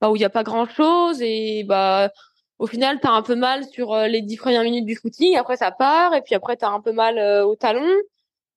bah, 0.02 0.12
où 0.12 0.16
il 0.16 0.22
y 0.22 0.26
a 0.26 0.30
pas 0.30 0.44
grand 0.44 0.68
chose 0.68 1.22
et 1.22 1.64
bah 1.64 2.12
au 2.60 2.68
final 2.68 3.00
tu 3.00 3.08
as 3.08 3.12
un 3.12 3.22
peu 3.22 3.36
mal 3.36 3.66
sur 3.66 3.94
euh, 3.94 4.08
les 4.08 4.22
dix 4.22 4.38
premières 4.38 4.64
minutes 4.64 4.86
du 4.86 4.96
footing 4.96 5.36
après 5.38 5.58
ça 5.58 5.72
part 5.72 6.14
et 6.14 6.22
puis 6.22 6.36
après 6.36 6.58
tu 6.58 6.66
as 6.66 6.70
un 6.70 6.82
peu 6.82 6.92
mal 6.92 7.18
euh, 7.18 7.46
au 7.46 7.56
talon. 7.56 7.88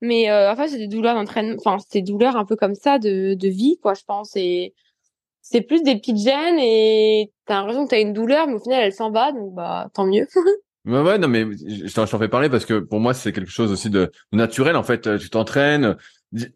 Mais 0.02 0.30
euh, 0.30 0.50
enfin 0.52 0.68
c'est 0.68 0.78
des 0.78 0.88
douleurs 0.88 1.14
d'entraînement 1.14 1.56
enfin 1.58 1.78
c'est 1.78 2.00
des 2.00 2.10
douleurs 2.12 2.36
un 2.36 2.44
peu 2.46 2.56
comme 2.56 2.74
ça 2.74 2.98
de, 2.98 3.34
de 3.34 3.48
vie 3.48 3.78
quoi 3.82 3.94
je 3.94 4.04
pense. 4.04 4.36
Et 4.36 4.74
c'est 5.42 5.62
plus 5.62 5.82
des 5.82 5.96
petites 5.96 6.18
gênes 6.18 6.58
et 6.58 7.32
t'as 7.46 7.56
l'impression 7.56 7.84
que 7.86 7.90
t'as 7.90 8.00
une 8.00 8.12
douleur 8.12 8.46
mais 8.46 8.54
au 8.54 8.60
final 8.60 8.82
elle 8.82 8.92
s'en 8.92 9.10
va. 9.10 9.32
Donc 9.32 9.54
bah 9.54 9.88
tant 9.94 10.06
mieux 10.06 10.26
Ouais, 10.90 11.02
ouais, 11.02 11.18
non, 11.18 11.28
mais 11.28 11.46
je 11.52 11.94
t'en 11.94 12.06
fais 12.06 12.28
parler 12.28 12.48
parce 12.48 12.64
que 12.64 12.80
pour 12.80 12.98
moi, 12.98 13.14
c'est 13.14 13.32
quelque 13.32 13.50
chose 13.50 13.70
aussi 13.70 13.90
de 13.90 14.10
naturel. 14.32 14.74
En 14.76 14.82
fait, 14.82 15.18
tu 15.18 15.30
t'entraînes, 15.30 15.96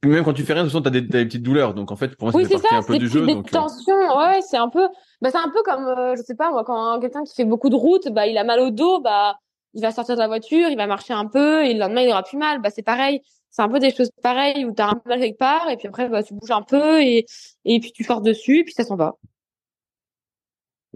même 0.04 0.24
quand 0.24 0.32
tu 0.32 0.42
fais 0.42 0.54
rien, 0.54 0.64
de 0.64 0.68
toute 0.68 0.72
façon, 0.72 0.82
t'as 0.82 0.90
des, 0.90 1.02
des 1.02 1.24
petites 1.24 1.42
douleurs. 1.42 1.74
Donc 1.74 1.92
en 1.92 1.96
fait, 1.96 2.16
pour 2.16 2.30
moi, 2.30 2.40
oui, 2.40 2.46
c'est 2.50 2.58
ça, 2.58 2.76
un 2.76 2.82
peu 2.82 2.98
du 2.98 3.08
jeu. 3.08 3.24
Des 3.24 3.34
donc, 3.34 3.50
tensions, 3.50 4.18
ouais, 4.18 4.40
c'est 4.42 4.56
un 4.56 4.68
peu, 4.68 4.88
bah, 5.20 5.30
c'est 5.30 5.38
un 5.38 5.50
peu 5.50 5.62
comme, 5.64 5.86
euh, 5.86 6.16
je 6.16 6.22
sais 6.22 6.34
pas, 6.34 6.50
moi, 6.50 6.64
quand 6.64 6.98
quelqu'un 7.00 7.22
qui 7.22 7.34
fait 7.34 7.44
beaucoup 7.44 7.70
de 7.70 7.76
route, 7.76 8.08
bah, 8.10 8.26
il 8.26 8.36
a 8.36 8.44
mal 8.44 8.58
au 8.60 8.70
dos, 8.70 9.00
bah, 9.00 9.36
il 9.74 9.82
va 9.82 9.92
sortir 9.92 10.16
de 10.16 10.20
la 10.20 10.26
voiture, 10.26 10.68
il 10.68 10.76
va 10.76 10.86
marcher 10.86 11.14
un 11.14 11.26
peu, 11.26 11.64
et 11.64 11.72
le 11.72 11.78
lendemain, 11.78 12.02
il 12.02 12.10
aura 12.10 12.24
plus 12.24 12.38
mal. 12.38 12.60
Bah, 12.60 12.70
c'est 12.70 12.82
pareil. 12.82 13.20
C'est 13.50 13.62
un 13.62 13.68
peu 13.68 13.78
des 13.78 13.94
choses 13.94 14.10
pareilles 14.20 14.64
où 14.64 14.72
t'as 14.72 14.88
un 14.88 14.94
peu 14.94 15.10
mal 15.10 15.20
quelque 15.20 15.38
part, 15.38 15.70
et 15.70 15.76
puis 15.76 15.86
après, 15.86 16.08
bah, 16.08 16.24
tu 16.24 16.34
bouges 16.34 16.50
un 16.50 16.62
peu, 16.62 17.00
et, 17.00 17.24
et 17.64 17.78
puis 17.78 17.92
tu 17.92 18.02
forces 18.02 18.22
dessus, 18.22 18.58
et 18.58 18.64
puis 18.64 18.74
ça 18.74 18.82
s'en 18.82 18.96
va. 18.96 19.14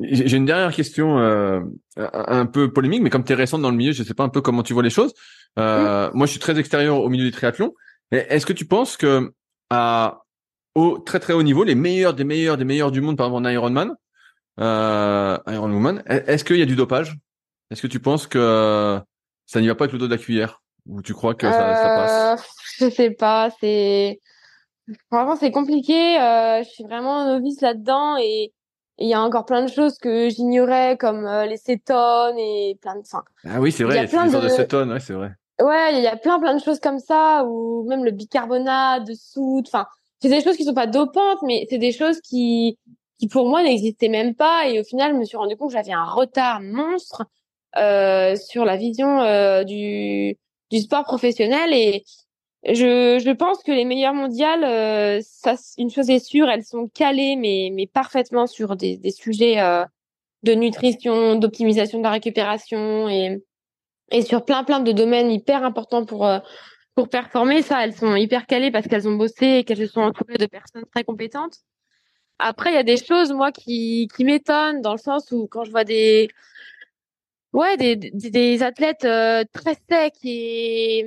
J'ai 0.00 0.36
une 0.36 0.44
dernière 0.44 0.72
question 0.72 1.18
euh, 1.18 1.60
un 1.96 2.46
peu 2.46 2.72
polémique, 2.72 3.02
mais 3.02 3.10
comme 3.10 3.24
tu 3.24 3.32
es 3.32 3.36
récente 3.36 3.62
dans 3.62 3.70
le 3.70 3.76
milieu, 3.76 3.92
je 3.92 4.02
sais 4.02 4.14
pas 4.14 4.24
un 4.24 4.28
peu 4.28 4.40
comment 4.40 4.62
tu 4.62 4.72
vois 4.72 4.82
les 4.82 4.90
choses. 4.90 5.12
Euh, 5.58 6.10
Moi, 6.14 6.26
je 6.26 6.32
suis 6.32 6.40
très 6.40 6.58
extérieur 6.58 7.00
au 7.00 7.08
milieu 7.08 7.24
du 7.24 7.32
triathlon. 7.32 7.74
Est-ce 8.10 8.46
que 8.46 8.52
tu 8.52 8.64
penses 8.64 8.96
que 8.96 9.32
à 9.70 10.22
au 10.74 10.98
très 10.98 11.18
très 11.18 11.32
haut 11.32 11.42
niveau, 11.42 11.64
les 11.64 11.74
meilleurs 11.74 12.14
des 12.14 12.24
meilleurs 12.24 12.56
des 12.56 12.64
meilleurs 12.64 12.92
du 12.92 13.00
monde, 13.00 13.16
par 13.16 13.26
exemple 13.26 13.46
en 13.46 13.50
Ironman, 13.50 13.94
euh, 14.60 15.38
Ironwoman, 15.46 16.02
est-ce 16.06 16.44
qu'il 16.44 16.56
y 16.56 16.62
a 16.62 16.66
du 16.66 16.76
dopage? 16.76 17.16
Est-ce 17.70 17.82
que 17.82 17.86
tu 17.86 18.00
penses 18.00 18.26
que 18.26 19.00
ça 19.46 19.60
n'y 19.60 19.68
va 19.68 19.74
pas 19.74 19.84
avec 19.84 19.92
le 19.92 19.98
dos 19.98 20.06
de 20.06 20.14
la 20.14 20.18
cuillère? 20.18 20.62
Ou 20.86 21.02
tu 21.02 21.12
crois 21.12 21.34
que 21.34 21.50
ça, 21.50 21.74
ça 21.74 21.88
passe? 21.88 22.42
Euh, 22.42 22.44
Je 22.88 22.94
sais 22.94 23.10
pas, 23.10 23.50
c'est 23.60 24.20
vraiment 25.10 25.36
c'est 25.36 25.50
compliqué. 25.50 26.18
Euh, 26.18 26.62
je 26.62 26.68
suis 26.68 26.84
vraiment 26.84 27.26
novice 27.26 27.60
là-dedans 27.60 28.16
et 28.16 28.52
et 28.98 29.04
il 29.04 29.08
y 29.08 29.14
a 29.14 29.22
encore 29.22 29.46
plein 29.46 29.62
de 29.62 29.70
choses 29.70 29.98
que 29.98 30.28
j'ignorais 30.28 30.96
comme 30.96 31.26
euh, 31.26 31.46
les 31.46 31.56
cétones 31.56 32.36
et 32.38 32.76
plein 32.80 32.94
de 32.96 33.00
enfin, 33.00 33.22
Ah 33.44 33.60
oui, 33.60 33.70
c'est 33.72 33.84
vrai, 33.84 33.94
il 33.96 34.02
y 34.02 34.04
a 34.04 34.08
plein 34.08 34.26
de- 34.26 34.48
cétones, 34.48 34.92
ouais, 34.92 35.00
c'est 35.00 35.12
vrai. 35.14 35.30
Ouais, 35.60 35.96
il 35.98 36.02
y 36.02 36.06
a 36.06 36.16
plein 36.16 36.38
plein 36.38 36.54
de 36.54 36.62
choses 36.62 36.78
comme 36.80 36.98
ça 37.00 37.44
ou 37.44 37.84
même 37.88 38.04
le 38.04 38.10
bicarbonate 38.12 39.04
de 39.06 39.14
soude. 39.14 39.64
Enfin, 39.66 39.86
c'est 40.20 40.28
des 40.28 40.42
choses 40.42 40.56
qui 40.56 40.64
sont 40.64 40.74
pas 40.74 40.86
dopantes, 40.86 41.42
mais 41.42 41.66
c'est 41.70 41.78
des 41.78 41.92
choses 41.92 42.20
qui 42.20 42.78
qui 43.18 43.26
pour 43.26 43.48
moi 43.48 43.62
n'existaient 43.62 44.08
même 44.08 44.34
pas. 44.34 44.68
Et 44.68 44.78
au 44.80 44.84
final, 44.84 45.12
je 45.12 45.18
me 45.18 45.24
suis 45.24 45.36
rendu 45.36 45.56
compte 45.56 45.70
que 45.70 45.76
j'avais 45.76 45.92
un 45.92 46.04
retard 46.04 46.60
monstre 46.60 47.24
euh, 47.76 48.36
sur 48.36 48.64
la 48.64 48.76
vision 48.76 49.20
euh, 49.20 49.64
du 49.64 50.36
du 50.70 50.78
sport 50.80 51.02
professionnel. 51.04 51.72
Et 51.72 52.04
je 52.64 53.20
je 53.24 53.30
pense 53.30 53.62
que 53.62 53.70
les 53.72 53.84
meilleures 53.84 54.14
mondiales, 54.14 54.64
euh, 54.64 55.20
ça, 55.22 55.54
une 55.78 55.90
chose 55.90 56.10
est 56.10 56.18
sûre, 56.18 56.48
elles 56.48 56.64
sont 56.64 56.88
calées, 56.88 57.36
mais 57.36 57.70
mais 57.72 57.86
parfaitement 57.86 58.46
sur 58.46 58.76
des 58.76 58.96
des 58.96 59.10
sujets 59.12 59.60
euh, 59.60 59.84
de 60.42 60.54
nutrition, 60.54 61.36
d'optimisation 61.36 61.98
de 61.98 62.04
la 62.04 62.10
récupération 62.10 63.08
et 63.08 63.42
et 64.10 64.22
sur 64.22 64.44
plein 64.44 64.64
plein 64.64 64.80
de 64.80 64.92
domaines 64.92 65.30
hyper 65.30 65.64
importants 65.64 66.04
pour 66.04 66.26
euh, 66.26 66.40
pour 66.94 67.08
performer. 67.08 67.62
Ça 67.62 67.84
elles 67.84 67.94
sont 67.94 68.16
hyper 68.16 68.46
calées 68.46 68.70
parce 68.72 68.88
qu'elles 68.88 69.08
ont 69.08 69.16
bossé 69.16 69.58
et 69.58 69.64
qu'elles 69.64 69.78
se 69.78 69.86
sont 69.86 70.02
entourées 70.02 70.38
de 70.38 70.46
personnes 70.46 70.84
très 70.92 71.04
compétentes. 71.04 71.58
Après 72.38 72.70
il 72.72 72.74
y 72.74 72.78
a 72.78 72.82
des 72.84 72.96
choses 72.96 73.32
moi 73.32 73.52
qui 73.52 74.08
qui 74.16 74.24
m'étonnent 74.24 74.82
dans 74.82 74.92
le 74.92 74.98
sens 74.98 75.32
où 75.32 75.46
quand 75.48 75.64
je 75.64 75.70
vois 75.70 75.84
des 75.84 76.28
ouais 77.52 77.76
des 77.76 77.96
des, 77.96 78.30
des 78.30 78.62
athlètes 78.62 79.04
euh, 79.04 79.44
très 79.52 79.74
secs 79.88 80.12
et 80.24 81.06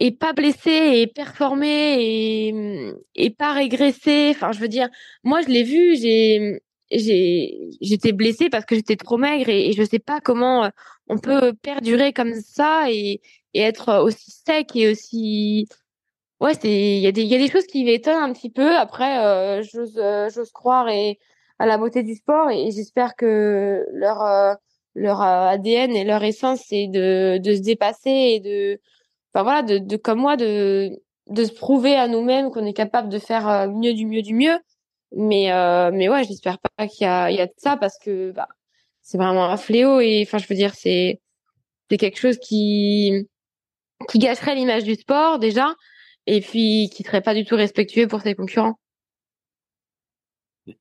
et 0.00 0.12
pas 0.12 0.32
blessés 0.32 1.00
et 1.00 1.06
performés 1.06 1.96
et 1.98 2.92
et 3.16 3.30
pas 3.30 3.52
régressés 3.52 4.30
enfin 4.30 4.52
je 4.52 4.60
veux 4.60 4.68
dire 4.68 4.88
moi 5.24 5.40
je 5.42 5.48
l'ai 5.48 5.62
vu 5.64 5.96
j'ai 5.96 6.60
j'ai 6.90 7.70
j'étais 7.80 8.12
blessée 8.12 8.48
parce 8.50 8.64
que 8.64 8.74
j'étais 8.76 8.96
trop 8.96 9.18
maigre 9.18 9.48
et, 9.48 9.68
et 9.68 9.72
je 9.72 9.82
sais 9.82 9.98
pas 9.98 10.20
comment 10.20 10.64
euh, 10.64 10.68
on 11.08 11.18
peut 11.18 11.52
perdurer 11.54 12.12
comme 12.12 12.34
ça 12.34 12.90
et 12.90 13.20
et 13.54 13.60
être 13.60 14.02
aussi 14.02 14.30
sec 14.30 14.74
et 14.76 14.90
aussi 14.90 15.68
ouais 16.40 16.54
c'est 16.54 16.70
il 16.70 17.00
y 17.00 17.06
a 17.06 17.12
des 17.12 17.22
il 17.22 17.28
y 17.28 17.34
a 17.34 17.38
des 17.38 17.50
choses 17.50 17.66
qui 17.66 17.84
m'étonnent 17.84 18.22
un 18.22 18.32
petit 18.32 18.50
peu. 18.50 18.76
Après 18.76 19.24
euh, 19.24 19.62
j'ose 19.62 19.98
euh, 19.98 20.28
j'ose 20.30 20.50
croire 20.52 20.88
et 20.88 21.18
à 21.58 21.66
la 21.66 21.78
beauté 21.78 22.02
du 22.02 22.14
sport 22.14 22.50
et, 22.50 22.70
j'espère 22.70 23.16
que 23.16 23.84
leur 23.92 24.22
euh, 24.22 24.54
leur 24.94 25.20
ADN 25.22 25.92
et 25.96 26.04
leur 26.04 26.22
essence 26.24 26.62
c'est 26.66 26.88
de 26.88 27.38
de 27.38 27.54
se 27.54 27.62
dépasser 27.62 28.10
et 28.10 28.40
de 28.40 28.80
enfin 29.38 29.44
voilà 29.44 29.62
de 29.62 29.78
de 29.78 29.96
comme 29.96 30.18
moi 30.20 30.36
de 30.36 30.90
de 31.28 31.44
se 31.44 31.52
prouver 31.52 31.94
à 31.94 32.08
nous-mêmes 32.08 32.50
qu'on 32.50 32.64
est 32.66 32.72
capable 32.72 33.08
de 33.08 33.18
faire 33.18 33.48
euh, 33.48 33.68
mieux 33.68 33.94
du 33.94 34.06
mieux 34.06 34.22
du 34.22 34.34
mieux. 34.34 34.58
Mais 35.16 35.52
euh, 35.52 35.90
mais 35.92 36.08
ouais 36.08 36.24
j'espère 36.24 36.58
pas 36.58 36.88
qu'il 36.88 37.04
y 37.04 37.08
a 37.08 37.30
il 37.30 37.36
y 37.36 37.40
a 37.40 37.46
de 37.46 37.54
ça 37.56 37.76
parce 37.76 37.98
que 37.98 38.32
bah 38.32 38.48
c'est 39.02 39.16
vraiment 39.18 39.46
un 39.50 39.56
fléau 39.56 40.00
et 40.00 40.24
enfin 40.26 40.38
je 40.38 40.46
veux 40.48 40.54
dire 40.56 40.74
c'est 40.74 41.20
c'est 41.90 41.96
quelque 41.98 42.18
chose 42.18 42.38
qui 42.38 43.28
qui 44.08 44.18
gâcherait 44.18 44.54
l'image 44.54 44.84
du 44.84 44.94
sport 44.94 45.38
déjà 45.38 45.74
et 46.26 46.40
puis 46.40 46.90
qui 46.92 47.04
serait 47.04 47.22
pas 47.22 47.34
du 47.34 47.44
tout 47.44 47.56
respectueux 47.56 48.08
pour 48.08 48.20
ses 48.20 48.34
concurrents. 48.34 48.78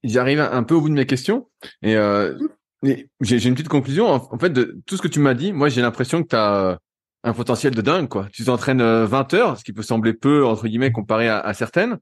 J'arrive 0.03 0.41
un 0.41 0.63
peu 0.63 0.75
au 0.75 0.81
bout 0.81 0.89
de 0.89 0.93
mes 0.95 1.05
questions 1.05 1.47
et, 1.81 1.95
euh, 1.95 2.37
j'ai 2.83 3.47
une 3.47 3.55
petite 3.55 3.69
conclusion. 3.69 4.07
En, 4.07 4.37
fait, 4.37 4.51
de 4.51 4.79
tout 4.85 4.97
ce 4.97 5.01
que 5.01 5.07
tu 5.07 5.19
m'as 5.19 5.33
dit, 5.33 5.51
moi, 5.51 5.67
j'ai 5.67 5.81
l'impression 5.81 6.21
que 6.21 6.27
tu 6.27 6.35
as 6.35 6.77
un 7.27 7.33
potentiel 7.33 7.73
de 7.73 7.81
dingue, 7.81 8.07
quoi. 8.07 8.27
Tu 8.31 8.45
t'entraînes 8.45 8.81
20 8.81 9.33
euh, 9.33 9.37
heures, 9.37 9.57
ce 9.57 9.63
qui 9.63 9.73
peut 9.73 9.81
sembler 9.81 10.13
peu, 10.13 10.45
entre 10.45 10.67
guillemets, 10.67 10.91
comparé 10.91 11.27
à, 11.29 11.39
à 11.39 11.53
certaines. 11.53 11.97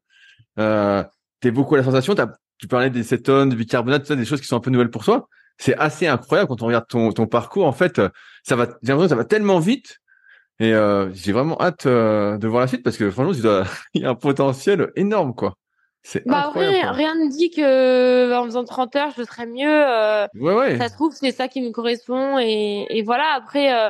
Euh, 0.59 1.03
tu 1.41 1.47
es 1.47 1.51
beaucoup 1.51 1.75
à 1.75 1.79
la 1.79 1.83
sensation. 1.83 2.15
tu 2.57 2.67
parlais 2.67 2.89
des 2.89 3.03
cétones, 3.03 3.49
du 3.49 3.55
bicarbonate, 3.55 4.03
tout 4.03 4.07
ça, 4.07 4.15
des 4.15 4.25
choses 4.25 4.41
qui 4.41 4.47
sont 4.47 4.57
un 4.57 4.61
peu 4.61 4.71
nouvelles 4.71 4.91
pour 4.91 5.03
toi. 5.03 5.27
C'est 5.57 5.75
assez 5.77 6.07
incroyable 6.07 6.49
quand 6.49 6.61
on 6.61 6.67
regarde 6.67 6.87
ton, 6.87 7.11
ton 7.11 7.27
parcours. 7.27 7.65
En 7.65 7.71
fait, 7.71 8.01
ça 8.43 8.55
va, 8.55 8.65
j'ai 8.65 8.91
l'impression 8.91 9.03
que 9.03 9.09
ça 9.09 9.15
va 9.15 9.25
tellement 9.25 9.59
vite. 9.59 9.99
Et 10.59 10.73
euh, 10.73 11.11
j'ai 11.13 11.33
vraiment 11.33 11.59
hâte 11.59 11.85
euh, 11.85 12.37
de 12.37 12.47
voir 12.47 12.61
la 12.61 12.67
suite 12.67 12.83
parce 12.83 12.97
que 12.97 13.11
franchement, 13.11 13.33
il 13.93 14.01
y 14.01 14.05
a 14.05 14.09
un 14.09 14.15
potentiel 14.15 14.91
énorme, 14.95 15.33
quoi. 15.33 15.55
Bah 16.27 16.51
rien, 16.53 16.91
rien 16.91 17.15
ne 17.15 17.31
dit 17.31 17.49
que 17.49 18.31
en 18.31 18.45
faisant 18.45 18.63
30 18.63 18.95
heures, 18.95 19.13
je 19.17 19.23
serais 19.23 19.47
mieux. 19.47 19.67
Euh, 19.67 20.27
ouais, 20.35 20.53
ouais. 20.53 20.77
Ça 20.77 20.87
se 20.87 20.93
trouve, 20.93 21.11
c'est 21.15 21.31
ça 21.31 21.47
qui 21.47 21.61
me 21.61 21.71
correspond. 21.71 22.37
Et, 22.37 22.85
et 22.89 23.01
voilà, 23.01 23.33
après, 23.35 23.73
euh, 23.73 23.89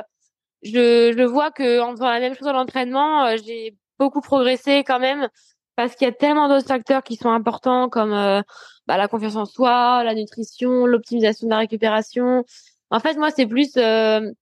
je, 0.62 1.14
je 1.16 1.22
vois 1.22 1.50
que 1.50 1.80
en 1.80 1.92
faisant 1.92 2.10
la 2.10 2.20
même 2.20 2.34
chose 2.34 2.48
à 2.48 2.52
l'entraînement, 2.52 3.26
euh, 3.26 3.36
j'ai 3.44 3.76
beaucoup 3.98 4.20
progressé 4.20 4.84
quand 4.84 4.98
même 4.98 5.28
parce 5.76 5.94
qu'il 5.94 6.06
y 6.06 6.10
a 6.10 6.14
tellement 6.14 6.48
d'autres 6.48 6.66
facteurs 6.66 7.02
qui 7.02 7.16
sont 7.16 7.30
importants 7.30 7.88
comme 7.88 8.12
euh, 8.12 8.42
bah, 8.86 8.96
la 8.96 9.08
confiance 9.08 9.36
en 9.36 9.44
soi, 9.44 10.02
la 10.04 10.14
nutrition, 10.14 10.86
l'optimisation 10.86 11.46
de 11.46 11.52
la 11.52 11.58
récupération. 11.58 12.44
En 12.90 13.00
fait, 13.00 13.16
moi, 13.16 13.30
c'est 13.30 13.46
plus... 13.46 13.72
je 13.76 14.32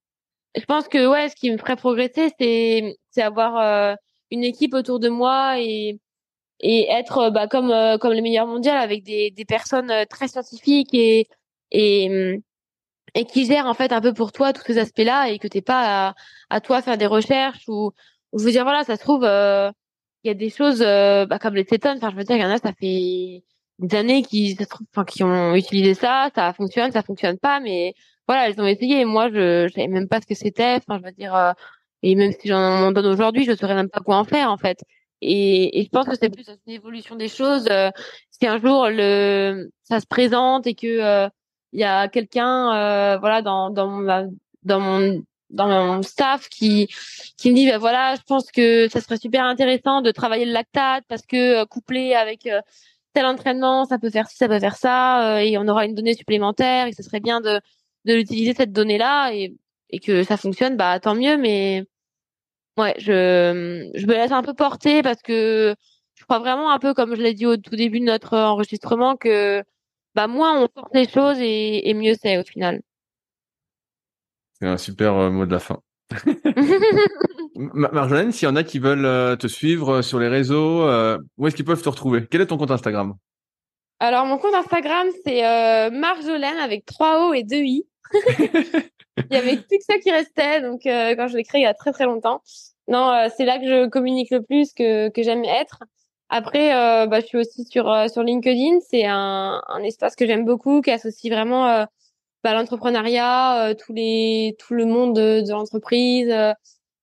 pense 0.68 0.88
que 0.88 1.06
ouais, 1.06 1.28
ce 1.28 1.36
qui 1.36 1.50
me 1.50 1.58
ferait 1.58 1.76
progresser, 1.76 2.30
c'est 2.38 2.96
c'est 3.10 3.22
avoir 3.22 3.96
une 4.30 4.44
équipe 4.44 4.74
autour 4.74 5.00
de 5.00 5.08
moi 5.08 5.60
et 5.60 5.98
et 6.60 6.90
être 6.90 7.18
euh, 7.18 7.30
bah, 7.30 7.46
comme 7.48 7.70
euh, 7.70 7.98
comme 7.98 8.12
le 8.12 8.22
meilleur 8.22 8.46
mondial 8.46 8.76
avec 8.76 9.02
des, 9.04 9.30
des 9.30 9.44
personnes 9.44 9.90
euh, 9.90 10.04
très 10.06 10.28
scientifiques 10.28 10.94
et 10.94 11.28
et 11.70 12.34
hum, 12.36 12.42
et 13.14 13.24
qui 13.24 13.46
gèrent 13.46 13.66
en 13.66 13.74
fait 13.74 13.92
un 13.92 14.00
peu 14.00 14.12
pour 14.12 14.32
toi 14.32 14.52
tous 14.52 14.62
ces 14.66 14.78
aspects-là 14.78 15.30
et 15.30 15.38
que 15.38 15.48
t'es 15.48 15.62
pas 15.62 16.08
à, 16.08 16.14
à 16.50 16.60
toi 16.60 16.82
faire 16.82 16.98
des 16.98 17.06
recherches 17.06 17.68
ou, 17.68 17.92
ou 18.32 18.38
je 18.38 18.48
dire 18.48 18.64
voilà 18.64 18.84
ça 18.84 18.96
se 18.96 19.02
trouve 19.02 19.22
il 19.24 20.28
y 20.28 20.30
a 20.30 20.34
des 20.34 20.50
choses 20.50 20.80
bah, 20.80 21.38
comme 21.40 21.54
les 21.54 21.64
tétones 21.64 21.96
enfin 21.98 22.10
je 22.10 22.16
veux 22.16 22.24
dire 22.24 22.36
il 22.36 22.42
y 22.42 22.44
en 22.44 22.50
a 22.50 22.58
ça 22.58 22.72
fait 22.72 23.44
des 23.78 23.96
années 23.96 24.22
qui 24.22 24.56
enfin 24.92 25.04
qui 25.04 25.22
ont 25.22 25.54
utilisé 25.54 25.94
ça 25.94 26.30
ça 26.34 26.52
fonctionne 26.52 26.92
ça 26.92 27.02
fonctionne 27.02 27.38
pas 27.38 27.60
mais 27.60 27.94
voilà 28.26 28.48
elles 28.48 28.60
ont 28.60 28.66
essayé 28.66 29.04
moi 29.04 29.28
je 29.30 29.66
je 29.68 29.72
savais 29.74 29.88
même 29.88 30.08
pas 30.08 30.20
ce 30.20 30.26
que 30.26 30.34
c'était 30.34 30.76
enfin 30.76 30.98
je 30.98 31.04
veux 31.04 31.12
dire 31.12 31.54
et 32.02 32.14
même 32.16 32.32
si 32.32 32.48
j'en 32.48 32.92
donne 32.92 33.06
aujourd'hui 33.06 33.44
je 33.44 33.54
saurais 33.54 33.74
même 33.74 33.90
pas 33.90 34.00
quoi 34.00 34.16
en 34.16 34.24
faire 34.24 34.50
en 34.50 34.58
fait 34.58 34.78
et, 35.26 35.80
et 35.80 35.84
je 35.84 35.88
pense 35.88 36.06
que 36.06 36.16
c'est 36.20 36.28
plus 36.28 36.46
une 36.66 36.72
évolution 36.72 37.16
des 37.16 37.28
choses. 37.28 37.66
Euh, 37.70 37.90
si 38.30 38.46
un 38.46 38.58
jour 38.58 38.88
le 38.90 39.70
ça 39.84 40.00
se 40.00 40.06
présente 40.06 40.66
et 40.66 40.74
que 40.74 40.86
euh, 40.86 41.28
il 41.75 41.81
y 41.81 41.85
a 41.85 42.09
quelqu'un 42.09 42.75
euh, 42.75 43.18
voilà 43.18 43.43
dans 43.43 43.70
dans 43.70 43.89
mon 43.89 44.33
dans 44.62 44.81
mon 44.81 45.22
dans 45.51 45.68
mon 45.68 46.03
staff 46.03 46.49
qui 46.49 46.89
qui 47.37 47.51
me 47.51 47.57
dit 47.57 47.66
ben 47.66 47.79
voilà 47.79 48.14
je 48.16 48.22
pense 48.27 48.51
que 48.51 48.89
ça 48.89 49.01
serait 49.01 49.18
super 49.18 49.45
intéressant 49.45 50.01
de 50.01 50.11
travailler 50.11 50.47
le 50.47 50.53
lactate 50.53 51.05
parce 51.09 51.27
que 51.27 51.64
couplé 51.64 52.14
avec 52.14 52.49
tel 53.12 53.27
entraînement 53.27 53.85
ça 53.85 53.99
peut 53.99 54.11
faire 54.11 54.29
ci 54.29 54.37
ça 54.37 54.49
peut 54.49 54.61
faire 54.61 54.77
ça 54.77 55.43
et 55.45 55.59
on 55.59 55.68
aura 55.68 55.85
une 55.85 55.95
donnée 55.95 56.14
supplémentaire 56.14 56.87
et 56.87 56.93
ce 56.93 57.03
serait 57.03 57.20
bien 57.20 57.41
de 57.41 57.61
de 58.07 58.14
l'utiliser 58.14 58.55
cette 58.55 58.72
donnée 58.72 58.99
là 58.99 59.33
et 59.33 59.55
et 59.91 60.01
que 60.01 60.25
ça 60.25 60.37
fonctionne 60.37 60.77
bah 60.77 60.99
tant 61.01 61.14
mieux 61.14 61.37
mais 61.37 61.85
Ouais, 62.77 62.95
je, 62.99 63.89
je 63.95 64.07
me 64.07 64.14
laisse 64.14 64.33
un 64.33 64.43
peu 64.43 64.53
porter 64.53 65.03
parce 65.03 65.22
que 65.22 65.77
je 66.14 66.25
crois 66.25 66.41
vraiment 66.41 66.72
un 66.72 66.79
peu, 66.81 66.93
comme 66.93 67.14
je 67.14 67.22
l'ai 67.22 67.33
dit 67.33 67.47
au 67.47 67.57
tout 67.57 67.77
début 67.77 68.01
de 68.01 68.05
notre 68.05 68.37
enregistrement, 68.37 69.16
que 69.16 69.62
bah 70.14 70.26
moins 70.26 70.62
on 70.62 70.68
porte 70.68 70.94
les 70.94 71.08
choses 71.08 71.38
et, 71.40 71.88
et 71.88 71.94
mieux 71.94 72.14
c'est 72.20 72.38
au 72.38 72.44
final. 72.44 72.80
C'est 74.58 74.66
un 74.66 74.78
super 74.78 75.14
euh, 75.14 75.30
mot 75.30 75.46
de 75.46 75.52
la 75.52 75.58
fin. 75.58 75.80
Marjolaine, 77.54 78.32
s'il 78.32 78.48
y 78.48 78.50
en 78.50 78.56
a 78.56 78.64
qui 78.64 78.78
veulent 78.78 79.04
euh, 79.04 79.36
te 79.36 79.46
suivre 79.46 80.02
sur 80.02 80.18
les 80.18 80.28
réseaux, 80.28 80.82
euh, 80.82 81.18
où 81.36 81.46
est-ce 81.46 81.56
qu'ils 81.56 81.64
peuvent 81.64 81.82
te 81.82 81.88
retrouver? 81.88 82.26
Quel 82.30 82.40
est 82.40 82.46
ton 82.46 82.58
compte 82.58 82.70
Instagram? 82.70 83.14
Alors 84.00 84.26
mon 84.26 84.38
compte 84.38 84.54
Instagram 84.54 85.06
c'est 85.24 85.42
Marjolaine 85.90 86.58
avec 86.58 86.84
trois 86.84 87.28
O 87.28 87.32
et 87.32 87.42
deux 87.42 87.62
I. 87.62 87.86
il 89.18 89.34
y 89.34 89.36
avait 89.36 89.56
plus 89.56 89.78
que 89.78 89.84
ça 89.84 89.98
qui 89.98 90.10
restait, 90.10 90.60
donc 90.60 90.86
euh, 90.86 91.14
quand 91.16 91.28
je 91.28 91.36
l'ai 91.36 91.44
créé 91.44 91.62
il 91.62 91.64
y 91.64 91.68
a 91.68 91.74
très 91.74 91.92
très 91.92 92.04
longtemps. 92.04 92.42
Non, 92.88 93.10
euh, 93.10 93.28
c'est 93.36 93.44
là 93.44 93.58
que 93.58 93.66
je 93.66 93.88
communique 93.88 94.30
le 94.30 94.42
plus, 94.42 94.72
que, 94.72 95.08
que 95.08 95.22
j'aime 95.22 95.44
être. 95.44 95.82
Après, 96.37 96.74
euh, 96.74 97.07
bah, 97.07 97.20
je 97.20 97.26
suis 97.26 97.39
aussi 97.39 97.64
sur 97.64 97.85
sur 98.11 98.22
LinkedIn. 98.22 98.80
C'est 98.89 99.07
un, 99.07 99.62
un 99.68 99.82
espace 99.85 100.16
que 100.16 100.26
j'aime 100.26 100.45
beaucoup, 100.45 100.80
qui 100.80 100.91
associe 100.91 101.32
vraiment 101.32 101.87
bah, 102.43 102.55
l'entrepreneuriat, 102.55 103.74
tous 103.78 103.93
les 103.93 104.57
tout 104.59 104.74
le 104.74 104.87
monde 104.87 105.14
de, 105.14 105.43
de 105.43 105.51
l'entreprise. 105.51 106.30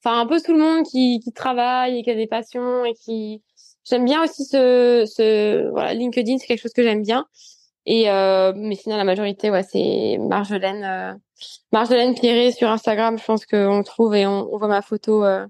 Enfin, 0.03 0.19
un 0.19 0.25
peu 0.25 0.41
tout 0.41 0.53
le 0.53 0.59
monde 0.59 0.85
qui, 0.85 1.19
qui 1.19 1.31
travaille 1.31 1.99
et 1.99 2.03
qui 2.03 2.09
a 2.11 2.15
des 2.15 2.27
passions 2.27 2.83
et 2.85 2.93
qui 2.93 3.41
j'aime 3.83 4.05
bien 4.05 4.23
aussi 4.23 4.45
ce 4.45 5.05
ce 5.07 5.69
voilà 5.69 5.93
LinkedIn, 5.93 6.37
c'est 6.37 6.47
quelque 6.47 6.61
chose 6.61 6.73
que 6.73 6.83
j'aime 6.83 7.03
bien. 7.03 7.25
Et 7.85 8.09
euh, 8.11 8.53
mais 8.55 8.75
sinon 8.75 8.97
la 8.97 9.03
majorité 9.03 9.49
ouais 9.49 9.63
c'est 9.63 10.17
Marjolaine 10.19 10.83
euh, 10.83 11.13
Marjolaine 11.71 12.13
Pierret 12.15 12.51
sur 12.51 12.69
Instagram 12.69 13.17
je 13.17 13.25
pense 13.25 13.45
qu'on 13.45 13.81
trouve 13.83 14.13
et 14.15 14.27
on, 14.27 14.53
on 14.53 14.57
voit 14.57 14.67
ma 14.67 14.83
photo 14.83 15.25
euh, 15.25 15.47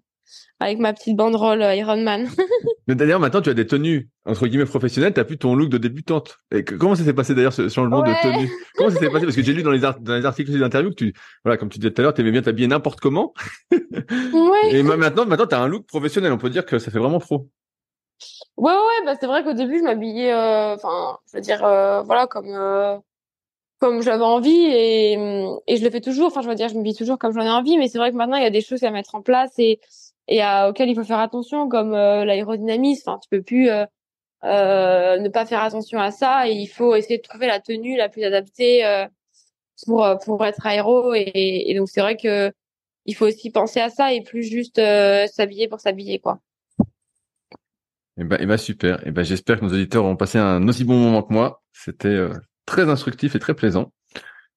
avec 0.62 0.80
ma 0.80 0.94
petite 0.94 1.16
banderole 1.16 1.62
euh, 1.62 1.76
Ironman. 1.76 2.30
mais 2.88 2.96
d'ailleurs 2.96 3.20
maintenant 3.20 3.42
tu 3.42 3.50
as 3.50 3.54
des 3.54 3.68
tenues 3.68 4.10
entre 4.26 4.48
guillemets 4.48 4.66
professionnelles 4.66 5.14
t'as 5.14 5.24
plus 5.24 5.38
ton 5.38 5.56
look 5.56 5.70
de 5.70 5.78
débutante. 5.78 6.38
Et 6.54 6.64
comment 6.64 6.96
ça 6.96 7.04
s'est 7.04 7.14
passé 7.14 7.36
d'ailleurs 7.36 7.54
ce 7.54 7.68
changement 7.68 8.02
de 8.02 8.14
tenue? 8.22 8.50
Comment 8.78 8.90
ça 8.92 9.00
s'est 9.00 9.10
passé? 9.10 9.26
Parce 9.26 9.36
que 9.36 9.44
j'ai 9.44 9.54
lu 9.54 9.64
dans 9.64 9.72
les 9.72 9.80
dans 9.80 10.16
les 10.16 10.26
articles 10.26 10.58
d'interview 10.58 10.92
que 10.92 10.96
tu 10.96 11.14
voilà 11.44 11.58
comme 11.58 11.70
tu 11.70 11.80
disais 11.80 11.92
tout 11.92 12.02
à 12.02 12.04
l'heure 12.04 12.14
t'aimais 12.14 12.32
bien 12.32 12.42
t'habiller 12.42 12.68
n'importe 12.68 13.00
comment. 13.00 13.34
ouais. 13.72 14.70
Et 14.72 14.84
maintenant 14.84 15.26
maintenant 15.26 15.48
t'as 15.48 15.60
un 15.60 15.68
look 15.68 15.86
professionnel 15.88 16.32
on 16.32 16.38
peut 16.38 16.50
dire 16.50 16.66
que 16.66 16.80
ça 16.80 16.92
fait 16.92 17.00
vraiment 17.00 17.20
pro. 17.20 17.50
Ouais, 18.58 18.72
ouais, 18.74 19.06
bah 19.06 19.16
c'est 19.20 19.26
vrai 19.26 19.44
qu'au 19.44 19.54
début, 19.54 19.80
je 19.80 19.84
m'habillais, 19.84 20.32
euh, 20.34 20.76
enfin, 20.76 21.18
je 21.32 21.38
veux 21.38 21.42
dire, 21.42 21.64
euh, 21.66 22.04
voilà, 22.04 22.28
comme 22.28 22.50
euh, 22.50 22.98
comme 23.80 24.02
j'avais 24.04 24.24
envie 24.24 24.52
et, 24.52 25.14
et 25.68 25.78
je 25.78 25.84
le 25.84 25.90
fais 25.90 26.02
toujours. 26.02 26.28
Enfin, 26.28 26.42
je 26.42 26.48
veux 26.50 26.56
dire, 26.56 26.70
je 26.70 26.76
m'habille 26.76 26.96
toujours 26.96 27.18
comme 27.18 27.34
j'en 27.34 27.42
ai 27.42 27.50
envie, 27.50 27.78
mais 27.78 27.88
c'est 27.88 27.98
vrai 27.98 28.12
que 28.12 28.18
maintenant, 28.18 28.38
il 28.38 28.44
y 28.44 28.46
a 28.46 28.52
des 28.52 28.62
choses 28.62 28.84
à 28.84 28.92
mettre 28.92 29.16
en 29.16 29.22
place 29.24 29.58
et 29.58 29.80
et 30.28 30.42
à, 30.42 30.70
auxquelles 30.70 30.90
il 30.90 30.96
faut 30.96 31.04
faire 31.04 31.20
attention, 31.20 31.68
comme 31.70 31.92
l'aérodynamisme. 31.92 33.10
Enfin, 33.10 33.20
tu 33.20 33.30
peux 33.30 33.42
plus 33.42 33.70
ne 34.44 35.30
pas 35.30 35.46
faire 35.46 35.64
attention 35.64 36.00
à 36.00 36.12
ça 36.12 36.48
et 36.48 36.52
il 36.52 36.68
faut 36.68 36.96
essayer 36.96 37.18
de 37.18 37.24
trouver 37.24 37.48
la 37.48 37.60
tenue 37.60 37.98
la 37.98 38.10
plus 38.10 38.24
adaptée 38.24 39.06
pour 39.86 40.08
pour 40.24 40.46
être 40.46 40.66
aéro 40.66 41.14
et, 41.14 41.32
et 41.34 41.76
donc 41.76 41.90
c'est 41.90 42.02
vrai 42.02 42.16
que 42.16 42.52
il 43.06 43.16
faut 43.16 43.26
aussi 43.26 43.50
penser 43.50 43.80
à 43.80 43.90
ça 43.90 44.14
et 44.14 44.22
plus 44.22 44.44
juste 44.44 44.82
s'habiller 45.28 45.68
pour 45.68 45.80
s'habiller, 45.80 46.20
quoi. 46.20 46.40
Eh 48.18 48.24
ben, 48.24 48.38
eh 48.40 48.46
ben 48.46 48.58
super. 48.58 49.02
Eh 49.06 49.12
ben, 49.12 49.24
j'espère 49.24 49.60
que 49.60 49.66
nos 49.66 49.72
auditeurs 49.72 50.06
ont 50.06 50.16
passé 50.16 50.38
un 50.38 50.68
aussi 50.68 50.84
bon 50.84 50.98
moment 50.98 51.24
que 51.24 51.34
moi. 51.34 51.62
C'était 51.72 52.08
euh, 52.08 52.34
très 52.66 52.90
instructif 52.90 53.36
et 53.36 53.40
très 53.40 53.54
plaisant. 53.54 53.92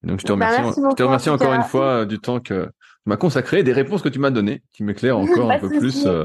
donc 0.03 0.19
je 0.19 0.25
te 0.25 0.33
bah, 0.33 0.49
remercie, 0.49 0.81
je 0.91 0.95
te 0.95 1.03
remercie 1.03 1.29
encore 1.29 1.53
une 1.53 1.63
fois 1.63 2.01
euh, 2.01 2.05
du 2.05 2.19
temps 2.19 2.39
que 2.39 2.69
tu 3.05 3.09
m'as 3.09 3.17
consacré, 3.17 3.61
des 3.61 3.71
réponses 3.71 4.01
que 4.01 4.09
tu 4.09 4.17
m'as 4.17 4.31
données, 4.31 4.63
qui 4.73 4.83
m'éclairent 4.83 5.17
encore 5.19 5.51
un 5.51 5.59
peu 5.59 5.69
plus 5.69 6.05
euh, 6.07 6.23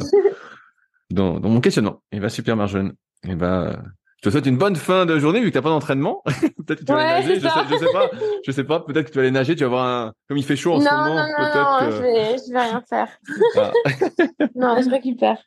dans, 1.10 1.38
dans, 1.38 1.50
mon 1.50 1.60
questionnement. 1.60 2.02
Eh 2.10 2.20
ben 2.20 2.30
super 2.30 2.56
Marjolaine. 2.56 2.94
Eh 3.28 3.34
ben 3.34 3.76
je 4.16 4.28
te 4.28 4.32
souhaite 4.32 4.46
une 4.46 4.56
bonne 4.58 4.76
fin 4.76 5.06
de 5.06 5.18
journée 5.18 5.40
vu 5.40 5.48
que 5.48 5.54
t'as 5.54 5.62
pas 5.62 5.70
d'entraînement. 5.70 6.22
peut-être 6.26 6.80
que 6.80 6.84
tu 6.84 6.92
vas 6.92 6.98
aller 6.98 7.26
nager. 7.26 7.40
Je 7.40 7.48
sais, 7.48 7.48
je 7.70 7.76
sais, 7.76 7.92
pas. 7.92 8.10
Je 8.46 8.52
sais 8.52 8.64
pas. 8.64 8.80
Peut-être 8.80 9.06
que 9.06 9.12
tu 9.12 9.16
vas 9.16 9.22
aller 9.22 9.30
nager. 9.30 9.54
Tu 9.54 9.60
vas 9.60 9.66
avoir 9.66 9.86
un. 9.86 10.12
Comme 10.28 10.36
il 10.36 10.44
fait 10.44 10.56
chaud 10.56 10.74
en 10.74 10.80
ce 10.80 10.84
moment. 10.84 11.06
Non, 11.06 11.14
non, 11.14 11.54
non. 11.54 11.90
Je 11.90 12.02
vais, 12.02 12.36
je 12.36 12.52
vais 12.52 12.60
rien 12.60 12.82
faire. 12.86 13.08
Ah. 13.56 13.72
non, 14.54 14.76
je 14.82 14.90
récupère. 14.90 15.38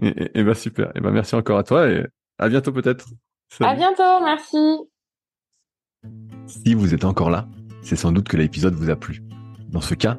Et, 0.00 0.40
et, 0.40 0.44
ben 0.44 0.54
super. 0.54 0.92
Et 0.94 1.00
ben 1.00 1.10
merci 1.10 1.34
encore 1.34 1.58
à 1.58 1.62
toi 1.62 1.88
et 1.88 2.06
à 2.38 2.48
bientôt 2.48 2.72
peut-être. 2.72 3.06
À 3.60 3.74
bientôt. 3.74 4.24
Merci. 4.24 4.78
Si 6.46 6.72
vous 6.72 6.94
êtes 6.94 7.04
encore 7.04 7.28
là, 7.28 7.46
c'est 7.82 7.96
sans 7.96 8.12
doute 8.12 8.28
que 8.28 8.38
l'épisode 8.38 8.74
vous 8.74 8.88
a 8.88 8.96
plu. 8.96 9.22
Dans 9.68 9.82
ce 9.82 9.94
cas, 9.94 10.18